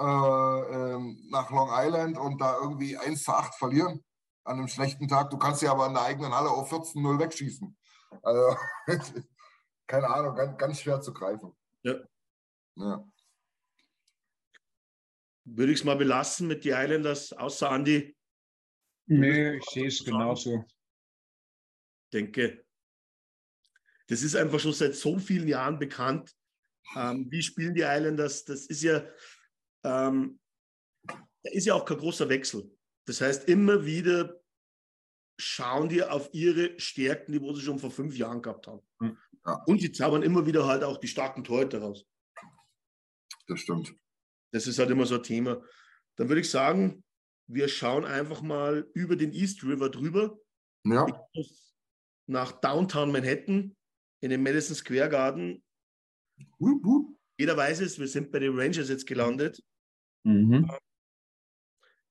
äh, 0.00 0.04
ähm, 0.04 1.26
nach 1.30 1.50
Long 1.50 1.70
Island 1.72 2.18
und 2.18 2.40
da 2.40 2.56
irgendwie 2.58 2.96
1 2.96 3.24
zu 3.24 3.32
8 3.32 3.54
verlieren 3.54 4.04
an 4.44 4.58
einem 4.58 4.68
schlechten 4.68 5.08
Tag. 5.08 5.30
Du 5.30 5.38
kannst 5.38 5.62
ja 5.62 5.72
aber 5.72 5.86
in 5.86 5.94
der 5.94 6.02
eigenen 6.02 6.34
Halle 6.34 6.50
auf 6.50 6.72
14-0 6.72 7.18
wegschießen. 7.18 7.76
Also, 8.22 8.56
keine 9.86 10.08
Ahnung, 10.08 10.36
ganz, 10.36 10.58
ganz 10.58 10.80
schwer 10.80 11.00
zu 11.00 11.12
greifen. 11.12 11.52
Ja. 11.82 11.94
ja 12.76 13.04
würde 15.44 15.72
ich 15.72 15.80
es 15.80 15.84
mal 15.84 15.96
belassen 15.96 16.48
mit 16.48 16.64
die 16.64 16.70
Islanders, 16.70 17.32
außer 17.32 17.70
Andi? 17.70 18.16
Nee, 19.06 19.56
ich 19.56 19.64
sehe 19.66 19.86
es 19.86 20.04
genauso. 20.04 20.64
Ich 22.04 22.10
denke, 22.12 22.64
das 24.08 24.22
ist 24.22 24.36
einfach 24.36 24.60
schon 24.60 24.72
seit 24.72 24.94
so 24.94 25.18
vielen 25.18 25.48
Jahren 25.48 25.78
bekannt. 25.78 26.34
Ähm, 26.96 27.30
wie 27.30 27.42
spielen 27.42 27.74
die 27.74 27.82
Islanders? 27.82 28.44
Das 28.44 28.66
ist 28.66 28.82
ja, 28.82 29.04
ähm, 29.84 30.38
da 31.06 31.50
ist 31.52 31.66
ja 31.66 31.74
auch 31.74 31.84
kein 31.84 31.98
großer 31.98 32.28
Wechsel. 32.28 32.70
Das 33.06 33.20
heißt, 33.20 33.48
immer 33.48 33.84
wieder 33.84 34.40
schauen 35.38 35.88
die 35.88 36.02
auf 36.02 36.30
ihre 36.32 36.78
Stärken, 36.78 37.32
die 37.32 37.40
wo 37.40 37.52
sie 37.52 37.62
schon 37.62 37.78
vor 37.78 37.90
fünf 37.90 38.16
Jahren 38.16 38.40
gehabt 38.40 38.66
haben. 38.66 38.86
Hm, 39.00 39.18
ja. 39.44 39.62
Und 39.66 39.80
sie 39.80 39.92
zaubern 39.92 40.22
immer 40.22 40.46
wieder 40.46 40.66
halt 40.66 40.84
auch 40.84 40.98
die 40.98 41.08
starken 41.08 41.44
Torhüter 41.44 41.80
raus. 41.80 42.06
Das 43.46 43.60
stimmt. 43.60 43.94
Das 44.54 44.68
ist 44.68 44.78
halt 44.78 44.88
immer 44.90 45.04
so 45.04 45.16
ein 45.16 45.22
Thema. 45.24 45.60
Dann 46.14 46.28
würde 46.28 46.40
ich 46.40 46.48
sagen, 46.48 47.02
wir 47.48 47.66
schauen 47.66 48.04
einfach 48.04 48.40
mal 48.40 48.88
über 48.94 49.16
den 49.16 49.32
East 49.32 49.64
River 49.64 49.90
drüber. 49.90 50.38
Ja. 50.84 51.06
Nach 52.26 52.52
Downtown 52.60 53.10
Manhattan 53.10 53.76
in 54.20 54.30
den 54.30 54.44
Madison 54.44 54.76
Square 54.76 55.08
Garden. 55.08 55.64
Uh, 56.60 56.80
uh. 56.84 57.16
Jeder 57.36 57.56
weiß 57.56 57.80
es, 57.80 57.98
wir 57.98 58.06
sind 58.06 58.30
bei 58.30 58.38
den 58.38 58.56
Rangers 58.56 58.88
jetzt 58.88 59.08
gelandet. 59.08 59.60
Mhm. 60.22 60.70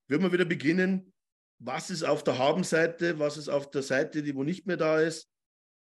Würden 0.10 0.24
wir 0.24 0.34
wieder 0.34 0.46
beginnen. 0.46 1.14
Was 1.60 1.90
ist 1.90 2.04
auf 2.04 2.26
der 2.26 2.38
Habenseite? 2.38 3.20
Was 3.20 3.38
ist 3.38 3.48
auf 3.48 3.72
der 3.72 3.84
Seite, 3.84 4.22
die 4.22 4.36
wo 4.36 4.44
nicht 4.44 4.68
mehr 4.68 4.76
da 4.76 5.00
ist? 5.00 5.30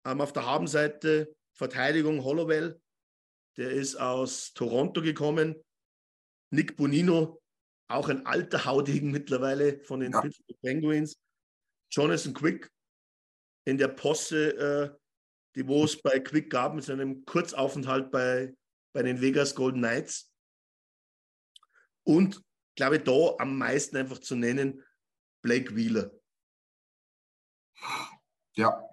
Ähm, 0.04 0.20
auf 0.20 0.34
der 0.34 0.44
Habenseite 0.44 1.34
Verteidigung 1.54 2.22
Hollowell. 2.22 2.78
Der 3.56 3.70
ist 3.70 3.96
aus 3.96 4.52
Toronto 4.52 5.00
gekommen. 5.00 5.56
Nick 6.50 6.76
Bonino, 6.76 7.40
auch 7.88 8.08
ein 8.08 8.26
alter 8.26 8.64
Haudegen 8.64 9.10
mittlerweile 9.10 9.80
von 9.80 10.00
den 10.00 10.12
ja. 10.12 10.20
Pittsburgh 10.20 10.60
Penguins. 10.60 11.18
Jonathan 11.90 12.34
Quick 12.34 12.70
in 13.64 13.78
der 13.78 13.88
Posse, 13.88 14.56
äh, 14.56 14.98
die 15.56 15.66
wo 15.66 15.84
es 15.84 16.00
bei 16.00 16.20
Quick 16.20 16.50
gab 16.50 16.74
mit 16.74 16.84
seinem 16.84 17.24
Kurzaufenthalt 17.24 18.10
bei, 18.10 18.54
bei 18.92 19.02
den 19.02 19.20
Vegas 19.20 19.54
Golden 19.54 19.80
Knights. 19.80 20.32
Und 22.04 22.42
glaube 22.76 22.96
ich, 22.96 23.02
da 23.02 23.34
am 23.38 23.58
meisten 23.58 23.96
einfach 23.96 24.18
zu 24.18 24.36
nennen, 24.36 24.84
Blake 25.42 25.74
Wheeler. 25.74 26.10
Ja. 28.54 28.88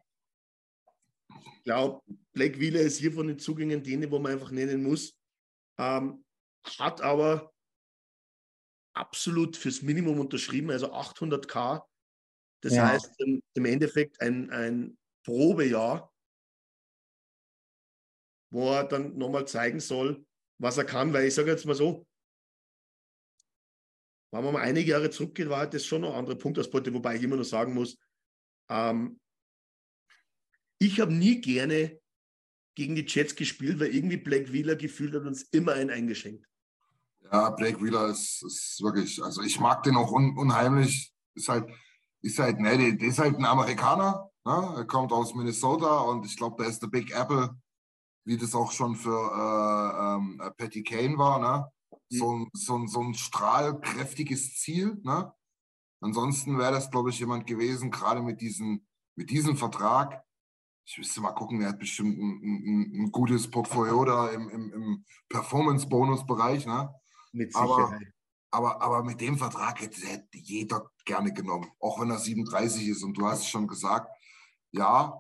glaube, 1.64 2.02
Black 2.34 2.60
Wheeler 2.60 2.82
ist 2.82 2.98
hier 2.98 3.12
von 3.12 3.28
den 3.28 3.40
Zugängen 3.40 3.84
denen, 3.84 4.10
wo 4.12 4.20
man 4.20 4.34
einfach 4.34 4.52
nennen 4.52 4.84
muss. 4.84 5.18
Ähm, 5.78 6.24
hat 6.80 7.02
aber 7.02 7.54
absolut 8.94 9.56
fürs 9.56 9.82
Minimum 9.82 10.20
unterschrieben, 10.20 10.72
also 10.72 10.92
800k. 10.94 11.86
Das 12.62 12.76
Ja. 12.76 12.88
heißt 12.88 13.20
im, 13.20 13.42
im 13.54 13.66
Endeffekt 13.66 14.20
ein, 14.22 14.50
ein 14.50 14.98
Probejahr, 15.24 16.12
wo 18.52 18.72
er 18.74 18.86
dann 18.86 19.18
nochmal 19.18 19.48
zeigen 19.48 19.80
soll, 19.80 20.26
was 20.60 20.78
er 20.78 20.86
kann, 20.86 21.14
weil 21.14 21.28
ich 21.28 21.36
sage 21.36 21.52
jetzt 21.52 21.66
mal 21.66 21.76
so, 21.76 22.08
wenn 24.32 24.44
man 24.44 24.54
mal 24.54 24.62
einige 24.62 24.92
Jahre 24.92 25.10
zurückgeht, 25.10 25.50
war 25.50 25.60
halt 25.60 25.74
das 25.74 25.86
schon 25.86 26.02
noch 26.02 26.12
ein 26.14 26.20
anderer 26.20 26.38
Punktausbeute, 26.38 26.94
wobei 26.94 27.16
ich 27.16 27.24
immer 27.24 27.38
noch 27.38 27.44
sagen 27.44 27.74
muss, 27.74 27.98
ähm, 28.70 29.20
ich 30.80 31.00
habe 31.00 31.14
nie 31.14 31.42
gerne 31.42 32.00
gegen 32.76 32.96
die 32.96 33.06
Jets 33.08 33.36
gespielt, 33.36 33.80
weil 33.80 33.96
irgendwie 33.96 34.18
Black 34.18 34.52
Wheeler 34.52 34.76
gefühlt 34.76 35.14
hat 35.16 35.24
uns 35.24 35.44
immer 35.44 35.74
einen 35.74 35.90
eingeschenkt. 35.90 36.48
Ja, 37.32 37.50
Blake 37.50 37.82
Wheeler 37.82 38.08
ist, 38.08 38.44
ist 38.44 38.82
wirklich, 38.82 39.22
also 39.24 39.42
ich 39.42 39.60
mag 39.60 39.84
den 39.84 39.98
auch 39.98 40.12
un, 40.12 40.38
unheimlich. 40.38 41.14
Ist 41.36 41.50
halt, 41.50 41.70
ist 42.22 42.40
halt, 42.40 42.60
ne, 42.60 42.78
der, 42.96 43.08
ist 43.08 43.20
halt 43.20 43.38
ein 43.38 43.46
Amerikaner. 43.46 44.30
Ne? 44.46 44.74
Er 44.78 44.86
kommt 44.86 45.12
aus 45.12 45.36
Minnesota 45.36 46.00
und 46.02 46.26
ich 46.26 46.38
glaube, 46.38 46.62
der 46.64 46.72
ist 46.72 46.82
der 46.82 46.88
Big 46.88 47.12
Apple, 47.12 47.56
wie 48.26 48.38
das 48.38 48.56
auch 48.56 48.72
schon 48.72 48.96
für 48.96 49.12
äh, 49.12 50.16
ähm, 50.16 50.42
äh, 50.42 50.52
Patty 50.52 50.84
Kane 50.84 51.18
war. 51.18 51.40
Ne? 51.40 51.72
So, 52.10 52.32
ein, 52.34 52.50
so, 52.54 52.88
so 52.88 53.02
ein 53.02 53.14
strahlkräftiges 53.14 54.56
Ziel. 54.56 54.98
Ne? 55.04 55.34
Ansonsten 56.00 56.58
wäre 56.58 56.72
das, 56.72 56.90
glaube 56.90 57.10
ich, 57.10 57.20
jemand 57.20 57.46
gewesen, 57.46 57.92
gerade 57.92 58.22
mit, 58.22 58.40
diesen, 58.40 58.88
mit 59.16 59.30
diesem 59.30 59.58
Vertrag. 59.58 60.24
Ich 60.86 60.98
müsste 60.98 61.20
mal 61.20 61.34
gucken, 61.34 61.60
der 61.60 61.70
hat 61.70 61.80
bestimmt 61.80 62.18
ein, 62.18 62.42
ein, 62.42 63.04
ein 63.04 63.12
gutes 63.12 63.52
Portfolio 63.52 64.06
da 64.06 64.30
im, 64.30 64.48
im, 64.50 64.74
im 64.74 65.06
Performance-Bonus-Bereich. 65.28 66.66
Ne? 66.66 66.94
Mit 67.32 67.56
Aber, 67.56 67.76
Sicherheit. 67.88 68.08
aber, 68.52 68.82
aber 68.82 69.04
mit 69.04 69.20
dem 69.22 69.38
Vertrag 69.38 69.82
hätte, 69.82 70.02
hätte 70.06 70.38
jeder 70.38 70.90
gerne 71.06 71.32
genommen, 71.34 71.70
auch 71.80 72.00
wenn 72.02 72.10
er 72.10 72.18
37 72.20 72.88
ist. 72.88 73.04
Und 73.04 73.18
du 73.18 73.26
hast 73.26 73.48
schon 73.50 73.68
gesagt, 73.68 74.10
ja, 74.72 75.14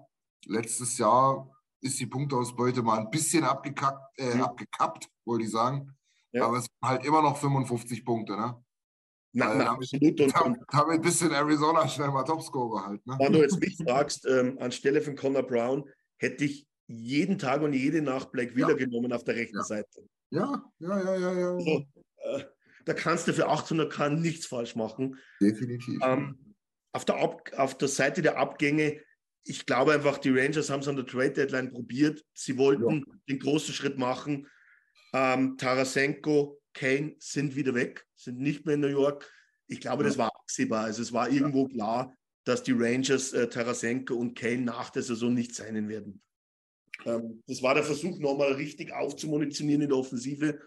letztes 0.45 0.97
Jahr 0.97 1.49
ist 1.81 1.99
die 1.99 2.05
Punktausbeute 2.07 2.81
mal 2.81 2.99
ein 2.99 3.09
bisschen 3.09 3.43
abgekackt, 3.43 4.17
äh, 4.19 4.35
Mhm. 4.35 4.41
abgekappt, 4.43 5.07
wollte 5.25 5.45
ich 5.45 5.51
sagen. 5.51 5.95
Ja. 6.31 6.45
Aber 6.45 6.57
es 6.57 6.65
sind 6.65 6.73
halt 6.89 7.05
immer 7.05 7.21
noch 7.21 7.37
55 7.37 8.03
Punkte. 8.03 8.35
Ne? 8.35 8.63
Na, 9.33 9.49
Weil 9.49 9.57
na, 9.59 9.71
absolut. 9.71 10.19
Und, 10.19 10.33
damit, 10.35 10.59
damit 10.71 11.01
bist 11.01 11.21
du 11.21 11.25
in 11.27 11.31
Arizona 11.33 11.87
schnell 11.87 12.09
mal 12.11 12.23
Topscorer 12.23 12.85
halt. 12.85 13.05
Ne? 13.05 13.15
wenn 13.19 13.33
du 13.33 13.39
jetzt 13.39 13.59
mich 13.59 13.77
fragst, 13.77 14.25
ähm, 14.25 14.57
anstelle 14.59 15.01
von 15.01 15.15
Connor 15.15 15.43
Brown, 15.43 15.87
hätte 16.17 16.45
ich 16.45 16.65
jeden 16.87 17.37
Tag 17.37 17.61
und 17.61 17.73
jede 17.73 18.01
Nacht 18.01 18.31
Black 18.31 18.55
Wheeler 18.55 18.71
Ja. 18.71 18.75
genommen 18.85 19.11
auf 19.13 19.23
der 19.23 19.35
rechten 19.35 19.57
Ja. 19.57 19.63
Seite. 19.63 20.07
Ja, 20.29 20.63
ja, 20.79 21.03
ja, 21.03 21.15
ja, 21.17 21.33
ja. 21.33 21.51
Also, 21.53 21.85
äh, 22.35 22.45
da 22.85 22.93
kannst 22.93 23.27
du 23.27 23.33
für 23.33 23.49
800k 23.49 24.09
nichts 24.09 24.45
falsch 24.45 24.75
machen. 24.75 25.17
Definitiv. 25.41 25.99
Ähm, 26.03 26.55
auf, 26.93 27.05
der 27.05 27.17
Ab 27.17 27.51
auf 27.57 27.77
der 27.77 27.87
Seite 27.87 28.21
der 28.21 28.37
Abgänge, 28.37 29.01
ich 29.43 29.65
glaube 29.65 29.93
einfach, 29.93 30.17
die 30.17 30.29
Rangers 30.29 30.69
haben 30.69 30.81
es 30.81 30.87
an 30.87 30.95
der 30.95 31.05
Trade 31.05 31.31
Deadline 31.31 31.71
probiert. 31.71 32.23
Sie 32.33 32.57
wollten 32.57 33.05
den 33.29 33.39
großen 33.39 33.73
Schritt 33.73 33.97
machen. 33.97 34.47
Ähm, 35.13 35.57
Tarasenko, 35.57 36.61
Kane 36.73 37.15
sind 37.19 37.55
wieder 37.55 37.73
weg, 37.73 38.05
sind 38.15 38.39
nicht 38.39 38.65
mehr 38.65 38.75
in 38.75 38.81
New 38.81 38.87
York. 38.87 39.31
Ich 39.67 39.81
glaube, 39.81 40.03
das 40.03 40.17
war 40.17 40.33
absehbar. 40.35 40.85
Also 40.85 41.01
es 41.01 41.11
war 41.11 41.29
irgendwo 41.29 41.67
klar, 41.67 42.15
dass 42.45 42.63
die 42.63 42.73
Rangers 42.73 43.33
äh, 43.33 43.49
Tarasenko 43.49 44.15
und 44.15 44.37
Kane 44.37 44.61
nach 44.61 44.89
der 44.89 45.03
Saison 45.03 45.33
nicht 45.33 45.55
sein 45.55 45.89
werden. 45.89 46.21
Ähm, 47.05 47.43
das 47.47 47.61
war 47.61 47.73
der 47.73 47.83
Versuch, 47.83 48.17
nochmal 48.19 48.53
richtig 48.53 48.93
aufzumunitionieren 48.93 49.81
in 49.81 49.89
der 49.89 49.97
Offensive. 49.97 50.59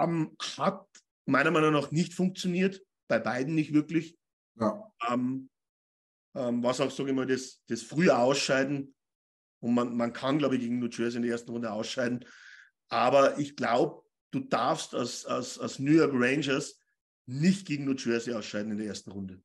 Ähm, 0.00 0.36
hat 0.56 0.86
meiner 1.26 1.50
Meinung 1.50 1.72
nach 1.72 1.90
nicht 1.90 2.14
funktioniert, 2.14 2.82
bei 3.08 3.18
beiden 3.18 3.54
nicht 3.54 3.72
wirklich. 3.72 4.16
ja. 4.58 4.82
Ähm, 5.08 5.48
ähm, 6.34 6.62
was 6.62 6.80
auch, 6.80 6.90
sage 6.90 7.10
ich 7.10 7.16
mal, 7.16 7.26
das, 7.26 7.62
das 7.68 7.82
frühe 7.82 8.16
Ausscheiden. 8.16 8.94
Und 9.60 9.74
man, 9.74 9.96
man 9.96 10.12
kann, 10.12 10.38
glaube 10.38 10.56
ich, 10.56 10.62
gegen 10.62 10.78
New 10.78 10.88
Jersey 10.88 11.16
in 11.16 11.22
der 11.22 11.32
ersten 11.32 11.50
Runde 11.50 11.70
ausscheiden. 11.70 12.24
Aber 12.88 13.38
ich 13.38 13.54
glaube, 13.54 14.02
du 14.32 14.40
darfst 14.40 14.94
als, 14.94 15.24
als, 15.26 15.58
als 15.58 15.78
New 15.78 15.92
York 15.92 16.12
Rangers 16.14 16.78
nicht 17.26 17.66
gegen 17.66 17.84
New 17.84 17.94
Jersey 17.94 18.34
ausscheiden 18.34 18.72
in 18.72 18.78
der 18.78 18.88
ersten 18.88 19.12
Runde. 19.12 19.42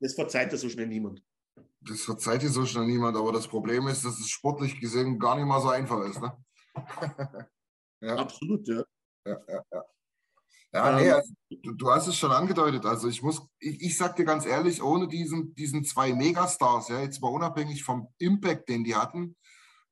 Das 0.00 0.14
verzeiht 0.14 0.52
dir 0.52 0.56
so 0.56 0.68
schnell 0.68 0.86
niemand. 0.86 1.22
Das 1.80 2.00
verzeiht 2.02 2.42
dir 2.42 2.48
so 2.48 2.64
schnell 2.64 2.86
niemand, 2.86 3.16
aber 3.16 3.32
das 3.32 3.46
Problem 3.46 3.86
ist, 3.88 4.04
dass 4.04 4.18
es 4.18 4.30
sportlich 4.30 4.80
gesehen 4.80 5.18
gar 5.18 5.36
nicht 5.36 5.44
mal 5.44 5.60
so 5.60 5.68
einfach 5.68 6.00
ist. 6.06 6.20
Ne? 6.20 6.44
ja. 8.00 8.16
Absolut, 8.16 8.66
ja. 8.66 8.84
Ja, 9.24 9.38
ja, 9.48 9.62
ja. 9.72 9.84
Ja, 10.74 10.90
Ähm, 10.90 10.96
nee, 11.04 11.10
also, 11.10 11.32
du, 11.62 11.72
du 11.72 11.90
hast 11.90 12.08
es 12.08 12.16
schon 12.16 12.32
angedeutet. 12.32 12.84
Also 12.84 13.08
ich 13.08 13.22
muss, 13.22 13.40
ich, 13.60 13.80
ich 13.80 13.96
sag 13.96 14.16
dir 14.16 14.24
ganz 14.24 14.44
ehrlich, 14.44 14.82
ohne 14.82 15.06
diesen, 15.06 15.54
diesen 15.54 15.84
zwei 15.84 16.12
Megastars, 16.12 16.88
ja, 16.88 17.00
jetzt 17.00 17.22
mal 17.22 17.28
unabhängig 17.28 17.84
vom 17.84 18.08
Impact, 18.18 18.68
den 18.68 18.82
die 18.82 18.96
hatten, 18.96 19.36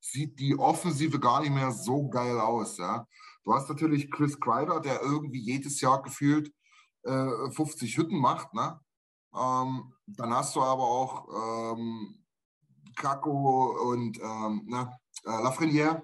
sieht 0.00 0.40
die 0.40 0.59
Offensive 0.59 1.20
gar 1.20 1.40
nicht 1.40 1.52
mehr 1.52 1.70
so 1.70 2.09
geil 2.09 2.40
aus. 2.40 2.78
Ja. 2.78 3.06
Du 3.44 3.54
hast 3.54 3.68
natürlich 3.68 4.10
Chris 4.10 4.40
Kreider, 4.40 4.80
der 4.80 5.00
irgendwie 5.02 5.40
jedes 5.40 5.80
Jahr 5.80 6.02
gefühlt 6.02 6.52
äh, 7.04 7.50
50 7.52 7.96
Hütten 7.96 8.18
macht. 8.18 8.52
Ne? 8.52 8.80
Ähm, 9.34 9.94
dann 10.06 10.34
hast 10.34 10.56
du 10.56 10.62
aber 10.62 10.82
auch 10.82 11.74
ähm, 11.76 12.24
Kako 12.96 13.90
und 13.90 14.18
ähm, 14.18 14.62
na, 14.66 14.98
äh, 15.24 15.42
Lafreniere, 15.42 16.02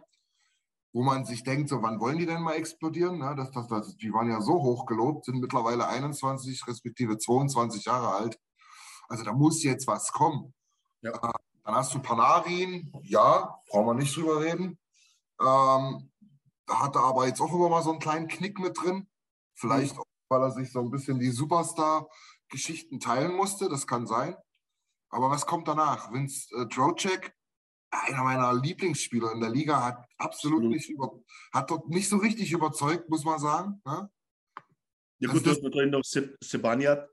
wo 0.99 1.05
man 1.05 1.25
sich 1.25 1.45
denkt, 1.45 1.69
so 1.69 1.81
wann 1.81 2.01
wollen 2.01 2.19
die 2.19 2.27
denn 2.27 2.43
mal 2.43 2.57
explodieren? 2.57 3.19
Ne? 3.19 3.33
Das, 3.37 3.53
das, 3.53 3.69
das, 3.69 3.97
die 3.99 4.13
waren 4.13 4.29
ja 4.29 4.41
so 4.41 4.55
hoch 4.55 4.85
gelobt, 4.85 5.27
sind 5.27 5.39
mittlerweile 5.39 5.87
21 5.87 6.67
respektive 6.67 7.19
22 7.19 7.85
Jahre 7.85 8.17
alt. 8.17 8.41
Also 9.09 9.23
da 9.23 9.33
muss 9.33 9.63
jetzt 9.63 9.87
was 9.87 10.11
kommen. 10.11 10.53
Ja. 11.03 11.13
Äh, 11.13 11.33
dann 11.63 11.75
hast 11.77 11.95
du 11.95 12.01
Panarin, 12.01 12.93
ja, 13.05 13.61
brauchen 13.69 13.87
wir 13.87 13.95
nicht 13.95 14.17
drüber 14.17 14.41
reden. 14.41 14.77
Ähm, 15.41 16.11
da 16.67 16.81
hat 16.81 16.97
er 16.97 17.05
aber 17.05 17.29
jetzt 17.29 17.41
auch 17.41 17.55
immer 17.55 17.69
mal 17.69 17.85
so 17.85 17.91
einen 17.91 18.01
kleinen 18.01 18.27
Knick 18.27 18.59
mit 18.59 18.77
drin. 18.83 19.07
Vielleicht 19.55 19.97
auch, 19.97 20.05
weil 20.29 20.43
er 20.43 20.51
sich 20.51 20.73
so 20.73 20.81
ein 20.81 20.91
bisschen 20.91 21.21
die 21.21 21.31
Superstar-Geschichten 21.31 22.99
teilen 22.99 23.37
musste, 23.37 23.69
das 23.69 23.87
kann 23.87 24.09
sein. 24.09 24.35
Aber 25.11 25.31
was 25.31 25.47
kommt 25.47 25.69
danach? 25.69 26.13
Vince 26.13 26.53
äh, 26.57 26.67
Trocek, 26.67 27.38
einer 27.91 28.23
meiner 28.23 28.55
Lieblingsspieler 28.55 29.33
in 29.33 29.41
der 29.41 29.51
Liga, 29.51 29.83
hat 29.85 30.07
absolut 30.19 30.59
Absolut. 30.59 30.71
nicht 30.77 30.89
über, 30.91 31.21
hat 31.53 31.71
dort 31.71 31.89
nicht 31.89 32.09
so 32.09 32.17
richtig 32.19 32.53
überzeugt, 32.53 33.09
muss 33.09 33.25
man 33.25 33.39
sagen. 33.39 33.81
Ne? 33.87 34.11
Ja 35.21 35.31
gut, 35.33 35.45
du 35.45 35.51
hast 35.51 35.63
natürlich 35.63 35.91
noch 35.91 36.05
Se- 36.05 36.37
Sebaniat, 36.43 37.09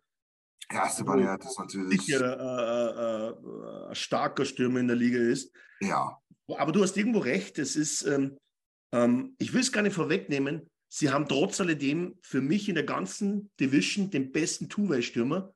Ja, 0.71 0.89
Sebastian, 0.89 1.39
das 1.39 1.51
ist 1.51 1.59
natürlich. 1.59 2.01
sicher 2.01 2.39
äh, 2.39 3.29
äh, 3.31 3.85
äh, 3.85 3.89
ein 3.89 3.95
starker 3.95 4.45
Stürmer 4.45 4.79
in 4.79 4.87
der 4.87 4.95
Liga 4.97 5.19
ist. 5.19 5.51
Ja, 5.81 6.19
Aber 6.57 6.71
du 6.71 6.83
hast 6.83 6.95
irgendwo 6.97 7.19
recht. 7.19 7.57
Es 7.57 7.75
ist, 7.75 8.03
ähm, 8.03 8.37
ähm, 8.93 9.35
ich 9.39 9.53
will 9.53 9.61
es 9.61 9.71
gar 9.71 9.81
nicht 9.81 9.95
vorwegnehmen. 9.95 10.69
Sie 10.87 11.09
haben 11.09 11.27
trotz 11.27 11.59
alledem 11.59 12.17
für 12.21 12.41
mich 12.41 12.69
in 12.69 12.75
der 12.75 12.83
ganzen 12.85 13.51
Division 13.59 14.11
den 14.11 14.31
besten 14.31 14.69
Two-Way-Stürmer. 14.69 15.53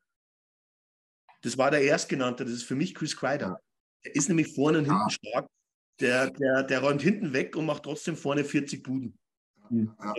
Das 1.42 1.58
war 1.58 1.72
der 1.72 1.82
Erstgenannte. 1.84 2.44
Das 2.44 2.54
ist 2.54 2.64
für 2.64 2.76
mich 2.76 2.94
Chris 2.96 3.16
Kreider. 3.16 3.62
Der 4.06 4.16
ist 4.16 4.30
nämlich 4.30 4.54
vorne 4.54 4.80
und 4.80 4.86
Ja. 4.86 4.94
hinten 4.94 5.10
stark. 5.10 5.48
Der, 6.00 6.30
der, 6.32 6.64
der 6.64 6.82
räumt 6.82 7.02
hinten 7.02 7.34
weg 7.34 7.56
und 7.56 7.66
macht 7.66 7.84
trotzdem 7.84 8.16
vorne 8.16 8.46
40 8.46 8.84
Buden. 8.84 9.20
Ja. 9.70 10.14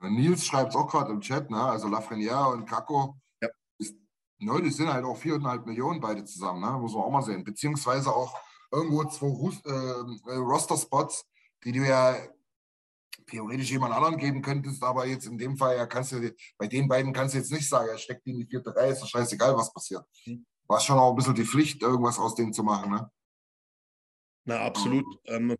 Nils 0.00 0.44
schreibt 0.44 0.70
es 0.70 0.76
auch 0.76 0.90
gerade 0.90 1.12
im 1.12 1.20
Chat, 1.20 1.48
ne? 1.48 1.62
also 1.62 1.86
Lafreniere 1.86 2.48
und 2.48 2.66
Kako. 2.68 3.16
Ja. 3.40 3.48
Ist, 3.78 3.94
ne, 4.38 4.60
die 4.60 4.70
sind 4.70 4.92
halt 4.92 5.04
auch 5.04 5.16
4,5 5.16 5.64
Millionen 5.66 6.00
beide 6.00 6.24
zusammen, 6.24 6.60
ne? 6.60 6.76
muss 6.78 6.92
man 6.92 7.02
auch 7.04 7.10
mal 7.10 7.22
sehen. 7.22 7.44
Beziehungsweise 7.44 8.10
auch 8.12 8.36
irgendwo 8.72 9.04
zwei 9.04 9.26
äh, 9.64 10.32
äh, 10.32 10.36
Roster-Spots, 10.38 11.24
die 11.62 11.72
du 11.72 11.86
ja 11.86 12.16
theoretisch 13.26 13.70
jemand 13.70 13.94
anderen 13.94 14.16
geben 14.16 14.42
könntest, 14.42 14.82
aber 14.82 15.06
jetzt 15.06 15.26
in 15.26 15.38
dem 15.38 15.56
Fall 15.56 15.76
ja 15.76 15.86
kannst 15.86 16.12
du, 16.12 16.34
bei 16.58 16.66
den 16.66 16.88
beiden 16.88 17.12
kannst 17.12 17.34
du 17.34 17.38
jetzt 17.38 17.52
nicht 17.52 17.68
sagen, 17.68 17.88
er 17.88 17.98
steckt 17.98 18.26
in 18.26 18.38
die 18.38 18.46
vierte 18.46 18.74
Reihe, 18.74 18.90
ist 18.90 19.02
doch 19.02 19.08
scheißegal, 19.08 19.56
was 19.56 19.72
passiert. 19.72 20.04
Mhm. 20.26 20.44
War 20.72 20.80
schon 20.80 20.98
auch 20.98 21.10
ein 21.10 21.16
bisschen 21.16 21.34
die 21.34 21.44
Pflicht, 21.44 21.82
irgendwas 21.82 22.18
aus 22.18 22.34
denen 22.34 22.54
zu 22.54 22.62
machen. 22.62 22.90
Ne? 22.92 23.10
Na, 24.46 24.60
absolut. 24.60 25.04
Ähm, 25.26 25.54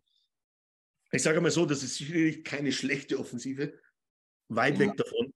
ich 1.11 1.21
sage 1.21 1.39
mal 1.39 1.51
so, 1.51 1.67
das 1.67 1.83
ist 1.83 1.95
sicherlich 1.97 2.43
keine 2.43 2.71
schlechte 2.71 3.19
Offensive. 3.19 3.79
Weit 4.49 4.79
weg 4.79 4.97
davon. 4.97 5.31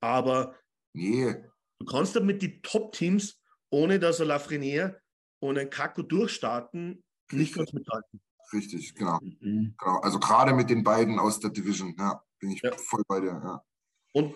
Aber 0.00 0.54
Nee, 0.92 1.34
du 1.78 1.86
kannst 1.86 2.14
damit 2.14 2.42
die 2.42 2.60
Top-Teams, 2.60 3.40
ohne 3.70 3.98
dass 3.98 4.20
er 4.20 4.26
Lafreniere 4.26 5.00
und 5.40 5.56
ein 5.56 5.70
Kako 5.70 6.02
durchstarten, 6.02 7.02
nicht 7.32 7.54
ganz 7.54 7.72
mithalten. 7.72 8.20
richtig, 8.52 8.94
genau. 8.96 9.18
genau. 9.40 10.00
Also 10.02 10.18
gerade 10.20 10.52
mit 10.52 10.68
den 10.68 10.84
beiden 10.84 11.18
aus 11.18 11.40
der 11.40 11.50
Division, 11.50 11.94
ja, 11.98 12.22
bin 12.38 12.50
ich 12.50 12.60
Ja. 12.62 12.76
voll 12.76 13.02
bei 13.08 13.20
dir. 13.20 13.28
Ja. 13.42 13.64
Und 14.12 14.34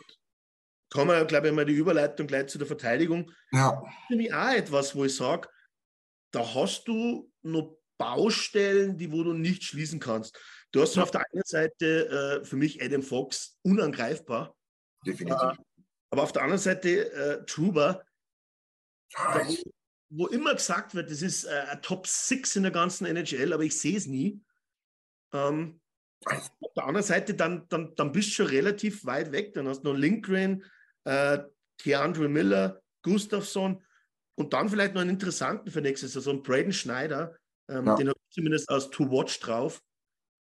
kommen 0.95 1.11
wir, 1.11 1.25
glaube 1.25 1.49
ich, 1.49 1.53
mal 1.53 1.65
die 1.65 1.75
Überleitung 1.75 2.29
gleich 2.29 2.47
zu 2.47 2.57
der 2.57 2.69
Verteidigung. 2.69 3.31
ja. 3.53 3.83
Für 4.07 4.17
mich 4.17 4.33
auch 4.33 4.53
etwas, 4.53 4.95
wo 4.95 5.05
ich 5.05 5.15
sage, 5.15 5.49
da 6.31 6.55
hast 6.55 6.85
du 6.87 7.31
noch 7.43 7.79
Baustellen, 7.99 8.97
die 8.97 9.11
wo 9.13 9.23
du 9.23 9.33
nicht 9.33 9.65
schließen 9.65 10.01
kannst. 10.01 10.39
Du 10.73 10.81
hast 10.81 10.97
ja. 10.97 11.03
auf 11.03 11.11
der 11.11 11.25
einen 11.33 11.43
Seite 11.45 12.41
äh, 12.43 12.45
für 12.45 12.57
mich 12.57 12.83
Adam 12.83 13.03
Fox 13.03 13.59
unangreifbar. 13.63 14.57
Definitiv. 15.05 15.43
Äh, 15.43 15.57
aber 16.11 16.23
auf 16.23 16.33
der 16.33 16.43
anderen 16.43 16.61
Seite 16.61 17.13
äh, 17.13 17.45
Truber, 17.45 18.05
da, 19.13 19.47
wo, 19.47 19.57
wo, 20.11 20.27
immer 20.29 20.55
gesagt 20.55 20.95
wird, 20.95 21.11
das 21.11 21.23
ist 21.23 21.45
äh, 21.45 21.65
ein 21.71 21.83
Top 21.83 22.07
6 22.07 22.57
in 22.57 22.63
der 22.63 22.73
ganzen 22.73 23.05
NHL, 23.05 23.53
aber 23.53 23.65
ich 23.65 23.79
sehe 23.79 23.97
es 23.97 24.07
nie. 24.07 24.41
Ähm, 25.33 25.81
auf 26.25 26.51
der 26.77 26.85
anderen 26.85 27.07
Seite, 27.07 27.35
dann, 27.35 27.69
dann, 27.69 27.95
dann 27.97 28.13
bist 28.13 28.31
du 28.31 28.33
schon 28.33 28.47
relativ 28.47 29.05
weit 29.05 29.33
weg. 29.33 29.55
Dann 29.55 29.69
hast 29.69 29.83
du 29.83 29.93
noch 29.93 29.99
Lindgren, 29.99 30.65
äh, 31.05 31.39
Keandre 31.79 32.29
Miller, 32.29 32.83
Gustafsson 33.03 33.85
und 34.37 34.53
dann 34.53 34.69
vielleicht 34.69 34.95
noch 34.95 35.01
einen 35.01 35.11
interessanten 35.11 35.71
für 35.71 35.81
nächste 35.81 36.09
Saison, 36.09 36.43
Braden 36.43 36.73
Schneider. 36.73 37.37
Ähm, 37.69 37.87
ja. 37.87 37.95
Den 37.97 38.09
habe 38.09 38.19
ich 38.19 38.35
zumindest 38.35 38.69
als 38.69 38.91
To-Watch 38.91 39.41
drauf. 39.41 39.83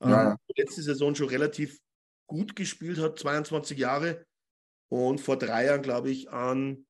Ähm, 0.02 0.10
ja, 0.10 0.22
ja. 0.30 0.36
Letzte 0.56 0.82
Saison 0.82 1.14
schon 1.14 1.28
relativ 1.28 1.78
gut 2.26 2.56
gespielt 2.56 2.98
hat, 2.98 3.18
22 3.18 3.78
Jahre. 3.78 4.26
Und 4.90 5.20
vor 5.20 5.38
drei 5.38 5.66
Jahren, 5.66 5.82
glaube 5.82 6.10
ich, 6.10 6.30
an 6.30 6.86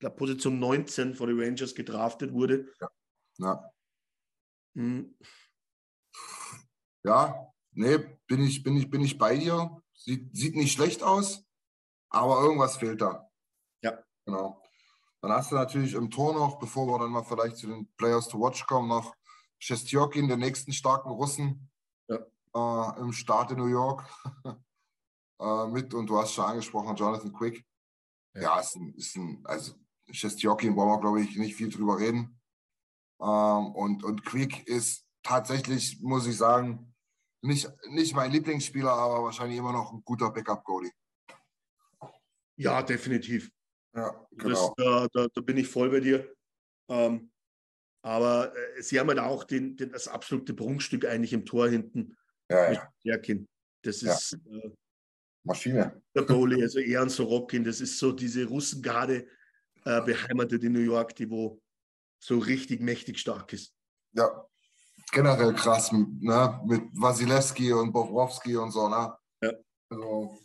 glaub, 0.00 0.16
Position 0.16 0.58
19 0.58 1.14
von 1.14 1.28
den 1.28 1.40
Rangers 1.40 1.74
gedraftet 1.74 2.32
wurde. 2.32 2.66
Ja. 2.80 2.90
Ja. 3.38 3.72
Hm. 4.76 5.16
ja, 7.04 7.52
nee, 7.72 7.98
bin 8.26 8.42
ich, 8.42 8.62
bin 8.62 8.76
ich, 8.76 8.90
bin 8.90 9.00
ich 9.00 9.18
bei 9.18 9.36
dir. 9.36 9.82
Sieht, 9.94 10.34
sieht 10.36 10.56
nicht 10.56 10.72
schlecht 10.72 11.02
aus, 11.02 11.44
aber 12.10 12.42
irgendwas 12.42 12.76
fehlt 12.76 13.00
da. 13.00 13.30
Ja. 13.82 13.98
Genau. 14.26 14.60
Dann 15.22 15.32
hast 15.32 15.50
du 15.50 15.54
natürlich 15.54 15.94
im 15.94 16.10
Tor 16.10 16.34
noch, 16.34 16.58
bevor 16.58 16.86
wir 16.86 16.98
dann 16.98 17.10
mal 17.10 17.22
vielleicht 17.22 17.56
zu 17.56 17.66
den 17.66 17.92
Players 17.96 18.28
to 18.28 18.40
Watch 18.40 18.66
kommen, 18.66 18.88
noch 18.88 19.14
Shestjokin, 19.58 20.28
den 20.28 20.40
nächsten 20.40 20.72
starken 20.72 21.10
Russen 21.10 21.70
ja. 22.08 22.16
äh, 22.54 23.00
im 23.00 23.12
Staat 23.12 23.52
in 23.52 23.58
New 23.58 23.66
York 23.66 24.04
äh, 25.40 25.66
mit. 25.68 25.92
Und 25.94 26.06
du 26.06 26.18
hast 26.18 26.32
schon 26.32 26.44
angesprochen, 26.44 26.96
Jonathan 26.96 27.32
Quick. 27.32 27.64
Ja, 28.34 28.42
ja 28.42 28.60
ist, 28.60 28.76
ein, 28.76 28.94
ist 28.94 29.16
ein, 29.16 29.42
also 29.44 29.74
Shestjokin 30.10 30.74
brauchen 30.74 30.90
wir, 30.90 31.00
glaube 31.00 31.20
ich, 31.22 31.36
nicht 31.36 31.54
viel 31.54 31.68
drüber 31.68 31.98
reden. 31.98 32.40
Ähm, 33.20 33.74
und, 33.74 34.02
und 34.02 34.24
Quick 34.24 34.66
ist 34.66 35.06
tatsächlich, 35.22 36.00
muss 36.00 36.26
ich 36.26 36.38
sagen, 36.38 36.94
nicht, 37.42 37.70
nicht 37.90 38.14
mein 38.14 38.30
Lieblingsspieler, 38.30 38.92
aber 38.92 39.24
wahrscheinlich 39.24 39.58
immer 39.58 39.72
noch 39.72 39.92
ein 39.92 40.02
guter 40.04 40.30
Backup-Goalie. 40.30 40.92
Ja, 42.60 42.82
definitiv. 42.82 43.50
Ja, 43.94 44.26
genau. 44.32 44.74
Das, 44.76 44.84
da, 44.84 45.08
da, 45.12 45.28
da, 45.32 45.40
bin 45.40 45.56
ich 45.56 45.66
voll 45.66 45.90
bei 45.90 46.00
dir. 46.00 46.30
Ähm, 46.88 47.30
aber 48.02 48.54
äh, 48.54 48.82
sie 48.82 49.00
haben 49.00 49.08
halt 49.08 49.18
auch 49.18 49.44
den, 49.44 49.76
den, 49.76 49.92
das 49.92 50.08
absolute 50.08 50.52
Prunkstück 50.52 51.06
eigentlich 51.06 51.32
im 51.32 51.46
Tor 51.46 51.68
hinten. 51.68 52.16
Ja, 52.50 52.72
ja. 52.72 52.92
Jerkin. 53.02 53.48
Das 53.82 54.02
ist 54.02 54.36
ja. 54.44 54.58
äh, 54.58 54.70
Maschine. 55.42 56.02
Der 56.14 56.24
Goalie, 56.24 56.62
also 56.62 56.80
Ehren 56.80 57.08
Sorokin, 57.08 57.64
das 57.64 57.80
ist 57.80 57.98
so 57.98 58.12
diese 58.12 58.44
Russengarde 58.44 59.26
äh, 59.86 60.02
beheimatet 60.02 60.62
in 60.62 60.72
New 60.72 60.80
York, 60.80 61.16
die 61.16 61.30
wo 61.30 61.62
so 62.22 62.38
richtig 62.38 62.80
mächtig 62.82 63.18
stark 63.18 63.54
ist. 63.54 63.74
Ja, 64.12 64.46
generell 65.12 65.54
krass, 65.54 65.90
ne? 65.92 66.60
mit 66.66 66.82
Wasilewski 66.92 67.72
und 67.72 67.90
Bobrowski 67.90 68.54
und 68.56 68.70
so. 68.70 68.86
Ne? 68.86 69.16
Ja. 69.40 69.52
Also, 69.88 70.38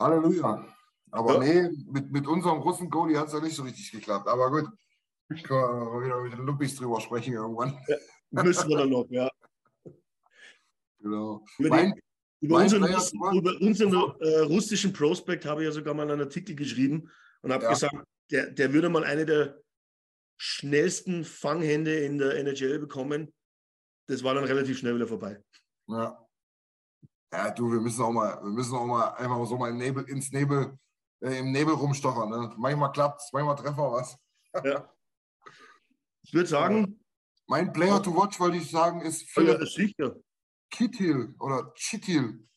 Halleluja. 0.00 0.64
Aber 1.12 1.44
ja. 1.44 1.62
nee, 1.62 1.70
mit, 1.90 2.10
mit 2.10 2.26
unserem 2.26 2.60
russen 2.60 2.88
Goalie 2.90 3.18
hat 3.18 3.28
es 3.28 3.34
ja 3.34 3.40
nicht 3.40 3.54
so 3.54 3.62
richtig 3.62 3.92
geklappt. 3.92 4.26
Aber 4.26 4.50
gut, 4.50 4.68
können 5.42 5.92
wir 5.92 6.04
wieder 6.04 6.20
mit 6.22 6.32
den 6.32 6.46
Luppis 6.46 6.74
drüber 6.74 7.00
sprechen 7.00 7.34
irgendwann. 7.34 7.78
Ja, 7.86 8.42
müssen 8.42 8.68
wir 8.68 8.78
dann 8.78 8.90
noch, 8.90 9.06
ja. 9.10 9.30
Genau. 11.00 11.44
Über, 11.58 11.76
den, 11.76 11.94
über 12.40 12.56
unseren, 12.56 12.84
über 13.34 13.60
unseren 13.60 13.92
äh, 14.20 14.38
russischen 14.40 14.92
Prospect 14.92 15.44
habe 15.44 15.62
ich 15.62 15.66
ja 15.66 15.72
sogar 15.72 15.94
mal 15.94 16.10
einen 16.10 16.22
Artikel 16.22 16.56
geschrieben 16.56 17.10
und 17.42 17.52
habe 17.52 17.64
ja. 17.64 17.70
gesagt, 17.70 17.94
der, 18.30 18.50
der 18.50 18.72
würde 18.72 18.88
mal 18.88 19.04
eine 19.04 19.26
der 19.26 19.60
schnellsten 20.38 21.24
Fanghände 21.24 21.94
in 21.94 22.18
der 22.18 22.38
NHL 22.38 22.78
bekommen. 22.78 23.34
Das 24.06 24.24
war 24.24 24.34
dann 24.34 24.44
relativ 24.44 24.78
schnell 24.78 24.94
wieder 24.94 25.06
vorbei. 25.06 25.42
Ja. 25.88 26.18
Ja, 27.32 27.50
du, 27.50 27.70
wir 27.70 27.80
müssen 27.80 28.02
auch 28.02 28.12
mal, 28.12 28.42
wir 28.42 28.50
müssen 28.50 28.74
auch 28.74 28.86
mal 28.86 29.08
einfach 29.14 29.46
so 29.46 29.56
mal 29.56 29.70
ins 29.80 30.32
Nebel, 30.32 30.78
äh, 31.22 31.38
im 31.38 31.52
Nebel 31.52 31.74
rumstochern. 31.74 32.28
Ne? 32.28 32.52
Manchmal 32.56 32.92
klappt 32.92 33.22
es, 33.22 33.32
manchmal 33.32 33.56
treffen 33.56 33.78
wir 33.78 33.92
was. 33.92 34.18
Ja. 34.64 34.88
Ich 36.22 36.34
würde 36.34 36.48
sagen. 36.48 36.98
Mein 37.48 37.72
Player 37.72 38.02
to 38.02 38.14
watch, 38.16 38.38
wollte 38.38 38.56
ich 38.56 38.70
sagen, 38.70 39.02
ist 39.02 39.28
Philipp 39.28 39.60
ja, 39.60 39.66
sicher. 39.66 40.16
Kittil 40.70 41.34
oder 41.38 41.72
Chitil, 41.74 42.48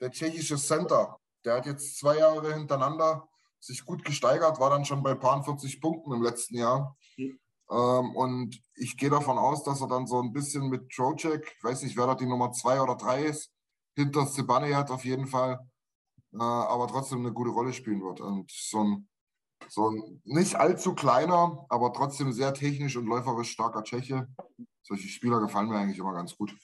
der 0.00 0.10
tschechische 0.10 0.56
Center. 0.56 1.18
Der 1.44 1.56
hat 1.56 1.66
jetzt 1.66 1.98
zwei 1.98 2.18
Jahre 2.18 2.54
hintereinander 2.54 3.28
sich 3.60 3.84
gut 3.84 4.04
gesteigert, 4.04 4.58
war 4.58 4.70
dann 4.70 4.84
schon 4.84 5.02
bei 5.02 5.14
paar 5.14 5.44
40 5.44 5.80
Punkten 5.80 6.12
im 6.12 6.22
letzten 6.22 6.56
Jahr. 6.56 6.96
Mhm. 7.16 7.38
Ähm, 7.70 8.16
und 8.16 8.60
ich 8.74 8.96
gehe 8.96 9.10
davon 9.10 9.38
aus, 9.38 9.62
dass 9.62 9.80
er 9.80 9.88
dann 9.88 10.06
so 10.06 10.20
ein 10.20 10.32
bisschen 10.32 10.68
mit 10.68 10.90
Trocek, 10.90 11.54
ich 11.56 11.64
weiß 11.64 11.82
nicht, 11.82 11.96
wer 11.96 12.06
da 12.06 12.14
die 12.14 12.26
Nummer 12.26 12.50
zwei 12.52 12.80
oder 12.80 12.96
drei 12.96 13.24
ist, 13.24 13.52
hinter 13.94 14.26
Sebane 14.26 14.76
hat 14.76 14.90
auf 14.90 15.04
jeden 15.04 15.26
Fall, 15.26 15.60
äh, 16.34 16.38
aber 16.38 16.88
trotzdem 16.88 17.20
eine 17.20 17.32
gute 17.32 17.50
Rolle 17.50 17.72
spielen 17.72 18.02
wird. 18.02 18.20
Und 18.20 18.50
so 18.50 18.82
ein, 18.82 19.08
so 19.68 19.90
ein 19.90 20.20
nicht 20.24 20.54
allzu 20.54 20.94
kleiner, 20.94 21.64
aber 21.68 21.92
trotzdem 21.92 22.32
sehr 22.32 22.54
technisch 22.54 22.96
und 22.96 23.06
läuferisch 23.06 23.50
starker 23.50 23.84
Tscheche. 23.84 24.28
Solche 24.82 25.08
Spieler 25.08 25.40
gefallen 25.40 25.68
mir 25.68 25.76
eigentlich 25.76 25.98
immer 25.98 26.14
ganz 26.14 26.36
gut. 26.36 26.54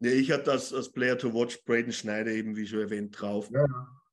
Ja, 0.00 0.10
ich 0.10 0.30
hatte 0.30 0.44
das 0.44 0.72
als 0.72 0.92
Player 0.92 1.16
to 1.16 1.32
Watch 1.32 1.64
Braden 1.64 1.92
Schneider 1.92 2.30
eben, 2.30 2.54
wie 2.54 2.66
schon 2.66 2.80
erwähnt, 2.80 3.18
drauf. 3.18 3.50
Ja, 3.50 3.64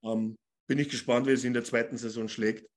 ähm, 0.04 0.38
bin 0.68 0.80
ich 0.80 0.90
gespannt, 0.90 1.28
wie 1.28 1.32
es 1.32 1.44
in 1.44 1.54
der 1.54 1.66
zweiten 1.66 1.98
Saison 1.98 2.30
schlägt. 2.30 2.70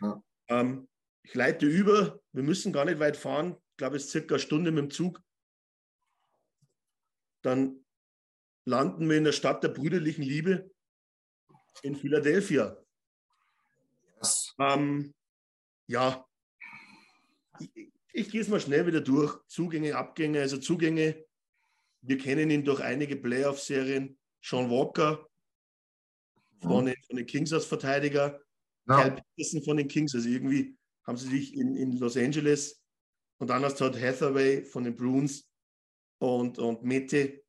Ja. 0.00 0.22
Ähm, 0.48 0.86
ich 1.22 1.34
leite 1.34 1.66
über. 1.66 2.20
Wir 2.32 2.42
müssen 2.42 2.72
gar 2.72 2.84
nicht 2.84 2.98
weit 2.98 3.16
fahren. 3.16 3.56
Ich 3.72 3.76
glaube, 3.78 3.96
es 3.96 4.04
ist 4.04 4.10
circa 4.10 4.34
eine 4.34 4.42
Stunde 4.42 4.72
mit 4.72 4.84
dem 4.84 4.90
Zug. 4.90 5.22
Dann 7.42 7.84
landen 8.64 9.08
wir 9.08 9.16
in 9.16 9.24
der 9.24 9.32
Stadt 9.32 9.62
der 9.62 9.68
brüderlichen 9.68 10.22
Liebe 10.22 10.70
in 11.82 11.96
Philadelphia. 11.96 12.76
Yes. 14.16 14.54
Ähm, 14.58 15.14
ja, 15.86 16.26
ich, 17.58 17.92
ich 18.12 18.30
gehe 18.30 18.40
es 18.40 18.48
mal 18.48 18.60
schnell 18.60 18.86
wieder 18.86 19.00
durch. 19.00 19.38
Zugänge, 19.46 19.96
Abgänge, 19.96 20.40
also 20.40 20.58
Zugänge. 20.58 21.24
Wir 22.02 22.18
kennen 22.18 22.50
ihn 22.50 22.64
durch 22.64 22.80
einige 22.80 23.16
Playoff-Serien. 23.16 24.18
Sean 24.42 24.70
Walker 24.70 25.28
von, 26.60 26.86
den, 26.86 26.96
von 27.06 27.16
den 27.16 27.26
Kings 27.26 27.52
als 27.52 27.66
Verteidiger, 27.66 28.40
ja. 28.88 29.02
Kyle 29.02 29.22
Peterson 29.36 29.62
von 29.62 29.76
den 29.76 29.88
Kings. 29.88 30.14
Also 30.14 30.28
irgendwie 30.28 30.76
haben 31.06 31.16
sie 31.16 31.28
sich 31.28 31.54
in, 31.54 31.76
in 31.76 31.92
Los 31.98 32.16
Angeles 32.16 32.82
und 33.38 33.48
dann 33.48 33.62
hast 33.64 33.80
du 33.80 33.84
halt 33.84 34.00
Hathaway 34.00 34.64
von 34.64 34.84
den 34.84 34.96
Bruins 34.96 35.48
und, 36.18 36.58
und 36.58 36.82
Mete 36.82 37.42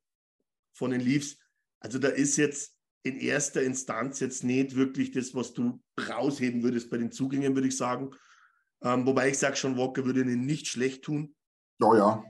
von 0.72 0.90
den 0.90 1.00
Leafs. 1.00 1.38
Also 1.80 1.98
da 1.98 2.08
ist 2.08 2.36
jetzt 2.36 2.76
in 3.02 3.16
erster 3.18 3.62
Instanz 3.62 4.20
jetzt 4.20 4.44
nicht 4.44 4.76
wirklich 4.76 5.10
das, 5.10 5.34
was 5.34 5.52
du 5.52 5.82
rausheben 6.08 6.62
würdest 6.62 6.90
bei 6.90 6.98
den 6.98 7.10
Zugängen, 7.10 7.54
würde 7.54 7.68
ich 7.68 7.76
sagen. 7.76 8.14
Ähm, 8.82 9.06
wobei 9.06 9.30
ich 9.30 9.38
sage 9.38 9.56
schon, 9.56 9.76
Walker 9.76 10.04
würde 10.04 10.20
ihnen 10.20 10.46
nicht 10.46 10.68
schlecht 10.68 11.04
tun. 11.04 11.34
Oh 11.80 11.94
ja. 11.94 12.22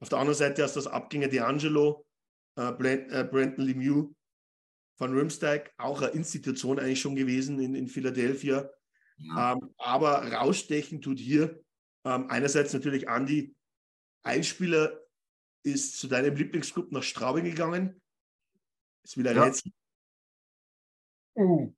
Auf 0.00 0.08
der 0.08 0.18
anderen 0.18 0.38
Seite 0.38 0.62
hast 0.62 0.76
du 0.76 0.80
das 0.80 0.86
Abgänger 0.86 1.28
D'Angelo, 1.28 2.04
äh, 2.56 2.72
Brent, 2.72 3.12
äh, 3.12 3.28
Brandon 3.30 3.66
Lemieux 3.66 4.14
von 4.96 5.16
Rimstag, 5.16 5.72
auch 5.76 6.00
eine 6.02 6.12
Institution 6.12 6.78
eigentlich 6.78 7.00
schon 7.00 7.16
gewesen 7.16 7.60
in, 7.60 7.74
in 7.74 7.88
Philadelphia. 7.88 8.70
Ja. 9.18 9.52
Ähm, 9.52 9.74
aber 9.76 10.32
rausstechen 10.32 11.02
tut 11.02 11.18
hier 11.18 11.62
ähm, 12.04 12.26
einerseits 12.28 12.72
natürlich 12.72 13.08
Andy. 13.08 13.54
Ein 14.22 14.44
Spieler 14.44 14.98
ist 15.62 15.98
zu 15.98 16.08
deinem 16.08 16.36
Lieblingsclub 16.36 16.90
nach 16.92 17.02
Straubing 17.02 17.44
gegangen. 17.44 18.00
Ist 19.04 19.16
wieder 19.16 19.32
ja. 19.32 19.42
Rätsel. 19.42 19.72
Uh, 21.36 21.72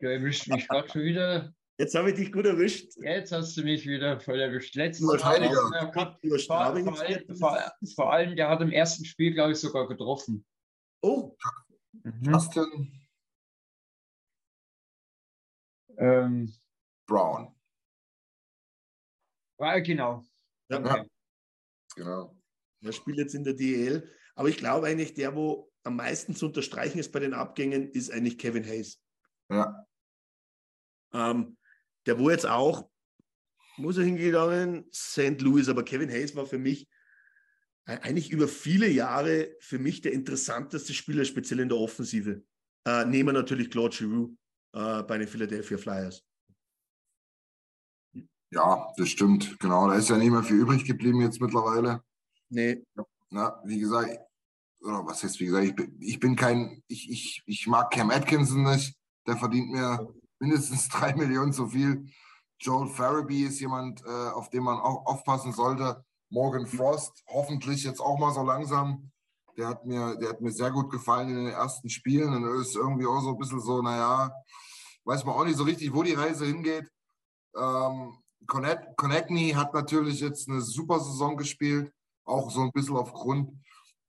du 0.00 0.06
erwischt 0.06 0.48
mich 0.48 0.68
gerade 0.68 0.88
schon 0.88 1.02
wieder. 1.02 1.54
Jetzt 1.78 1.94
habe 1.94 2.10
ich 2.10 2.16
dich 2.16 2.32
gut 2.32 2.44
erwischt. 2.44 2.92
Jetzt 2.98 3.32
hast 3.32 3.56
du 3.56 3.62
mich 3.62 3.86
wieder 3.86 4.20
voll 4.20 4.40
erwischt. 4.40 4.74
Letztes 4.74 5.04
Mal 5.04 5.18
vor, 5.18 5.32
vor, 5.92 7.36
vor, 7.38 7.72
vor 7.94 8.12
allem, 8.12 8.36
der 8.36 8.48
hat 8.48 8.60
im 8.60 8.70
ersten 8.70 9.04
Spiel, 9.04 9.32
glaube 9.32 9.52
ich, 9.52 9.58
sogar 9.58 9.88
getroffen. 9.88 10.44
Oh. 11.00 11.34
Mhm. 12.04 12.22
Justin 12.22 13.02
ähm, 15.96 16.52
Brown. 17.06 17.54
Ja, 19.58 19.78
genau. 19.78 20.24
Ja, 20.68 20.78
okay. 20.78 21.10
Genau. 21.94 22.41
Er 22.82 22.92
spielt 22.92 23.18
jetzt 23.18 23.34
in 23.34 23.44
der 23.44 23.54
DL. 23.54 24.08
Aber 24.34 24.48
ich 24.48 24.56
glaube 24.56 24.86
eigentlich, 24.86 25.14
der, 25.14 25.34
wo 25.34 25.70
am 25.84 25.96
meisten 25.96 26.34
zu 26.34 26.46
unterstreichen 26.46 26.98
ist 26.98 27.12
bei 27.12 27.20
den 27.20 27.34
Abgängen, 27.34 27.90
ist 27.90 28.10
eigentlich 28.10 28.38
Kevin 28.38 28.64
Hayes. 28.64 29.00
Ja. 29.50 29.86
Ähm, 31.12 31.56
der, 32.06 32.18
wo 32.18 32.30
jetzt 32.30 32.46
auch 32.46 32.88
muss 33.76 33.96
er 33.96 34.04
hingegangen, 34.04 34.86
St. 34.92 35.40
Louis. 35.40 35.68
Aber 35.68 35.84
Kevin 35.84 36.10
Hayes 36.10 36.36
war 36.36 36.46
für 36.46 36.58
mich 36.58 36.88
eigentlich 37.84 38.30
über 38.30 38.46
viele 38.46 38.88
Jahre 38.88 39.56
für 39.60 39.78
mich 39.78 40.00
der 40.02 40.12
interessanteste 40.12 40.94
Spieler, 40.94 41.24
speziell 41.24 41.60
in 41.60 41.68
der 41.68 41.78
Offensive. 41.78 42.44
Äh, 42.86 43.04
nehmen 43.06 43.30
wir 43.30 43.32
natürlich 43.32 43.70
Claude 43.70 43.96
Giroux 43.96 44.36
äh, 44.72 45.02
bei 45.02 45.18
den 45.18 45.28
Philadelphia 45.28 45.78
Flyers. 45.78 46.24
Ja, 48.50 48.92
das 48.96 49.08
stimmt. 49.08 49.58
Genau, 49.60 49.88
da 49.88 49.94
ist 49.94 50.10
ja 50.10 50.18
nicht 50.18 50.30
mehr 50.30 50.42
viel 50.42 50.60
übrig 50.60 50.84
geblieben 50.84 51.22
jetzt 51.22 51.40
mittlerweile. 51.40 52.02
Nee. 52.52 52.84
Na, 53.30 53.58
wie 53.64 53.80
gesagt, 53.80 54.18
oder 54.82 55.06
was 55.06 55.22
heißt, 55.22 55.40
wie 55.40 55.46
gesagt, 55.46 55.64
ich 55.64 55.74
bin, 55.74 55.96
ich 56.00 56.20
bin 56.20 56.36
kein, 56.36 56.82
ich, 56.86 57.10
ich, 57.10 57.42
ich 57.46 57.66
mag 57.66 57.90
Cam 57.90 58.10
Atkinson 58.10 58.64
nicht. 58.64 58.94
Der 59.26 59.38
verdient 59.38 59.70
mir 59.70 60.06
mindestens 60.38 60.88
drei 60.88 61.14
Millionen 61.16 61.52
zu 61.52 61.66
viel. 61.68 62.06
Joel 62.60 62.88
Farabee 62.88 63.44
ist 63.44 63.60
jemand, 63.60 64.04
äh, 64.04 64.30
auf 64.30 64.50
den 64.50 64.64
man 64.64 64.78
auch 64.78 65.06
aufpassen 65.06 65.52
sollte. 65.52 66.04
Morgan 66.28 66.66
Frost, 66.66 67.24
hoffentlich 67.26 67.84
jetzt 67.84 68.00
auch 68.00 68.18
mal 68.18 68.34
so 68.34 68.42
langsam. 68.42 69.10
Der 69.56 69.68
hat 69.68 69.86
mir, 69.86 70.16
der 70.16 70.30
hat 70.30 70.40
mir 70.42 70.52
sehr 70.52 70.70
gut 70.70 70.90
gefallen 70.90 71.30
in 71.30 71.44
den 71.46 71.54
ersten 71.54 71.88
Spielen 71.88 72.34
und 72.34 72.60
ist 72.60 72.76
irgendwie 72.76 73.06
auch 73.06 73.20
so 73.20 73.30
ein 73.30 73.38
bisschen 73.38 73.60
so, 73.60 73.80
naja, 73.80 74.30
weiß 75.04 75.24
man 75.24 75.34
auch 75.36 75.44
nicht 75.44 75.56
so 75.56 75.64
richtig, 75.64 75.92
wo 75.94 76.02
die 76.02 76.14
Reise 76.14 76.44
hingeht. 76.44 76.86
Ähm, 77.56 78.18
Connectney 78.46 79.52
hat 79.52 79.72
natürlich 79.72 80.20
jetzt 80.20 80.48
eine 80.48 80.60
super 80.60 81.00
Saison 81.00 81.36
gespielt, 81.36 81.92
auch 82.24 82.50
so 82.50 82.60
ein 82.62 82.72
bisschen 82.72 82.96
aufgrund 82.96 83.50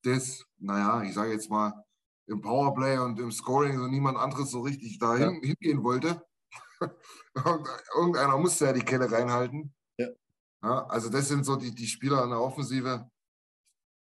des, 0.06 0.46
naja, 0.58 1.04
ich 1.04 1.14
sage 1.14 1.32
jetzt 1.32 1.50
mal, 1.50 1.74
im 2.28 2.42
Powerplay 2.42 2.98
und 2.98 3.20
im 3.20 3.32
Scoring 3.32 3.78
so 3.78 3.88
niemand 3.88 4.18
anderes 4.18 4.52
so 4.52 4.62
richtig 4.62 4.98
dahin 4.98 5.42
ja. 5.42 5.42
hingehen 5.42 5.84
wollte. 5.84 6.26
Irgendeiner 7.96 8.38
musste 8.38 8.66
ja 8.66 8.74
die 8.74 8.82
Kelle 8.82 9.12
reinhalten. 9.12 9.74
Ja. 9.98 10.08
ja. 10.64 10.86
also 10.88 11.10
das 11.10 11.28
sind 11.28 11.44
so 11.46 11.56
die, 11.56 11.74
die 11.74 11.88
Spieler 11.88 12.24
in 12.24 12.30
der 12.30 12.42
Offensive. 12.42 13.10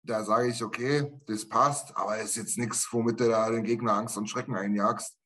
Da 0.03 0.25
sage 0.25 0.49
ich, 0.49 0.63
okay, 0.65 1.13
das 1.27 1.47
passt, 1.47 1.95
aber 1.97 2.17
es 2.19 2.31
ist 2.31 2.37
jetzt 2.37 2.59
nichts, 2.59 2.89
womit 2.91 3.21
du 3.21 3.29
da 3.29 3.51
den 3.51 3.65
Gegner 3.65 3.95
Angst 3.95 4.17
und 4.17 4.29
Schrecken 4.29 4.57
einjagst. 4.57 5.17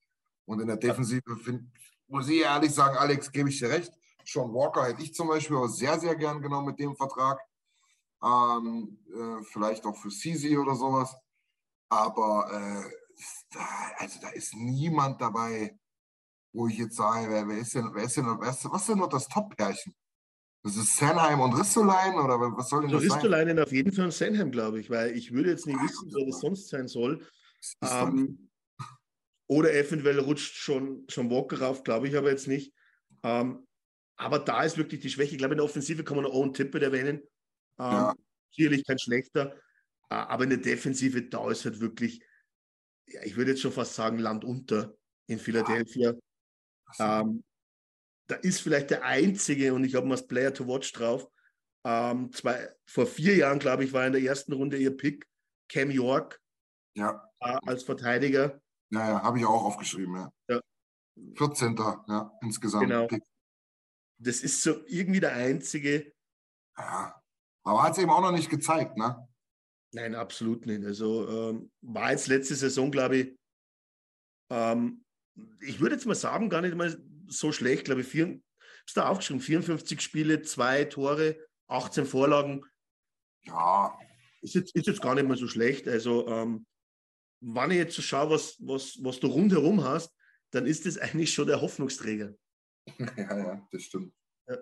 Und 0.47 0.61
in 0.61 0.67
der 0.67 0.77
Defensive 0.77 1.37
find, 1.37 1.71
muss 2.09 2.29
ich 2.29 2.41
ehrlich 2.41 2.75
sagen, 2.75 2.97
Alex, 2.97 3.31
gebe 3.31 3.49
ich 3.49 3.59
dir 3.59 3.71
recht. 3.71 3.93
Sean 4.27 4.53
Walker 4.53 4.85
hätte 4.85 5.03
ich 5.03 5.15
zum 5.15 5.29
Beispiel 5.29 5.57
auch 5.57 5.69
sehr, 5.69 5.99
sehr 5.99 6.17
gern 6.17 6.43
genommen 6.43 6.67
mit 6.67 6.79
dem 6.79 6.97
Vertrag. 6.97 7.41
Ähm, 8.25 8.99
äh, 9.13 9.45
vielleicht 9.45 9.85
auch 9.85 9.97
für 9.97 10.11
Sisi 10.11 10.57
oder 10.57 10.75
sowas. 10.75 11.15
Aber 11.91 12.49
äh, 12.51 12.91
da, 13.51 13.67
also 13.99 14.19
da 14.21 14.31
ist 14.31 14.55
niemand 14.55 15.21
dabei, 15.21 15.79
wo 16.53 16.69
ich 16.69 16.79
jetzt 16.79 16.97
sage, 16.97 17.31
wer, 17.31 17.47
wer 17.47 17.59
ist 17.59 17.75
denn, 17.75 17.91
wer 17.93 18.05
ist 18.05 18.17
denn, 18.17 18.25
wer 18.25 18.51
ist, 18.51 18.65
was 18.71 18.83
ist 18.83 18.89
denn 18.89 18.99
noch 18.99 19.09
das 19.09 19.29
Top-Pärchen? 19.29 19.95
Das 20.63 20.77
ist 20.77 20.97
Sanheim 20.97 21.41
und 21.41 21.53
Ristolainen 21.53 22.19
oder 22.19 22.41
was 22.41 22.71
soll 22.71 22.83
denn 22.83 22.95
also 22.95 23.07
das 23.07 23.17
Ristolainen 23.17 23.59
auf 23.59 23.71
jeden 23.71 23.93
Fall 23.93 24.07
und 24.07 24.15
Sanheim, 24.15 24.51
glaube 24.51 24.81
ich, 24.81 24.89
weil 24.89 25.15
ich 25.15 25.33
würde 25.33 25.51
jetzt 25.51 25.67
nicht 25.67 25.79
wissen, 25.83 26.11
wer 26.15 26.25
das 26.25 26.41
sonst 26.41 26.69
sein 26.69 26.89
soll. 26.89 27.27
Ähm, 27.83 28.51
oder 29.47 29.75
eventuell 29.75 30.19
rutscht 30.21 30.55
schon, 30.55 31.05
schon 31.09 31.31
Walker 31.31 31.61
rauf, 31.61 31.85
glaube 31.85 32.09
ich 32.09 32.17
aber 32.17 32.31
jetzt 32.31 32.49
nicht. 32.49 32.73
Ähm, 33.23 33.67
aber 34.17 34.39
da 34.39 34.63
ist 34.63 34.79
wirklich 34.79 35.01
die 35.01 35.11
Schwäche. 35.11 35.33
Ich 35.33 35.39
glaube, 35.39 35.53
in 35.53 35.59
der 35.59 35.67
Offensive 35.67 36.03
kann 36.03 36.17
man 36.17 36.25
noch 36.25 36.33
Owen 36.33 36.55
Tippett 36.55 36.83
erwähnen. 36.83 37.23
Ähm, 37.79 37.93
ja. 37.93 38.15
Sicherlich 38.51 38.87
kein 38.87 38.99
schlechter. 38.99 39.55
Äh, 40.11 40.15
aber 40.15 40.45
in 40.45 40.51
der 40.51 40.59
Defensive, 40.59 41.23
da 41.23 41.51
ist 41.51 41.65
halt 41.65 41.81
wirklich, 41.81 42.23
ja, 43.07 43.23
ich 43.25 43.37
würde 43.37 43.53
jetzt 43.53 43.63
schon 43.63 43.73
fast 43.73 43.95
sagen, 43.95 44.19
Land 44.19 44.45
unter 44.45 44.95
in 45.27 45.39
Philadelphia. 45.39 46.15
Ähm, 46.99 47.43
da 48.27 48.37
ist 48.37 48.61
vielleicht 48.61 48.91
der 48.91 49.05
einzige, 49.05 49.75
und 49.75 49.85
ich 49.85 49.95
habe 49.95 50.07
mal 50.07 50.17
das 50.17 50.27
Player 50.27 50.53
to 50.53 50.67
Watch 50.67 50.93
drauf. 50.93 51.29
Ähm, 51.85 52.33
zwei, 52.33 52.75
vor 52.87 53.07
vier 53.07 53.37
Jahren, 53.37 53.59
glaube 53.59 53.85
ich, 53.85 53.93
war 53.93 54.07
in 54.07 54.13
der 54.13 54.23
ersten 54.23 54.53
Runde 54.53 54.79
ihr 54.79 54.97
Pick 54.97 55.27
Cam 55.69 55.91
York 55.91 56.41
ja. 56.95 57.31
äh, 57.41 57.59
als 57.67 57.83
Verteidiger. 57.83 58.61
Ja, 58.91 59.09
ja 59.09 59.23
habe 59.23 59.39
ich 59.39 59.45
auch 59.45 59.65
aufgeschrieben. 59.65 60.15
Ja. 60.15 60.33
ja. 60.49 60.61
14. 61.37 61.77
Ja, 62.09 62.33
insgesamt. 62.41 62.85
Genau. 62.85 63.07
Pick. 63.07 63.23
Das 64.19 64.41
ist 64.41 64.63
so 64.63 64.85
irgendwie 64.87 65.21
der 65.21 65.33
einzige. 65.33 66.13
Ja, 66.79 67.23
aber 67.65 67.82
hat 67.82 67.93
es 67.93 67.99
eben 67.99 68.11
auch 68.11 68.20
noch 68.20 68.32
nicht 68.32 68.51
gezeigt, 68.51 68.97
ne? 68.97 69.27
Nein, 69.93 70.15
absolut 70.15 70.66
nicht. 70.66 70.85
Also 70.85 71.28
ähm, 71.28 71.70
war 71.81 72.11
jetzt 72.11 72.27
letzte 72.27 72.55
Saison, 72.55 72.91
glaube 72.91 73.16
ich, 73.16 73.39
ähm, 74.51 75.05
ich 75.61 75.81
würde 75.81 75.95
jetzt 75.95 76.07
mal 76.07 76.15
sagen, 76.15 76.49
gar 76.49 76.61
nicht 76.61 76.77
mal 76.77 76.97
so 77.27 77.53
schlecht, 77.53 77.86
glaube 77.86 78.03
ich. 78.03 78.07
Vier, 78.07 78.41
ist 78.86 78.97
da 78.97 79.09
aufgeschrieben, 79.09 79.41
54 79.41 80.01
Spiele, 80.01 80.43
zwei 80.43 80.85
Tore, 80.85 81.36
18 81.69 82.07
Vorlagen. 82.07 82.65
Ja. 83.45 83.99
Ist 84.43 84.55
jetzt, 84.55 84.74
ist 84.74 84.86
jetzt 84.86 85.01
gar 85.01 85.15
nicht 85.15 85.27
mal 85.27 85.36
so 85.36 85.49
schlecht. 85.49 85.89
Also, 85.89 86.28
ähm, 86.28 86.66
wenn 87.41 87.70
ich 87.70 87.78
jetzt 87.78 87.97
so 87.97 88.03
schaue, 88.03 88.31
was, 88.31 88.57
was, 88.61 88.99
was 89.03 89.20
du 89.20 89.28
rundherum 89.28 89.82
hast, 89.82 90.15
dann 90.51 90.66
ist 90.66 90.86
das 90.86 90.99
eigentlich 90.99 91.32
schon 91.32 91.47
der 91.47 91.61
Hoffnungsträger. 91.61 92.35
Ja, 92.99 93.39
ja, 93.39 93.69
das 93.70 93.82
stimmt. 93.82 94.12
Ja. 94.47 94.59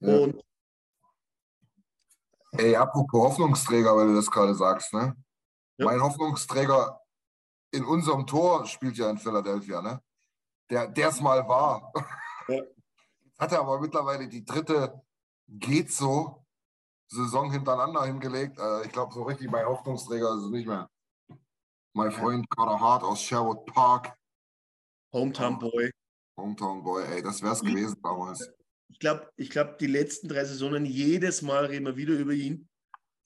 Und 0.00 0.42
Ey, 2.56 2.76
apropos 2.76 3.20
Hoffnungsträger, 3.30 3.96
weil 3.96 4.08
du 4.08 4.14
das 4.14 4.30
gerade 4.30 4.54
sagst, 4.54 4.92
ne? 4.92 5.16
Ja. 5.78 5.86
Mein 5.86 6.00
Hoffnungsträger 6.00 7.00
in 7.72 7.84
unserem 7.84 8.26
Tor 8.26 8.66
spielt 8.66 8.96
ja 8.96 9.10
in 9.10 9.18
Philadelphia, 9.18 9.82
ne? 9.82 10.00
Der 10.70 11.08
es 11.08 11.20
mal 11.20 11.46
war. 11.48 11.92
Ja. 12.48 12.62
Hat 13.38 13.52
er 13.52 13.60
aber 13.60 13.80
mittlerweile 13.80 14.28
die 14.28 14.44
dritte 14.44 15.02
geht 15.48 15.90
so 15.92 16.44
Saison 17.08 17.50
hintereinander 17.50 18.04
hingelegt. 18.04 18.58
Äh, 18.58 18.86
ich 18.86 18.92
glaube, 18.92 19.12
so 19.12 19.22
richtig 19.22 19.50
mein 19.50 19.66
Hoffnungsträger 19.66 20.34
ist 20.34 20.44
es 20.44 20.50
nicht 20.50 20.66
mehr. 20.66 20.88
Mein 21.92 22.10
Freund 22.10 22.48
Carter 22.50 22.80
Hart 22.80 23.02
aus 23.02 23.22
Sherwood 23.22 23.66
Park. 23.66 24.16
Hometown 25.12 25.58
Boy. 25.58 25.90
Hometown 26.36 26.82
Boy, 26.82 27.04
ey, 27.04 27.22
das 27.22 27.40
wäre 27.42 27.52
es 27.52 27.60
gewesen 27.60 27.96
damals. 28.02 28.50
Ich 28.94 29.00
glaube, 29.00 29.28
ich 29.34 29.50
glaub, 29.50 29.78
die 29.78 29.88
letzten 29.88 30.28
drei 30.28 30.44
Saisonen, 30.44 30.86
jedes 30.86 31.42
Mal 31.42 31.64
reden 31.64 31.84
wir 31.84 31.96
wieder 31.96 32.14
über 32.14 32.32
ihn. 32.32 32.68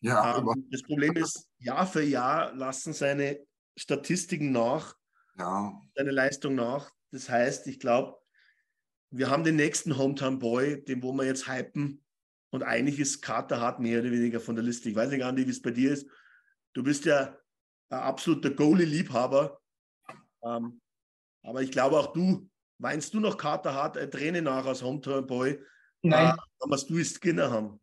Ja, 0.01 0.39
ähm, 0.39 0.67
das 0.71 0.83
Problem 0.83 1.15
ist, 1.17 1.47
Jahr 1.59 1.87
für 1.87 2.03
Jahr 2.03 2.55
lassen 2.55 2.95
seine 2.95 3.39
Statistiken 3.77 4.51
nach, 4.51 4.97
ja. 5.39 5.79
seine 5.95 6.11
Leistung 6.11 6.55
nach. 6.55 6.91
Das 7.11 7.29
heißt, 7.29 7.67
ich 7.67 7.79
glaube, 7.79 8.17
wir 9.11 9.29
haben 9.29 9.45
den 9.45 9.57
nächsten 9.57 9.99
Hometown 9.99 10.39
Boy, 10.39 10.83
den 10.83 11.03
wo 11.03 11.13
wir 11.13 11.27
jetzt 11.27 11.47
hypen. 11.47 12.03
Und 12.49 12.63
eigentlich 12.63 12.99
ist 12.99 13.21
Carter 13.21 13.61
Hart 13.61 13.79
mehr 13.79 14.01
oder 14.01 14.11
weniger 14.11 14.41
von 14.41 14.55
der 14.55 14.65
Liste. 14.65 14.89
Ich 14.89 14.97
weiß 14.97 15.11
nicht, 15.11 15.23
Andi, 15.23 15.47
wie 15.47 15.51
es 15.51 15.61
bei 15.61 15.71
dir 15.71 15.93
ist. 15.93 16.09
Du 16.73 16.83
bist 16.83 17.05
ja 17.05 17.39
ein 17.91 17.99
absoluter 17.99 18.49
Goalie-Liebhaber. 18.49 19.61
Ähm, 20.45 20.81
aber 21.43 21.61
ich 21.61 21.71
glaube, 21.71 21.99
auch 21.99 22.15
du 22.15 22.49
Weinst 22.79 23.13
du 23.13 23.21
noch 23.21 23.37
Kater 23.37 23.75
hart 23.75 23.97
äh, 23.97 24.09
Träne 24.09 24.41
nach 24.41 24.65
als 24.65 24.83
Hometown 24.83 25.27
Boy? 25.27 25.61
Nein. 26.03 26.37
Äh, 26.37 26.37
was 26.61 26.87
du 26.87 26.97
ist 26.97 27.21
Kinder 27.21 27.51
haben. 27.51 27.81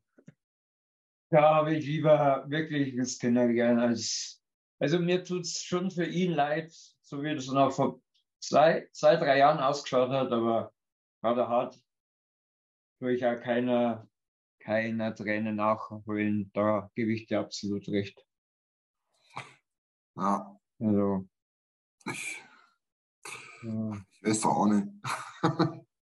Da 1.30 1.56
habe 1.56 1.76
ich 1.76 1.86
lieber 1.86 2.46
wirklich 2.48 2.96
das 2.96 3.20
Kinder 3.20 3.48
gern 3.48 3.80
als. 3.80 4.42
Also 4.80 5.00
mir 5.00 5.24
tut 5.24 5.42
es 5.42 5.62
schon 5.62 5.92
für 5.92 6.06
ihn 6.06 6.32
leid, 6.32 6.72
so 7.02 7.22
wie 7.24 7.36
das 7.36 7.48
noch 7.48 7.72
vor 7.72 8.02
zwei, 8.40 8.88
zwei, 8.92 9.16
drei 9.18 9.38
Jahren 9.38 9.60
ausgeschaut 9.60 10.12
hat, 10.12 10.32
aber 10.32 10.74
Kater 11.22 11.48
hart 11.48 11.80
tue 13.00 13.14
ich 13.14 13.22
ja 13.22 13.36
keiner, 13.36 14.08
keiner 14.60 15.14
Träne 15.14 15.54
nachholen. 15.54 16.52
Da 16.54 16.90
gebe 16.96 17.14
ich 17.14 17.26
dir 17.26 17.40
absolut 17.40 17.88
recht. 17.90 18.26
Ja. 20.16 20.58
Also. 20.80 21.28
Ich 22.12 22.42
ich 23.66 24.24
weiß 24.24 24.42
doch 24.42 24.56
auch 24.56 24.68
nicht. 24.68 24.88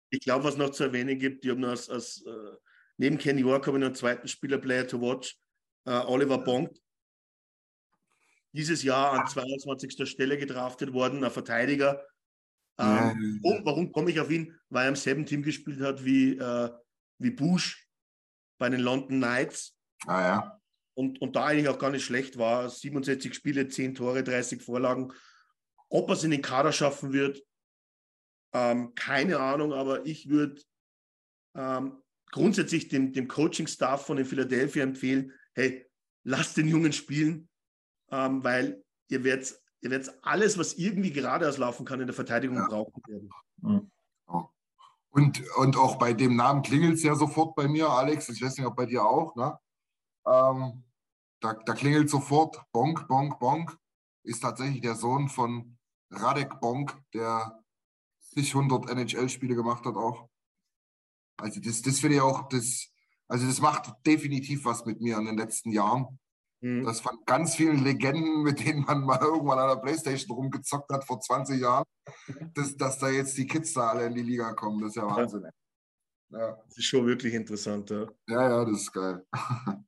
ich 0.09 0.19
glaube, 0.19 0.43
was 0.43 0.57
noch 0.57 0.71
zu 0.71 0.83
erwähnen 0.83 1.17
gibt, 1.17 1.43
die 1.43 1.51
haben 1.51 1.63
als, 1.63 1.89
als 1.89 2.23
äh, 2.25 2.57
neben 2.97 3.17
Ken 3.17 3.37
York 3.37 3.67
habe 3.67 3.77
ich 3.77 3.81
noch 3.81 3.87
einen 3.87 3.95
zweiten 3.95 4.27
Spieler, 4.27 4.57
Player 4.57 4.87
to 4.87 4.99
Watch, 5.01 5.37
äh, 5.85 5.91
Oliver 5.91 6.37
Bonk. 6.37 6.71
Dieses 8.53 8.83
Jahr 8.83 9.13
an 9.13 9.27
22. 9.27 10.07
Stelle 10.09 10.37
gedraftet 10.37 10.91
worden, 10.91 11.23
ein 11.23 11.31
Verteidiger. 11.31 12.05
Ähm, 12.77 13.41
ja. 13.43 13.49
oh, 13.51 13.59
warum 13.63 13.91
komme 13.91 14.11
ich 14.11 14.19
auf 14.19 14.29
ihn? 14.29 14.57
Weil 14.69 14.85
er 14.85 14.89
im 14.89 14.95
selben 14.95 15.25
Team 15.25 15.41
gespielt 15.41 15.79
hat 15.81 16.03
wie, 16.03 16.37
äh, 16.37 16.69
wie 17.19 17.31
Bush 17.31 17.87
bei 18.57 18.69
den 18.69 18.81
London 18.81 19.19
Knights. 19.19 19.77
Ah 20.05 20.21
ja. 20.21 20.61
Und, 20.93 21.21
und 21.21 21.35
da 21.35 21.45
eigentlich 21.45 21.69
auch 21.69 21.79
gar 21.79 21.91
nicht 21.91 22.03
schlecht 22.03 22.37
war. 22.37 22.69
67 22.69 23.33
Spiele, 23.33 23.67
10 23.67 23.95
Tore, 23.95 24.23
30 24.23 24.61
Vorlagen. 24.61 25.13
Ob 25.89 26.09
er 26.09 26.13
es 26.13 26.23
in 26.23 26.31
den 26.31 26.41
Kader 26.41 26.71
schaffen 26.71 27.13
wird, 27.13 27.41
ähm, 28.53 28.93
keine 28.95 29.39
Ahnung, 29.39 29.73
aber 29.73 30.05
ich 30.05 30.29
würde 30.29 30.61
ähm, 31.55 32.01
grundsätzlich 32.31 32.87
dem, 32.87 33.13
dem 33.13 33.27
Coaching-Staff 33.27 34.05
von 34.05 34.17
den 34.17 34.25
Philadelphia 34.25 34.83
empfehlen, 34.83 35.33
hey, 35.53 35.85
lasst 36.23 36.57
den 36.57 36.67
Jungen 36.67 36.93
spielen, 36.93 37.49
ähm, 38.09 38.43
weil 38.43 38.83
ihr 39.09 39.23
werdet, 39.23 39.59
ihr 39.81 39.91
werdet 39.91 40.13
alles, 40.21 40.57
was 40.57 40.73
irgendwie 40.73 41.11
geradeaus 41.11 41.57
laufen 41.57 41.85
kann, 41.85 41.99
in 41.99 42.07
der 42.07 42.15
Verteidigung 42.15 42.57
ja. 42.57 42.67
brauchen 42.67 43.01
werden. 43.07 43.29
Mhm. 43.57 43.91
Und, 45.13 45.43
und 45.57 45.75
auch 45.75 45.97
bei 45.97 46.13
dem 46.13 46.37
Namen 46.37 46.61
klingelt 46.61 46.93
es 46.93 47.03
ja 47.03 47.15
sofort 47.15 47.53
bei 47.55 47.67
mir, 47.67 47.89
Alex. 47.89 48.29
Ich 48.29 48.41
weiß 48.41 48.57
nicht, 48.57 48.65
ob 48.65 48.77
bei 48.77 48.85
dir 48.85 49.03
auch. 49.03 49.35
Ne? 49.35 49.59
Ähm, 50.25 50.83
da, 51.41 51.53
da 51.53 51.73
klingelt 51.73 52.09
sofort 52.09 52.63
Bonk, 52.71 53.07
Bonk, 53.09 53.37
Bonk. 53.37 53.77
Ist 54.23 54.41
tatsächlich 54.41 54.81
der 54.81 54.95
Sohn 54.95 55.27
von 55.27 55.77
Radek 56.11 56.61
Bonk, 56.61 56.97
der 57.13 57.60
sich 58.33 58.55
100 58.55 58.89
NHL-Spiele 58.89 59.55
gemacht 59.55 59.85
hat 59.85 59.95
auch. 59.95 60.29
Also 61.37 61.59
das, 61.59 61.81
das 61.81 61.99
finde 61.99 62.17
ich 62.17 62.21
auch, 62.21 62.47
das, 62.49 62.91
also 63.27 63.47
das 63.47 63.59
macht 63.61 63.93
definitiv 64.05 64.65
was 64.65 64.85
mit 64.85 65.01
mir 65.01 65.17
in 65.17 65.25
den 65.25 65.37
letzten 65.37 65.71
Jahren. 65.71 66.19
Mhm. 66.61 66.85
Das 66.85 67.01
von 67.01 67.17
ganz 67.25 67.55
vielen 67.55 67.83
Legenden, 67.83 68.43
mit 68.43 68.63
denen 68.63 68.83
man 68.83 69.03
mal 69.03 69.19
irgendwann 69.19 69.59
an 69.59 69.69
der 69.69 69.81
Playstation 69.81 70.35
rumgezockt 70.35 70.91
hat 70.91 71.03
vor 71.03 71.19
20 71.19 71.59
Jahren, 71.59 71.85
dass, 72.53 72.77
dass 72.77 72.99
da 72.99 73.09
jetzt 73.09 73.37
die 73.37 73.47
Kids 73.47 73.73
da 73.73 73.89
alle 73.89 74.05
in 74.05 74.13
die 74.13 74.21
Liga 74.21 74.53
kommen, 74.53 74.79
das 74.79 74.89
ist 74.89 74.95
ja 74.97 75.07
Wahnsinn. 75.07 75.47
Ja. 76.29 76.61
Das 76.65 76.77
ist 76.77 76.85
schon 76.85 77.05
wirklich 77.05 77.33
interessant, 77.33 77.89
ja. 77.89 78.07
Ja, 78.27 78.49
ja, 78.49 78.65
das 78.65 78.81
ist 78.81 78.93
geil. 78.93 79.25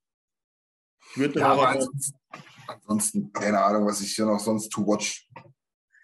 ja, 1.15 1.47
aber 1.47 1.69
ansonsten, 1.69 2.19
ansonsten, 2.67 3.31
keine 3.31 3.63
Ahnung, 3.63 3.85
was 3.85 4.01
ich 4.01 4.13
hier 4.13 4.25
noch 4.25 4.39
sonst 4.39 4.69
to 4.69 4.85
watch. 4.85 5.29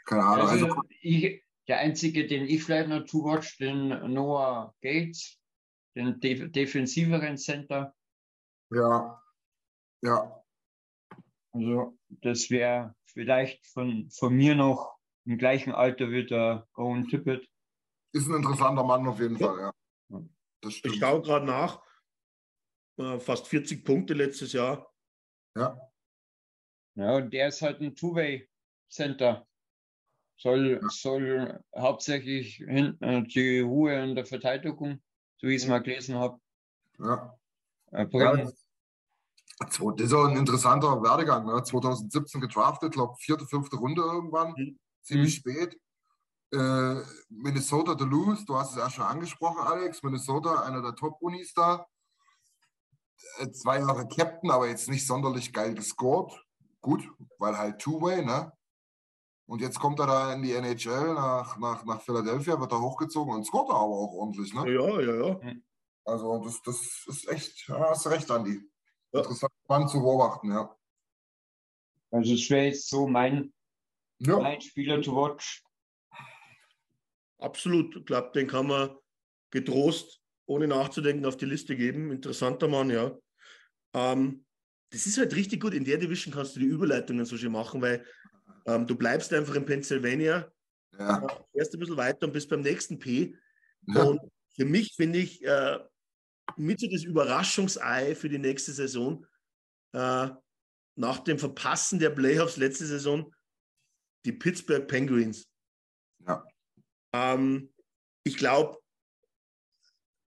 Keine 0.06 0.24
Ahnung. 0.24 0.48
Also, 0.48 0.66
also 0.68 0.82
ich, 1.02 1.44
der 1.70 1.78
einzige, 1.78 2.26
den 2.26 2.46
ich 2.46 2.64
vielleicht 2.64 2.90
noch 2.90 3.06
to 3.06 3.24
watch, 3.24 3.58
den 3.58 3.90
Noah 4.12 4.76
Gates, 4.82 5.40
den 5.96 6.20
def 6.20 6.52
defensiveren 6.52 7.38
Center. 7.38 7.96
Ja, 8.72 9.22
ja. 10.02 10.44
Also 11.52 11.98
das 12.10 12.50
wäre 12.50 12.96
vielleicht 13.06 13.66
von, 13.68 14.10
von 14.10 14.34
mir 14.34 14.56
noch 14.56 14.98
im 15.26 15.38
gleichen 15.38 15.72
Alter 15.72 16.10
wie 16.10 16.26
der 16.26 16.68
Owen 16.76 17.08
Tippett. 17.08 17.48
Ist 18.14 18.28
ein 18.28 18.38
interessanter 18.38 18.84
Mann 18.84 19.08
auf 19.08 19.20
jeden 19.20 19.38
Fall, 19.38 19.60
ja. 19.60 19.74
Ich 20.64 20.82
schaue 21.00 21.22
gerade 21.22 21.46
nach. 21.46 21.84
Äh, 22.98 23.20
fast 23.20 23.48
40 23.48 23.86
Punkte 23.86 24.16
letztes 24.16 24.54
Jahr. 24.54 24.92
Ja. 25.56 25.80
Ja, 26.96 27.16
und 27.16 27.32
der 27.32 27.48
ist 27.48 27.62
halt 27.62 27.80
ein 27.80 27.96
Two-Way-Center. 27.96 29.48
Soll, 30.42 30.80
ja. 30.82 30.90
soll 30.90 31.60
hauptsächlich 31.78 32.56
hinten 32.56 33.04
äh, 33.04 33.24
die 33.24 33.60
Ruhe 33.60 34.02
in 34.02 34.16
der 34.16 34.26
Verteidigung, 34.26 35.02
so 35.38 35.48
wie 35.48 35.56
ich 35.56 35.64
es 35.64 35.68
mal 35.68 35.84
gelesen 35.84 36.16
habe. 36.16 36.40
Ja. 36.98 37.38
Äh, 37.92 38.06
bringen. 38.06 38.50
Das 39.60 39.78
ist 39.78 40.14
auch 40.14 40.28
ein 40.28 40.38
interessanter 40.38 41.04
Werdegang. 41.04 41.46
Ne? 41.46 41.62
2017 41.62 42.40
gedraftet, 42.40 42.94
glaube 42.94 43.16
vierte, 43.20 43.46
fünfte 43.46 43.76
Runde 43.76 44.02
irgendwann. 44.02 44.54
Mhm. 44.56 44.80
Ziemlich 45.02 45.44
mhm. 45.46 45.52
spät. 45.52 45.78
Äh, 46.54 47.02
Minnesota 47.28 47.94
Duluth, 47.94 48.48
du 48.48 48.56
hast 48.56 48.72
es 48.72 48.78
ja 48.78 48.90
schon 48.90 49.04
angesprochen, 49.04 49.60
Alex. 49.60 50.02
Minnesota, 50.04 50.64
einer 50.64 50.82
der 50.82 50.96
Top-Unis 50.96 51.54
da. 51.54 51.86
Äh, 53.40 53.52
zwei 53.52 53.80
Jahre 53.80 54.08
Captain, 54.08 54.50
aber 54.52 54.70
jetzt 54.70 54.88
nicht 54.88 55.06
sonderlich 55.06 55.52
geil 55.52 55.76
gescored. 55.76 56.32
Gut, 56.80 57.04
weil 57.38 57.58
halt 57.58 57.80
Two-Way, 57.80 58.24
ne? 58.24 58.54
Und 59.50 59.62
jetzt 59.62 59.80
kommt 59.80 60.00
er 60.00 60.06
da 60.06 60.34
in 60.34 60.44
die 60.44 60.54
NHL 60.54 61.16
nach, 61.16 61.58
nach, 61.58 61.84
nach 61.84 62.00
Philadelphia, 62.02 62.60
wird 62.60 62.72
er 62.72 62.82
hochgezogen 62.82 63.34
und 63.34 63.44
scoret 63.46 63.70
er 63.70 63.78
aber 63.78 63.96
auch 63.96 64.14
ordentlich, 64.14 64.54
ne? 64.54 64.72
Ja, 64.72 65.02
ja, 65.02 65.28
ja. 65.28 65.54
Also 66.06 66.44
das, 66.44 66.62
das 66.62 67.06
ist 67.08 67.28
echt, 67.28 67.68
ja, 67.68 67.80
hast 67.90 68.06
recht, 68.06 68.30
Andi. 68.30 68.62
Ja. 69.12 69.22
Interessant 69.22 69.52
spannend 69.64 69.90
zu 69.90 70.02
beobachten, 70.02 70.52
ja. 70.52 70.78
Also 72.12 72.36
es 72.36 72.48
wäre 72.52 72.68
jetzt 72.68 72.90
so 72.90 73.08
mein, 73.08 73.52
ja. 74.20 74.38
mein 74.38 74.62
Spieler 74.62 75.02
to 75.02 75.16
watch. 75.16 75.64
Absolut. 77.40 77.96
Ich 77.96 78.06
glaube, 78.06 78.30
den 78.36 78.46
kann 78.46 78.68
man 78.68 78.96
getrost, 79.50 80.22
ohne 80.46 80.68
nachzudenken, 80.68 81.26
auf 81.26 81.38
die 81.38 81.46
Liste 81.46 81.76
geben. 81.76 82.12
Interessanter 82.12 82.68
Mann, 82.68 82.92
ja. 82.92 83.18
Ähm, 83.96 84.46
das 84.92 85.08
ist 85.08 85.18
halt 85.18 85.36
richtig 85.36 85.60
gut. 85.60 85.74
In 85.74 85.86
der 85.86 85.98
Division 85.98 86.36
kannst 86.36 86.56
du 86.56 86.60
die 86.60 86.68
Überleitungen 86.68 87.26
so 87.26 87.36
schön 87.36 87.52
machen, 87.52 87.82
weil 87.82 88.06
ähm, 88.70 88.86
du 88.86 88.96
bleibst 88.96 89.34
einfach 89.34 89.56
in 89.56 89.66
Pennsylvania, 89.66 90.52
ja. 90.98 91.26
äh, 91.26 91.58
erst 91.58 91.74
ein 91.74 91.80
bisschen 91.80 91.98
weiter 91.98 92.28
und 92.28 92.34
bist 92.34 92.50
beim 92.50 92.62
nächsten 92.62 93.00
P. 93.00 93.36
Ja. 93.88 94.04
Und 94.04 94.22
für 94.56 94.66
mich 94.66 94.94
finde 94.96 95.20
ich, 95.20 95.44
äh, 95.44 95.80
mit 96.58 96.80
so 96.80 96.88
das 96.88 97.04
Überraschungsei 97.04 98.16
für 98.16 98.30
die 98.30 98.40
nächste 98.40 98.72
Saison, 98.72 99.26
äh, 99.94 100.30
nach 100.96 101.20
dem 101.20 101.40
Verpassen 101.40 102.00
der 102.00 102.10
Playoffs 102.10 102.58
letzte 102.58 102.86
Saison, 102.86 103.34
die 104.26 104.34
Pittsburgh 104.34 104.88
Penguins. 104.88 105.48
Ja. 106.28 106.46
Ähm, 107.14 107.74
ich 108.24 108.38
glaube, 108.38 108.78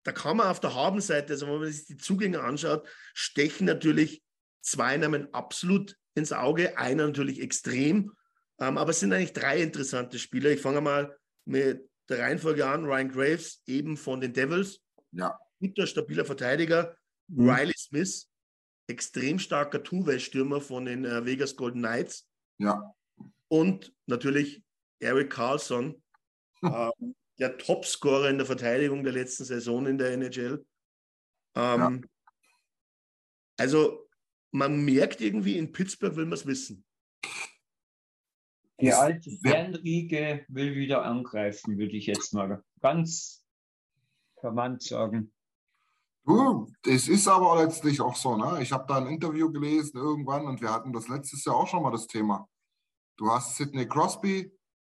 da 0.04 0.12
kann 0.12 0.36
man 0.36 0.48
auf 0.48 0.60
der 0.60 0.74
Habenseite, 0.74 1.32
also 1.32 1.46
wenn 1.46 1.60
man 1.60 1.72
sich 1.72 1.86
die 1.86 1.96
Zugänge 1.96 2.40
anschaut, 2.42 2.88
stechen 3.14 3.66
natürlich 3.66 4.22
zwei 4.60 4.96
Namen 4.96 5.32
absolut 5.32 5.96
ins 6.14 6.32
Auge, 6.32 6.78
einer 6.78 7.06
natürlich 7.06 7.40
extrem, 7.40 8.12
ähm, 8.60 8.78
aber 8.78 8.90
es 8.90 9.00
sind 9.00 9.12
eigentlich 9.12 9.32
drei 9.32 9.60
interessante 9.60 10.18
Spieler. 10.18 10.50
Ich 10.50 10.60
fange 10.60 10.80
mal 10.80 11.16
mit 11.44 11.88
der 12.08 12.20
Reihenfolge 12.20 12.66
an. 12.66 12.84
Ryan 12.84 13.08
Graves, 13.08 13.62
eben 13.66 13.96
von 13.96 14.20
den 14.20 14.32
Devils. 14.32 14.80
Ja 15.12 15.38
guter, 15.60 15.86
stabiler 15.86 16.24
Verteidiger. 16.24 16.96
Mhm. 17.28 17.48
Riley 17.48 17.74
Smith, 17.76 18.28
extrem 18.88 19.38
starker 19.38 19.82
Two-Way-Stürmer 19.82 20.60
von 20.60 20.86
den 20.86 21.04
äh, 21.04 21.24
Vegas 21.24 21.54
Golden 21.54 21.82
Knights. 21.82 22.26
Ja. 22.58 22.94
Und 23.48 23.94
natürlich 24.06 24.64
Eric 24.98 25.30
Carlson, 25.30 26.02
äh, 26.62 26.90
der 27.38 27.56
Topscorer 27.58 28.28
in 28.28 28.38
der 28.38 28.46
Verteidigung 28.46 29.04
der 29.04 29.12
letzten 29.12 29.44
Saison 29.44 29.86
in 29.86 29.98
der 29.98 30.12
NHL. 30.12 30.64
Ähm, 31.54 31.80
ja. 31.80 32.00
Also 33.58 34.08
man 34.52 34.84
merkt 34.84 35.20
irgendwie, 35.20 35.56
in 35.56 35.72
Pittsburgh 35.72 36.16
will 36.16 36.24
man 36.24 36.34
es 36.34 36.46
wissen. 36.46 36.84
Die 38.80 38.92
alte 38.92 39.30
Fernriege 39.42 40.44
will 40.48 40.74
wieder 40.74 41.04
angreifen, 41.04 41.78
würde 41.78 41.96
ich 41.96 42.06
jetzt 42.06 42.32
mal 42.34 42.62
ganz 42.80 43.44
verwandt 44.40 44.82
sagen. 44.82 45.32
Du, 46.24 46.70
es 46.86 47.08
ist 47.08 47.28
aber 47.28 47.62
letztlich 47.62 48.00
auch 48.00 48.14
so, 48.14 48.36
ne? 48.36 48.62
Ich 48.62 48.72
habe 48.72 48.84
da 48.86 48.96
ein 48.96 49.06
Interview 49.06 49.50
gelesen 49.50 49.96
irgendwann 49.96 50.46
und 50.46 50.60
wir 50.60 50.72
hatten 50.72 50.92
das 50.92 51.08
letztes 51.08 51.44
Jahr 51.44 51.56
auch 51.56 51.66
schon 51.66 51.82
mal 51.82 51.90
das 51.90 52.06
Thema. 52.06 52.48
Du 53.16 53.30
hast 53.30 53.56
Sidney 53.56 53.86
Crosby, 53.86 54.52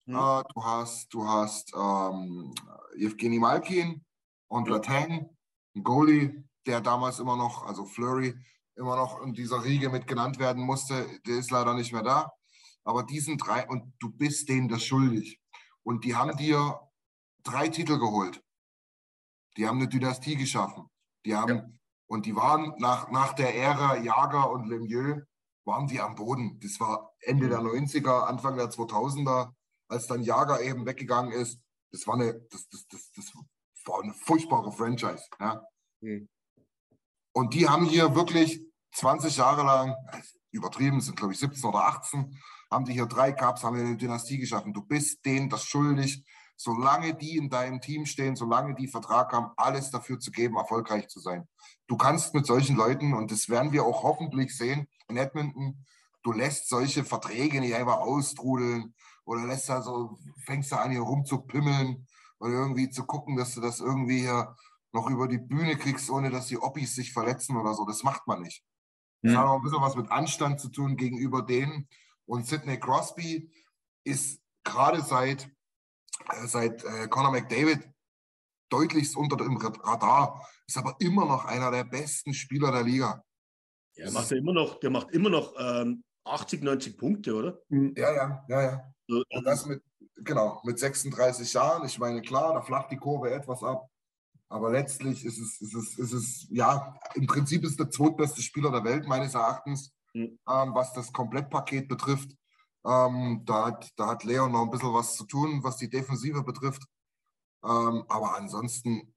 mhm. 0.06 0.16
äh, 0.16 0.44
du 0.54 0.64
hast, 0.64 1.14
du 1.14 1.28
hast 1.28 1.74
ähm, 1.76 2.54
Evgeny 2.96 3.40
Malkin 3.40 4.04
und. 4.48 4.68
Latang, 4.70 5.30
ein 5.76 5.84
Goalie, 5.84 6.44
der 6.68 6.82
damals 6.82 7.20
immer 7.20 7.36
noch, 7.36 7.66
also 7.66 7.86
Flurry, 7.86 8.36
immer 8.76 8.96
noch 8.96 9.22
in 9.24 9.34
dieser 9.34 9.64
Riege 9.64 9.90
mit 9.90 10.08
genannt 10.08 10.40
werden 10.40 10.64
musste. 10.64 11.06
Der 11.26 11.38
ist 11.38 11.52
leider 11.52 11.74
nicht 11.74 11.94
mehr 11.94 12.04
da. 12.04 12.32
Aber 12.84 13.04
diesen 13.04 13.38
drei, 13.38 13.68
und 13.68 13.94
du 14.00 14.10
bist 14.10 14.50
denen 14.50 14.68
das 14.68 14.84
schuldig. 14.84 15.40
Und 15.84 16.04
die 16.06 16.16
haben 16.16 16.36
dir 16.38 16.80
drei 17.44 17.68
Titel 17.70 17.98
geholt. 17.98 18.44
Die 19.58 19.68
haben 19.68 19.78
eine 19.78 19.88
Dynastie 19.88 20.36
geschaffen. 20.36 20.90
Die 21.26 21.36
haben, 21.36 21.56
ja. 21.56 21.70
und 22.08 22.26
die 22.26 22.36
waren 22.36 22.74
nach, 22.78 23.10
nach 23.12 23.34
der 23.34 23.56
Ära 23.56 23.98
Jager 23.98 24.50
und 24.52 24.68
Lemieux, 24.68 25.24
waren 25.66 25.88
die 25.88 26.02
am 26.02 26.16
Boden. 26.16 26.60
Das 26.60 26.80
war 26.80 27.14
Ende 27.20 27.48
der 27.50 27.60
90er, 27.60 28.02
mhm. 28.02 28.28
Anfang 28.28 28.58
der 28.58 28.70
2000er, 28.70 29.54
als 29.88 30.08
dann 30.08 30.24
Jager 30.24 30.62
eben 30.62 30.86
weggegangen 30.86 31.32
ist. 31.32 31.62
Das 31.92 32.08
war 32.08 32.16
eine, 32.16 32.34
das, 32.50 32.68
das, 32.70 32.88
das, 32.88 33.12
das 33.12 33.34
war 33.86 34.02
eine 34.02 34.14
furchtbare 34.14 34.72
Franchise. 34.72 35.24
Ja. 35.40 35.66
Mhm. 36.02 36.28
Und 37.34 37.54
die 37.54 37.68
haben 37.68 37.86
hier 37.86 38.16
wirklich 38.16 38.62
20 38.94 39.38
Jahre 39.38 39.64
lang, 39.64 39.96
übertrieben, 40.52 41.02
sind 41.02 41.18
glaube 41.18 41.34
ich 41.34 41.40
17 41.40 41.68
oder 41.68 41.88
18, 41.88 42.40
haben 42.74 42.86
die 42.86 42.94
hier 42.94 43.06
drei 43.06 43.32
Cups, 43.32 43.64
haben 43.64 43.78
eine 43.78 43.96
Dynastie 43.96 44.38
geschaffen. 44.38 44.74
Du 44.74 44.82
bist 44.82 45.26
denen 45.26 45.50
das 45.50 45.64
schuldig 45.64 46.24
solange 46.56 47.14
die 47.14 47.38
in 47.38 47.50
deinem 47.50 47.82
Team 47.82 48.06
stehen, 48.06 48.36
solange 48.36 48.76
die 48.76 48.88
Vertrag 48.88 49.34
haben, 49.34 49.52
alles 49.58 49.92
dafür 49.92 50.20
zu 50.20 50.32
geben, 50.32 50.56
erfolgreich 50.56 51.08
zu 51.10 51.20
sein. 51.20 51.48
Du 51.88 51.98
kannst 51.98 52.34
mit 52.34 52.46
solchen 52.46 52.76
Leuten, 52.76 53.14
und 53.14 53.32
das 53.32 53.50
werden 53.50 53.72
wir 53.72 53.84
auch 53.84 54.04
hoffentlich 54.04 54.56
sehen 54.56 54.88
in 55.10 55.18
Edmonton, 55.18 55.86
du 56.24 56.32
lässt 56.32 56.70
solche 56.70 57.04
Verträge 57.04 57.60
nicht 57.60 57.76
einfach 57.76 57.98
austrudeln 57.98 58.94
oder 59.26 59.46
lässt 59.46 59.70
da 59.70 59.82
so, 59.82 60.18
fängst 60.46 60.72
du 60.72 60.78
an, 60.78 60.92
hier 60.92 61.02
rumzupimmeln 61.02 62.08
oder 62.40 62.54
irgendwie 62.54 62.90
zu 62.90 63.06
gucken, 63.06 63.36
dass 63.36 63.56
du 63.56 63.62
das 63.62 63.80
irgendwie 63.80 64.22
hier 64.22 64.56
noch 64.94 65.10
über 65.10 65.28
die 65.28 65.40
Bühne 65.40 65.76
kriegst, 65.76 66.10
ohne 66.10 66.30
dass 66.30 66.48
die 66.48 66.62
Oppis 66.62 66.96
sich 66.96 67.12
verletzen 67.12 67.58
oder 67.58 67.74
so. 67.74 67.86
Das 67.86 68.04
macht 68.04 68.28
man 68.28 68.42
nicht. 68.42 68.64
Das 69.22 69.34
mhm. 69.34 69.38
hat 69.38 69.46
auch 69.48 69.56
ein 69.56 69.64
bisschen 69.64 69.82
was 69.82 69.96
mit 69.96 70.12
Anstand 70.12 70.60
zu 70.60 70.70
tun 70.70 70.96
gegenüber 70.98 71.42
denen. 71.42 71.88
Und 72.26 72.48
Sidney 72.48 72.80
Crosby 72.80 73.52
ist 74.06 74.42
gerade 74.64 75.02
seit 75.02 75.50
äh, 76.30 76.48
seit 76.48 76.84
äh, 76.84 77.08
Conor 77.08 77.32
McDavid 77.32 77.90
deutlichst 78.70 79.16
unter 79.16 79.38
dem 79.38 79.58
Radar, 79.58 80.48
ist 80.68 80.78
aber 80.78 80.96
immer 81.00 81.26
noch 81.26 81.46
einer 81.46 81.70
der 81.72 81.84
besten 81.84 82.34
Spieler 82.34 82.72
der 82.72 82.84
Liga. 82.84 83.24
Ja, 83.96 84.10
macht 84.12 84.32
ja 84.32 84.38
immer 84.38 84.54
noch, 84.54 84.80
der 84.80 84.90
macht 84.90 85.12
immer 85.12 85.30
noch 85.30 85.54
ähm, 85.60 86.04
80, 86.26 86.64
90 86.64 86.98
Punkte, 86.98 87.36
oder? 87.36 87.62
Ja, 87.70 88.12
ja, 88.14 88.46
ja, 88.48 88.62
ja. 88.62 88.94
So, 89.08 89.24
und 89.30 89.44
das 89.44 89.66
mit, 89.66 89.84
genau, 90.16 90.62
mit 90.64 90.80
36 90.80 91.54
Jahren. 91.54 91.86
Ich 91.86 92.00
meine, 92.00 92.22
klar, 92.22 92.54
da 92.54 92.62
flacht 92.62 92.92
die 92.92 92.98
Kurve 92.98 93.32
etwas 93.32 93.62
ab. 93.64 93.88
Aber 94.50 94.72
letztlich 94.72 95.26
ist 95.26 95.40
es, 95.40 95.62
ist 95.62 95.76
es, 95.76 96.00
ist 96.00 96.14
es 96.14 96.48
ja, 96.50 96.98
im 97.16 97.28
Prinzip 97.28 97.64
ist 97.64 97.80
der 97.80 97.90
zweitbeste 97.90 98.42
Spieler 98.42 98.72
der 98.72 98.84
Welt, 98.84 99.08
meines 99.08 99.34
Erachtens, 99.34 99.92
mhm. 100.14 100.40
ähm, 100.48 100.76
was 100.76 100.94
das 100.94 101.12
Komplettpaket 101.12 101.88
betrifft. 101.88 102.32
Ähm, 102.86 103.44
da, 103.46 103.68
hat, 103.68 103.92
da 103.96 104.08
hat 104.08 104.24
Leon 104.24 104.52
noch 104.52 104.64
ein 104.64 104.70
bisschen 104.70 104.94
was 104.94 105.16
zu 105.16 105.26
tun, 105.26 105.64
was 105.64 105.78
die 105.78 105.90
Defensive 105.90 106.44
betrifft. 106.44 106.84
Ähm, 107.64 108.04
aber 108.10 108.36
ansonsten, 108.36 109.14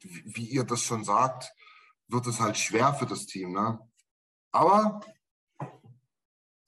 wie, 0.00 0.22
wie, 0.36 0.48
ihr 0.48 0.64
das 0.64 0.82
schon 0.82 1.04
sagt, 1.04 1.52
wird 2.08 2.26
es 2.26 2.40
halt 2.40 2.56
schwer 2.56 2.94
für 2.94 3.06
das 3.06 3.26
Team. 3.26 3.52
Ne? 3.52 3.80
Aber 4.52 5.00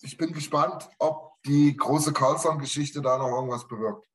ich 0.01 0.16
bin 0.16 0.33
gespannt, 0.33 0.89
ob 0.99 1.41
die 1.45 1.77
große 1.77 2.12
Carlson-Geschichte 2.12 3.01
da 3.01 3.19
noch 3.19 3.29
irgendwas 3.29 3.66
bewirkt. 3.69 4.09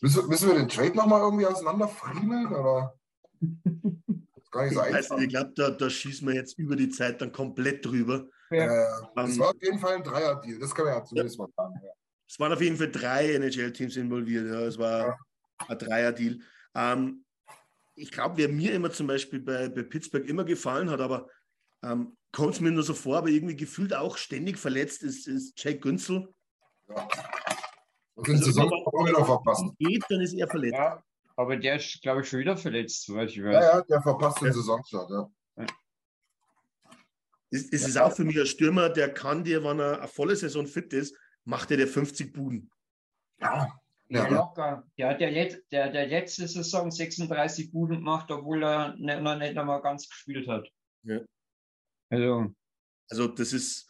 Müssen, 0.00 0.28
müssen 0.28 0.48
wir 0.48 0.54
den 0.54 0.68
Trade 0.68 0.94
nochmal 0.94 1.20
irgendwie 1.20 1.46
auseinanderfriemeln? 1.46 2.54
Oder? 2.54 2.94
gar 4.50 4.64
nicht 4.64 4.74
so 4.74 4.80
ich 4.84 4.94
einfach. 4.94 5.18
ich 5.18 5.28
glaube, 5.28 5.52
da, 5.54 5.70
da 5.70 5.90
schießen 5.90 6.26
wir 6.26 6.34
jetzt 6.34 6.58
über 6.58 6.76
die 6.76 6.88
Zeit 6.88 7.20
dann 7.20 7.32
komplett 7.32 7.84
drüber. 7.84 8.28
Ja. 8.50 8.64
Äh, 8.64 9.06
das 9.14 9.38
war 9.38 9.50
auf 9.50 9.62
jeden 9.62 9.78
Fall 9.78 9.96
ein 9.96 10.02
Dreier-Deal, 10.02 10.58
das 10.58 10.74
kann 10.74 10.86
man 10.86 10.94
ja 10.94 11.04
zumindest 11.04 11.38
ja. 11.38 11.44
mal 11.44 11.50
sagen. 11.56 11.74
Ja. 11.84 11.90
Es 12.28 12.38
waren 12.38 12.52
auf 12.52 12.60
jeden 12.60 12.76
Fall 12.76 12.90
drei 12.90 13.34
NHL-Teams 13.34 13.96
involviert. 13.96 14.46
Ja. 14.46 14.60
Es 14.60 14.78
war 14.78 15.06
ja. 15.08 15.16
ein 15.68 15.78
Dreier-Deal. 15.78 16.38
Ähm, 16.74 17.24
ich 17.96 18.10
glaube, 18.10 18.36
wer 18.38 18.48
mir 18.48 18.72
immer 18.72 18.90
zum 18.90 19.06
Beispiel 19.06 19.40
bei, 19.40 19.68
bei 19.68 19.82
Pittsburgh 19.82 20.26
immer 20.26 20.44
gefallen 20.44 20.90
hat, 20.90 21.00
aber 21.00 21.28
ähm, 21.82 22.16
kommt 22.32 22.54
es 22.54 22.60
mir 22.60 22.70
nur 22.70 22.82
so 22.82 22.94
vor, 22.94 23.18
aber 23.18 23.28
irgendwie 23.28 23.56
gefühlt 23.56 23.94
auch 23.94 24.16
ständig 24.16 24.58
verletzt 24.58 25.02
ist, 25.02 25.26
ist 25.26 25.52
Jake 25.62 25.80
Günzel. 25.80 26.32
Ja. 26.88 27.08
Und 28.14 28.28
also, 28.28 28.50
wieder 28.50 29.24
verpasst. 29.24 29.64
Geht, 29.78 30.04
dann 30.08 30.20
ist 30.20 30.34
er 30.34 30.48
verletzt. 30.48 30.74
Ja, 30.74 31.02
aber 31.40 31.56
der 31.56 31.76
ist, 31.76 32.02
glaube 32.02 32.20
ich, 32.20 32.28
schon 32.28 32.40
wieder 32.40 32.56
verletzt, 32.56 33.06
soweit 33.06 33.30
ich 33.30 33.42
weiß. 33.42 33.54
Ja, 33.54 33.78
ja, 33.78 33.82
der 33.82 34.02
verpasst 34.02 34.40
den 34.40 34.48
ja. 34.48 34.52
Saisonstart, 34.52 35.10
ja. 35.10 35.30
Es, 37.50 37.68
es 37.72 37.82
ja. 37.82 37.88
ist 37.88 37.98
auch 37.98 38.12
für 38.12 38.24
mich 38.24 38.38
ein 38.38 38.46
Stürmer, 38.46 38.90
der 38.90 39.12
kann 39.12 39.42
dir, 39.42 39.64
wenn 39.64 39.80
er 39.80 39.98
eine 39.98 40.08
volle 40.08 40.36
Saison 40.36 40.66
fit 40.66 40.92
ist, 40.92 41.16
macht 41.44 41.70
er 41.70 41.78
der 41.78 41.88
50 41.88 42.32
Buden. 42.32 42.70
Ja, 43.40 43.72
ja, 44.08 44.28
locker. 44.28 44.84
Der 44.98 45.08
hat 45.08 45.20
der, 45.20 45.30
Let 45.30 45.64
der, 45.72 45.90
der 45.90 46.06
letzte 46.06 46.46
Saison 46.46 46.90
36 46.90 47.72
Buden 47.72 47.98
gemacht, 47.98 48.30
obwohl 48.30 48.62
er 48.62 48.94
nicht, 48.96 49.20
noch 49.20 49.36
nicht 49.36 49.56
einmal 49.56 49.80
ganz 49.80 50.08
gespielt 50.08 50.46
hat. 50.48 50.68
Ja. 51.04 51.20
Also. 52.10 52.52
Also, 53.08 53.28
das 53.28 53.52
ist. 53.52 53.88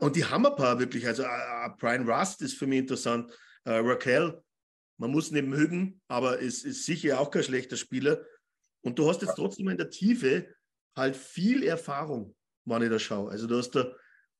Und 0.00 0.16
die 0.16 0.24
haben 0.24 0.46
ein 0.46 0.54
paar 0.54 0.78
wirklich. 0.78 1.06
Also, 1.06 1.24
uh, 1.24 1.76
Brian 1.78 2.08
Rust 2.08 2.42
ist 2.42 2.54
für 2.54 2.66
mich 2.66 2.80
interessant. 2.80 3.30
Uh, 3.66 3.80
Raquel, 3.80 4.42
man 4.96 5.10
muss 5.10 5.30
nicht 5.30 5.46
mögen, 5.46 6.00
aber 6.08 6.38
ist, 6.38 6.64
ist 6.64 6.86
sicher 6.86 7.20
auch 7.20 7.30
kein 7.30 7.42
schlechter 7.42 7.76
Spieler. 7.76 8.24
Und 8.82 8.98
du 8.98 9.08
hast 9.08 9.22
jetzt 9.22 9.34
trotzdem 9.34 9.68
in 9.68 9.76
der 9.76 9.90
Tiefe 9.90 10.54
halt 10.96 11.16
viel 11.16 11.62
Erfahrung, 11.64 12.36
wenn 12.64 12.82
ich 12.82 12.90
da 12.90 12.98
schaue. 12.98 13.30
Also, 13.30 13.46
du 13.46 13.56
hast 13.56 13.70
da, 13.70 13.92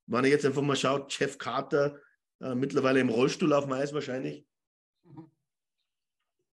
wenn 0.06 0.24
ich 0.24 0.30
jetzt 0.30 0.44
einfach 0.44 0.62
mal 0.62 0.76
schaue, 0.76 1.06
Jeff 1.08 1.38
Carter, 1.38 1.98
uh, 2.42 2.54
mittlerweile 2.54 3.00
im 3.00 3.08
Rollstuhl 3.08 3.52
auf 3.52 3.64
dem 3.64 3.72
Eis 3.72 3.92
wahrscheinlich. 3.92 4.46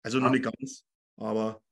Also 0.03 0.19
noch 0.19 0.31
nicht 0.31 0.45
ganz, 0.45 0.87
aber 1.17 1.63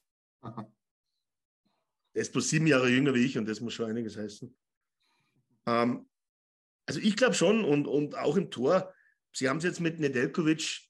er 0.43 2.23
ist 2.23 2.33
bloß 2.33 2.49
sieben 2.49 2.67
Jahre 2.67 2.89
jünger 2.89 3.15
wie 3.15 3.25
ich 3.25 3.39
und 3.39 3.49
das 3.49 3.61
muss 3.61 3.73
schon 3.73 3.89
einiges 3.89 4.17
heißen. 4.17 4.55
Ähm, 5.67 6.09
also 6.87 7.01
ich 7.01 7.17
glaube 7.17 7.35
schon 7.35 7.65
und, 7.65 7.87
und 7.87 8.17
auch 8.17 8.37
im 8.37 8.51
Tor, 8.51 8.93
sie 9.33 9.49
haben 9.49 9.59
es 9.59 9.65
jetzt 9.65 9.81
mit 9.81 9.99
Nedeljkovic, 9.99 10.88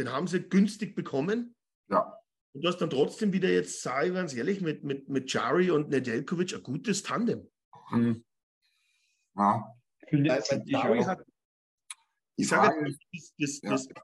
den 0.00 0.12
haben 0.12 0.26
sie 0.26 0.40
günstig 0.40 0.94
bekommen. 0.94 1.54
Ja. 1.88 2.18
Und 2.52 2.62
du 2.62 2.68
hast 2.68 2.78
dann 2.78 2.90
trotzdem 2.90 3.32
wieder 3.32 3.48
jetzt, 3.48 3.82
sage 3.82 4.08
ich 4.08 4.14
ganz 4.14 4.34
ehrlich, 4.34 4.60
mit, 4.60 4.82
mit, 4.82 5.08
mit 5.08 5.32
Jari 5.32 5.70
und 5.70 5.90
Nedeljkovic 5.90 6.54
ein 6.54 6.62
gutes 6.62 7.02
Tandem. 7.02 7.48
Mhm. 7.90 8.24
Ja. 9.36 9.74
Hat, 10.12 11.24
ich 12.36 12.48
sage, 12.48 12.96
das, 13.12 13.34
das, 13.38 13.60
das, 13.60 13.86
ja. 13.86 14.02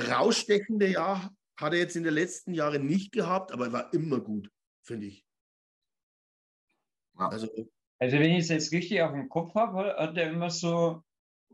herausstechende 0.00 0.86
Jahr 0.86 1.34
hat 1.58 1.72
er 1.72 1.80
jetzt 1.80 1.96
in 1.96 2.04
den 2.04 2.14
letzten 2.14 2.54
Jahren 2.54 2.86
nicht 2.86 3.10
gehabt, 3.10 3.50
aber 3.50 3.66
er 3.66 3.72
war 3.72 3.92
immer 3.92 4.20
gut, 4.20 4.52
finde 4.82 5.06
ich. 5.06 5.26
Ja. 7.18 7.28
Also, 7.28 7.48
also 7.98 8.18
wenn 8.18 8.30
ich 8.30 8.44
es 8.44 8.48
jetzt 8.50 8.72
richtig 8.72 9.02
auf 9.02 9.10
dem 9.10 9.28
Kopf 9.28 9.54
habe, 9.56 9.96
hat 9.96 10.16
er 10.16 10.30
immer 10.30 10.50
so 10.50 11.02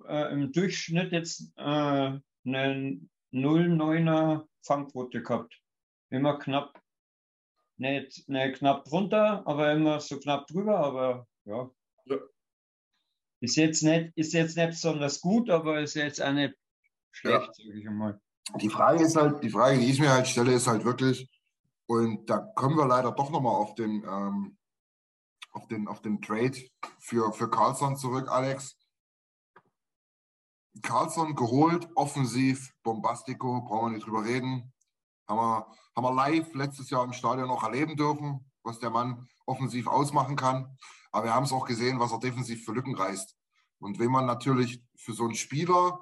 äh, 0.06 0.30
im 0.32 0.52
Durchschnitt 0.52 1.12
jetzt 1.12 1.52
äh, 1.56 2.18
eine 2.44 3.00
0,9er 3.34 4.46
Fangquote 4.62 5.22
gehabt. 5.22 5.60
Immer 6.10 6.38
knapp, 6.38 6.80
nicht, 7.76 8.28
nicht 8.28 8.58
knapp 8.58 8.84
drunter, 8.84 9.46
aber 9.46 9.72
immer 9.72 10.00
so 10.00 10.18
knapp 10.18 10.46
drüber, 10.46 10.78
aber 10.78 11.26
ja. 11.44 11.70
ja. 12.06 12.16
Ist, 13.40 13.56
jetzt 13.56 13.82
nicht, 13.82 14.12
ist 14.16 14.32
jetzt 14.32 14.56
nicht 14.56 14.70
besonders 14.70 15.20
gut, 15.20 15.50
aber 15.50 15.80
ist 15.80 15.94
jetzt 15.94 16.22
auch 16.22 16.32
nicht 16.32 16.54
schlecht, 17.10 17.58
ja. 17.58 17.64
sage 17.64 17.78
ich 17.78 17.88
einmal. 17.88 18.20
Die 18.60 18.68
Frage 18.68 19.02
ist 19.02 19.16
halt, 19.16 19.42
die 19.42 19.50
Frage, 19.50 19.78
die 19.78 19.90
ich 19.90 20.00
mir 20.00 20.12
halt 20.12 20.28
stelle, 20.28 20.52
ist 20.52 20.66
halt 20.66 20.84
wirklich, 20.84 21.28
und 21.86 22.28
da 22.28 22.38
kommen 22.54 22.76
wir 22.76 22.86
leider 22.86 23.10
doch 23.10 23.30
nochmal 23.30 23.54
auf 23.54 23.74
den, 23.74 24.04
ähm, 24.04 24.56
auf 25.50 25.66
den, 25.68 25.88
auf 25.88 26.02
den 26.02 26.20
Trade 26.20 26.56
für, 26.98 27.32
für 27.32 27.50
Carlson 27.50 27.96
zurück, 27.96 28.28
Alex. 28.30 28.78
Carlson 30.82 31.34
geholt, 31.34 31.88
offensiv, 31.94 32.72
Bombastico, 32.82 33.62
brauchen 33.62 33.90
wir 33.90 33.96
nicht 33.96 34.06
drüber 34.06 34.24
reden. 34.24 34.72
Haben 35.28 35.38
wir, 35.38 35.66
haben 35.96 36.04
wir 36.04 36.14
live 36.14 36.54
letztes 36.54 36.90
Jahr 36.90 37.04
im 37.04 37.12
Stadion 37.12 37.48
noch 37.48 37.62
erleben 37.62 37.96
dürfen, 37.96 38.50
was 38.62 38.78
der 38.78 38.90
Mann 38.90 39.28
offensiv 39.46 39.86
ausmachen 39.86 40.36
kann. 40.36 40.76
Aber 41.12 41.26
wir 41.26 41.34
haben 41.34 41.44
es 41.44 41.52
auch 41.52 41.66
gesehen, 41.66 42.00
was 42.00 42.12
er 42.12 42.18
defensiv 42.18 42.64
für 42.64 42.72
Lücken 42.72 42.94
reißt. 42.94 43.36
Und 43.78 43.98
wenn 43.98 44.10
man 44.10 44.26
natürlich 44.26 44.82
für 44.96 45.12
so 45.12 45.24
einen 45.24 45.34
Spieler, 45.34 46.00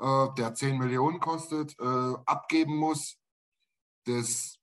äh, 0.00 0.26
der 0.36 0.54
10 0.54 0.78
Millionen 0.78 1.20
kostet, 1.20 1.78
äh, 1.80 2.14
abgeben 2.26 2.76
muss, 2.76 3.16
das 4.04 4.58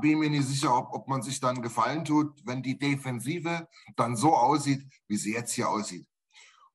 bin 0.00 0.12
ich 0.12 0.16
mir 0.16 0.30
nicht 0.30 0.46
sicher, 0.46 0.76
ob, 0.76 0.92
ob 0.92 1.08
man 1.08 1.22
sich 1.22 1.40
dann 1.40 1.62
gefallen 1.62 2.04
tut, 2.04 2.40
wenn 2.44 2.62
die 2.62 2.78
Defensive 2.78 3.68
dann 3.96 4.16
so 4.16 4.34
aussieht, 4.34 4.86
wie 5.08 5.16
sie 5.16 5.34
jetzt 5.34 5.52
hier 5.52 5.68
aussieht. 5.68 6.06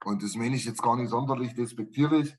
Und 0.04 0.24
das 0.24 0.36
meine 0.36 0.56
ich 0.56 0.66
jetzt 0.66 0.82
gar 0.82 0.96
nicht 0.96 1.10
sonderlich 1.10 1.54
despektierlich. 1.54 2.36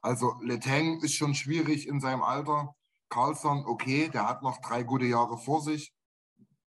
Also 0.00 0.34
Letang 0.42 1.00
ist 1.00 1.14
schon 1.14 1.34
schwierig 1.34 1.86
in 1.86 2.00
seinem 2.00 2.22
Alter. 2.22 2.74
Carlson, 3.08 3.64
okay, 3.66 4.08
der 4.08 4.28
hat 4.28 4.42
noch 4.42 4.60
drei 4.60 4.82
gute 4.82 5.04
Jahre 5.04 5.36
vor 5.38 5.60
sich. 5.60 5.94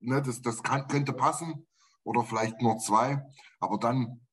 Ne, 0.00 0.22
das 0.22 0.40
das 0.42 0.62
kann, 0.62 0.86
könnte 0.86 1.12
passen. 1.12 1.66
Oder 2.04 2.22
vielleicht 2.22 2.62
nur 2.62 2.78
zwei. 2.78 3.22
Aber 3.60 3.78
dann 3.78 4.26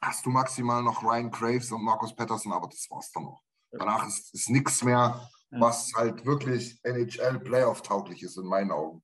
hast 0.00 0.24
du 0.24 0.30
maximal 0.30 0.82
noch 0.82 1.02
Ryan 1.02 1.30
Graves 1.30 1.72
und 1.72 1.84
Markus 1.84 2.14
Patterson, 2.14 2.52
aber 2.52 2.68
das 2.68 2.86
war's 2.90 3.10
dann 3.12 3.24
noch. 3.24 3.42
Danach 3.70 4.06
ist, 4.06 4.34
ist 4.34 4.50
nichts 4.50 4.82
mehr, 4.82 5.28
was 5.50 5.92
halt 5.94 6.24
wirklich 6.24 6.78
NHL 6.82 7.40
Playoff 7.40 7.82
tauglich 7.82 8.22
ist 8.22 8.36
in 8.36 8.46
meinen 8.46 8.70
Augen. 8.70 9.02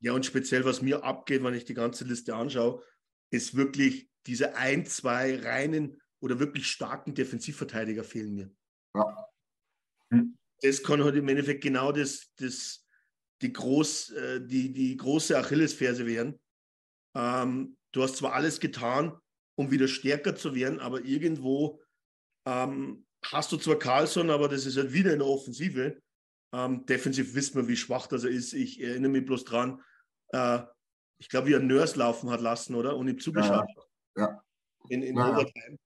Ja, 0.00 0.12
und 0.12 0.24
speziell, 0.24 0.64
was 0.64 0.82
mir 0.82 1.04
abgeht, 1.04 1.42
wenn 1.42 1.54
ich 1.54 1.64
die 1.64 1.74
ganze 1.74 2.04
Liste 2.04 2.34
anschaue, 2.34 2.82
ist 3.30 3.54
wirklich 3.54 4.09
diese 4.26 4.56
ein, 4.56 4.86
zwei 4.86 5.38
reinen 5.38 6.00
oder 6.20 6.38
wirklich 6.38 6.66
starken 6.66 7.14
Defensivverteidiger 7.14 8.04
fehlen 8.04 8.34
mir. 8.34 8.50
Ja. 8.94 9.28
Hm. 10.12 10.36
Das 10.60 10.82
kann 10.82 11.02
halt 11.02 11.16
im 11.16 11.28
Endeffekt 11.28 11.62
genau 11.62 11.92
das, 11.92 12.32
das, 12.36 12.86
die, 13.40 13.52
groß, 13.52 14.10
äh, 14.10 14.46
die, 14.46 14.72
die 14.72 14.96
große 14.96 15.36
Achillesferse 15.38 16.06
werden. 16.06 16.38
Ähm, 17.16 17.76
du 17.92 18.02
hast 18.02 18.16
zwar 18.16 18.34
alles 18.34 18.60
getan, 18.60 19.18
um 19.56 19.70
wieder 19.70 19.88
stärker 19.88 20.36
zu 20.36 20.54
werden, 20.54 20.80
aber 20.80 21.04
irgendwo 21.04 21.82
ähm, 22.46 23.06
hast 23.24 23.52
du 23.52 23.56
zwar 23.56 23.78
Carlson, 23.78 24.30
aber 24.30 24.48
das 24.48 24.66
ist 24.66 24.76
halt 24.76 24.92
wieder 24.92 25.12
in 25.12 25.20
der 25.20 25.28
Offensive. 25.28 26.00
Ähm, 26.52 26.84
defensiv 26.86 27.34
wissen 27.34 27.56
wir, 27.56 27.68
wie 27.68 27.76
schwach 27.76 28.06
das 28.06 28.24
er 28.24 28.30
ist. 28.30 28.52
Ich 28.52 28.80
erinnere 28.80 29.12
mich 29.12 29.24
bloß 29.24 29.44
dran, 29.44 29.82
äh, 30.28 30.60
ich 31.18 31.28
glaube, 31.28 31.48
wie 31.48 31.52
er 31.52 31.60
Nurse 31.60 31.98
laufen 31.98 32.30
hat 32.30 32.40
lassen, 32.40 32.74
oder? 32.74 32.96
Und 32.96 33.08
ihm 33.08 33.18
zugeschaut 33.18 33.68
ja, 33.76 33.82
ja. 34.20 34.44
In, 34.88 35.02
in 35.02 35.16
ja, 35.16 35.30
Overtime. 35.30 35.78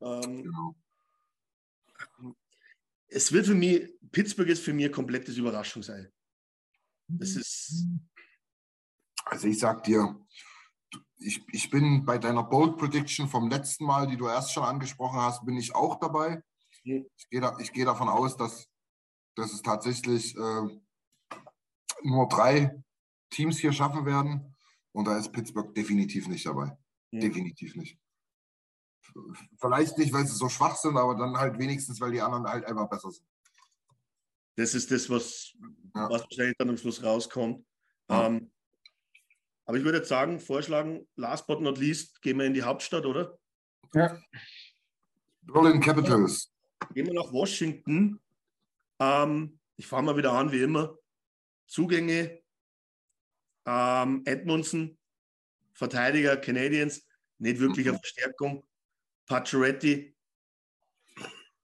Ähm, 0.00 0.42
genau. 0.42 0.76
Es 3.08 3.32
wird 3.32 3.46
für 3.46 3.54
mich, 3.54 3.88
Pittsburgh 4.12 4.48
ist 4.48 4.62
für 4.62 4.72
mich 4.72 4.86
ein 4.86 4.92
komplettes 4.92 5.36
Überraschungsei. 5.36 6.10
Das 7.08 7.36
ist. 7.36 7.86
Also 9.24 9.48
ich 9.48 9.58
sag 9.58 9.84
dir, 9.84 10.20
ich, 11.18 11.42
ich 11.52 11.70
bin 11.70 12.04
bei 12.04 12.18
deiner 12.18 12.42
Bold 12.42 12.76
Prediction 12.76 13.28
vom 13.28 13.48
letzten 13.48 13.84
Mal, 13.84 14.06
die 14.06 14.16
du 14.16 14.26
erst 14.26 14.52
schon 14.52 14.64
angesprochen 14.64 15.20
hast, 15.20 15.44
bin 15.44 15.56
ich 15.56 15.74
auch 15.74 15.98
dabei. 15.98 16.42
Ich 16.70 17.28
gehe, 17.30 17.40
da, 17.40 17.58
ich 17.58 17.72
gehe 17.72 17.84
davon 17.84 18.08
aus, 18.08 18.36
dass, 18.36 18.68
dass 19.34 19.52
es 19.52 19.62
tatsächlich 19.62 20.36
äh, 20.36 20.80
nur 22.02 22.28
drei 22.28 22.82
Teams 23.30 23.58
hier 23.58 23.72
schaffen 23.72 24.06
werden. 24.06 24.54
Und 24.92 25.06
da 25.06 25.18
ist 25.18 25.32
Pittsburgh 25.32 25.74
definitiv 25.74 26.28
nicht 26.28 26.46
dabei. 26.46 26.76
Ja. 27.16 27.28
Definitiv 27.28 27.74
nicht. 27.76 27.98
Vielleicht 29.58 29.96
nicht, 29.98 30.12
weil 30.12 30.26
sie 30.26 30.34
so 30.34 30.48
schwach 30.48 30.76
sind, 30.76 30.96
aber 30.96 31.14
dann 31.14 31.36
halt 31.36 31.58
wenigstens, 31.58 32.00
weil 32.00 32.12
die 32.12 32.20
anderen 32.20 32.46
halt 32.46 32.64
einfach 32.66 32.88
besser 32.88 33.10
sind. 33.10 33.26
Das 34.56 34.74
ist 34.74 34.90
das, 34.90 35.08
was, 35.08 35.54
Ja. 35.94 36.10
was 36.10 36.22
wahrscheinlich 36.22 36.56
dann 36.58 36.70
am 36.70 36.76
Schluss 36.76 37.02
rauskommt. 37.02 37.64
Ja. 38.10 38.26
Ähm, 38.26 38.50
aber 39.64 39.78
ich 39.78 39.84
würde 39.84 39.98
jetzt 39.98 40.08
sagen, 40.08 40.38
vorschlagen, 40.40 41.08
last 41.16 41.46
but 41.46 41.60
not 41.60 41.78
least, 41.78 42.20
gehen 42.22 42.38
wir 42.38 42.46
in 42.46 42.54
die 42.54 42.62
Hauptstadt, 42.62 43.06
oder? 43.06 43.38
Ja. 43.94 44.20
Berlin 45.42 45.80
Capitals. 45.80 46.52
Gehen 46.92 47.06
wir 47.06 47.14
nach 47.14 47.32
Washington. 47.32 48.20
Ähm, 48.98 49.58
ich 49.76 49.86
fange 49.86 50.06
mal 50.06 50.16
wieder 50.16 50.32
an, 50.32 50.52
wie 50.52 50.62
immer. 50.62 50.96
Zugänge. 51.66 52.42
Ähm, 53.66 54.22
Edmondson, 54.24 54.96
Verteidiger, 55.72 56.36
Canadiens, 56.36 57.05
nicht 57.38 57.60
wirklich 57.60 57.88
eine 57.88 57.98
Verstärkung. 57.98 58.66
Pacioretty, 59.26 60.16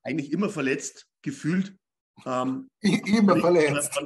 eigentlich 0.02 0.32
immer 0.32 0.48
verletzt, 0.48 1.06
gefühlt. 1.22 1.76
Ähm, 2.26 2.70
Immer 2.82 3.40
verletzt. 3.40 3.98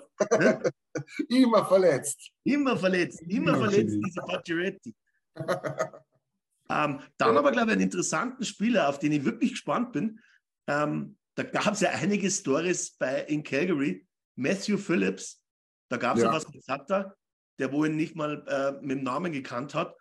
Immer 1.29 1.67
verletzt. 1.67 2.31
Immer 2.45 2.77
verletzt, 2.77 3.23
immer 3.23 3.55
Immer 3.55 3.71
verletzt, 3.71 3.97
dieser 4.07 4.23
Pacioretty. 4.23 4.95
ähm, 6.71 7.01
dann 7.19 7.37
aber, 7.37 7.53
glaube 7.53 7.69
ich, 7.69 7.73
einen 7.73 7.83
interessanten 7.83 8.45
Spieler, 8.45 8.89
auf 8.89 8.99
den 8.99 9.13
ich 9.13 9.25
wirklich 9.25 9.51
gespannt 9.51 9.93
bin. 9.93 10.21
Ähm, 10.67 11.19
da 11.35 11.43
gab 11.43 11.75
es 11.75 11.81
ja 11.81 11.91
einige 11.91 12.31
Stories 12.31 12.97
bei, 12.97 13.23
in 13.25 13.43
Calgary. 13.43 14.07
Matthew 14.37 14.79
Phillips, 14.79 15.43
da 15.89 15.97
gab 15.97 16.17
es 16.17 16.23
ja. 16.23 16.29
Ja. 16.29 16.35
was 16.35 16.49
mit 16.49 16.63
Sata, 16.63 17.15
der 17.59 17.73
wo 17.73 17.85
ihn 17.85 17.97
nicht 17.97 18.17
mal 18.17 18.45
äh, 18.47 18.73
mit 18.85 18.99
dem 18.99 19.05
Namen 19.05 19.33
gekannt 19.33 19.75
hat. 19.75 19.95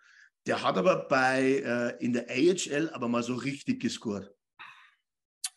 Der 0.47 0.61
hat 0.61 0.77
aber 0.77 1.07
bei 1.07 1.61
äh, 1.65 2.03
in 2.03 2.13
der 2.13 2.29
AHL 2.29 2.89
aber 2.91 3.07
mal 3.07 3.23
so 3.23 3.35
richtig 3.35 3.81
gescored. 3.81 4.31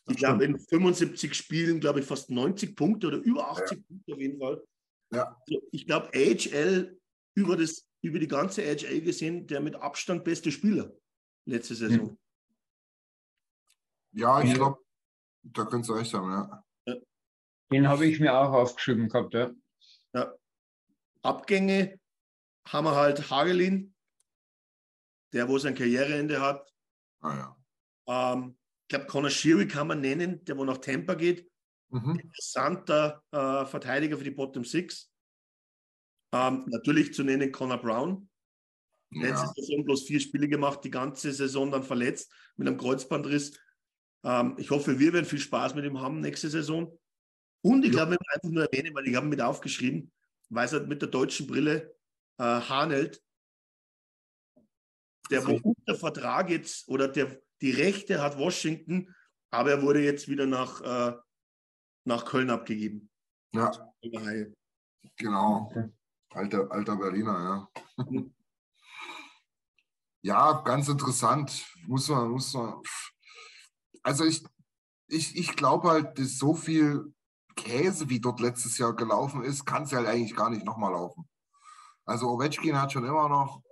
Ich 0.08 0.16
glaube, 0.16 0.44
in 0.46 0.58
75 0.58 1.34
Spielen, 1.34 1.80
glaube 1.80 2.00
ich, 2.00 2.06
fast 2.06 2.30
90 2.30 2.74
Punkte 2.74 3.08
oder 3.08 3.18
über 3.18 3.50
80 3.50 3.86
Punkte 3.86 4.14
auf 4.14 4.18
jeden 4.20 4.38
Fall. 4.38 4.64
Ja. 5.12 5.36
Also 5.46 5.62
ich 5.70 5.86
glaube, 5.86 6.08
AHL 6.14 6.98
über, 7.34 7.56
das, 7.56 7.86
über 8.00 8.18
die 8.18 8.26
ganze 8.28 8.62
AHL 8.62 9.02
gesehen, 9.02 9.46
der 9.46 9.60
mit 9.60 9.74
Abstand 9.74 10.24
beste 10.24 10.50
Spieler 10.50 10.90
letzte 11.44 11.74
Saison. 11.74 12.16
Ja, 14.12 14.40
ich 14.42 14.50
Ja. 14.50 14.54
glaube, 14.54 14.78
da 15.42 15.64
könntest 15.66 15.90
du 15.90 15.94
recht 15.94 16.12
haben, 16.14 16.30
ja. 16.30 16.64
Den 17.70 17.86
habe 17.86 18.06
ich 18.06 18.18
mir 18.18 18.32
auch 18.34 18.52
aufgeschrieben 18.54 19.10
gehabt, 19.10 19.34
ja. 19.34 19.50
Ja. 20.14 20.34
Abgänge 21.20 22.00
haben 22.66 22.86
wir 22.86 22.94
halt 22.94 23.30
Hagelin, 23.30 23.94
der 25.32 25.48
wo 25.48 25.58
sein 25.58 25.74
Karriereende 25.74 26.40
hat. 26.40 26.72
Ah, 27.20 27.56
ja. 28.06 28.32
Ähm, 28.34 28.56
ich 28.82 28.88
glaube, 28.88 29.06
Connor 29.06 29.30
Sheary 29.30 29.68
kann 29.68 29.86
man 29.88 30.00
nennen, 30.00 30.44
der 30.44 30.56
wo 30.56 30.64
nach 30.64 30.78
Tampa 30.78 31.14
geht. 31.14 31.50
Mhm. 31.90 32.18
Interessanter 32.18 33.22
äh, 33.30 33.64
Verteidiger 33.66 34.16
für 34.18 34.24
die 34.24 34.30
Bottom 34.30 34.64
Six. 34.64 35.10
Ähm, 36.32 36.64
natürlich 36.68 37.14
zu 37.14 37.24
nennen 37.24 37.52
Connor 37.52 37.78
Brown. 37.78 38.28
Letzte 39.10 39.46
Ja. 39.46 39.52
Saison 39.56 39.84
bloß 39.84 40.04
vier 40.06 40.20
Spiele 40.20 40.48
gemacht, 40.48 40.84
die 40.84 40.90
ganze 40.90 41.32
Saison 41.32 41.70
dann 41.70 41.82
verletzt 41.82 42.30
mit 42.56 42.68
einem 42.68 42.76
Kreuzbandriss. 42.76 43.58
Ähm, 44.24 44.54
ich 44.58 44.70
hoffe, 44.70 44.98
wir 44.98 45.12
werden 45.14 45.24
viel 45.24 45.38
Spaß 45.38 45.74
mit 45.74 45.84
ihm 45.86 46.00
haben 46.00 46.20
nächste 46.20 46.50
Saison. 46.50 46.98
Und 47.62 47.84
ich 47.84 47.92
Ja. 47.92 48.04
glaube, 48.04 48.18
ich 48.20 48.34
einfach 48.34 48.50
nur 48.50 48.64
erwähnen, 48.70 48.94
weil 48.94 49.08
ich 49.08 49.14
habe 49.16 49.26
ihn 49.26 49.30
mit 49.30 49.40
aufgeschrieben, 49.40 50.12
weil 50.50 50.66
es 50.66 50.72
halt 50.72 50.88
mit 50.88 51.00
der 51.00 51.08
deutschen 51.08 51.46
Brille 51.46 51.96
äh, 52.38 52.42
Hanelt, 52.44 53.22
der 55.30 55.46
wo 55.46 55.52
Richtig. 55.52 55.64
unter 55.64 55.94
Vertrag 55.94 56.50
jetzt 56.50 56.88
oder 56.88 57.08
der 57.08 57.40
die 57.60 57.70
Rechte 57.72 58.22
hat 58.22 58.38
Washington, 58.38 59.14
aber 59.50 59.70
er 59.70 59.82
wurde 59.82 60.00
jetzt 60.00 60.28
wieder 60.28 60.46
nach, 60.46 60.80
äh, 60.80 61.16
nach 62.04 62.24
Köln 62.24 62.50
abgegeben. 62.50 63.10
ja, 63.52 63.72
genau. 65.16 65.66
Okay. 65.70 65.88
Alter, 66.30 66.70
alter 66.70 66.96
Berliner, 66.96 67.68
ja. 67.96 68.04
Mhm. 68.04 68.34
Ja, 70.22 70.62
ganz 70.62 70.88
interessant. 70.88 71.64
Muss 71.86 72.08
man, 72.08 72.30
muss 72.30 72.52
man. 72.52 72.82
Also 74.02 74.24
ich, 74.24 74.44
ich, 75.06 75.36
ich 75.36 75.56
glaube 75.56 75.88
halt, 75.88 76.18
dass 76.18 76.38
so 76.38 76.54
viel 76.54 77.14
Käse, 77.56 78.08
wie 78.08 78.20
dort 78.20 78.40
letztes 78.40 78.78
Jahr 78.78 78.94
gelaufen 78.94 79.42
ist, 79.42 79.64
kann 79.64 79.84
es 79.84 79.92
halt 79.92 80.06
eigentlich 80.06 80.36
gar 80.36 80.50
nicht 80.50 80.64
nochmal 80.64 80.92
laufen. 80.92 81.28
Also 82.04 82.28
Ovechkin 82.30 82.80
hat 82.80 82.92
schon 82.92 83.04
immer 83.04 83.28
noch, 83.28 83.62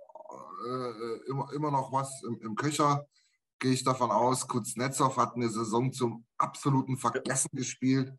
äh, 0.65 1.29
immer, 1.29 1.51
immer 1.53 1.71
noch 1.71 1.91
was 1.91 2.23
im, 2.23 2.39
im 2.41 2.55
Köcher, 2.55 3.07
gehe 3.59 3.73
ich 3.73 3.83
davon 3.83 4.11
aus. 4.11 4.47
Kuznetsov 4.47 5.17
hat 5.17 5.35
eine 5.35 5.49
Saison 5.49 5.91
zum 5.91 6.25
absoluten 6.37 6.97
Vergessen 6.97 7.49
gespielt. 7.53 8.13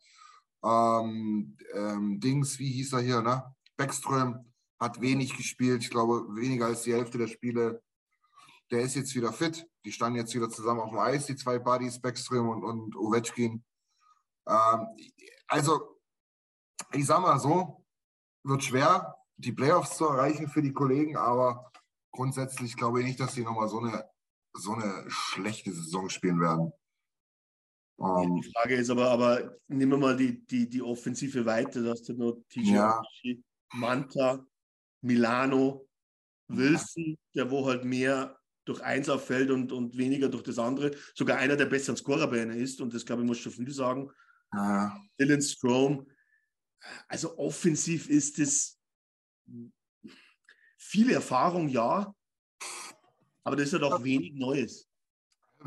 Ähm, 0.64 1.56
ähm, 1.74 2.20
Dings, 2.20 2.58
wie 2.58 2.72
hieß 2.72 2.92
er 2.94 3.00
hier, 3.00 3.22
ne? 3.22 3.44
Backström 3.76 4.52
hat 4.80 5.00
wenig 5.00 5.36
gespielt, 5.36 5.82
ich 5.82 5.90
glaube 5.90 6.26
weniger 6.34 6.66
als 6.66 6.82
die 6.82 6.92
Hälfte 6.92 7.18
der 7.18 7.28
Spiele. 7.28 7.82
Der 8.70 8.82
ist 8.82 8.96
jetzt 8.96 9.14
wieder 9.14 9.32
fit. 9.32 9.66
Die 9.84 9.92
standen 9.92 10.18
jetzt 10.18 10.34
wieder 10.34 10.50
zusammen 10.50 10.80
auf 10.80 10.90
dem 10.90 10.98
Eis, 10.98 11.26
die 11.26 11.36
zwei 11.36 11.58
Buddies, 11.58 12.00
Backström 12.00 12.48
und, 12.48 12.64
und 12.64 12.96
Ovechkin. 12.96 13.64
Ähm, 14.46 14.86
also, 15.46 16.00
ich 16.92 17.06
sag 17.06 17.20
mal 17.20 17.38
so, 17.38 17.84
wird 18.44 18.64
schwer, 18.64 19.14
die 19.36 19.52
Playoffs 19.52 19.96
zu 19.96 20.06
erreichen 20.06 20.48
für 20.48 20.62
die 20.62 20.72
Kollegen, 20.72 21.16
aber 21.16 21.70
grundsätzlich 22.12 22.76
glaube 22.76 23.00
ich 23.00 23.06
nicht, 23.06 23.20
dass 23.20 23.34
sie 23.34 23.42
nochmal 23.42 23.68
so 23.68 23.80
eine, 23.80 24.04
so 24.54 24.72
eine 24.72 25.04
schlechte 25.08 25.72
Saison 25.72 26.08
spielen 26.08 26.40
werden. 26.40 26.72
Ähm, 28.00 28.36
Die 28.42 28.50
Frage 28.52 28.76
ist 28.76 28.90
aber, 28.90 29.10
aber 29.10 29.56
nehmen 29.68 29.92
wir 29.92 29.98
mal 29.98 30.16
die, 30.16 30.44
die, 30.46 30.68
die 30.68 30.82
Offensive 30.82 31.44
weiter. 31.44 31.82
Da 31.82 31.90
hast 31.90 32.08
du 32.08 32.14
noch 32.14 32.42
TJ 32.48 32.74
Ja. 32.74 33.02
Manta, 33.74 34.46
Milano, 35.02 35.86
Wilson, 36.48 37.16
der 37.34 37.50
wo 37.50 37.66
halt 37.66 37.84
mehr 37.84 38.38
durch 38.64 38.82
eins 38.82 39.08
auffällt 39.08 39.50
und, 39.50 39.72
und 39.72 39.96
weniger 39.96 40.28
durch 40.28 40.42
das 40.42 40.58
andere. 40.58 40.92
Sogar 41.14 41.38
einer 41.38 41.56
der 41.56 41.66
besseren 41.66 41.96
Scorer 41.96 42.28
bei 42.28 42.42
einer 42.42 42.54
ist. 42.56 42.80
Und 42.80 42.94
das, 42.94 43.04
glaube 43.04 43.22
ich, 43.22 43.28
muss 43.28 43.38
schon 43.38 43.52
viel 43.52 43.70
sagen. 43.70 44.10
äh, 44.54 44.88
Dylan 45.20 45.42
Strom. 45.42 46.06
Also 47.08 47.36
offensiv 47.38 48.08
ist 48.08 48.38
es 48.38 48.78
viel 50.88 51.10
Erfahrung, 51.10 51.68
ja. 51.68 52.14
Aber 53.44 53.56
das 53.56 53.66
ist 53.66 53.72
ja 53.72 53.78
doch 53.78 54.02
wenig 54.02 54.34
Neues. 54.34 54.88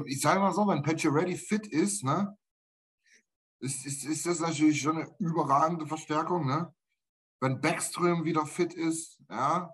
ich 0.06 0.22
sage 0.22 0.40
mal 0.40 0.54
so, 0.54 0.68
wenn 0.68 0.84
Ready 0.84 1.38
fit 1.38 1.68
ist, 1.68 2.04
ne, 2.04 2.38
ist, 3.60 3.86
ist, 3.86 4.04
ist 4.06 4.26
das 4.26 4.40
natürlich 4.40 4.82
schon 4.82 4.98
eine 4.98 5.16
überragende 5.20 5.86
Verstärkung, 5.86 6.48
ne? 6.48 6.74
Wenn 7.40 7.60
Backström 7.60 8.24
wieder 8.24 8.46
fit 8.46 8.74
ist, 8.74 9.20
ja, 9.30 9.74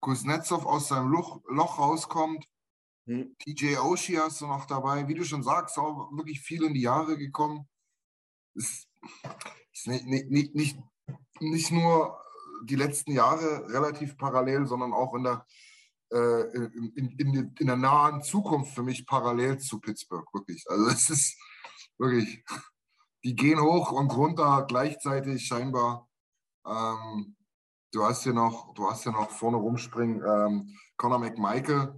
Kuznetsov 0.00 0.66
aus 0.66 0.88
seinem 0.88 1.10
Loch, 1.10 1.42
Loch 1.48 1.78
rauskommt, 1.78 2.48
Hm. 3.08 3.34
TJ 3.38 3.78
Oshie 3.78 4.18
hast 4.18 4.42
du 4.42 4.46
noch 4.46 4.66
dabei, 4.66 5.08
wie 5.08 5.14
du 5.14 5.24
schon 5.24 5.42
sagst, 5.42 5.78
auch 5.78 6.12
wirklich 6.12 6.40
viel 6.40 6.62
in 6.62 6.74
die 6.74 6.82
Jahre 6.82 7.16
gekommen. 7.16 7.66
Ist, 8.54 8.86
ist 9.72 9.86
nicht, 9.86 10.04
nicht, 10.04 10.54
nicht, 10.54 10.78
nicht 11.40 11.70
nur 11.70 12.17
die 12.64 12.76
letzten 12.76 13.12
Jahre 13.12 13.68
relativ 13.68 14.16
parallel, 14.16 14.66
sondern 14.66 14.92
auch 14.92 15.14
in 15.14 15.24
der, 15.24 15.46
äh, 16.10 16.42
in, 16.56 16.92
in, 17.18 17.54
in, 17.58 17.66
der 17.66 17.76
nahen 17.76 18.22
Zukunft 18.22 18.74
für 18.74 18.82
mich 18.82 19.06
parallel 19.06 19.58
zu 19.58 19.80
Pittsburgh, 19.80 20.26
wirklich. 20.32 20.64
Also 20.68 20.88
es 20.88 21.10
ist 21.10 21.38
wirklich, 21.98 22.44
die 23.24 23.34
gehen 23.34 23.60
hoch 23.60 23.92
und 23.92 24.14
runter 24.14 24.64
gleichzeitig 24.68 25.46
scheinbar. 25.46 26.08
Ähm, 26.66 27.36
du 27.92 28.04
hast 28.04 28.22
hier 28.22 28.34
noch, 28.34 28.74
du 28.74 28.88
hast 28.88 29.02
hier 29.02 29.12
noch 29.12 29.30
vorne 29.30 29.56
rumspringen, 29.56 30.22
ähm, 30.24 30.76
Conor 30.96 31.18
McMichael. 31.18 31.94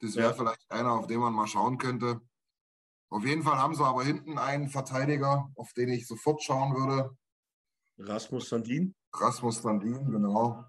Das 0.00 0.16
wäre 0.16 0.30
Ja. 0.30 0.34
vielleicht 0.34 0.70
einer, 0.70 0.92
auf 0.92 1.06
den 1.06 1.20
man 1.20 1.32
mal 1.32 1.46
schauen 1.46 1.78
könnte. 1.78 2.20
Auf 3.10 3.24
jeden 3.24 3.42
Fall 3.42 3.58
haben 3.58 3.74
sie 3.74 3.84
aber 3.84 4.04
hinten 4.04 4.38
einen 4.38 4.68
Verteidiger, 4.68 5.50
auf 5.56 5.72
den 5.72 5.88
ich 5.88 6.06
sofort 6.06 6.42
schauen 6.42 6.74
würde. 6.76 7.16
Rasmus 7.98 8.48
Sandin. 8.48 8.94
Rasmus 9.12 9.62
Landin, 9.62 10.10
genau. 10.10 10.64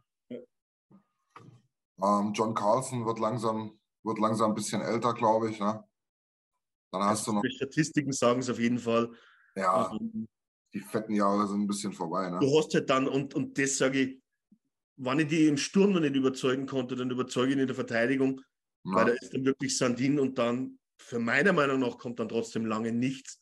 Ähm, 2.04 2.34
John 2.34 2.54
Carlson 2.56 3.06
wird 3.06 3.20
langsam, 3.20 3.80
wird 4.04 4.20
langsam 4.20 4.52
ein 4.52 4.56
bisschen 4.56 4.82
älter, 4.82 5.14
glaube 5.14 5.52
ich. 5.52 5.60
Ne? 5.60 5.84
Dann 6.92 7.04
hast 7.04 7.28
du 7.28 7.34
noch, 7.34 7.42
Die 7.44 7.52
Statistiken 7.52 8.12
sagen 8.12 8.40
es 8.40 8.50
auf 8.50 8.60
jeden 8.60 8.80
Fall. 8.80 9.12
ja, 9.56 9.92
Ähm, 9.92 10.28
die 10.74 10.80
fetten 10.80 11.14
Jahre 11.14 11.48
sind 11.48 11.62
ein 11.62 11.68
bisschen 11.68 11.94
vorbei. 11.94 12.30
Ne? 12.30 12.40
Du 12.40 12.58
hast 12.58 12.74
halt 12.74 12.90
dann, 12.90 13.08
und, 13.08 13.34
und 13.36 13.58
das 13.58 13.78
sage 13.78 14.00
ich, 14.00 14.22
wenn 14.98 15.20
ich 15.20 15.28
die 15.28 15.48
im 15.48 15.58
Sturm 15.58 15.94
noch 15.94 16.00
nicht 16.00 16.16
überzeugen 16.16 16.66
konnte, 16.66 16.96
dann 16.96 17.10
überzeuge 17.12 17.50
ich 17.50 17.56
ihn 17.56 17.62
in 17.62 17.68
der 17.68 17.76
Verteidigung, 17.76 18.42
weil 18.84 19.06
da 19.06 19.12
Ja, 19.12 19.18
ist 19.22 19.34
dann 19.34 19.46
wirklich 19.46 19.78
Sandin 19.78 20.20
und 20.20 20.38
dann, 20.38 20.80
für 21.00 21.20
meiner 21.20 21.54
Meinung 21.54 21.80
nach, 21.80 21.98
kommt 21.98 22.20
dann 22.20 22.30
trotzdem 22.30 22.66
lange 22.66 22.92
nichts, 22.92 23.42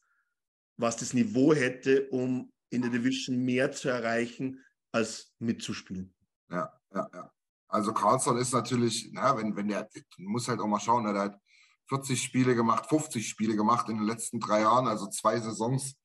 was 0.78 0.98
das 0.98 1.14
Niveau 1.14 1.54
hätte, 1.54 2.08
um 2.10 2.52
in 2.70 2.82
der 2.82 2.92
Division 2.92 3.38
mehr 3.44 3.72
zu 3.72 3.90
erreichen, 3.90 4.64
als 4.91 5.34
mitzuspielen. 5.40 6.14
ja, 6.49 6.72
ja, 6.94 7.10
ja. 7.14 7.32
Also 7.70 7.94
Carlson 7.94 8.38
ist 8.38 8.52
natürlich, 8.52 9.11
na, 9.14 9.38
wenn, 9.38 9.56
wenn 9.56 9.68
der, 9.68 9.88
du 9.94 10.02
musst 10.24 10.48
halt 10.48 10.60
auch 10.60 10.68
mal 10.68 10.80
schauen, 10.80 11.03
der 11.03 11.22
hat 11.22 11.40
40 11.88 12.22
Spiele 12.22 12.56
gemacht, 12.56 12.88
50 12.88 13.28
Spiele 13.28 13.56
gemacht 13.56 13.90
in 13.90 13.98
den 13.98 14.07
letzten 14.07 14.40
drei 14.40 14.61
Jahren, 14.61 14.88
also 14.88 15.07
zwei 15.07 15.40
Saisons 15.40 15.95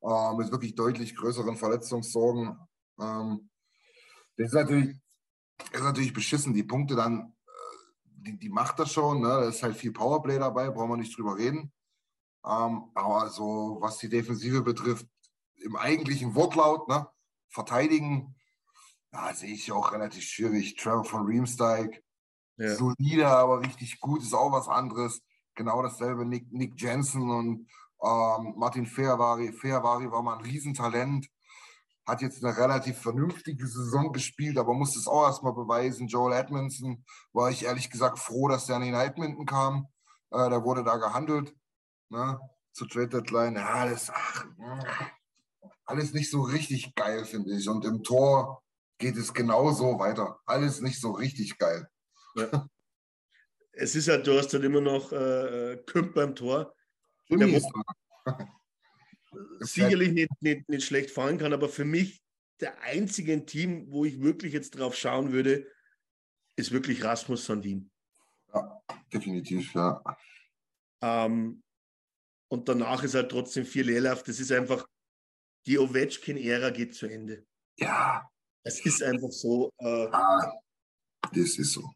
äh, 0.00 0.34
mit 0.36 0.52
wirklich 0.52 0.76
deutlich 0.76 1.16
größeren 1.16 1.56
Verletzungssorgen. 1.56 2.56
Ähm, 3.00 3.50
das 4.36 4.48
ist 4.48 4.54
natürlich, 4.54 4.96
ist 5.72 5.82
natürlich 5.82 6.12
beschissen. 6.12 6.54
Die 6.54 6.62
Punkte 6.62 6.94
dann, 6.94 7.34
äh, 7.46 8.02
die, 8.04 8.38
die 8.38 8.48
macht 8.48 8.78
das 8.78 8.92
schon. 8.92 9.20
Ne? 9.20 9.28
Da 9.28 9.48
ist 9.48 9.62
halt 9.64 9.76
viel 9.76 9.92
Powerplay 9.92 10.38
dabei, 10.38 10.70
brauchen 10.70 10.90
wir 10.90 10.96
nicht 10.96 11.18
drüber 11.18 11.36
reden. 11.36 11.72
Ähm, 12.46 12.90
aber 12.94 13.28
so, 13.30 13.78
was 13.80 13.98
die 13.98 14.08
Defensive 14.08 14.62
betrifft, 14.62 15.06
im 15.56 15.74
eigentlichen 15.74 16.36
Wortlaut, 16.36 16.88
ne? 16.88 17.08
Verteidigen, 17.50 18.34
ja, 19.12 19.32
sehe 19.34 19.54
ich 19.54 19.72
auch 19.72 19.92
relativ 19.92 20.24
schwierig. 20.24 20.76
Trevor 20.76 21.04
von 21.04 21.26
Riemsteig, 21.26 22.02
ja. 22.56 22.74
solide, 22.74 23.28
aber 23.28 23.60
richtig 23.60 24.00
gut, 24.00 24.22
ist 24.22 24.34
auch 24.34 24.52
was 24.52 24.68
anderes. 24.68 25.22
Genau 25.54 25.82
dasselbe 25.82 26.24
Nick, 26.24 26.52
Nick 26.52 26.80
Jensen 26.80 27.30
und 27.30 27.68
ähm, 28.02 28.54
Martin 28.56 28.86
Fehervari. 28.86 29.52
Fehervari 29.52 30.10
war 30.10 30.22
mal 30.22 30.36
ein 30.36 30.44
Riesentalent, 30.44 31.28
hat 32.06 32.22
jetzt 32.22 32.44
eine 32.44 32.56
relativ 32.56 32.98
vernünftige 32.98 33.66
Saison 33.66 34.12
gespielt, 34.12 34.58
aber 34.58 34.74
musste 34.74 34.98
es 34.98 35.08
auch 35.08 35.24
erstmal 35.24 35.52
beweisen. 35.52 36.06
Joel 36.06 36.38
Edmondson 36.38 37.04
war 37.32 37.50
ich 37.50 37.64
ehrlich 37.64 37.90
gesagt 37.90 38.18
froh, 38.18 38.48
dass 38.48 38.66
der 38.66 38.76
in 38.76 38.94
Edmonton 38.94 39.46
kam. 39.46 39.88
Äh, 40.30 40.50
der 40.50 40.62
wurde 40.62 40.84
da 40.84 40.96
gehandelt 40.96 41.54
ne, 42.10 42.38
zur 42.72 42.88
Trade 42.88 43.08
Deadline. 43.08 43.56
Ja, 43.56 43.86
das, 43.86 44.10
ach, 44.10 44.46
alles 45.88 46.12
nicht 46.12 46.30
so 46.30 46.42
richtig 46.42 46.94
geil, 46.94 47.24
finde 47.24 47.56
ich. 47.56 47.68
Und 47.68 47.84
im 47.84 48.02
Tor 48.02 48.62
geht 48.98 49.16
es 49.16 49.32
genauso 49.32 49.98
weiter. 49.98 50.38
Alles 50.44 50.80
nicht 50.80 51.00
so 51.00 51.12
richtig 51.12 51.58
geil. 51.58 51.88
Ja. 52.36 52.68
Es 53.80 53.94
ist 53.94 54.08
halt, 54.08 54.26
du 54.26 54.36
hast 54.36 54.52
halt 54.52 54.64
immer 54.64 54.80
noch 54.80 55.12
äh, 55.12 55.80
Kümp 55.86 56.12
beim 56.12 56.34
Tor. 56.34 56.74
Ist 57.28 57.70
sicherlich 59.60 60.10
nicht, 60.10 60.32
nicht, 60.40 60.68
nicht 60.68 60.84
schlecht 60.84 61.12
fahren 61.12 61.38
kann, 61.38 61.52
aber 61.52 61.68
für 61.68 61.84
mich 61.84 62.20
der 62.58 62.82
einzige 62.82 63.46
Team, 63.46 63.86
wo 63.88 64.04
ich 64.04 64.20
wirklich 64.20 64.52
jetzt 64.52 64.70
drauf 64.70 64.96
schauen 64.96 65.30
würde, 65.30 65.64
ist 66.56 66.72
wirklich 66.72 67.04
Rasmus 67.04 67.46
Sandin. 67.46 67.88
Ja, 68.52 68.82
definitiv, 69.12 69.72
ja. 69.74 70.02
Ähm, 71.00 71.62
und 72.48 72.68
danach 72.68 73.04
ist 73.04 73.14
halt 73.14 73.30
trotzdem 73.30 73.64
viel 73.64 73.86
Leerlauf. 73.86 74.24
Das 74.24 74.40
ist 74.40 74.50
einfach, 74.50 74.88
die 75.66 75.78
Ovechkin-Ära 75.78 76.70
geht 76.70 76.94
zu 76.94 77.06
Ende. 77.06 77.46
Ja. 77.76 78.28
Es 78.64 78.84
ist 78.84 79.02
einfach 79.02 79.30
so. 79.30 79.70
Äh, 79.78 80.08
ah, 80.12 80.52
das 81.32 81.58
ist 81.58 81.72
so. 81.72 81.90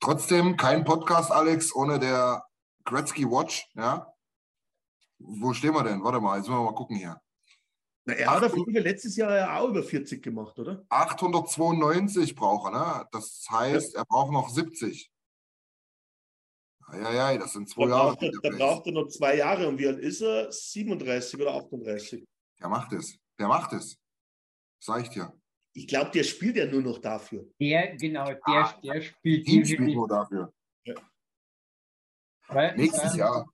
Trotzdem 0.00 0.56
kein 0.56 0.84
Podcast, 0.84 1.30
Alex, 1.30 1.74
ohne 1.74 1.98
der 1.98 2.44
Gretzky 2.84 3.24
Watch, 3.24 3.68
ja. 3.74 4.12
Wo 5.18 5.52
stehen 5.52 5.74
wir 5.74 5.82
denn? 5.82 6.02
Warte 6.02 6.20
mal, 6.20 6.36
jetzt 6.36 6.48
müssen 6.48 6.60
wir 6.60 6.70
mal 6.70 6.74
gucken 6.74 6.96
hier. 6.96 7.20
Na, 8.04 8.14
er 8.14 8.30
hat 8.30 8.44
auf 8.44 8.54
letztes 8.66 9.16
Jahr 9.16 9.36
ja 9.36 9.58
auch 9.58 9.68
über 9.68 9.82
40 9.82 10.22
gemacht, 10.22 10.58
oder? 10.58 10.86
892 10.88 12.34
braucht 12.34 12.72
er, 12.72 12.78
ne? 12.78 13.08
Das 13.12 13.46
heißt, 13.50 13.94
ja. 13.94 14.00
er 14.00 14.04
braucht 14.06 14.32
noch 14.32 14.48
70. 14.48 15.10
Ja, 16.92 17.12
ja, 17.12 17.38
das 17.38 17.52
sind 17.52 17.68
zwei 17.68 17.86
da 17.86 17.90
Jahre. 17.90 18.16
Braucht 18.16 18.22
er, 18.22 18.50
da 18.50 18.56
braucht 18.56 18.86
er 18.86 18.92
noch 18.92 19.08
zwei 19.08 19.36
Jahre. 19.36 19.68
Und 19.68 19.78
wie 19.78 19.88
alt 19.88 19.98
ist 19.98 20.22
er? 20.22 20.50
37 20.50 21.40
oder 21.40 21.54
38? 21.54 22.24
Der 22.60 22.68
macht 22.68 22.92
es. 22.92 23.18
Der 23.38 23.48
macht 23.48 23.72
es. 23.72 23.98
Sag 24.80 25.02
ich 25.02 25.10
dir. 25.10 25.32
Ich 25.72 25.86
glaube, 25.86 26.10
der 26.10 26.24
spielt 26.24 26.56
ja 26.56 26.66
nur 26.66 26.82
noch 26.82 26.98
dafür. 26.98 27.46
Der, 27.60 27.96
genau, 27.96 28.26
der, 28.26 28.40
ah, 28.42 28.72
der 28.82 29.00
spielt. 29.00 29.46
Team 29.46 29.64
spielt 29.64 29.94
nur 29.94 30.08
dafür. 30.08 30.52
Ja. 30.84 30.94
Weil, 32.48 32.76
Nächstes 32.76 33.14
äh, 33.14 33.18
Jahr. 33.18 33.46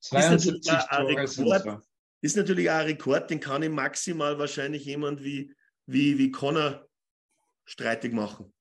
72 0.00 0.56
ist 0.56 0.66
natürlich, 0.66 1.38
Rekord, 1.38 1.82
ist 2.22 2.36
natürlich 2.36 2.70
auch 2.70 2.74
ein 2.74 2.86
Rekord, 2.86 3.30
den 3.30 3.40
kann 3.40 3.62
ihm 3.62 3.74
maximal 3.74 4.38
wahrscheinlich 4.38 4.84
jemand 4.84 5.22
wie, 5.22 5.54
wie, 5.86 6.18
wie 6.18 6.30
Connor 6.30 6.86
streitig 7.64 8.12
machen. 8.12 8.52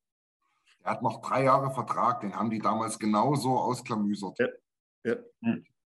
Er 0.84 0.91
hat 0.91 1.01
noch 1.01 1.21
drei 1.21 1.43
Jahre 1.43 1.73
Vertrag, 1.73 2.21
den 2.21 2.35
haben 2.35 2.49
die 2.49 2.59
damals 2.59 2.99
genauso 2.99 3.57
ausklamüsert. 3.57 4.38
Ja. 4.39 4.47
Ja. 5.03 5.15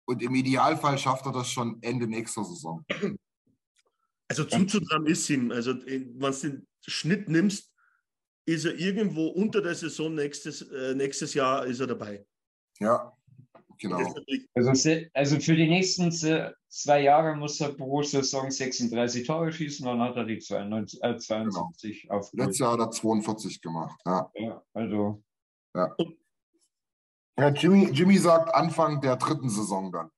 Und 0.05 0.22
im 0.22 0.35
Idealfall 0.35 0.98
schafft 0.98 1.27
er 1.27 1.32
das 1.32 1.51
schon 1.51 1.78
Ende 1.82 2.06
nächster 2.06 2.44
Saison. 2.44 2.85
Also 4.31 4.44
zuzutrauen 4.44 5.07
ist 5.07 5.28
ihm. 5.28 5.51
Also 5.51 5.74
wenn 5.85 6.20
du 6.20 6.31
den 6.31 6.66
Schnitt 6.86 7.28
nimmst, 7.28 7.69
ist 8.47 8.65
er 8.65 8.78
irgendwo 8.78 9.27
unter 9.27 9.61
der 9.61 9.74
Saison 9.74 10.15
nächstes, 10.15 10.62
äh, 10.62 10.94
nächstes 10.94 11.35
Jahr 11.35 11.66
ist 11.66 11.81
er 11.81 11.89
dabei. 11.89 12.24
Ja, 12.78 13.12
genau. 13.77 13.98
Also, 14.55 14.90
also 15.15 15.40
für 15.40 15.57
die 15.57 15.69
nächsten 15.69 16.12
zwei 16.12 17.02
Jahre 17.02 17.35
muss 17.35 17.61
er 17.61 17.70
pro 17.70 18.05
Saison 18.05 18.52
36 18.52 19.27
Tore 19.27 19.52
schießen, 19.52 19.85
dann 19.85 20.01
hat 20.01 20.15
er 20.15 20.24
die 20.24 20.39
92, 20.39 21.02
äh, 21.02 21.16
72 21.19 22.02
genau. 22.02 22.15
auf. 22.15 22.32
Letztes 22.32 22.59
Jahr 22.61 22.73
hat 22.74 22.81
er 22.81 22.90
42 22.93 23.61
gemacht. 23.61 24.01
Ja, 24.07 24.31
ja 24.36 24.62
also. 24.74 25.24
Ja. 25.74 25.97
ja 27.36 27.48
Jimmy, 27.48 27.90
Jimmy 27.90 28.16
sagt 28.16 28.55
Anfang 28.55 29.01
der 29.01 29.16
dritten 29.16 29.51
Saison 29.51 29.90
dann. 29.90 30.11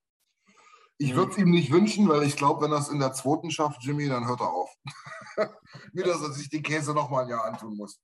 Ich 0.97 1.15
würde 1.15 1.31
es 1.31 1.37
ihm 1.37 1.49
nicht 1.49 1.71
wünschen, 1.71 2.07
weil 2.07 2.23
ich 2.23 2.35
glaube, 2.35 2.63
wenn 2.63 2.71
er 2.71 2.79
es 2.79 2.89
in 2.89 2.99
der 2.99 3.13
zweiten 3.13 3.51
schafft, 3.51 3.83
Jimmy, 3.83 4.07
dann 4.07 4.27
hört 4.27 4.41
er 4.41 4.53
auf. 4.53 4.73
Wie 5.93 6.03
dass 6.03 6.21
er 6.21 6.31
sich 6.31 6.49
den 6.49 6.63
Käse 6.63 6.93
nochmal 6.93 7.23
ein 7.23 7.29
Jahr 7.29 7.45
antun 7.45 7.75
muss. 7.75 7.99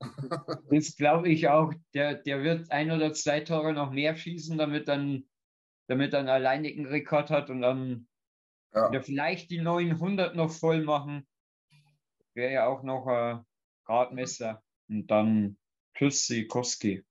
das 0.70 0.96
glaube 0.96 1.30
ich 1.30 1.48
auch. 1.48 1.72
Der, 1.94 2.14
der 2.14 2.42
wird 2.42 2.70
ein 2.70 2.90
oder 2.90 3.12
zwei 3.12 3.40
Tore 3.40 3.72
noch 3.72 3.90
mehr 3.90 4.14
schießen, 4.14 4.58
damit 4.58 4.88
dann, 4.88 5.24
damit 5.88 6.12
dann 6.12 6.28
alleinigen 6.28 6.86
Rekord 6.86 7.30
hat 7.30 7.48
und 7.48 7.62
dann 7.62 8.06
ja. 8.74 9.00
vielleicht 9.00 9.50
die 9.50 9.60
900 9.60 10.36
noch 10.36 10.50
voll 10.50 10.82
machen. 10.82 11.26
Wäre 12.34 12.52
ja 12.52 12.66
auch 12.66 12.82
noch 12.82 13.06
ein 13.06 13.44
Gradmesser. 13.84 14.62
Und 14.88 15.06
dann 15.06 15.56
tschüss, 15.94 16.26
Sikowski. 16.26 17.04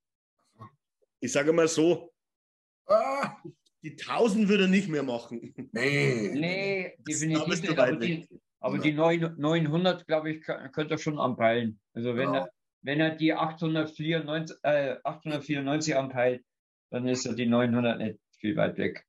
Ich 1.19 1.31
sage 1.31 1.53
mal 1.53 1.67
so, 1.67 2.13
ah 2.87 3.35
die 3.83 3.91
1000 3.99 4.47
würde 4.47 4.63
er 4.63 4.69
nicht 4.69 4.87
mehr 4.87 5.03
machen. 5.03 5.53
Nee, 5.71 6.31
nee 6.33 6.95
definitiv 6.99 7.47
nicht. 7.47 7.77
Aber 7.77 7.95
die, 7.97 8.27
aber 8.59 8.77
die 8.77 8.93
900, 8.93 10.07
glaube 10.07 10.31
ich, 10.31 10.41
könnte 10.45 10.91
er 10.91 10.97
schon 10.97 11.19
anpeilen. 11.19 11.79
Also 11.93 12.15
wenn, 12.15 12.27
genau. 12.27 12.45
er, 12.45 12.49
wenn 12.81 12.99
er 13.01 13.15
die 13.15 13.33
894, 13.33 14.57
äh, 14.63 14.95
894 15.03 15.95
anpeilt, 15.97 16.45
dann 16.91 17.07
ist 17.07 17.25
er 17.25 17.33
die 17.33 17.45
900 17.45 17.97
nicht 17.99 18.19
viel 18.37 18.55
weit 18.55 18.77
weg. 18.77 19.05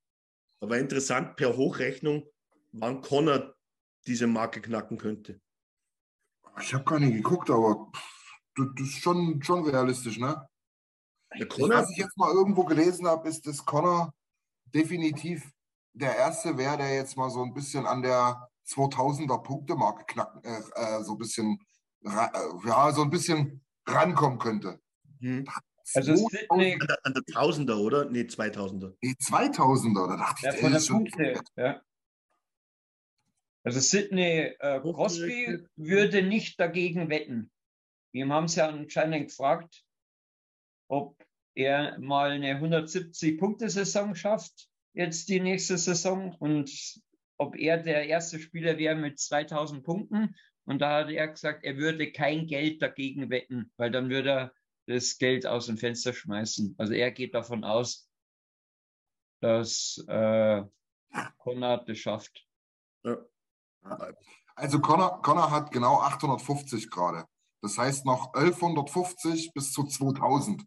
Aber 0.60 0.78
interessant, 0.78 1.36
per 1.36 1.56
Hochrechnung, 1.56 2.24
wann 2.72 3.00
Connor 3.00 3.54
diese 4.06 4.26
Marke 4.26 4.60
knacken 4.60 4.98
könnte. 4.98 5.40
Ich 6.60 6.74
habe 6.74 6.84
gar 6.84 6.98
nicht 6.98 7.14
geguckt, 7.14 7.50
aber 7.50 7.92
das 8.56 8.66
ist 8.80 9.02
schon, 9.02 9.40
schon 9.42 9.64
realistisch, 9.68 10.18
ne? 10.18 10.48
Connor, 11.48 11.78
Was 11.78 11.90
ich 11.90 11.98
jetzt 11.98 12.16
mal 12.16 12.32
irgendwo 12.32 12.64
gelesen 12.64 13.06
habe, 13.06 13.28
ist, 13.28 13.46
dass 13.46 13.64
Connor 13.64 14.14
definitiv 14.74 15.50
der 15.92 16.16
Erste 16.16 16.58
wäre, 16.58 16.76
der 16.76 16.94
jetzt 16.94 17.16
mal 17.16 17.30
so 17.30 17.42
ein 17.42 17.54
bisschen 17.54 17.86
an 17.86 18.02
der 18.02 18.48
2000er 18.66 19.42
Punktemarke 19.42 20.04
knacken, 20.06 20.42
äh, 20.44 20.58
äh, 20.74 21.02
so 21.02 21.12
ein 21.12 21.18
bisschen, 21.18 21.58
äh, 22.04 22.28
ja, 22.66 22.92
so 22.92 23.02
ein 23.02 23.10
bisschen 23.10 23.64
rankommen 23.86 24.38
könnte. 24.38 24.80
Hm. 25.20 25.46
Also 25.94 26.16
Sydney, 26.16 26.78
an, 26.80 26.86
der, 26.86 26.98
an 27.02 27.14
der 27.14 27.22
1000er, 27.22 27.76
oder? 27.76 28.06
Nee, 28.06 28.22
2000er. 28.22 28.96
Nee, 29.02 29.14
2000er, 29.20 30.08
da 30.08 30.16
dachte 30.16 30.46
ja, 30.46 30.54
ich, 30.54 30.60
von 30.60 30.72
der 30.72 30.80
Punkte, 30.80 31.40
ja. 31.56 31.82
Also 33.64 33.80
Sidney 33.80 34.54
äh, 34.58 34.80
Crosby 34.80 35.66
würde 35.76 36.22
nicht 36.22 36.60
dagegen 36.60 37.08
wetten. 37.08 37.50
Wir 38.12 38.28
haben 38.28 38.44
es 38.44 38.56
ja 38.56 38.68
anscheinend 38.68 39.28
gefragt, 39.28 39.84
ob 40.88 41.16
er 41.54 41.98
mal 41.98 42.32
eine 42.32 42.60
170-Punkte-Saison 42.60 44.14
schafft, 44.14 44.68
jetzt 44.92 45.28
die 45.28 45.40
nächste 45.40 45.78
Saison, 45.78 46.34
und 46.38 46.70
ob 47.36 47.56
er 47.56 47.78
der 47.78 48.06
erste 48.06 48.38
Spieler 48.38 48.78
wäre 48.78 48.94
mit 48.94 49.18
2000 49.18 49.84
Punkten. 49.84 50.36
Und 50.64 50.80
da 50.80 51.00
hat 51.00 51.10
er 51.10 51.28
gesagt, 51.28 51.64
er 51.64 51.76
würde 51.76 52.10
kein 52.12 52.46
Geld 52.46 52.80
dagegen 52.80 53.30
wetten, 53.30 53.70
weil 53.76 53.90
dann 53.90 54.08
würde 54.08 54.30
er 54.30 54.54
das 54.86 55.18
Geld 55.18 55.46
aus 55.46 55.66
dem 55.66 55.78
Fenster 55.78 56.12
schmeißen. 56.12 56.74
Also 56.78 56.92
er 56.92 57.10
geht 57.10 57.34
davon 57.34 57.64
aus, 57.64 58.08
dass 59.40 60.02
äh, 60.08 60.62
Connor 61.38 61.84
das 61.84 61.98
schafft. 61.98 62.46
Ja. 63.04 63.18
Also 64.54 64.80
Connor, 64.80 65.20
Connor 65.22 65.50
hat 65.50 65.70
genau 65.70 65.98
850 66.00 66.90
gerade. 66.90 67.26
Das 67.60 67.76
heißt 67.76 68.06
noch 68.06 68.32
1150 68.34 69.52
bis 69.52 69.72
zu 69.72 69.84
2000. 69.84 70.64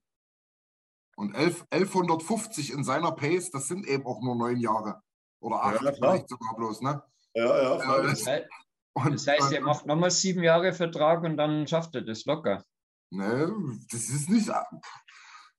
Und 1.18 1.34
11, 1.34 1.66
1150 1.72 2.72
in 2.72 2.84
seiner 2.84 3.12
Pace, 3.12 3.50
das 3.50 3.68
sind 3.68 3.88
eben 3.88 4.06
auch 4.06 4.22
nur 4.22 4.36
neun 4.36 4.58
Jahre. 4.58 5.02
Oder 5.40 5.64
acht, 5.64 5.82
ja, 5.82 5.92
vielleicht 5.92 6.30
sogar 6.30 6.56
bloß, 6.56 6.82
ne? 6.82 7.02
Ja, 7.34 7.46
ja. 7.46 8.00
Äh, 8.00 8.04
das, 8.04 8.26
und, 8.94 9.14
das 9.14 9.28
heißt, 9.28 9.52
er 9.52 9.62
macht 9.62 9.88
nochmal 9.88 10.12
sieben 10.12 10.44
Jahre 10.44 10.74
Vertrag 10.74 11.24
und 11.24 11.38
dann 11.38 11.68
schafft 11.68 11.96
er 11.96 12.04
das 12.04 12.26
locker. 12.26 12.64
Ne, 13.10 13.52
das 13.92 14.10
ist 14.10 14.30
nicht. 14.30 14.52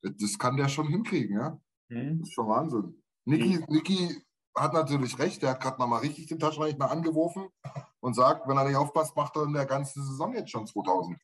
Das 0.02 0.38
kann 0.38 0.56
der 0.56 0.68
schon 0.68 0.88
hinkriegen, 0.88 1.36
ja. 1.36 1.60
Mhm. 1.88 2.20
Das 2.20 2.28
ist 2.28 2.34
schon 2.34 2.48
Wahnsinn. 2.48 3.02
Niki, 3.24 3.58
mhm. 3.58 3.64
Niki 3.68 4.22
hat 4.54 4.72
natürlich 4.74 5.18
recht, 5.18 5.42
der 5.42 5.50
hat 5.50 5.60
gerade 5.60 5.80
nochmal 5.80 6.00
richtig 6.00 6.26
den 6.26 6.38
Taschenrechner 6.38 6.90
angeworfen 6.90 7.48
und 8.00 8.14
sagt, 8.14 8.48
wenn 8.48 8.56
er 8.56 8.64
nicht 8.64 8.76
aufpasst, 8.76 9.16
macht 9.16 9.36
er 9.36 9.44
in 9.44 9.54
der 9.54 9.66
ganzen 9.66 10.04
Saison 10.04 10.34
jetzt 10.34 10.50
schon 10.50 10.66
2000. 10.66 11.18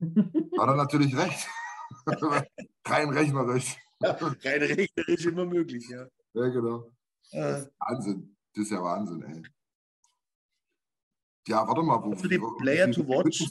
hat 0.58 0.68
er 0.68 0.76
natürlich 0.76 1.16
recht. 1.16 1.48
Rein 2.86 3.10
rechnerisch. 3.10 3.76
Ja, 4.00 4.12
rein 4.12 4.62
rechnerisch 4.62 5.26
immer 5.26 5.44
möglich, 5.44 5.88
ja. 5.88 6.06
Ja, 6.32 6.48
genau. 6.48 6.90
Äh. 7.32 7.64
Wahnsinn. 7.78 8.36
Das 8.54 8.64
ist 8.64 8.70
ja 8.70 8.82
Wahnsinn, 8.82 9.22
ey. 9.22 9.42
Ja, 11.46 11.66
warte 11.66 11.82
mal. 11.82 12.02
Wo, 12.02 12.10
also 12.12 12.28
die 12.28 12.40
Player 12.58 12.90
to 12.90 13.06
watch. 13.06 13.48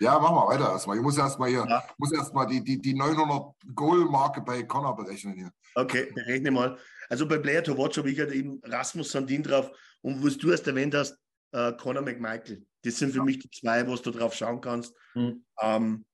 Ja, 0.00 0.18
machen 0.18 0.34
wir 0.34 0.48
weiter 0.48 0.70
erstmal. 0.70 0.96
Ich 0.96 1.02
muss 1.02 1.16
erstmal 1.16 1.50
hier, 1.50 1.64
ja. 1.68 1.84
muss 1.98 2.12
erstmal 2.12 2.46
die, 2.46 2.62
die, 2.62 2.80
die 2.80 2.94
900 2.94 3.54
Goal-Marke 3.74 4.40
bei 4.40 4.62
Connor 4.64 4.96
berechnen 4.96 5.34
hier. 5.34 5.52
Okay, 5.76 6.10
berechne 6.12 6.50
mal. 6.50 6.78
Also 7.08 7.28
bei 7.28 7.38
Player 7.38 7.62
to 7.62 7.76
Watch 7.78 7.98
habe 7.98 8.10
ich 8.10 8.18
halt 8.18 8.32
eben 8.32 8.60
Rasmus 8.64 9.12
Sandin 9.12 9.42
drauf 9.42 9.70
und 10.02 10.24
was 10.24 10.36
du 10.36 10.50
erst 10.50 10.66
erwähnt 10.66 10.94
hast, 10.94 11.16
äh, 11.52 11.72
Conor 11.74 12.02
McMichael. 12.02 12.66
Das 12.82 12.96
sind 12.96 13.12
für 13.12 13.18
ja. 13.18 13.24
mich 13.24 13.38
die 13.38 13.50
zwei, 13.50 13.86
was 13.88 14.02
du 14.02 14.10
drauf 14.10 14.34
schauen 14.34 14.60
kannst. 14.60 14.94
Hm. 15.12 15.44
Ähm, 15.60 16.04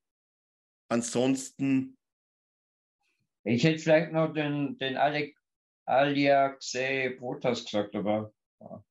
ansonsten. 0.91 1.97
Ich 3.45 3.65
hätte 3.65 3.79
vielleicht 3.79 4.13
noch 4.13 4.35
den, 4.35 4.77
den 4.79 4.97
Alec 4.97 5.37
Aliaxe 5.87 7.17
Botas 7.19 7.65
gesagt, 7.65 7.97
aber. 7.97 8.33
Ja. 8.61 8.85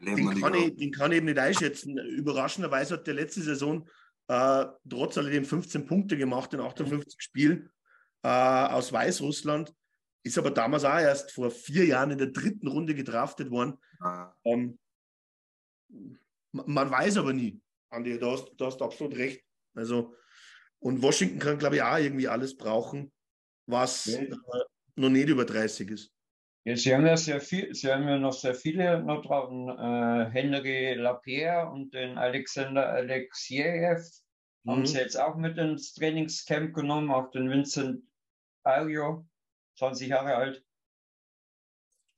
Den 0.00 0.38
kann, 0.38 0.54
ich, 0.54 0.76
den 0.76 0.92
kann 0.92 1.12
ich 1.12 1.18
eben 1.18 1.26
nicht 1.26 1.38
einschätzen. 1.38 1.96
Überraschenderweise 1.96 2.94
hat 2.94 3.06
der 3.06 3.14
letzte 3.14 3.40
Saison 3.40 3.88
äh, 4.28 4.66
trotz 4.88 5.16
alledem 5.16 5.44
15 5.44 5.86
Punkte 5.86 6.18
gemacht 6.18 6.52
in 6.52 6.60
58 6.60 7.20
Spielen 7.22 7.70
äh, 8.22 8.28
aus 8.28 8.92
Weißrussland. 8.92 9.74
Ist 10.22 10.38
aber 10.38 10.50
damals 10.50 10.84
auch 10.84 10.98
erst 10.98 11.32
vor 11.32 11.50
vier 11.50 11.86
Jahren 11.86 12.10
in 12.10 12.18
der 12.18 12.28
dritten 12.28 12.68
Runde 12.68 12.94
gedraftet 12.94 13.50
worden. 13.50 13.78
Ah. 14.00 14.34
Ähm, 14.44 14.78
man 16.52 16.90
weiß 16.90 17.16
aber 17.16 17.32
nie, 17.32 17.60
Andi, 17.90 18.18
du 18.18 18.30
hast, 18.30 18.52
du 18.56 18.66
hast 18.66 18.80
absolut 18.82 19.16
recht. 19.16 19.42
Also, 19.74 20.14
und 20.84 21.00
Washington 21.00 21.38
kann, 21.38 21.58
glaube 21.58 21.76
ich, 21.76 21.82
auch 21.82 21.96
irgendwie 21.96 22.28
alles 22.28 22.56
brauchen, 22.56 23.10
was 23.66 24.04
ja. 24.04 24.20
äh, 24.20 24.36
noch 24.96 25.08
nicht 25.08 25.28
über 25.28 25.46
30 25.46 25.90
ist. 25.90 26.12
Ja, 26.66 26.76
Sie 26.76 26.94
haben 26.94 27.06
ja 27.06 27.16
sehr 27.16 27.40
viel, 27.40 27.74
Sie 27.74 27.90
haben 27.90 28.06
ja 28.06 28.18
noch 28.18 28.34
sehr 28.34 28.54
viele 28.54 29.02
noch 29.02 29.22
drauf. 29.22 29.50
Äh, 29.50 30.30
Henry 30.30 30.94
Lapierre 30.94 31.70
und 31.70 31.94
den 31.94 32.18
Alexander 32.18 32.86
Alexejew 32.90 33.98
mhm. 34.64 34.70
haben 34.70 34.86
Sie 34.86 34.98
jetzt 34.98 35.18
auch 35.18 35.36
mit 35.36 35.56
ins 35.56 35.94
Trainingscamp 35.94 36.74
genommen, 36.74 37.10
auch 37.10 37.30
den 37.30 37.48
Vincent 37.48 38.02
Ario, 38.62 39.26
20 39.78 40.08
Jahre 40.08 40.36
alt. 40.36 40.64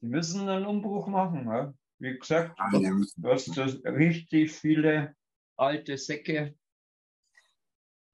Die 0.00 0.08
müssen 0.08 0.48
einen 0.48 0.66
Umbruch 0.66 1.06
machen. 1.06 1.46
Ja? 1.46 1.72
Wie 1.98 2.18
gesagt, 2.18 2.58
ja, 2.72 2.90
du 3.16 3.28
hast 3.28 3.56
richtig 3.84 4.52
viele 4.52 5.14
alte 5.56 5.96
Säcke. 5.98 6.56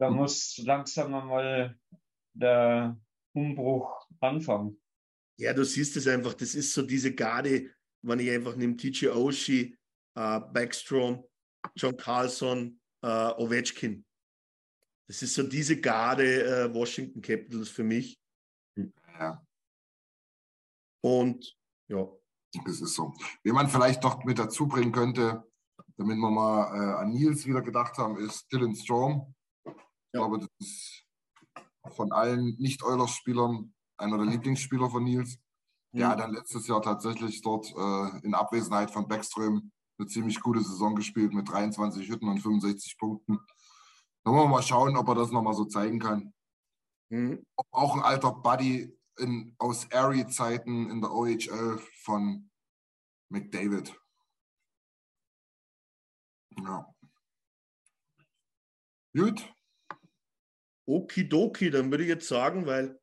Da 0.03 0.11
mhm. 0.11 0.16
muss 0.16 0.59
langsam 0.59 1.12
mal 1.12 1.79
der 2.33 3.01
Umbruch 3.37 4.05
anfangen. 4.19 4.83
Ja, 5.39 5.53
du 5.53 5.65
siehst 5.65 5.97
es 5.97 6.09
einfach, 6.09 6.35
das 6.35 6.57
ist 6.57 6.74
so 6.74 6.83
diese 6.83 7.15
Garde, 7.15 7.70
wenn 8.03 8.19
ich 8.19 8.29
einfach 8.29 8.57
nehme 8.57 8.77
TJ 8.77 9.11
Oshie, 9.11 9.79
äh, 10.16 10.41
Backstrom, 10.41 11.24
John 11.77 11.97
Carlson, 11.97 12.81
äh, 13.05 13.07
Ovechkin. 13.07 14.05
Das 15.07 15.23
ist 15.23 15.35
so 15.35 15.45
diese 15.45 15.81
Garde 15.81 16.47
äh, 16.47 16.74
Washington 16.74 17.23
Capitals 17.23 17.69
für 17.69 17.85
mich. 17.85 18.20
Ja. 18.77 19.47
Und 21.01 21.57
ja. 21.87 22.09
Das 22.65 22.81
ist 22.81 22.95
so. 22.95 23.15
Wie 23.45 23.53
man 23.53 23.69
vielleicht 23.69 24.03
noch 24.03 24.24
mit 24.24 24.41
dazu 24.41 24.66
bringen 24.66 24.91
könnte, 24.91 25.49
damit 25.97 26.16
wir 26.16 26.31
mal 26.31 26.74
äh, 26.74 26.95
an 27.03 27.11
Nils 27.11 27.47
wieder 27.47 27.62
gedacht 27.62 27.97
haben, 27.99 28.16
ist 28.19 28.53
Dylan 28.53 28.74
Strom. 28.74 29.33
Ich 30.13 30.19
ja. 30.19 30.27
glaube, 30.27 30.39
das 30.41 30.51
ist 30.59 31.05
von 31.95 32.13
allen 32.13 32.57
Nicht-Eulers-Spielern 32.59 33.73
einer 33.97 34.19
der 34.19 34.27
Lieblingsspieler 34.27 34.91
von 34.91 35.05
Nils. 35.05 35.39
Der 35.93 36.07
mhm. 36.07 36.11
hat 36.11 36.21
dann 36.21 36.33
letztes 36.35 36.67
Jahr 36.67 36.83
tatsächlich 36.83 37.41
dort 37.41 37.67
äh, 37.75 38.27
in 38.27 38.35
Abwesenheit 38.35 38.91
von 38.91 39.09
Backström 39.09 39.73
eine 39.99 40.09
ziemlich 40.09 40.41
gute 40.41 40.61
Saison 40.61 40.95
gespielt 40.95 41.33
mit 41.33 41.49
23 41.49 42.09
Hütten 42.09 42.29
und 42.29 42.41
65 42.41 42.99
Punkten. 42.99 43.39
Da 44.25 44.31
wollen 44.31 44.45
wir 44.45 44.49
mal 44.49 44.63
schauen, 44.63 44.97
ob 44.97 45.09
er 45.09 45.15
das 45.15 45.31
nochmal 45.31 45.55
so 45.55 45.65
zeigen 45.65 45.99
kann. 45.99 46.35
Mhm. 47.11 47.45
Auch 47.71 47.97
ein 47.97 48.03
alter 48.03 48.33
Buddy 48.33 48.95
in, 49.19 49.55
aus 49.59 49.87
Airy-Zeiten 49.91 50.91
in 50.91 51.01
der 51.01 51.11
OHL 51.11 51.79
von 52.03 52.51
McDavid. 53.31 53.99
Ja. 56.59 56.87
Gut. 59.15 59.55
Okidoki, 60.87 61.71
dann 61.71 61.91
würde 61.91 62.05
ich 62.05 62.09
jetzt 62.09 62.29
sagen, 62.29 62.67
weil 62.67 62.99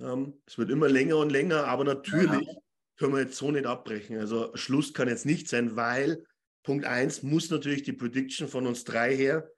ähm, 0.00 0.40
es 0.46 0.58
wird 0.58 0.70
immer 0.70 0.88
länger 0.88 1.18
und 1.18 1.30
länger, 1.30 1.64
aber 1.66 1.84
natürlich 1.84 2.46
ja. 2.46 2.54
können 2.96 3.14
wir 3.14 3.20
jetzt 3.20 3.36
so 3.36 3.50
nicht 3.50 3.66
abbrechen. 3.66 4.18
Also 4.18 4.50
Schluss 4.54 4.92
kann 4.92 5.08
jetzt 5.08 5.26
nicht 5.26 5.48
sein, 5.48 5.76
weil 5.76 6.24
Punkt 6.62 6.84
1 6.84 7.22
muss 7.22 7.50
natürlich 7.50 7.82
die 7.82 7.92
Prediction 7.92 8.48
von 8.48 8.66
uns 8.66 8.84
drei 8.84 9.14
her. 9.14 9.50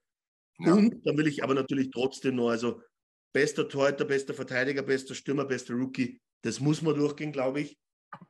Ja. 0.59 0.75
Und 0.75 1.07
dann 1.07 1.17
will 1.17 1.27
ich 1.27 1.45
aber 1.45 1.55
natürlich 1.55 1.91
trotzdem 1.91 2.37
noch, 2.37 2.51
also 2.51 2.83
bester 3.33 3.69
Torhüter, 3.69 4.05
bester 4.05 4.35
Verteidiger, 4.35 4.83
bester 4.83 5.15
Stürmer, 5.15 5.45
bester 5.45 5.75
Rookie, 5.75 6.21
das 6.43 6.61
muss 6.61 6.83
man 6.83 6.95
durchgehen, 6.95 7.33
glaube 7.33 7.61
ich. 7.61 7.79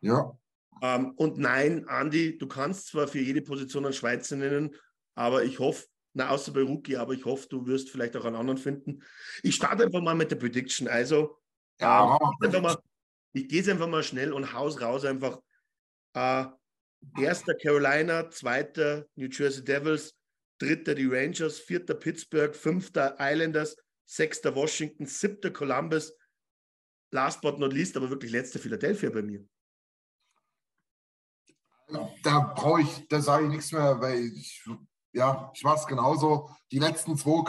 Ja. 0.01 0.39
Ähm, 0.83 1.13
und 1.17 1.39
nein, 1.39 1.89
Andi, 1.89 2.37
du 2.39 2.47
kannst 2.47 2.89
zwar 2.89 3.09
für 3.09 3.21
jede 3.21 3.43
Position 3.43 3.85
einen 3.85 3.95
Schweizer 3.95 4.37
nennen, 4.37 4.75
aber 5.15 5.45
ich 5.45 5.59
hoffe, 5.59 5.87
na, 6.17 6.31
außer 6.31 6.51
bei 6.51 6.63
Rookie, 6.63 6.97
aber 6.97 7.13
ich 7.13 7.27
hoffe, 7.27 7.47
du 7.51 7.67
wirst 7.67 7.91
vielleicht 7.91 8.17
auch 8.17 8.25
einen 8.25 8.37
anderen 8.37 8.57
finden. 8.57 9.05
Ich 9.43 9.55
starte 9.55 9.85
einfach 9.85 10.01
mal 10.01 10.15
mit 10.15 10.31
der 10.31 10.37
Prediction. 10.37 10.89
Also, 10.89 11.39
ja, 11.79 12.19
ähm, 12.43 12.63
mal, 12.63 12.79
ich 13.35 13.47
gehe 13.49 13.61
es 13.61 13.69
einfach 13.69 13.87
mal 13.87 14.03
schnell 14.03 14.33
und 14.33 14.55
haus 14.55 14.81
raus 14.81 15.05
einfach. 15.05 15.39
Äh, 16.15 16.47
erster 17.21 17.55
Carolina, 17.55 18.31
zweiter 18.31 19.07
New 19.17 19.29
Jersey 19.29 19.63
Devils, 19.63 20.17
dritter 20.59 20.95
die 20.95 21.05
Rangers, 21.07 21.59
vierter 21.59 21.95
Pittsburgh, 21.95 22.57
fünfter 22.57 23.17
Islanders, 23.21 23.77
sechster 24.07 24.55
Washington, 24.55 25.05
siebter 25.05 25.51
Columbus, 25.51 26.15
last 27.11 27.43
but 27.43 27.59
not 27.59 27.75
least, 27.75 27.95
aber 27.95 28.09
wirklich 28.09 28.33
letzter 28.33 28.59
Philadelphia 28.59 29.11
bei 29.11 29.21
mir. 29.21 29.47
Da 32.23 32.55
brauche 32.57 32.81
ich, 32.81 33.07
da 33.09 33.21
sage 33.21 33.45
ich 33.45 33.51
nichts 33.51 33.71
mehr, 33.71 34.01
weil 34.01 34.33
ich, 34.35 34.65
ja, 35.17 35.51
ich 35.55 35.63
mache 35.65 35.79
es 35.79 35.87
genauso. 35.87 36.51
Die 36.71 36.79
letzten 36.79 37.17
zwei 37.17 37.43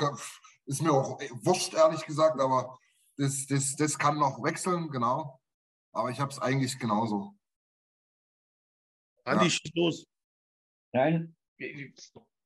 ist 0.66 0.82
mir 0.82 0.92
auch 0.92 1.20
wurscht, 1.44 1.74
ehrlich 1.74 2.06
gesagt, 2.06 2.40
aber 2.40 2.80
das, 3.18 3.46
das, 3.48 3.76
das 3.76 4.00
kann 4.00 4.18
noch 4.18 4.42
wechseln, 4.42 4.90
genau. 4.90 5.40
Aber 5.92 6.10
ich 6.10 6.20
habe 6.20 6.32
es 6.32 6.40
eigentlich 6.40 6.80
genauso. 6.80 7.36
Andi, 9.26 9.46
ja. 9.46 9.50
schieß 9.52 9.72
los. 9.76 10.08
Nein, 10.94 11.36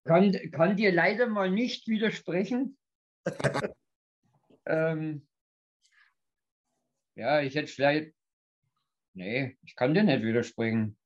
kann, 0.06 0.36
kann 0.52 0.76
dir 0.76 0.92
leider 0.92 1.28
mal 1.28 1.52
nicht 1.52 1.88
widersprechen. 1.88 2.78
ähm, 4.66 5.28
ja, 7.16 7.42
ich 7.42 7.54
hätte 7.54 7.72
vielleicht. 7.72 8.16
Nee, 9.14 9.58
ich 9.64 9.76
kann 9.76 9.94
dir 9.94 10.04
nicht 10.04 10.24
widersprechen. 10.24 10.98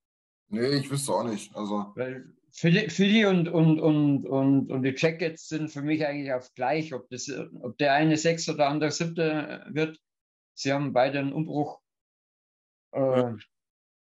Nee, 0.47 0.69
ich 0.77 0.89
wüsste 0.89 1.11
auch 1.11 1.23
nicht. 1.23 1.53
Also. 1.53 1.91
Weil 1.95 2.33
Philly, 2.57 3.25
und, 3.25 3.49
und, 3.49 3.81
und, 3.81 4.25
und, 4.25 4.71
und 4.71 4.83
die 4.83 4.93
Jackets 4.95 5.49
sind 5.49 5.69
für 5.69 5.81
mich 5.81 6.05
eigentlich 6.05 6.31
auf 6.31 6.53
gleich, 6.53 6.93
ob, 6.93 7.09
das, 7.09 7.29
ob 7.61 7.77
der 7.77 7.91
eine 7.93 8.15
sechs 8.15 8.47
oder 8.47 8.69
andere 8.69 8.91
siebte 8.91 9.65
wird. 9.71 9.99
Sie 10.53 10.71
haben 10.71 10.93
beide 10.93 11.19
einen 11.19 11.33
Umbruch. 11.33 11.81
Äh, 12.93 12.99
ja. 12.99 13.37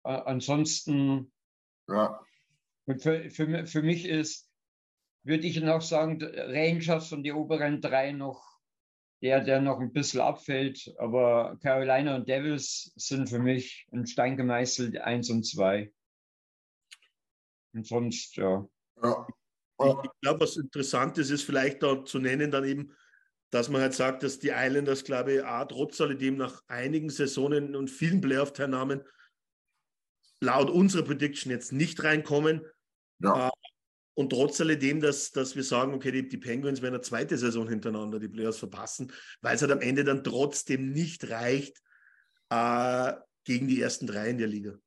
ansonsten. 0.03 1.33
Ja. 1.89 2.21
Und 2.87 3.01
für, 3.01 3.31
für, 3.31 3.67
für 3.67 3.83
mich 3.83 4.05
ist, 4.05 4.51
würde 5.23 5.47
ich 5.47 5.61
noch 5.61 5.81
sagen, 5.81 6.21
Rangers 6.21 7.13
und 7.13 7.23
die 7.23 7.33
oberen 7.33 7.81
drei 7.81 8.11
noch 8.11 8.51
der, 9.23 9.43
der 9.43 9.61
noch 9.61 9.79
ein 9.79 9.93
bisschen 9.93 10.23
abfällt. 10.23 10.93
Aber 10.99 11.57
Carolina 11.63 12.17
und 12.17 12.29
Devils 12.29 12.93
sind 12.97 13.29
für 13.29 13.39
mich 13.39 13.87
ein 13.93 14.07
Stein 14.07 14.37
gemeißelt, 14.37 14.99
eins 14.99 15.31
und 15.31 15.45
zwei. 15.45 15.93
Und 17.73 17.87
sonst, 17.87 18.37
ja. 18.37 18.67
ja. 19.03 19.27
Ich, 19.83 19.95
ich 20.05 20.21
glaube, 20.21 20.41
was 20.41 20.57
interessant 20.57 21.17
ist, 21.19 21.31
ist 21.31 21.43
vielleicht 21.43 21.83
da 21.83 22.05
zu 22.05 22.19
nennen 22.19 22.51
dann 22.51 22.65
eben, 22.65 22.93
dass 23.51 23.69
man 23.69 23.81
halt 23.81 23.95
sagt, 23.95 24.23
dass 24.23 24.39
die 24.39 24.53
Islanders, 24.55 25.05
glaube 25.05 25.35
ich, 25.35 25.43
auch 25.43 25.67
trotz 25.67 26.01
alledem 26.01 26.37
nach 26.37 26.63
einigen 26.69 27.11
Saisonen 27.11 27.75
und 27.75 27.91
vielen 27.91 28.21
Playoff-Teilnahmen 28.21 29.03
laut 30.41 30.71
unserer 30.71 31.03
Prediction 31.03 31.51
jetzt 31.51 31.73
nicht 31.73 32.03
reinkommen. 32.03 32.65
Ja. 33.21 33.49
Äh, 33.49 33.51
und 34.15 34.31
trotz 34.31 34.61
alledem, 34.61 35.01
dass, 35.01 35.31
dass 35.31 35.57
wir 35.57 35.65
sagen, 35.65 35.95
okay, 35.95 36.13
die, 36.13 36.29
die 36.29 36.37
Penguins 36.37 36.83
werden 36.83 36.95
eine 36.95 37.03
zweite 37.03 37.39
Saison 37.39 37.69
hintereinander 37.69 38.19
die 38.19 38.29
Playoffs 38.29 38.59
verpassen, 38.59 39.13
weil 39.41 39.57
es 39.57 39.63
halt 39.63 39.73
am 39.73 39.81
Ende 39.81 40.05
dann 40.05 40.23
trotzdem 40.23 40.93
nicht 40.93 41.31
reicht, 41.31 41.81
äh, 42.51 43.15
gegen 43.45 43.69
die 43.69 43.81
ersten 43.81 44.07
drei 44.07 44.29
in 44.31 44.39
der 44.39 44.47
Liga. 44.47 44.79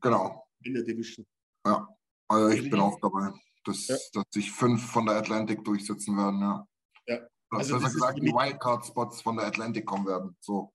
Genau. 0.00 0.48
In 0.62 0.74
der 0.74 0.82
Division. 0.82 1.26
Ja, 1.66 1.88
also 2.28 2.48
ich 2.48 2.70
bin 2.70 2.80
auch 2.80 2.98
dabei, 3.00 3.32
dass, 3.64 3.88
ja. 3.88 3.96
dass 4.14 4.24
sich 4.30 4.50
fünf 4.50 4.84
von 4.90 5.06
der 5.06 5.16
Atlantic 5.16 5.64
durchsetzen 5.64 6.16
werden. 6.16 6.40
Ja. 6.40 6.66
ja. 7.06 7.28
Also 7.50 7.78
besser 7.78 7.92
gesagt, 7.92 8.18
die 8.18 8.32
Wildcard-Spots 8.32 9.22
von 9.22 9.36
der 9.36 9.46
Atlantic 9.46 9.86
kommen 9.86 10.06
werden. 10.06 10.36
So. 10.40 10.72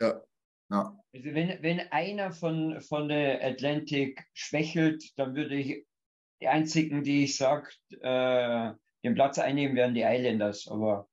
Ja. 0.00 0.22
Ja. 0.70 0.98
Also 1.14 1.34
wenn, 1.34 1.62
wenn 1.62 1.80
einer 1.92 2.32
von, 2.32 2.80
von 2.80 3.08
der 3.08 3.44
Atlantic 3.44 4.24
schwächelt, 4.32 5.12
dann 5.16 5.34
würde 5.34 5.56
ich 5.56 5.86
die 6.40 6.48
einzigen, 6.48 7.04
die 7.04 7.24
ich 7.24 7.36
sage, 7.36 7.68
äh, 8.00 8.72
den 9.04 9.14
Platz 9.14 9.38
einnehmen, 9.38 9.76
werden 9.76 9.94
die 9.94 10.02
Islanders. 10.02 10.66
Aber 10.68 11.08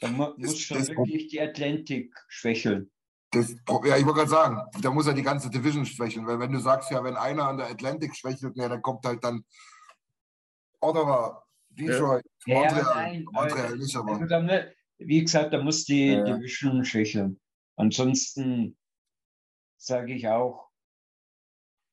da 0.00 0.08
mu 0.08 0.34
muss 0.36 0.60
schon 0.60 0.86
wirklich 0.86 1.28
die 1.28 1.40
Atlantic 1.40 2.14
schwächeln. 2.28 2.91
Das, 3.32 3.50
ja, 3.50 3.96
ich 3.96 4.04
wollte 4.04 4.18
gerade 4.18 4.28
sagen, 4.28 4.60
da 4.82 4.90
muss 4.90 5.06
ja 5.06 5.14
die 5.14 5.22
ganze 5.22 5.48
Division 5.48 5.86
schwächeln, 5.86 6.26
weil 6.26 6.38
wenn 6.38 6.52
du 6.52 6.58
sagst, 6.60 6.90
ja, 6.90 7.02
wenn 7.02 7.16
einer 7.16 7.48
an 7.48 7.56
der 7.56 7.70
Atlantic 7.70 8.14
schwächelt, 8.14 8.56
ja, 8.56 8.68
dann 8.68 8.82
kommt 8.82 9.06
halt 9.06 9.24
dann 9.24 9.42
Ottawa, 10.80 11.42
Detroit, 11.70 12.24
ja. 12.44 12.54
Montreal, 12.58 12.84
Ja, 12.84 12.94
nein, 12.94 13.24
Montreal 13.32 13.76
nicht, 13.78 13.96
aber 13.96 14.12
Also 14.12 14.26
da, 14.26 14.64
wie 14.98 15.20
gesagt, 15.22 15.54
da 15.54 15.62
muss 15.62 15.84
die 15.84 16.08
Ja. 16.08 16.24
Division 16.24 16.84
schwächeln. 16.84 17.40
Ansonsten 17.76 18.76
sage 19.78 20.12
ich 20.12 20.28
auch, 20.28 20.68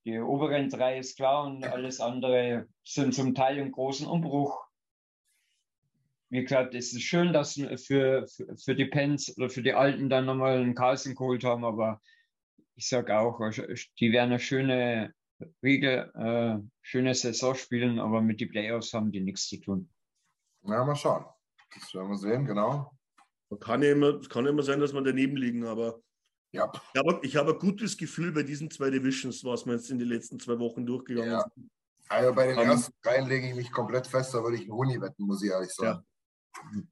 die 0.05 0.19
oberen 0.19 0.69
drei 0.69 0.99
ist 0.99 1.15
klar 1.15 1.45
und 1.45 1.63
alles 1.63 2.01
andere 2.01 2.67
sind 2.83 3.13
zum 3.13 3.33
Teil 3.33 3.57
im 3.59 3.71
großen 3.71 4.07
Umbruch. 4.07 4.68
Wie 6.29 6.43
gesagt, 6.43 6.75
es 6.75 6.93
ist 6.93 7.01
schön, 7.03 7.33
dass 7.33 7.53
für, 7.53 8.27
für, 8.27 8.57
für 8.57 8.75
die 8.75 8.85
Pens 8.85 9.35
oder 9.37 9.49
für 9.49 9.63
die 9.63 9.73
Alten 9.73 10.09
dann 10.09 10.25
nochmal 10.25 10.59
einen 10.59 10.75
Carlsen 10.75 11.15
geholt 11.15 11.43
haben, 11.43 11.65
aber 11.65 12.01
ich 12.75 12.87
sage 12.87 13.17
auch, 13.17 13.39
die 13.99 14.11
werden 14.11 14.29
eine 14.31 14.39
schöne 14.39 15.13
Regel, 15.63 16.11
äh, 16.15 16.59
schöne 16.81 17.15
Saison 17.15 17.55
spielen, 17.55 17.99
aber 17.99 18.21
mit 18.21 18.41
den 18.41 18.49
Playoffs 18.49 18.93
haben 18.93 19.11
die 19.11 19.21
nichts 19.21 19.47
zu 19.47 19.57
tun. 19.59 19.89
ja, 20.63 20.83
mal 20.85 20.95
schauen. 20.95 21.25
Das 21.73 21.93
werden 21.93 22.09
wir 22.09 22.17
sehen, 22.17 22.45
genau. 22.45 22.91
Kann 23.59 23.81
ja 23.81 23.91
immer, 23.91 24.19
kann 24.21 24.45
ja 24.45 24.51
immer 24.51 24.63
sein, 24.63 24.79
dass 24.79 24.93
wir 24.93 25.01
daneben 25.01 25.35
liegen, 25.35 25.65
aber 25.65 26.01
Ja, 26.51 26.71
ich 26.93 26.99
habe, 26.99 27.19
ich 27.23 27.35
habe 27.35 27.53
ein 27.53 27.59
gutes 27.59 27.97
Gefühl 27.97 28.31
bei 28.31 28.43
diesen 28.43 28.69
zwei 28.69 28.89
Divisions, 28.91 29.43
was 29.43 29.65
wir 29.65 29.73
jetzt 29.73 29.89
in 29.89 29.97
den 29.99 30.07
letzten 30.07 30.39
zwei 30.39 30.59
Wochen 30.59 30.85
durchgegangen 30.85 31.31
Ja. 31.31 31.45
sind. 31.55 31.69
also 32.09 32.33
bei 32.33 32.47
den 32.47 32.59
Ähm, 32.59 32.69
ersten 32.69 32.93
dreien 33.01 33.27
lege 33.27 33.49
ich 33.49 33.55
mich 33.55 33.71
komplett 33.71 34.07
fest, 34.07 34.33
da 34.33 34.43
würde 34.43 34.55
ich 34.57 34.63
einen 34.63 34.73
Huni 34.73 34.99
wetten, 35.01 35.23
muss 35.25 35.43
ich 35.43 35.49
ehrlich 35.49 35.71
sagen. 35.71 36.03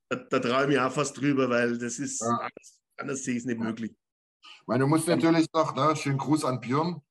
Da, 0.09 0.15
da 0.15 0.39
traue 0.39 0.63
ich 0.63 0.67
mich 0.69 0.79
auch 0.79 0.91
fast 0.91 1.19
drüber, 1.19 1.49
weil 1.49 1.77
das 1.77 1.99
ist, 1.99 2.21
Ja. 2.21 2.27
anders, 2.37 2.81
anders 2.97 3.23
sehe 3.23 3.33
ich 3.35 3.41
es 3.41 3.45
nicht 3.45 3.59
möglich. 3.59 3.95
Ich 4.41 4.67
meine, 4.67 4.81
du 4.83 4.87
musst 4.87 5.07
natürlich 5.07 5.47
noch, 5.53 5.75
ne, 5.75 5.95
schönen 5.95 6.17
Gruß 6.17 6.45
an 6.45 6.59
Björn, 6.59 7.01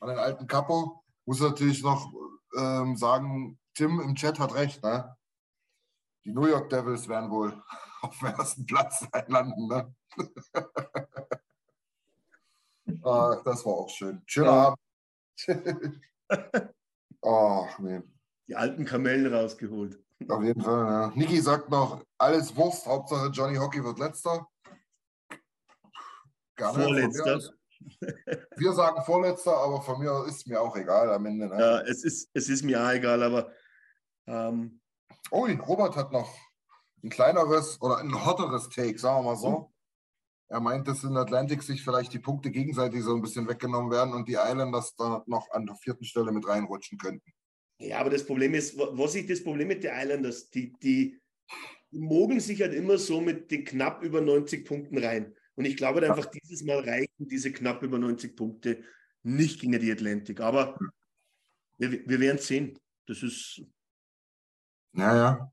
an 0.00 0.08
den 0.08 0.18
alten 0.18 0.46
Kapo, 0.46 1.02
muss 1.26 1.40
natürlich 1.40 1.82
noch 1.82 2.12
ähm, 2.56 2.96
sagen, 2.96 3.58
Tim 3.74 4.00
im 4.00 4.14
Chat 4.14 4.38
hat 4.38 4.54
recht, 4.54 4.82
ne? 4.82 5.16
Die 6.24 6.32
New 6.32 6.46
York 6.46 6.70
Devils 6.70 7.08
werden 7.08 7.30
wohl 7.30 7.62
auf 8.02 8.18
dem 8.18 8.28
ersten 8.28 8.66
Platz 8.66 9.06
landen, 9.28 9.68
ne? 9.68 9.94
ah, 13.02 13.36
das 13.44 13.64
war 13.64 13.72
auch 13.72 13.88
schön. 13.88 14.22
Schöner 14.26 14.46
Ja. 14.46 14.66
Abend. 14.66 14.80
oh, 17.22 17.66
nee. 17.78 18.02
Die 18.46 18.56
alten 18.56 18.84
Kamellen 18.84 19.32
rausgeholt. 19.32 19.98
Auf 20.28 20.42
jeden 20.42 20.62
Fall, 20.62 20.86
ja. 20.86 21.12
Niki 21.14 21.40
sagt 21.40 21.70
noch, 21.70 22.02
alles 22.18 22.54
Wurst, 22.56 22.86
Hauptsache 22.86 23.28
Johnny 23.28 23.56
Hockey 23.56 23.82
wird 23.84 23.98
letzter. 23.98 24.46
Mir 26.58 26.72
Vorletzter. 26.72 27.40
Wir 28.56 28.72
sagen 28.72 29.02
Vorletzter, 29.04 29.56
aber 29.56 29.82
von 29.82 29.98
mir 29.98 30.24
ist 30.26 30.46
mir 30.46 30.60
auch 30.60 30.74
egal 30.76 31.12
am 31.12 31.26
Ende. 31.26 31.48
Ne? 31.48 31.60
Ja, 31.60 31.80
es 31.80 32.04
ist, 32.04 32.30
es 32.32 32.48
ist 32.48 32.62
mir 32.62 32.82
auch 32.82 32.90
egal, 32.90 33.22
aber 33.22 33.52
ähm, 34.26 34.80
Ui, 35.30 35.52
Robert 35.54 35.96
hat 35.96 36.12
noch 36.12 36.32
ein 37.02 37.10
kleineres 37.10 37.80
oder 37.82 37.98
ein 37.98 38.24
hotteres 38.24 38.68
Take, 38.68 38.98
sagen 38.98 39.18
wir 39.18 39.30
mal 39.30 39.36
so. 39.36 39.72
Er 40.48 40.60
meint, 40.60 40.86
dass 40.86 41.04
in 41.04 41.16
Atlantic 41.16 41.62
sich 41.62 41.82
vielleicht 41.82 42.12
die 42.12 42.18
Punkte 42.18 42.50
gegenseitig 42.50 43.02
so 43.02 43.14
ein 43.14 43.22
bisschen 43.22 43.48
weggenommen 43.48 43.90
werden 43.90 44.14
und 44.14 44.28
die 44.28 44.34
Islanders 44.34 44.94
da 44.94 45.22
noch 45.26 45.50
an 45.50 45.66
der 45.66 45.74
vierten 45.76 46.04
Stelle 46.04 46.32
mit 46.32 46.46
reinrutschen 46.46 46.98
könnten. 46.98 47.32
Ja, 47.78 47.98
aber 47.98 48.10
das 48.10 48.24
Problem 48.24 48.54
ist, 48.54 48.78
wa- 48.78 48.90
was 48.92 49.14
ich 49.14 49.26
das 49.26 49.42
Problem 49.42 49.68
mit 49.68 49.82
den 49.84 49.92
Islanders, 49.94 50.48
die, 50.50 50.72
die 50.82 51.20
mogeln 51.90 52.40
sich 52.40 52.60
halt 52.60 52.74
immer 52.74 52.98
so 52.98 53.20
mit 53.20 53.50
den 53.50 53.64
knapp 53.64 54.02
über 54.02 54.20
90 54.20 54.64
Punkten 54.64 54.98
rein. 54.98 55.34
Und 55.54 55.64
ich 55.64 55.76
glaube 55.76 56.00
halt 56.00 56.10
einfach, 56.10 56.30
dieses 56.30 56.62
Mal 56.64 56.80
reichen 56.80 57.28
diese 57.28 57.52
knapp 57.52 57.82
über 57.82 57.98
90 57.98 58.36
Punkte 58.36 58.82
nicht 59.22 59.60
gegen 59.60 59.78
die 59.78 59.92
Atlantic. 59.92 60.40
Aber 60.40 60.78
wir, 61.78 61.92
wir 61.92 62.20
werden 62.20 62.38
sehen. 62.38 62.78
Das 63.06 63.22
ist, 63.22 63.62
Ja, 64.92 65.16
ja. 65.16 65.52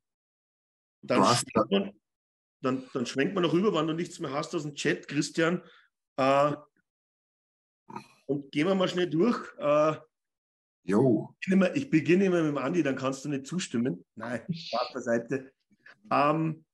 dann, 1.02 1.23
schwenkt 1.35 1.72
man, 1.72 1.91
dann, 2.61 2.89
dann 2.93 3.06
schwenkt 3.06 3.34
man 3.35 3.43
noch 3.43 3.53
rüber, 3.53 3.73
wann 3.73 3.88
du 3.88 3.93
nichts 3.93 4.19
mehr 4.19 4.31
hast 4.31 4.56
aus 4.56 4.64
dem 4.64 4.73
Chat, 4.76 5.07
Christian. 5.07 5.61
Äh, 6.18 6.53
und 8.26 8.52
gehen 8.52 8.68
wir 8.68 8.76
mal 8.76 8.88
schnell 8.88 9.10
durch. 9.10 9.38
Äh, 9.57 9.98
Jo. 10.84 11.36
immer- 11.48 11.76
ich 11.76 11.90
beginne 11.90 12.26
immer 12.26 12.41
mit 12.41 12.52
dem 12.52 12.58
Andi, 12.58 12.84
dann 12.84 12.95
kannst 12.95 13.24
du 13.26 13.30
nicht 13.30 13.45
zustimmen. 13.45 14.06
Nein, 14.16 14.41
Spaß 14.53 14.94
beiseite. 14.94 15.53
Ähm, 16.12 16.66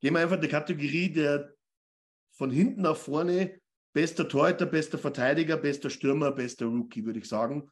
gehen 0.00 0.14
wir 0.14 0.20
einfach 0.20 0.40
die 0.40 0.48
Kategorie 0.48 1.12
der 1.12 1.54
von 2.32 2.50
hinten 2.50 2.82
nach 2.82 2.96
vorne 2.96 3.60
bester 3.92 4.26
Torhüter, 4.28 4.66
bester 4.66 4.98
Verteidiger, 4.98 5.56
bester 5.58 5.90
Stürmer, 5.90 6.32
bester 6.32 6.66
Rookie, 6.66 7.04
würde 7.04 7.18
ich 7.18 7.28
sagen. 7.28 7.70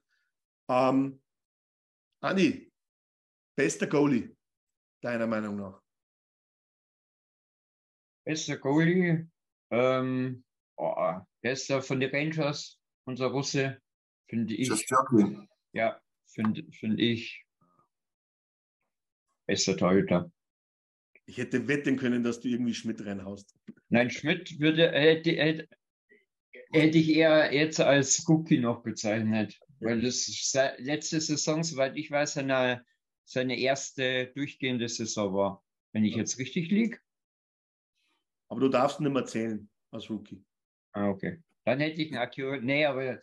Ähm, 0.68 1.22
Andi, 2.20 2.70
bester 3.56 3.86
Goalie, 3.86 4.36
deiner 5.00 5.26
Meinung 5.26 5.56
nach? 5.56 5.80
Bester 8.26 8.58
Goalie, 8.58 9.26
ähm, 9.70 10.44
oh, 10.76 11.20
bester 11.40 11.80
von 11.80 12.00
den 12.00 12.10
Rangers, 12.10 12.78
unser 13.06 13.28
Russe, 13.28 13.80
finde 14.28 14.54
ich. 14.54 14.68
Ja, 15.72 16.00
finde 16.26 16.64
find 16.72 17.00
ich. 17.00 17.44
Bester 19.46 19.76
Torhüter. 19.76 20.30
Ich 21.26 21.38
hätte 21.38 21.68
wetten 21.68 21.96
können, 21.96 22.22
dass 22.22 22.40
du 22.40 22.48
irgendwie 22.48 22.74
Schmidt 22.74 23.04
reinhaust. 23.04 23.54
Nein, 23.88 24.10
Schmidt 24.10 24.60
würde, 24.60 24.90
hätte, 24.92 25.32
hätte, 25.32 25.68
hätte 26.72 26.98
ich 26.98 27.10
eher 27.10 27.52
jetzt 27.52 27.80
als 27.80 28.26
Cookie 28.28 28.58
noch 28.58 28.82
bezeichnet, 28.82 29.58
weil 29.80 30.00
das 30.00 30.26
letzte 30.78 31.20
Saison, 31.20 31.62
soweit 31.62 31.96
ich 31.96 32.10
weiß, 32.10 32.34
seine, 32.34 32.84
seine 33.24 33.58
erste 33.58 34.28
durchgehende 34.34 34.88
Saison 34.88 35.34
war. 35.34 35.64
Wenn 35.92 36.04
ich 36.04 36.14
jetzt 36.14 36.38
richtig 36.38 36.70
liege. 36.70 36.98
Aber 38.48 38.60
du 38.60 38.68
darfst 38.68 39.00
nicht 39.00 39.12
mehr 39.12 39.24
zählen 39.24 39.70
als 39.90 40.08
Rookie. 40.10 40.44
Ah, 40.92 41.08
okay. 41.08 41.42
Dann 41.64 41.80
hätte 41.80 42.02
ich 42.02 42.08
einen 42.08 42.22
Akio. 42.22 42.56
Nee, 42.60 42.84
aber 42.86 43.20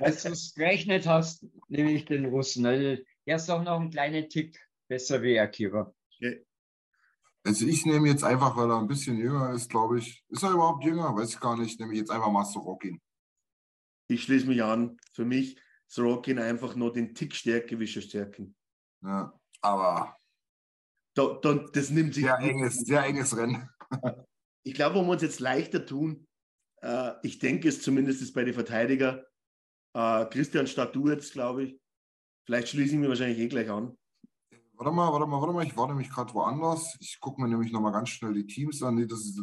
als 0.00 0.22
du 0.22 0.30
es 0.30 0.54
gerechnet 0.54 1.06
hast, 1.06 1.46
nehme 1.68 1.92
ich 1.92 2.04
den 2.04 2.26
Russen. 2.26 2.66
Also, 2.66 3.02
Er 3.24 3.36
ist 3.36 3.50
auch 3.50 3.62
noch 3.62 3.78
einen 3.80 3.90
kleinen 3.90 4.28
Tick 4.28 4.58
besser 4.88 5.22
wie 5.22 5.38
Akira. 5.38 5.92
Also 7.44 7.66
ich 7.66 7.86
nehme 7.86 8.08
jetzt 8.08 8.24
einfach, 8.24 8.56
weil 8.56 8.70
er 8.70 8.78
ein 8.78 8.88
bisschen 8.88 9.16
jünger 9.16 9.52
ist, 9.52 9.70
glaube 9.70 9.98
ich. 10.00 10.22
Ist 10.28 10.42
er 10.42 10.50
überhaupt 10.50 10.84
jünger? 10.84 11.14
Weiß 11.14 11.30
ich 11.30 11.40
gar 11.40 11.56
nicht. 11.56 11.78
Nehme 11.80 11.92
ich 11.92 12.00
jetzt 12.00 12.10
einfach 12.10 12.30
mal 12.30 12.44
Sorokin. 12.44 13.00
Ich 14.08 14.24
schließe 14.24 14.46
mich 14.46 14.62
an. 14.62 14.98
Für 15.14 15.24
mich 15.24 15.58
Sorokin 15.86 16.38
einfach 16.38 16.74
nur 16.74 16.92
den 16.92 17.14
Tick 17.14 17.34
stärker 17.34 17.78
wie 17.78 17.86
Stärken. 17.86 18.54
Ja, 19.02 19.32
aber 19.62 20.16
Da, 21.14 21.38
da, 21.40 21.54
das 21.72 21.90
nimmt 21.90 22.14
sich. 22.14 22.24
sehr 22.24 22.38
enges, 22.38 22.80
sehr 22.80 23.04
enges 23.04 23.36
Rennen. 23.36 23.70
Ich 24.64 24.74
glaube, 24.74 24.96
wo 24.96 25.02
wir 25.02 25.12
uns 25.12 25.22
jetzt 25.22 25.40
leichter 25.40 25.86
tun, 25.86 26.26
äh, 26.82 27.12
ich 27.22 27.38
denke 27.38 27.68
es 27.68 27.80
zumindest 27.80 28.20
ist 28.20 28.34
bei 28.34 28.44
den 28.44 28.54
Verteidiger, 28.54 29.24
äh, 29.98 30.26
Christian 30.26 30.66
Statu 30.66 31.08
jetzt, 31.08 31.32
glaube 31.32 31.64
ich. 31.64 31.80
Vielleicht 32.44 32.68
schließe 32.68 32.94
ich 32.94 32.98
mich 33.00 33.08
wahrscheinlich 33.08 33.38
eh 33.38 33.48
gleich 33.48 33.68
an. 33.68 33.96
Warte 34.74 34.92
mal, 34.92 35.12
warte 35.12 35.26
mal, 35.26 35.40
warte 35.40 35.52
mal. 35.52 35.66
Ich 35.66 35.76
war 35.76 35.88
nämlich 35.88 36.08
gerade 36.08 36.32
woanders. 36.34 36.96
Ich 37.00 37.18
gucke 37.20 37.40
mir 37.42 37.48
nämlich 37.48 37.72
nochmal 37.72 37.92
ganz 37.92 38.10
schnell 38.10 38.32
die 38.32 38.46
Teams 38.46 38.82
an. 38.82 38.94
Nee, 38.94 39.06
das 39.06 39.20
ist... 39.20 39.40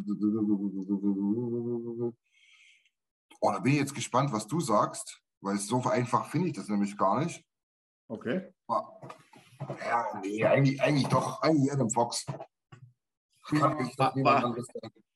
Oh, 3.40 3.52
da 3.52 3.58
bin 3.60 3.74
ich 3.74 3.78
jetzt 3.78 3.94
gespannt, 3.94 4.32
was 4.32 4.46
du 4.46 4.60
sagst, 4.60 5.20
weil 5.42 5.58
so 5.58 5.82
einfach 5.84 6.30
finde 6.30 6.48
ich 6.48 6.54
das 6.54 6.68
nämlich 6.68 6.96
gar 6.96 7.22
nicht. 7.22 7.44
Okay. 8.08 8.50
Ja, 8.68 10.20
nee, 10.22 10.42
eigentlich, 10.44 10.80
eigentlich 10.80 11.06
doch. 11.08 11.42
Eigentlich 11.42 11.70
Adam 11.72 11.90
Fox. 11.90 12.24
War- 13.50 13.76
war-. 14.16 14.56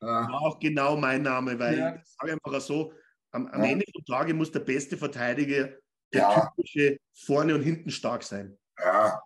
War 0.01 0.43
auch 0.43 0.59
genau 0.59 0.97
mein 0.97 1.23
Name, 1.23 1.59
weil 1.59 1.79
Ja. 1.79 1.95
ich 1.97 2.05
sage 2.07 2.33
einfach 2.35 2.61
so, 2.61 2.93
am, 3.32 3.47
am 3.48 3.62
Ja. 3.62 3.70
Ende 3.70 3.85
des 3.86 4.05
Tages 4.05 4.35
muss 4.35 4.51
der 4.51 4.61
beste 4.61 4.97
Verteidiger 4.97 5.70
der 6.12 6.20
Ja. 6.23 6.51
typische 6.57 6.98
vorne 7.15 7.55
und 7.55 7.62
hinten 7.62 7.90
stark 7.90 8.23
sein. 8.23 8.59
ja. 8.78 9.20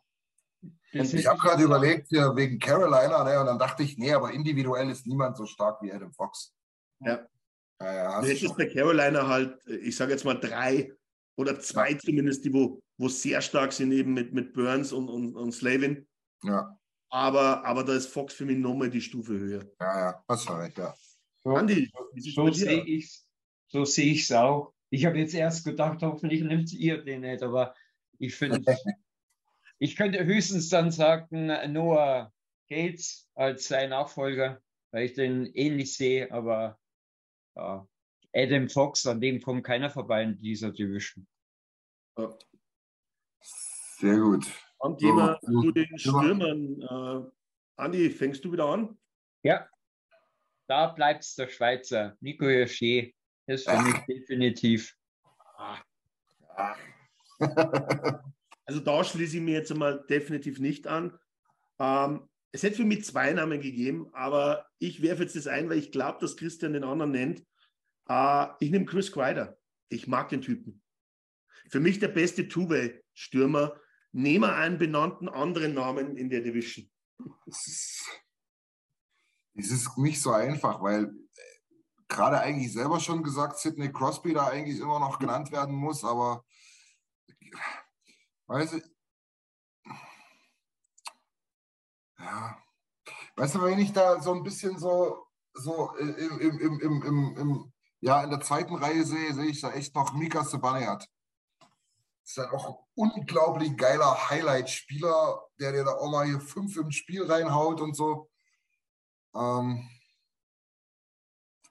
Das 0.92 1.12
Ich 1.12 1.26
habe 1.26 1.38
gerade 1.40 1.62
überlegt, 1.64 2.12
wegen 2.12 2.58
Carolina, 2.60 3.24
ne, 3.24 3.40
und 3.40 3.46
dann 3.46 3.58
dachte 3.58 3.82
ich, 3.82 3.98
nee, 3.98 4.12
aber 4.12 4.30
individuell 4.32 4.88
ist 4.90 5.06
niemand 5.08 5.36
so 5.36 5.44
stark 5.44 5.82
wie 5.82 5.92
Adam 5.92 6.12
Fox. 6.12 6.54
Ja. 7.00 7.26
Ja, 7.80 7.92
ja, 7.94 8.20
Du 8.20 8.28
hättest 8.28 8.56
bei 8.56 8.66
Carolina 8.66 9.26
halt, 9.26 9.58
ich 9.66 9.96
sage 9.96 10.12
jetzt 10.12 10.24
mal 10.24 10.34
drei 10.34 10.92
oder 11.36 11.58
zwei 11.58 11.94
zumindest, 11.94 12.44
die 12.44 12.52
wo, 12.54 12.80
wo 12.96 13.08
sehr 13.08 13.40
stark 13.42 13.72
sind, 13.72 13.90
eben 13.90 14.14
mit, 14.14 14.32
mit 14.32 14.54
Burns 14.54 14.92
und, 14.92 15.08
und, 15.08 15.34
und 15.34 15.50
Slavin. 15.50 16.06
Ja, 16.44 16.78
Aber, 17.10 17.64
aber 17.64 17.82
da 17.82 17.94
ist 17.94 18.06
Fox 18.06 18.32
für 18.34 18.44
mich 18.44 18.58
nochmal 18.58 18.88
die 18.90 19.00
Stufe 19.00 19.32
höher. 19.32 19.64
ja, 19.80 19.98
ja, 20.10 20.24
hast 20.28 20.44
schon 20.44 20.60
recht, 20.60 20.78
ja. 20.78 20.94
So, 21.42 21.56
Andi, 21.56 21.90
wie 22.12 22.20
sieht's 22.20 22.36
so 22.36 22.44
bei 22.44 22.50
dir 22.50 22.56
sehe 22.56 22.84
ich 22.84 23.23
so 23.74 23.84
sehe 23.84 24.12
ich 24.12 24.22
es 24.22 24.30
auch. 24.30 24.72
Ich 24.90 25.04
habe 25.04 25.18
jetzt 25.18 25.34
erst 25.34 25.64
gedacht, 25.64 26.00
hoffentlich 26.02 26.42
nimmt 26.44 26.72
ihr 26.72 27.02
den 27.02 27.22
nicht, 27.22 27.42
aber 27.42 27.74
ich 28.20 28.36
finde, 28.36 28.62
ich 29.80 29.96
könnte 29.96 30.24
höchstens 30.24 30.68
dann 30.68 30.92
sagen, 30.92 31.46
Noah 31.72 32.32
Gates 32.68 33.28
als 33.34 33.66
sein 33.66 33.90
Nachfolger, 33.90 34.62
weil 34.92 35.06
ich 35.06 35.14
den 35.14 35.46
ähnlich 35.54 35.96
sehe, 35.96 36.30
aber 36.30 36.78
ja, 37.56 37.88
Adam 38.32 38.68
Fox, 38.68 39.04
an 39.06 39.20
dem 39.20 39.42
kommt 39.42 39.64
keiner 39.64 39.90
vorbei 39.90 40.22
in 40.22 40.38
dieser 40.38 40.70
Division. 40.70 41.26
Sehr 43.40 44.18
gut. 44.18 44.46
Am 44.78 44.96
Thema 44.96 45.36
So, 45.42 45.62
zu 45.62 45.72
den 45.72 45.98
Stürmer. 45.98 46.22
Stürmern. 46.22 47.26
Äh, 47.26 47.30
Andi, 47.82 48.10
fängst 48.10 48.44
du 48.44 48.52
wieder 48.52 48.66
an? 48.66 48.96
Ja, 49.42 49.68
da 50.68 50.92
bleibt 50.92 51.24
es 51.24 51.34
der 51.34 51.48
Schweizer. 51.48 52.16
Nico 52.20 52.46
Hirsche 52.46 53.12
ist 53.46 53.68
für 53.68 53.82
mich 53.82 53.96
definitiv. 54.08 54.96
Ach. 55.56 55.84
Also 58.66 58.80
da 58.80 59.04
schließe 59.04 59.36
ich 59.36 59.42
mir 59.42 59.54
jetzt 59.54 59.72
einmal 59.72 60.04
definitiv 60.08 60.58
nicht 60.58 60.86
an. 60.86 61.18
Ähm, 61.78 62.28
es 62.52 62.62
hätte 62.62 62.76
für 62.76 62.84
mich 62.84 63.04
zwei 63.04 63.32
Namen 63.32 63.60
gegeben, 63.60 64.08
aber 64.12 64.66
ich 64.78 65.02
werfe 65.02 65.24
jetzt 65.24 65.36
das 65.36 65.46
ein, 65.46 65.68
weil 65.68 65.78
ich 65.78 65.92
glaube, 65.92 66.18
dass 66.20 66.36
Christian 66.36 66.72
den 66.72 66.84
anderen 66.84 67.10
nennt. 67.10 67.44
Äh, 68.08 68.46
ich 68.60 68.70
nehme 68.70 68.86
Chris 68.86 69.12
Kreider. 69.12 69.58
Ich 69.88 70.06
mag 70.06 70.28
den 70.28 70.40
Typen. 70.40 70.82
Für 71.68 71.80
mich 71.80 71.98
der 71.98 72.08
beste 72.08 72.48
Two-Way-Stürmer. 72.48 73.78
Nehme 74.12 74.54
einen 74.54 74.78
benannten 74.78 75.28
anderen 75.28 75.74
Namen 75.74 76.16
in 76.16 76.30
der 76.30 76.40
Division. 76.40 76.88
Es 77.46 77.66
ist, 77.66 78.04
es 79.56 79.70
ist 79.70 79.98
nicht 79.98 80.22
so 80.22 80.30
einfach, 80.30 80.80
weil 80.80 81.12
gerade 82.14 82.40
eigentlich 82.40 82.72
selber 82.72 83.00
schon 83.00 83.22
gesagt, 83.22 83.58
Sidney 83.58 83.92
Crosby 83.92 84.32
da 84.32 84.46
eigentlich 84.46 84.78
immer 84.78 84.98
noch 85.00 85.18
genannt 85.18 85.50
werden 85.52 85.74
muss, 85.74 86.04
aber 86.04 86.44
weißt 88.46 88.74
du, 88.74 88.80
ja, 92.18 92.58
weißt 93.36 93.54
du, 93.56 93.62
wenn 93.62 93.78
ich 93.78 93.92
da 93.92 94.20
so 94.20 94.32
ein 94.32 94.42
bisschen 94.42 94.78
so, 94.78 95.26
so 95.52 95.94
im, 95.96 96.38
im, 96.40 96.80
im, 96.80 97.02
im, 97.02 97.36
im, 97.36 97.72
ja, 98.00 98.22
in 98.22 98.30
der 98.30 98.40
zweiten 98.40 98.76
Reihe 98.76 99.04
sehe, 99.04 99.34
sehe 99.34 99.46
ich 99.46 99.60
da 99.60 99.72
echt 99.72 99.94
noch 99.94 100.14
Mika 100.14 100.44
Sebaniat. 100.44 101.08
Ist 102.24 102.38
halt 102.38 102.52
auch 102.52 102.68
ein 102.68 102.76
unglaublich 102.94 103.76
geiler 103.76 104.30
Highlight-Spieler, 104.30 105.46
der 105.60 105.72
dir 105.72 105.84
da 105.84 105.92
auch 105.92 106.10
mal 106.10 106.26
hier 106.26 106.40
fünf 106.40 106.76
im 106.76 106.90
Spiel 106.90 107.30
reinhaut 107.30 107.80
und 107.80 107.94
so. 107.94 108.30
Ähm, 109.34 109.88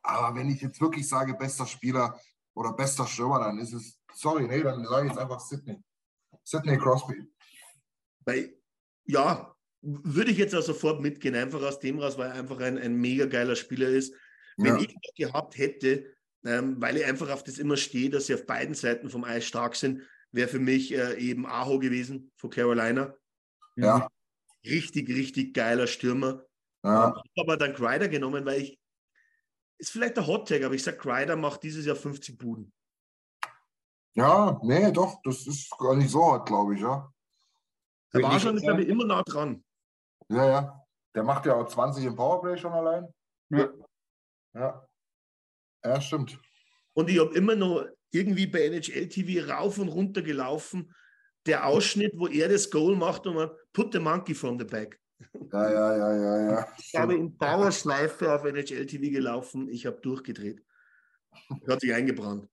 aber 0.04 0.36
wenn 0.38 0.50
ich 0.50 0.62
jetzt 0.62 0.80
wirklich 0.82 1.08
sage, 1.08 1.34
bester 1.34 1.66
Spieler 1.66 2.20
oder 2.54 2.74
bester 2.74 3.08
Stürmer, 3.08 3.40
dann 3.40 3.58
ist 3.60 3.74
es, 3.74 4.00
sorry, 4.14 4.48
nee, 4.48 4.62
dann 4.62 4.86
sage 4.86 5.08
ich 5.08 5.12
jetzt 5.14 5.20
einfach 5.22 5.40
Sidney. 5.40 5.82
Sidney 6.44 6.78
Crosby. 6.78 7.26
Weil, 8.26 8.56
ja, 9.06 9.56
würde 9.82 10.32
ich 10.32 10.38
jetzt 10.38 10.56
auch 10.56 10.62
sofort 10.62 11.02
mitgehen, 11.02 11.36
einfach 11.36 11.62
aus 11.62 11.80
dem 11.80 12.00
raus, 12.00 12.18
weil 12.18 12.30
er 12.30 12.36
einfach 12.36 12.60
ein, 12.60 12.78
ein 12.78 12.96
mega 12.96 13.26
geiler 13.26 13.56
Spieler 13.56 13.90
ist. 13.90 14.14
Wenn 14.58 14.76
Ja. 14.78 14.82
ich 14.82 14.94
noch 14.94 15.14
gehabt 15.16 15.58
hätte, 15.58 16.14
ähm, 16.46 16.80
weil 16.82 16.98
ich 16.98 17.06
einfach 17.06 17.30
auf 17.30 17.44
das 17.44 17.58
immer 17.58 17.78
stehe, 17.78 18.10
dass 18.10 18.28
sie 18.28 18.34
auf 18.36 18.46
beiden 18.46 18.76
Seiten 18.76 19.10
vom 19.10 19.24
Eis 19.24 19.46
stark 19.46 19.76
sind, 19.76 20.02
wäre 20.32 20.48
für 20.48 20.60
mich 20.60 20.94
äh, 20.94 21.16
eben 21.18 21.46
Aho 21.46 21.80
gewesen 21.80 22.32
von 22.38 22.50
Carolina. 22.50 23.16
Ja, 23.76 24.08
Richtig, 24.66 25.10
richtig 25.10 25.54
geiler 25.54 25.88
Stürmer. 25.88 26.46
ja, 26.84 27.10
Ich 27.36 27.42
habe 27.42 27.54
aber 27.54 27.58
dann 27.58 27.74
Crider 27.74 28.08
genommen, 28.08 28.46
weil 28.46 28.62
ich, 28.62 28.80
ist 29.84 29.92
vielleicht 29.92 30.16
der 30.16 30.26
Hot 30.26 30.48
Tag, 30.48 30.64
aber 30.64 30.76
ich 30.76 30.84
sage, 30.84 30.98
Crider 30.98 31.36
macht 31.36 31.62
dieses 31.62 31.86
Jahr 31.86 31.98
50 31.98 32.38
Buden. 32.38 32.72
ja, 34.16 34.58
nee, 34.64 34.92
doch, 34.92 35.22
das 35.24 35.46
ist 35.46 35.70
gar 35.78 35.96
nicht 35.96 36.10
so 36.10 36.24
hart, 36.26 36.48
glaube 36.48 36.76
ich, 36.76 36.82
ja. 36.82 37.12
Er 38.14 38.24
war 38.24 38.40
schon, 38.40 38.56
jetzt 38.56 38.64
glaube 38.64 38.84
immer 38.84 39.06
nah 39.06 39.24
dran. 39.24 39.64
Ja, 40.30 40.48
ja. 40.48 40.86
Der 41.16 41.24
macht 41.24 41.46
ja 41.46 41.56
auch 41.56 41.68
20 41.68 42.06
im 42.06 42.16
Powerplay 42.16 42.58
schon 42.58 42.72
allein. 42.72 43.08
Ja. 43.50 43.70
Ja. 44.54 44.88
Ja, 45.84 46.00
stimmt. 46.02 46.40
Und 46.94 47.10
ich 47.10 47.20
habe 47.20 47.36
immer 47.36 47.56
noch 47.56 47.86
irgendwie 48.12 48.48
bei 48.48 48.68
NHL 48.68 49.10
TV 49.10 49.52
rauf 49.52 49.80
und 49.80 49.90
runter 49.90 50.22
gelaufen. 50.22 50.94
Der 51.46 51.66
Ausschnitt, 51.66 52.14
wo 52.16 52.28
er 52.28 52.48
das 52.48 52.70
Goal 52.70 52.96
macht 52.96 53.28
und 53.28 53.36
man 53.36 53.52
put 53.74 53.92
the 53.92 54.00
monkey 54.00 54.34
from 54.34 54.58
the 54.58 54.66
back. 54.66 55.00
Ja, 55.52 55.72
ja, 55.72 55.98
ja, 55.98 56.16
ja, 56.16 56.52
ja. 56.52 56.68
Ich 56.78 56.96
habe 56.96 57.16
in 57.16 57.38
Dauerschleife 57.38 58.34
auf 58.34 58.44
NHL 58.46 58.86
TV 58.86 59.12
gelaufen. 59.12 59.68
Ich 59.70 59.86
habe 59.86 60.00
durchgedreht. 60.02 60.64
Hat 61.68 61.82
sich 61.82 61.94
eingebrannt. 61.94 62.50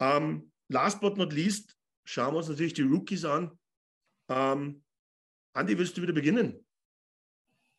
Ähm, 0.00 0.52
last 0.68 1.00
but 1.00 1.16
not 1.16 1.32
least 1.32 1.76
schauen 2.04 2.34
wir 2.34 2.38
uns 2.38 2.48
natürlich 2.48 2.74
die 2.74 2.82
Rookies 2.82 3.24
an. 3.24 3.58
Ähm, 4.28 4.82
Andi, 5.52 5.76
willst 5.78 5.96
du 5.96 6.02
wieder 6.02 6.12
beginnen? 6.12 6.64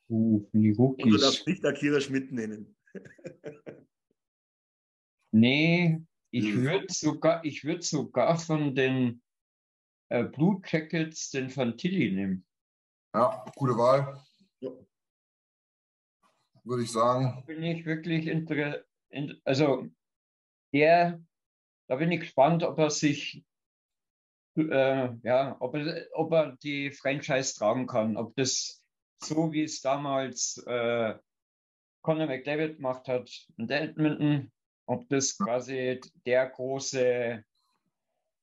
Uh, 0.10 0.46
die 0.52 0.74
Und 0.76 1.00
du 1.00 1.18
darfst 1.18 1.42
Rookies. 1.42 1.46
nicht 1.48 1.66
Akira 1.66 2.00
Schmidt 2.02 2.32
nennen. 2.32 2.76
Nee, 5.34 6.02
ich 6.32 6.54
Mhm. 6.54 6.64
würde 6.64 6.88
sogar, 6.90 7.46
ich 7.46 7.64
würde 7.64 7.82
sogar 7.84 8.38
von 8.38 8.76
den 8.76 9.22
äh, 10.10 10.26
Blue 10.26 10.62
Jackets 10.66 11.32
den 11.32 11.50
Fantilli 11.50 12.12
nehmen. 12.12 12.46
Ja, 13.14 13.46
gute 13.56 13.78
Wahl. 13.78 14.22
Würde 16.72 16.84
ich 16.84 16.92
sagen. 16.94 17.44
bin 17.46 17.62
ich 17.64 17.86
wirklich 17.86 18.28
inter 18.28 18.86
in, 19.10 19.42
also 19.44 19.90
der, 20.72 21.22
da 21.88 21.98
bin 21.98 22.10
ich 22.14 22.22
gespannt, 22.22 22.64
ob 22.64 22.80
er 22.80 22.90
sich, 22.90 23.44
äh, 24.56 25.10
ja, 25.22 25.58
ob 25.60 25.76
er, 25.76 26.08
ob 26.14 26.32
er 26.32 26.56
die 26.64 26.92
Franchise 26.92 27.56
tragen 27.56 27.88
kann, 27.88 28.16
ob 28.16 28.34
das 28.38 28.82
so 29.22 29.52
wie 29.52 29.64
es 29.64 29.82
damals 29.82 30.64
äh, 30.66 31.16
Conor 32.04 32.28
McDavid 32.28 32.78
gemacht 32.78 33.06
hat 33.10 33.30
in 33.58 33.70
Edmonton, 33.70 34.50
ob 34.86 35.10
das 35.10 35.38
quasi 35.38 36.00
der 36.26 36.52
große 36.52 37.44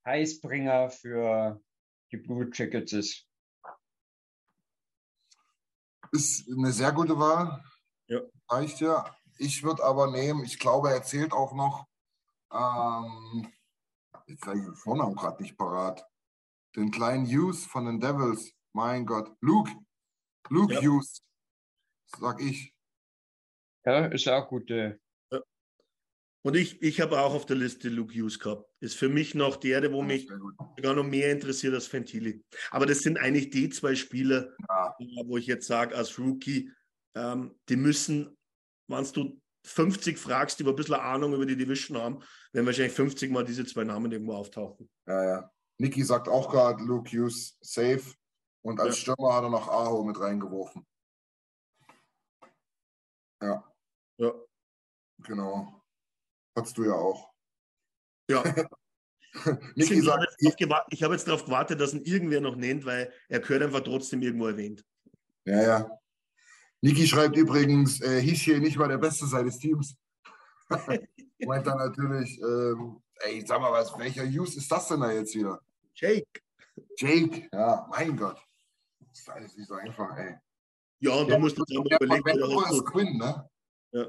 Heißbringer 0.05 0.91
für 0.91 1.59
die 2.13 2.19
Blue 2.19 2.51
Jackets 2.53 2.93
ist. 2.93 3.27
Ist 6.13 6.47
eine 6.51 6.73
sehr 6.73 6.93
gute 6.93 7.19
Wahl. 7.19 7.65
Ja. 8.09 8.21
Reicht 8.49 8.81
ja. 8.81 9.15
Ich 9.39 9.63
würde 9.63 9.85
aber 9.85 10.11
nehmen, 10.11 10.45
ich 10.45 10.59
glaube, 10.59 10.91
er 10.91 11.03
zählt 11.03 11.33
auch 11.33 11.53
noch, 11.55 11.87
ähm, 12.53 13.53
jetzt 14.27 14.47
habe 14.47 14.59
ich 14.59 14.65
den 14.65 14.75
Vornamen 14.75 15.15
gerade 15.15 15.43
nicht 15.43 15.57
parat, 15.57 16.05
den 16.77 16.91
kleinen 16.91 17.27
Hughes 17.27 17.65
von 17.67 17.85
den 17.87 18.01
Devils. 18.01 18.53
Mein 18.73 19.07
Gott. 19.07 19.35
Luke. 19.41 19.71
Luke 20.49 20.75
Ja. 20.75 20.81
Hughes. 20.83 21.21
Sag 22.19 22.41
ich. 22.41 22.75
Ja, 23.85 24.07
ist 24.07 24.29
auch 24.29 24.49
gute. 24.49 25.01
Und 26.45 26.55
ich, 26.55 26.81
ich 26.83 27.01
habe 27.01 27.21
auch 27.21 27.35
auf 27.35 27.47
der 27.47 27.57
Liste 27.57 27.89
Luke 27.89 28.15
Hughes 28.15 28.39
gehabt. 28.39 28.65
Ist 28.81 28.97
für 28.97 29.09
mich 29.09 29.35
noch 29.35 29.57
der, 29.57 29.81
der 29.81 29.93
wo 29.93 30.03
mich 30.03 30.29
Sehr 30.29 30.39
gut. 30.39 30.55
sogar 30.77 30.95
noch 30.95 31.05
mehr 31.05 31.33
interessiert 31.33 31.75
als 31.75 31.89
Fentili. 31.89 32.43
Aber 32.71 32.87
das 32.87 33.01
sind 33.01 33.19
eigentlich 33.19 33.51
die 33.51 33.69
zwei 33.69 33.95
Spieler, 33.95 34.55
Ja. 34.69 34.95
äh, 34.99 35.25
wo 35.27 35.37
ich 35.37 35.47
jetzt 35.47 35.67
sage, 35.67 35.95
als 35.97 36.19
Rookie, 36.19 36.71
ähm, 37.19 37.59
die 37.69 37.77
müssen, 37.77 38.37
wenn 38.89 39.05
du 39.13 39.41
50 39.65 40.19
fragst, 40.19 40.59
die 40.61 40.65
ein 40.67 40.77
bisschen 40.77 40.95
Ahnung 40.95 41.35
über 41.35 41.45
die 41.45 41.57
Division 41.57 41.99
haben, 41.99 42.23
werden 42.53 42.67
wahrscheinlich 42.67 42.95
50 42.95 43.31
Mal 43.31 43.45
diese 43.45 43.65
zwei 43.67 43.85
Namen 43.85 44.11
irgendwo 44.13 44.35
auftauchen. 44.35 44.89
Ja, 45.07 45.25
ja. 45.25 45.53
Niki 45.79 46.03
sagt 46.03 46.29
auch 46.29 46.51
gerade 46.51 46.83
Luke 46.83 47.11
Hughes 47.11 47.59
safe. 47.61 48.15
Und 48.63 48.81
als 48.81 48.97
Ja. 48.97 49.15
Stürmer 49.15 49.35
hat 49.35 49.45
er 49.45 49.51
noch 49.51 49.69
Aho 49.69 50.03
mit 50.05 50.19
reingeworfen. 50.19 50.87
Ja, 53.43 53.65
Ja. 54.19 54.33
genau. 55.19 55.83
Hattest 56.57 56.77
du 56.77 56.85
ja 56.85 56.95
auch. 56.95 57.33
Ja. 58.31 58.43
Niki 59.77 60.01
sagt, 60.01 60.27
ich 60.91 61.03
habe 61.03 61.15
jetzt 61.15 61.29
darauf 61.29 61.45
gewartet, 61.45 61.81
dass 61.81 61.95
ihn 61.95 62.03
irgendwer 62.03 62.41
noch 62.41 62.57
nennt, 62.57 62.85
weil 62.85 63.13
er 63.29 63.41
gehört 63.41 63.63
einfach 63.63 63.81
trotzdem 63.81 64.23
irgendwo 64.23 64.47
erwähnt. 64.49 64.85
ja, 65.45 65.63
ja. 65.63 65.99
Niki 66.81 67.07
schreibt 67.07 67.37
übrigens, 67.37 68.01
äh, 68.01 68.21
hieß 68.21 68.41
hier 68.43 68.61
nicht 68.61 68.77
mal 68.77 68.89
der 68.89 68.99
Beste 68.99 69.27
seines 69.27 69.59
Teams. 69.59 69.97
Meint 71.41 71.67
dann 71.67 71.79
natürlich, 71.79 72.39
ähm, 72.41 73.03
ey, 73.21 73.45
sag 73.47 73.61
mal 73.61 73.73
was, 73.73 73.97
welcher 73.99 74.25
Hughes 74.25 74.57
ist 74.57 74.71
das 74.71 74.89
denn 74.89 75.01
da 75.01 75.11
jetzt 75.11 75.35
wieder? 75.35 75.61
Jake. 75.95 76.27
Jake, 76.97 77.49
ja, 77.53 77.87
mein 77.91 78.17
Gott. 78.17 78.41
Das 79.01 79.19
ist 79.21 79.29
alles 79.31 79.57
nicht 79.57 79.67
so 79.69 79.75
einfach, 79.75 80.17
ey. 80.17 80.37
Ja, 81.01 81.13
und 81.15 81.29
Ja, 81.29 81.35
du 81.37 81.41
musst 81.41 81.57
jetzt 81.59 81.71
auch 81.77 81.85
mal 81.85 81.97
überlegen, 82.01 82.25
wer 82.25 82.35
Vancouver 82.35 82.65
hast 82.65 82.73
ist 82.73 82.79
du- 82.81 82.85
Quinn, 82.85 83.17
ne? 83.19 83.51
Ja. 83.93 84.07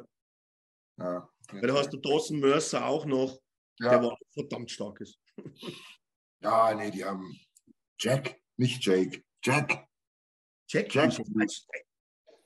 Ja. 0.98 1.30
Weil 1.52 1.62
da 1.62 1.74
hast 1.76 1.90
du 1.94 1.98
Dawson 1.98 2.40
Mercer 2.40 2.86
auch 2.86 3.06
noch, 3.06 3.40
Ja. 3.80 3.90
der 3.92 4.04
war 4.04 4.18
verdammt 4.34 4.70
stark 4.72 5.00
ist. 5.02 5.18
Ja, 6.42 6.74
nee, 6.74 6.90
die 6.90 7.04
haben 7.04 7.38
Jack, 8.00 8.40
nicht 8.56 8.82
Jake. 8.86 9.24
Jack. 9.44 9.86
Jack, 10.70 10.94
Jack. 10.96 11.12
Hughes. 11.20 11.68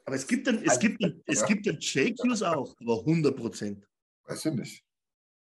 Aber 0.05 0.15
es 0.15 0.27
gibt 0.27 0.47
dann, 0.47 0.57
es 0.63 0.69
Also, 0.71 0.79
gibt 0.81 1.03
dann, 1.03 1.21
es 1.25 1.39
ja. 1.41 1.45
gibt 1.47 1.65
Jake 1.83 2.15
Hughes 2.23 2.41
auch, 2.43 2.75
aber 2.81 2.99
100 2.99 3.35
Prozent. 3.35 3.87
Weiß 4.25 4.45
ich 4.45 4.53
nicht. 4.53 4.83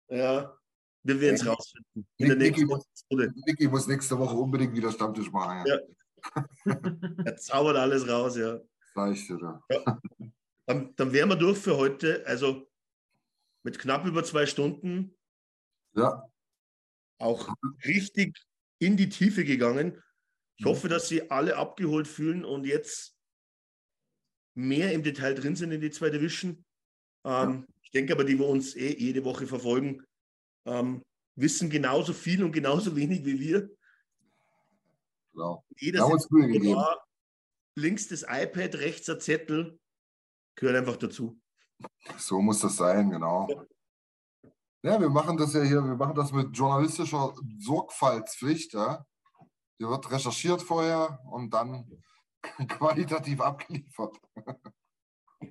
Ja, 0.08 0.56
wir 1.04 1.20
werden 1.20 1.34
es 1.36 1.46
rausfinden. 1.46 2.06
In 2.16 2.28
der 2.28 2.36
Nick- 2.36 2.56
nächsten 2.56 2.66
Nicky- 2.66 2.84
Episode. 3.10 3.34
Niki 3.46 3.68
muss 3.68 3.86
nächste 3.86 4.18
Woche 4.18 4.36
unbedingt 4.36 4.74
wieder 4.74 4.90
Stammtisch 4.90 5.30
machen. 5.30 5.64
Ja. 5.66 5.78
Ja. 6.64 6.80
Er 7.24 7.36
zaubert 7.36 7.76
alles 7.76 8.08
raus, 8.08 8.36
ja. 8.36 8.58
Ich 9.12 9.26
dir 9.28 9.38
da. 9.38 9.62
Dann, 10.66 10.92
dann 10.96 11.12
wären 11.12 11.28
wir 11.28 11.36
durch 11.36 11.58
für 11.58 11.76
heute. 11.76 12.26
Also 12.26 12.68
mit 13.62 13.78
knapp 13.78 14.04
über 14.06 14.24
zwei 14.24 14.44
Stunden 14.46 15.16
Ja, 15.94 16.28
auch 17.18 17.48
richtig 17.84 18.36
in 18.80 18.96
die 18.96 19.08
Tiefe 19.08 19.44
gegangen. 19.44 20.02
Ich 20.56 20.64
Mhm. 20.64 20.70
hoffe, 20.70 20.88
dass 20.88 21.08
Sie 21.08 21.30
alle 21.30 21.56
abgeholt 21.56 22.08
fühlen 22.08 22.44
und 22.44 22.64
jetzt 22.66 23.14
mehr 24.58 24.92
im 24.92 25.02
Detail 25.04 25.34
drin 25.34 25.54
sind 25.54 25.70
in 25.70 25.80
die 25.80 25.90
zweite 25.90 26.18
Division. 26.18 26.64
Ähm, 27.24 27.66
Ich 27.82 27.90
denke 27.92 28.12
aber, 28.12 28.24
die 28.24 28.38
wir 28.38 28.46
uns 28.46 28.74
eh 28.76 28.94
jede 28.98 29.24
Woche 29.24 29.46
verfolgen, 29.46 30.04
ähm, 30.66 31.02
wissen 31.36 31.70
genauso 31.70 32.12
viel 32.12 32.42
und 32.44 32.52
genauso 32.52 32.94
wenig 32.96 33.24
wie 33.24 33.38
wir. 33.38 33.70
genau. 35.32 35.64
Jeder 35.76 36.00
Wir 36.00 36.12
uns 36.12 36.28
Mühe 36.30 36.48
gegeben. 36.48 36.76
links 37.76 38.08
das 38.08 38.22
iPad, 38.22 38.74
rechts 38.74 39.06
der 39.06 39.20
Zettel, 39.20 39.78
gehört 40.56 40.76
einfach 40.76 40.96
dazu. 40.96 41.40
So 42.18 42.40
muss 42.42 42.60
das 42.60 42.76
sein, 42.76 43.10
genau. 43.10 43.46
Ja, 44.82 45.00
wir 45.00 45.08
machen 45.08 45.36
das 45.36 45.54
ja 45.54 45.62
hier, 45.62 45.82
wir 45.84 45.94
machen 45.96 46.14
das 46.16 46.32
mit 46.32 46.56
journalistischer 46.56 47.32
Sorgfaltspflicht. 47.60 48.74
Ja. 48.74 49.06
Hier 49.78 49.88
wird 49.88 50.10
recherchiert 50.10 50.60
vorher 50.62 51.20
und 51.30 51.54
dann 51.54 51.88
qualitativ 52.68 53.40
abgeliefert. 53.40 54.16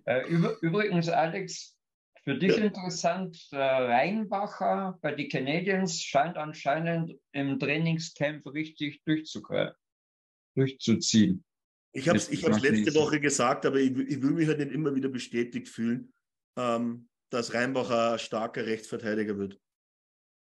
Äh, 0.06 0.28
übrigens, 0.28 1.10
Alex, 1.10 1.76
für 2.24 2.38
dich 2.38 2.58
Ja. 2.58 2.64
interessant, 2.66 3.52
der 3.52 3.88
Reinbacher 3.88 4.98
bei 5.02 5.14
den 5.14 5.30
Canadiens 5.30 6.02
scheint 6.04 6.38
anscheinend 6.38 7.14
im 7.32 7.58
Trainingscamp 7.60 8.46
richtig 8.48 9.02
durchzuziehen. 10.56 11.44
Ich 11.94 12.08
habe 12.10 12.18
es 12.18 12.30
ich 12.30 12.44
hab's 12.46 12.60
letzte. 12.62 12.94
Woche 12.96 13.20
gesagt, 13.20 13.66
aber 13.66 13.78
ich, 13.78 13.96
will- 13.96 14.12
ich 14.12 14.22
will 14.22 14.32
mich 14.32 14.48
halt 14.48 14.60
nicht 14.60 14.72
immer 14.72 14.94
wieder 14.94 15.10
bestätigt 15.10 15.68
fühlen, 15.70 16.14
ähm, 16.58 17.08
dass 17.30 17.54
Reinbacher 17.54 18.14
ein 18.14 18.20
starker 18.20 18.66
Rechtsverteidiger 18.66 19.38
wird. 19.38 19.60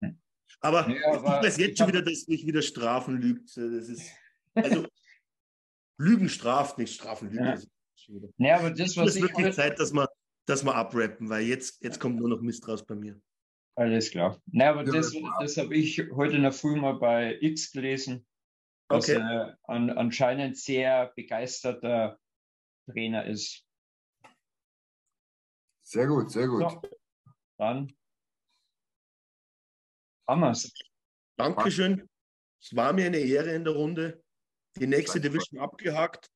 Hm. 0.02 0.20
Aber 0.62 0.90
Ja, 0.90 0.96
ich 0.96 1.06
aber 1.06 1.42
weiß 1.44 1.58
jetzt 1.58 1.72
ich 1.72 1.78
schon 1.78 1.88
wieder, 1.90 2.02
dass 2.02 2.28
mich 2.28 2.46
wieder 2.48 2.62
Strafen 2.62 3.22
lügt. 3.22 3.50
Das 3.58 3.90
ist, 3.90 4.10
also, 4.56 4.88
Lügen 5.98 6.30
straft, 6.30 6.78
nicht 6.78 6.94
Strafen 6.96 7.30
lügen. 7.30 7.46
Ja. 7.46 7.54
Ist. 7.54 7.70
Ja, 8.38 8.58
aber 8.60 8.72
das, 8.72 8.92
Es 8.92 8.98
was 8.98 9.10
ist 9.10 9.16
ich 9.18 9.22
wirklich 9.24 9.56
Zeit, 9.56 9.80
dass 9.80 9.94
wir, 9.94 10.08
dass 10.46 10.64
wir 10.66 10.76
abrappen, 10.76 11.30
weil 11.30 11.44
jetzt, 11.44 11.82
jetzt 11.84 12.00
kommt 12.00 12.18
nur 12.18 12.30
noch 12.30 12.42
Mist 12.42 12.68
raus 12.68 12.86
bei 12.86 12.96
mir. 12.96 13.22
alles 13.76 14.12
klar. 14.12 14.42
Na, 14.48 14.72
aber 14.72 14.86
Ja, 14.86 14.92
das, 14.92 15.14
das 15.40 15.58
habe 15.58 15.76
ich 15.76 16.00
heute 16.12 16.36
in 16.36 16.42
der 16.44 16.52
Früh 16.52 16.76
mal 16.76 16.94
bei 17.00 17.38
X 17.40 17.72
gelesen, 17.72 18.26
dass 18.90 19.10
Okay. 19.10 19.20
er 19.22 19.58
an, 19.64 19.90
anscheinend 19.90 20.58
sehr 20.58 21.14
begeisterter 21.16 22.20
Trainer 22.90 23.26
ist. 23.26 23.66
Sehr 25.86 26.08
gut, 26.08 26.32
sehr 26.32 26.48
gut. 26.48 26.62
So, 26.70 26.82
dann 27.58 27.96
haben 30.28 30.42
wir 30.42 30.52
es. 30.52 30.74
Dankeschön. 31.38 32.10
Es 32.62 32.76
war 32.76 32.94
mir 32.94 33.06
eine 33.06 33.18
Ehre 33.20 33.54
in 33.54 33.64
der 33.64 33.74
Runde. 33.74 34.23
Die 34.78 34.88
nächste. 34.88 35.22
Division 35.22 35.60
abgehakt. 35.60 36.30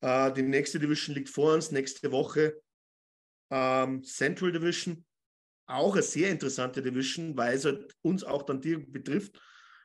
Äh, 0.00 0.32
die 0.32 0.42
nächste 0.42 0.78
Division 0.78 1.14
liegt 1.14 1.28
vor 1.28 1.54
uns. 1.54 1.70
Nächste 1.70 2.10
Woche 2.12 2.60
ähm, 3.50 4.02
Central 4.04 4.52
Division. 4.52 5.04
Auch 5.66 5.92
eine 5.92 6.02
sehr 6.02 6.30
interessante 6.30 6.82
Division, 6.82 7.36
weil 7.36 7.56
es 7.56 7.64
halt 7.64 7.94
uns 8.02 8.24
auch 8.24 8.42
dann 8.42 8.60
direkt 8.60 8.92
betrifft, 8.92 9.40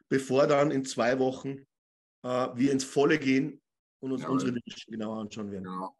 bevor 0.09 0.47
dann 0.47 0.71
in 0.71 0.85
zwei 0.85 1.19
Wochen 1.19 1.59
äh, 2.23 2.47
wir 2.55 2.71
ins 2.71 2.85
Volle 2.85 3.19
gehen 3.19 3.61
und 3.99 4.13
uns 4.13 4.21
Jawohl. 4.21 4.33
unsere 4.33 4.53
Division 4.53 4.91
genauer 4.91 5.19
anschauen 5.19 5.51
werden. 5.51 5.65
Genau. 5.65 5.95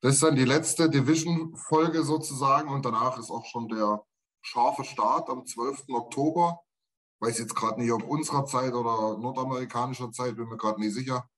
Das 0.00 0.14
ist 0.14 0.22
dann 0.22 0.36
die 0.36 0.44
letzte 0.44 0.88
Division-Folge 0.88 2.04
sozusagen 2.04 2.68
und 2.70 2.84
danach 2.84 3.18
ist 3.18 3.30
auch 3.30 3.44
schon 3.46 3.68
der 3.68 4.04
scharfe 4.42 4.84
Start 4.84 5.28
am 5.28 5.44
12. 5.44 5.84
Oktober. 5.88 6.60
Weiß 7.20 7.38
jetzt 7.38 7.54
gerade 7.54 7.80
nicht, 7.80 7.92
ob 7.92 8.04
unserer 8.04 8.44
Zeit 8.44 8.74
oder 8.74 9.18
nordamerikanischer 9.18 10.12
Zeit, 10.12 10.36
bin 10.36 10.48
mir 10.48 10.56
gerade 10.56 10.80
nicht 10.80 10.94
sicher. 10.94 11.28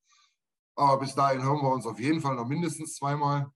Aber 0.75 0.99
bis 0.99 1.15
dahin 1.15 1.43
hören 1.43 1.63
wir 1.63 1.73
uns 1.73 1.87
auf 1.87 1.99
jeden 1.99 2.21
Fall 2.21 2.37
noch 2.37 2.47
mindestens 2.47 2.97
zweimal. 2.97 3.51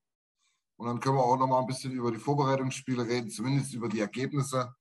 Und 0.76 0.86
dann 0.86 1.00
können 1.00 1.16
wir 1.16 1.24
auch 1.24 1.36
noch 1.36 1.46
mal 1.46 1.60
ein 1.60 1.66
bisschen 1.66 1.92
über 1.92 2.10
die 2.10 2.18
Vorbereitungsspiele 2.18 3.06
reden, 3.06 3.30
zumindest 3.30 3.74
über 3.74 3.88
die 3.88 4.00
Ergebnisse. 4.00 4.74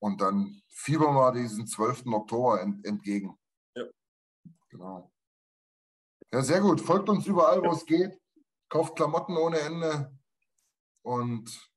Und 0.00 0.20
dann 0.20 0.60
fiebern 0.68 1.14
wir 1.14 1.32
diesen 1.32 1.66
12. 1.66 2.06
Oktober 2.06 2.60
ent 2.60 2.84
entgegen. 2.84 3.38
Ja. 3.76 3.84
Genau. 4.70 5.12
Ja, 6.32 6.42
sehr 6.42 6.60
gut. 6.60 6.80
Folgt 6.80 7.08
uns 7.08 7.26
überall, 7.26 7.62
wo 7.62 7.70
es 7.70 7.86
geht. 7.86 8.20
Kauft 8.68 8.96
Klamotten 8.96 9.36
ohne 9.36 9.60
Ende 9.60 10.18
und 11.02 11.70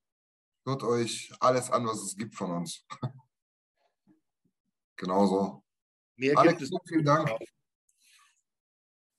hört 0.65 0.81
euch 0.83 1.31
alles 1.39 1.69
an, 1.69 1.85
was 1.85 2.01
es 2.01 2.15
gibt 2.15 2.35
von 2.35 2.51
uns. 2.51 2.85
Genauso. 4.97 5.63
Mehr 6.17 6.37
Alex, 6.37 6.59
gibt 6.59 6.73
es. 6.73 6.89
vielen 6.89 7.05
Dank. 7.05 7.29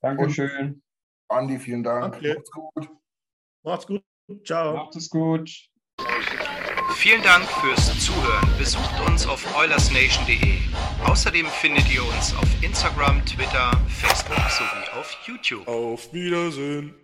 Dankeschön. 0.00 0.82
Andi, 1.28 1.58
vielen 1.58 1.82
Dank. 1.82 2.14
Danke. 2.14 2.34
Macht's 2.34 2.50
gut. 2.50 2.90
Macht's 3.62 3.86
gut. 3.86 4.02
Ciao. 4.46 4.76
Macht 4.76 4.96
es 4.96 5.10
gut. 5.10 5.50
Vielen 6.94 7.22
Dank 7.22 7.44
fürs 7.44 8.04
Zuhören. 8.04 8.48
Besucht 8.58 9.00
uns 9.06 9.26
auf 9.26 9.56
oilersnation.de. 9.56 10.58
Außerdem 11.04 11.46
findet 11.46 11.92
ihr 11.92 12.02
uns 12.02 12.34
auf 12.34 12.62
Instagram, 12.62 13.24
Twitter, 13.26 13.70
Facebook 13.88 14.38
sowie 14.50 14.98
auf 14.98 15.16
YouTube. 15.26 15.68
Auf 15.68 16.12
Wiedersehen. 16.12 16.94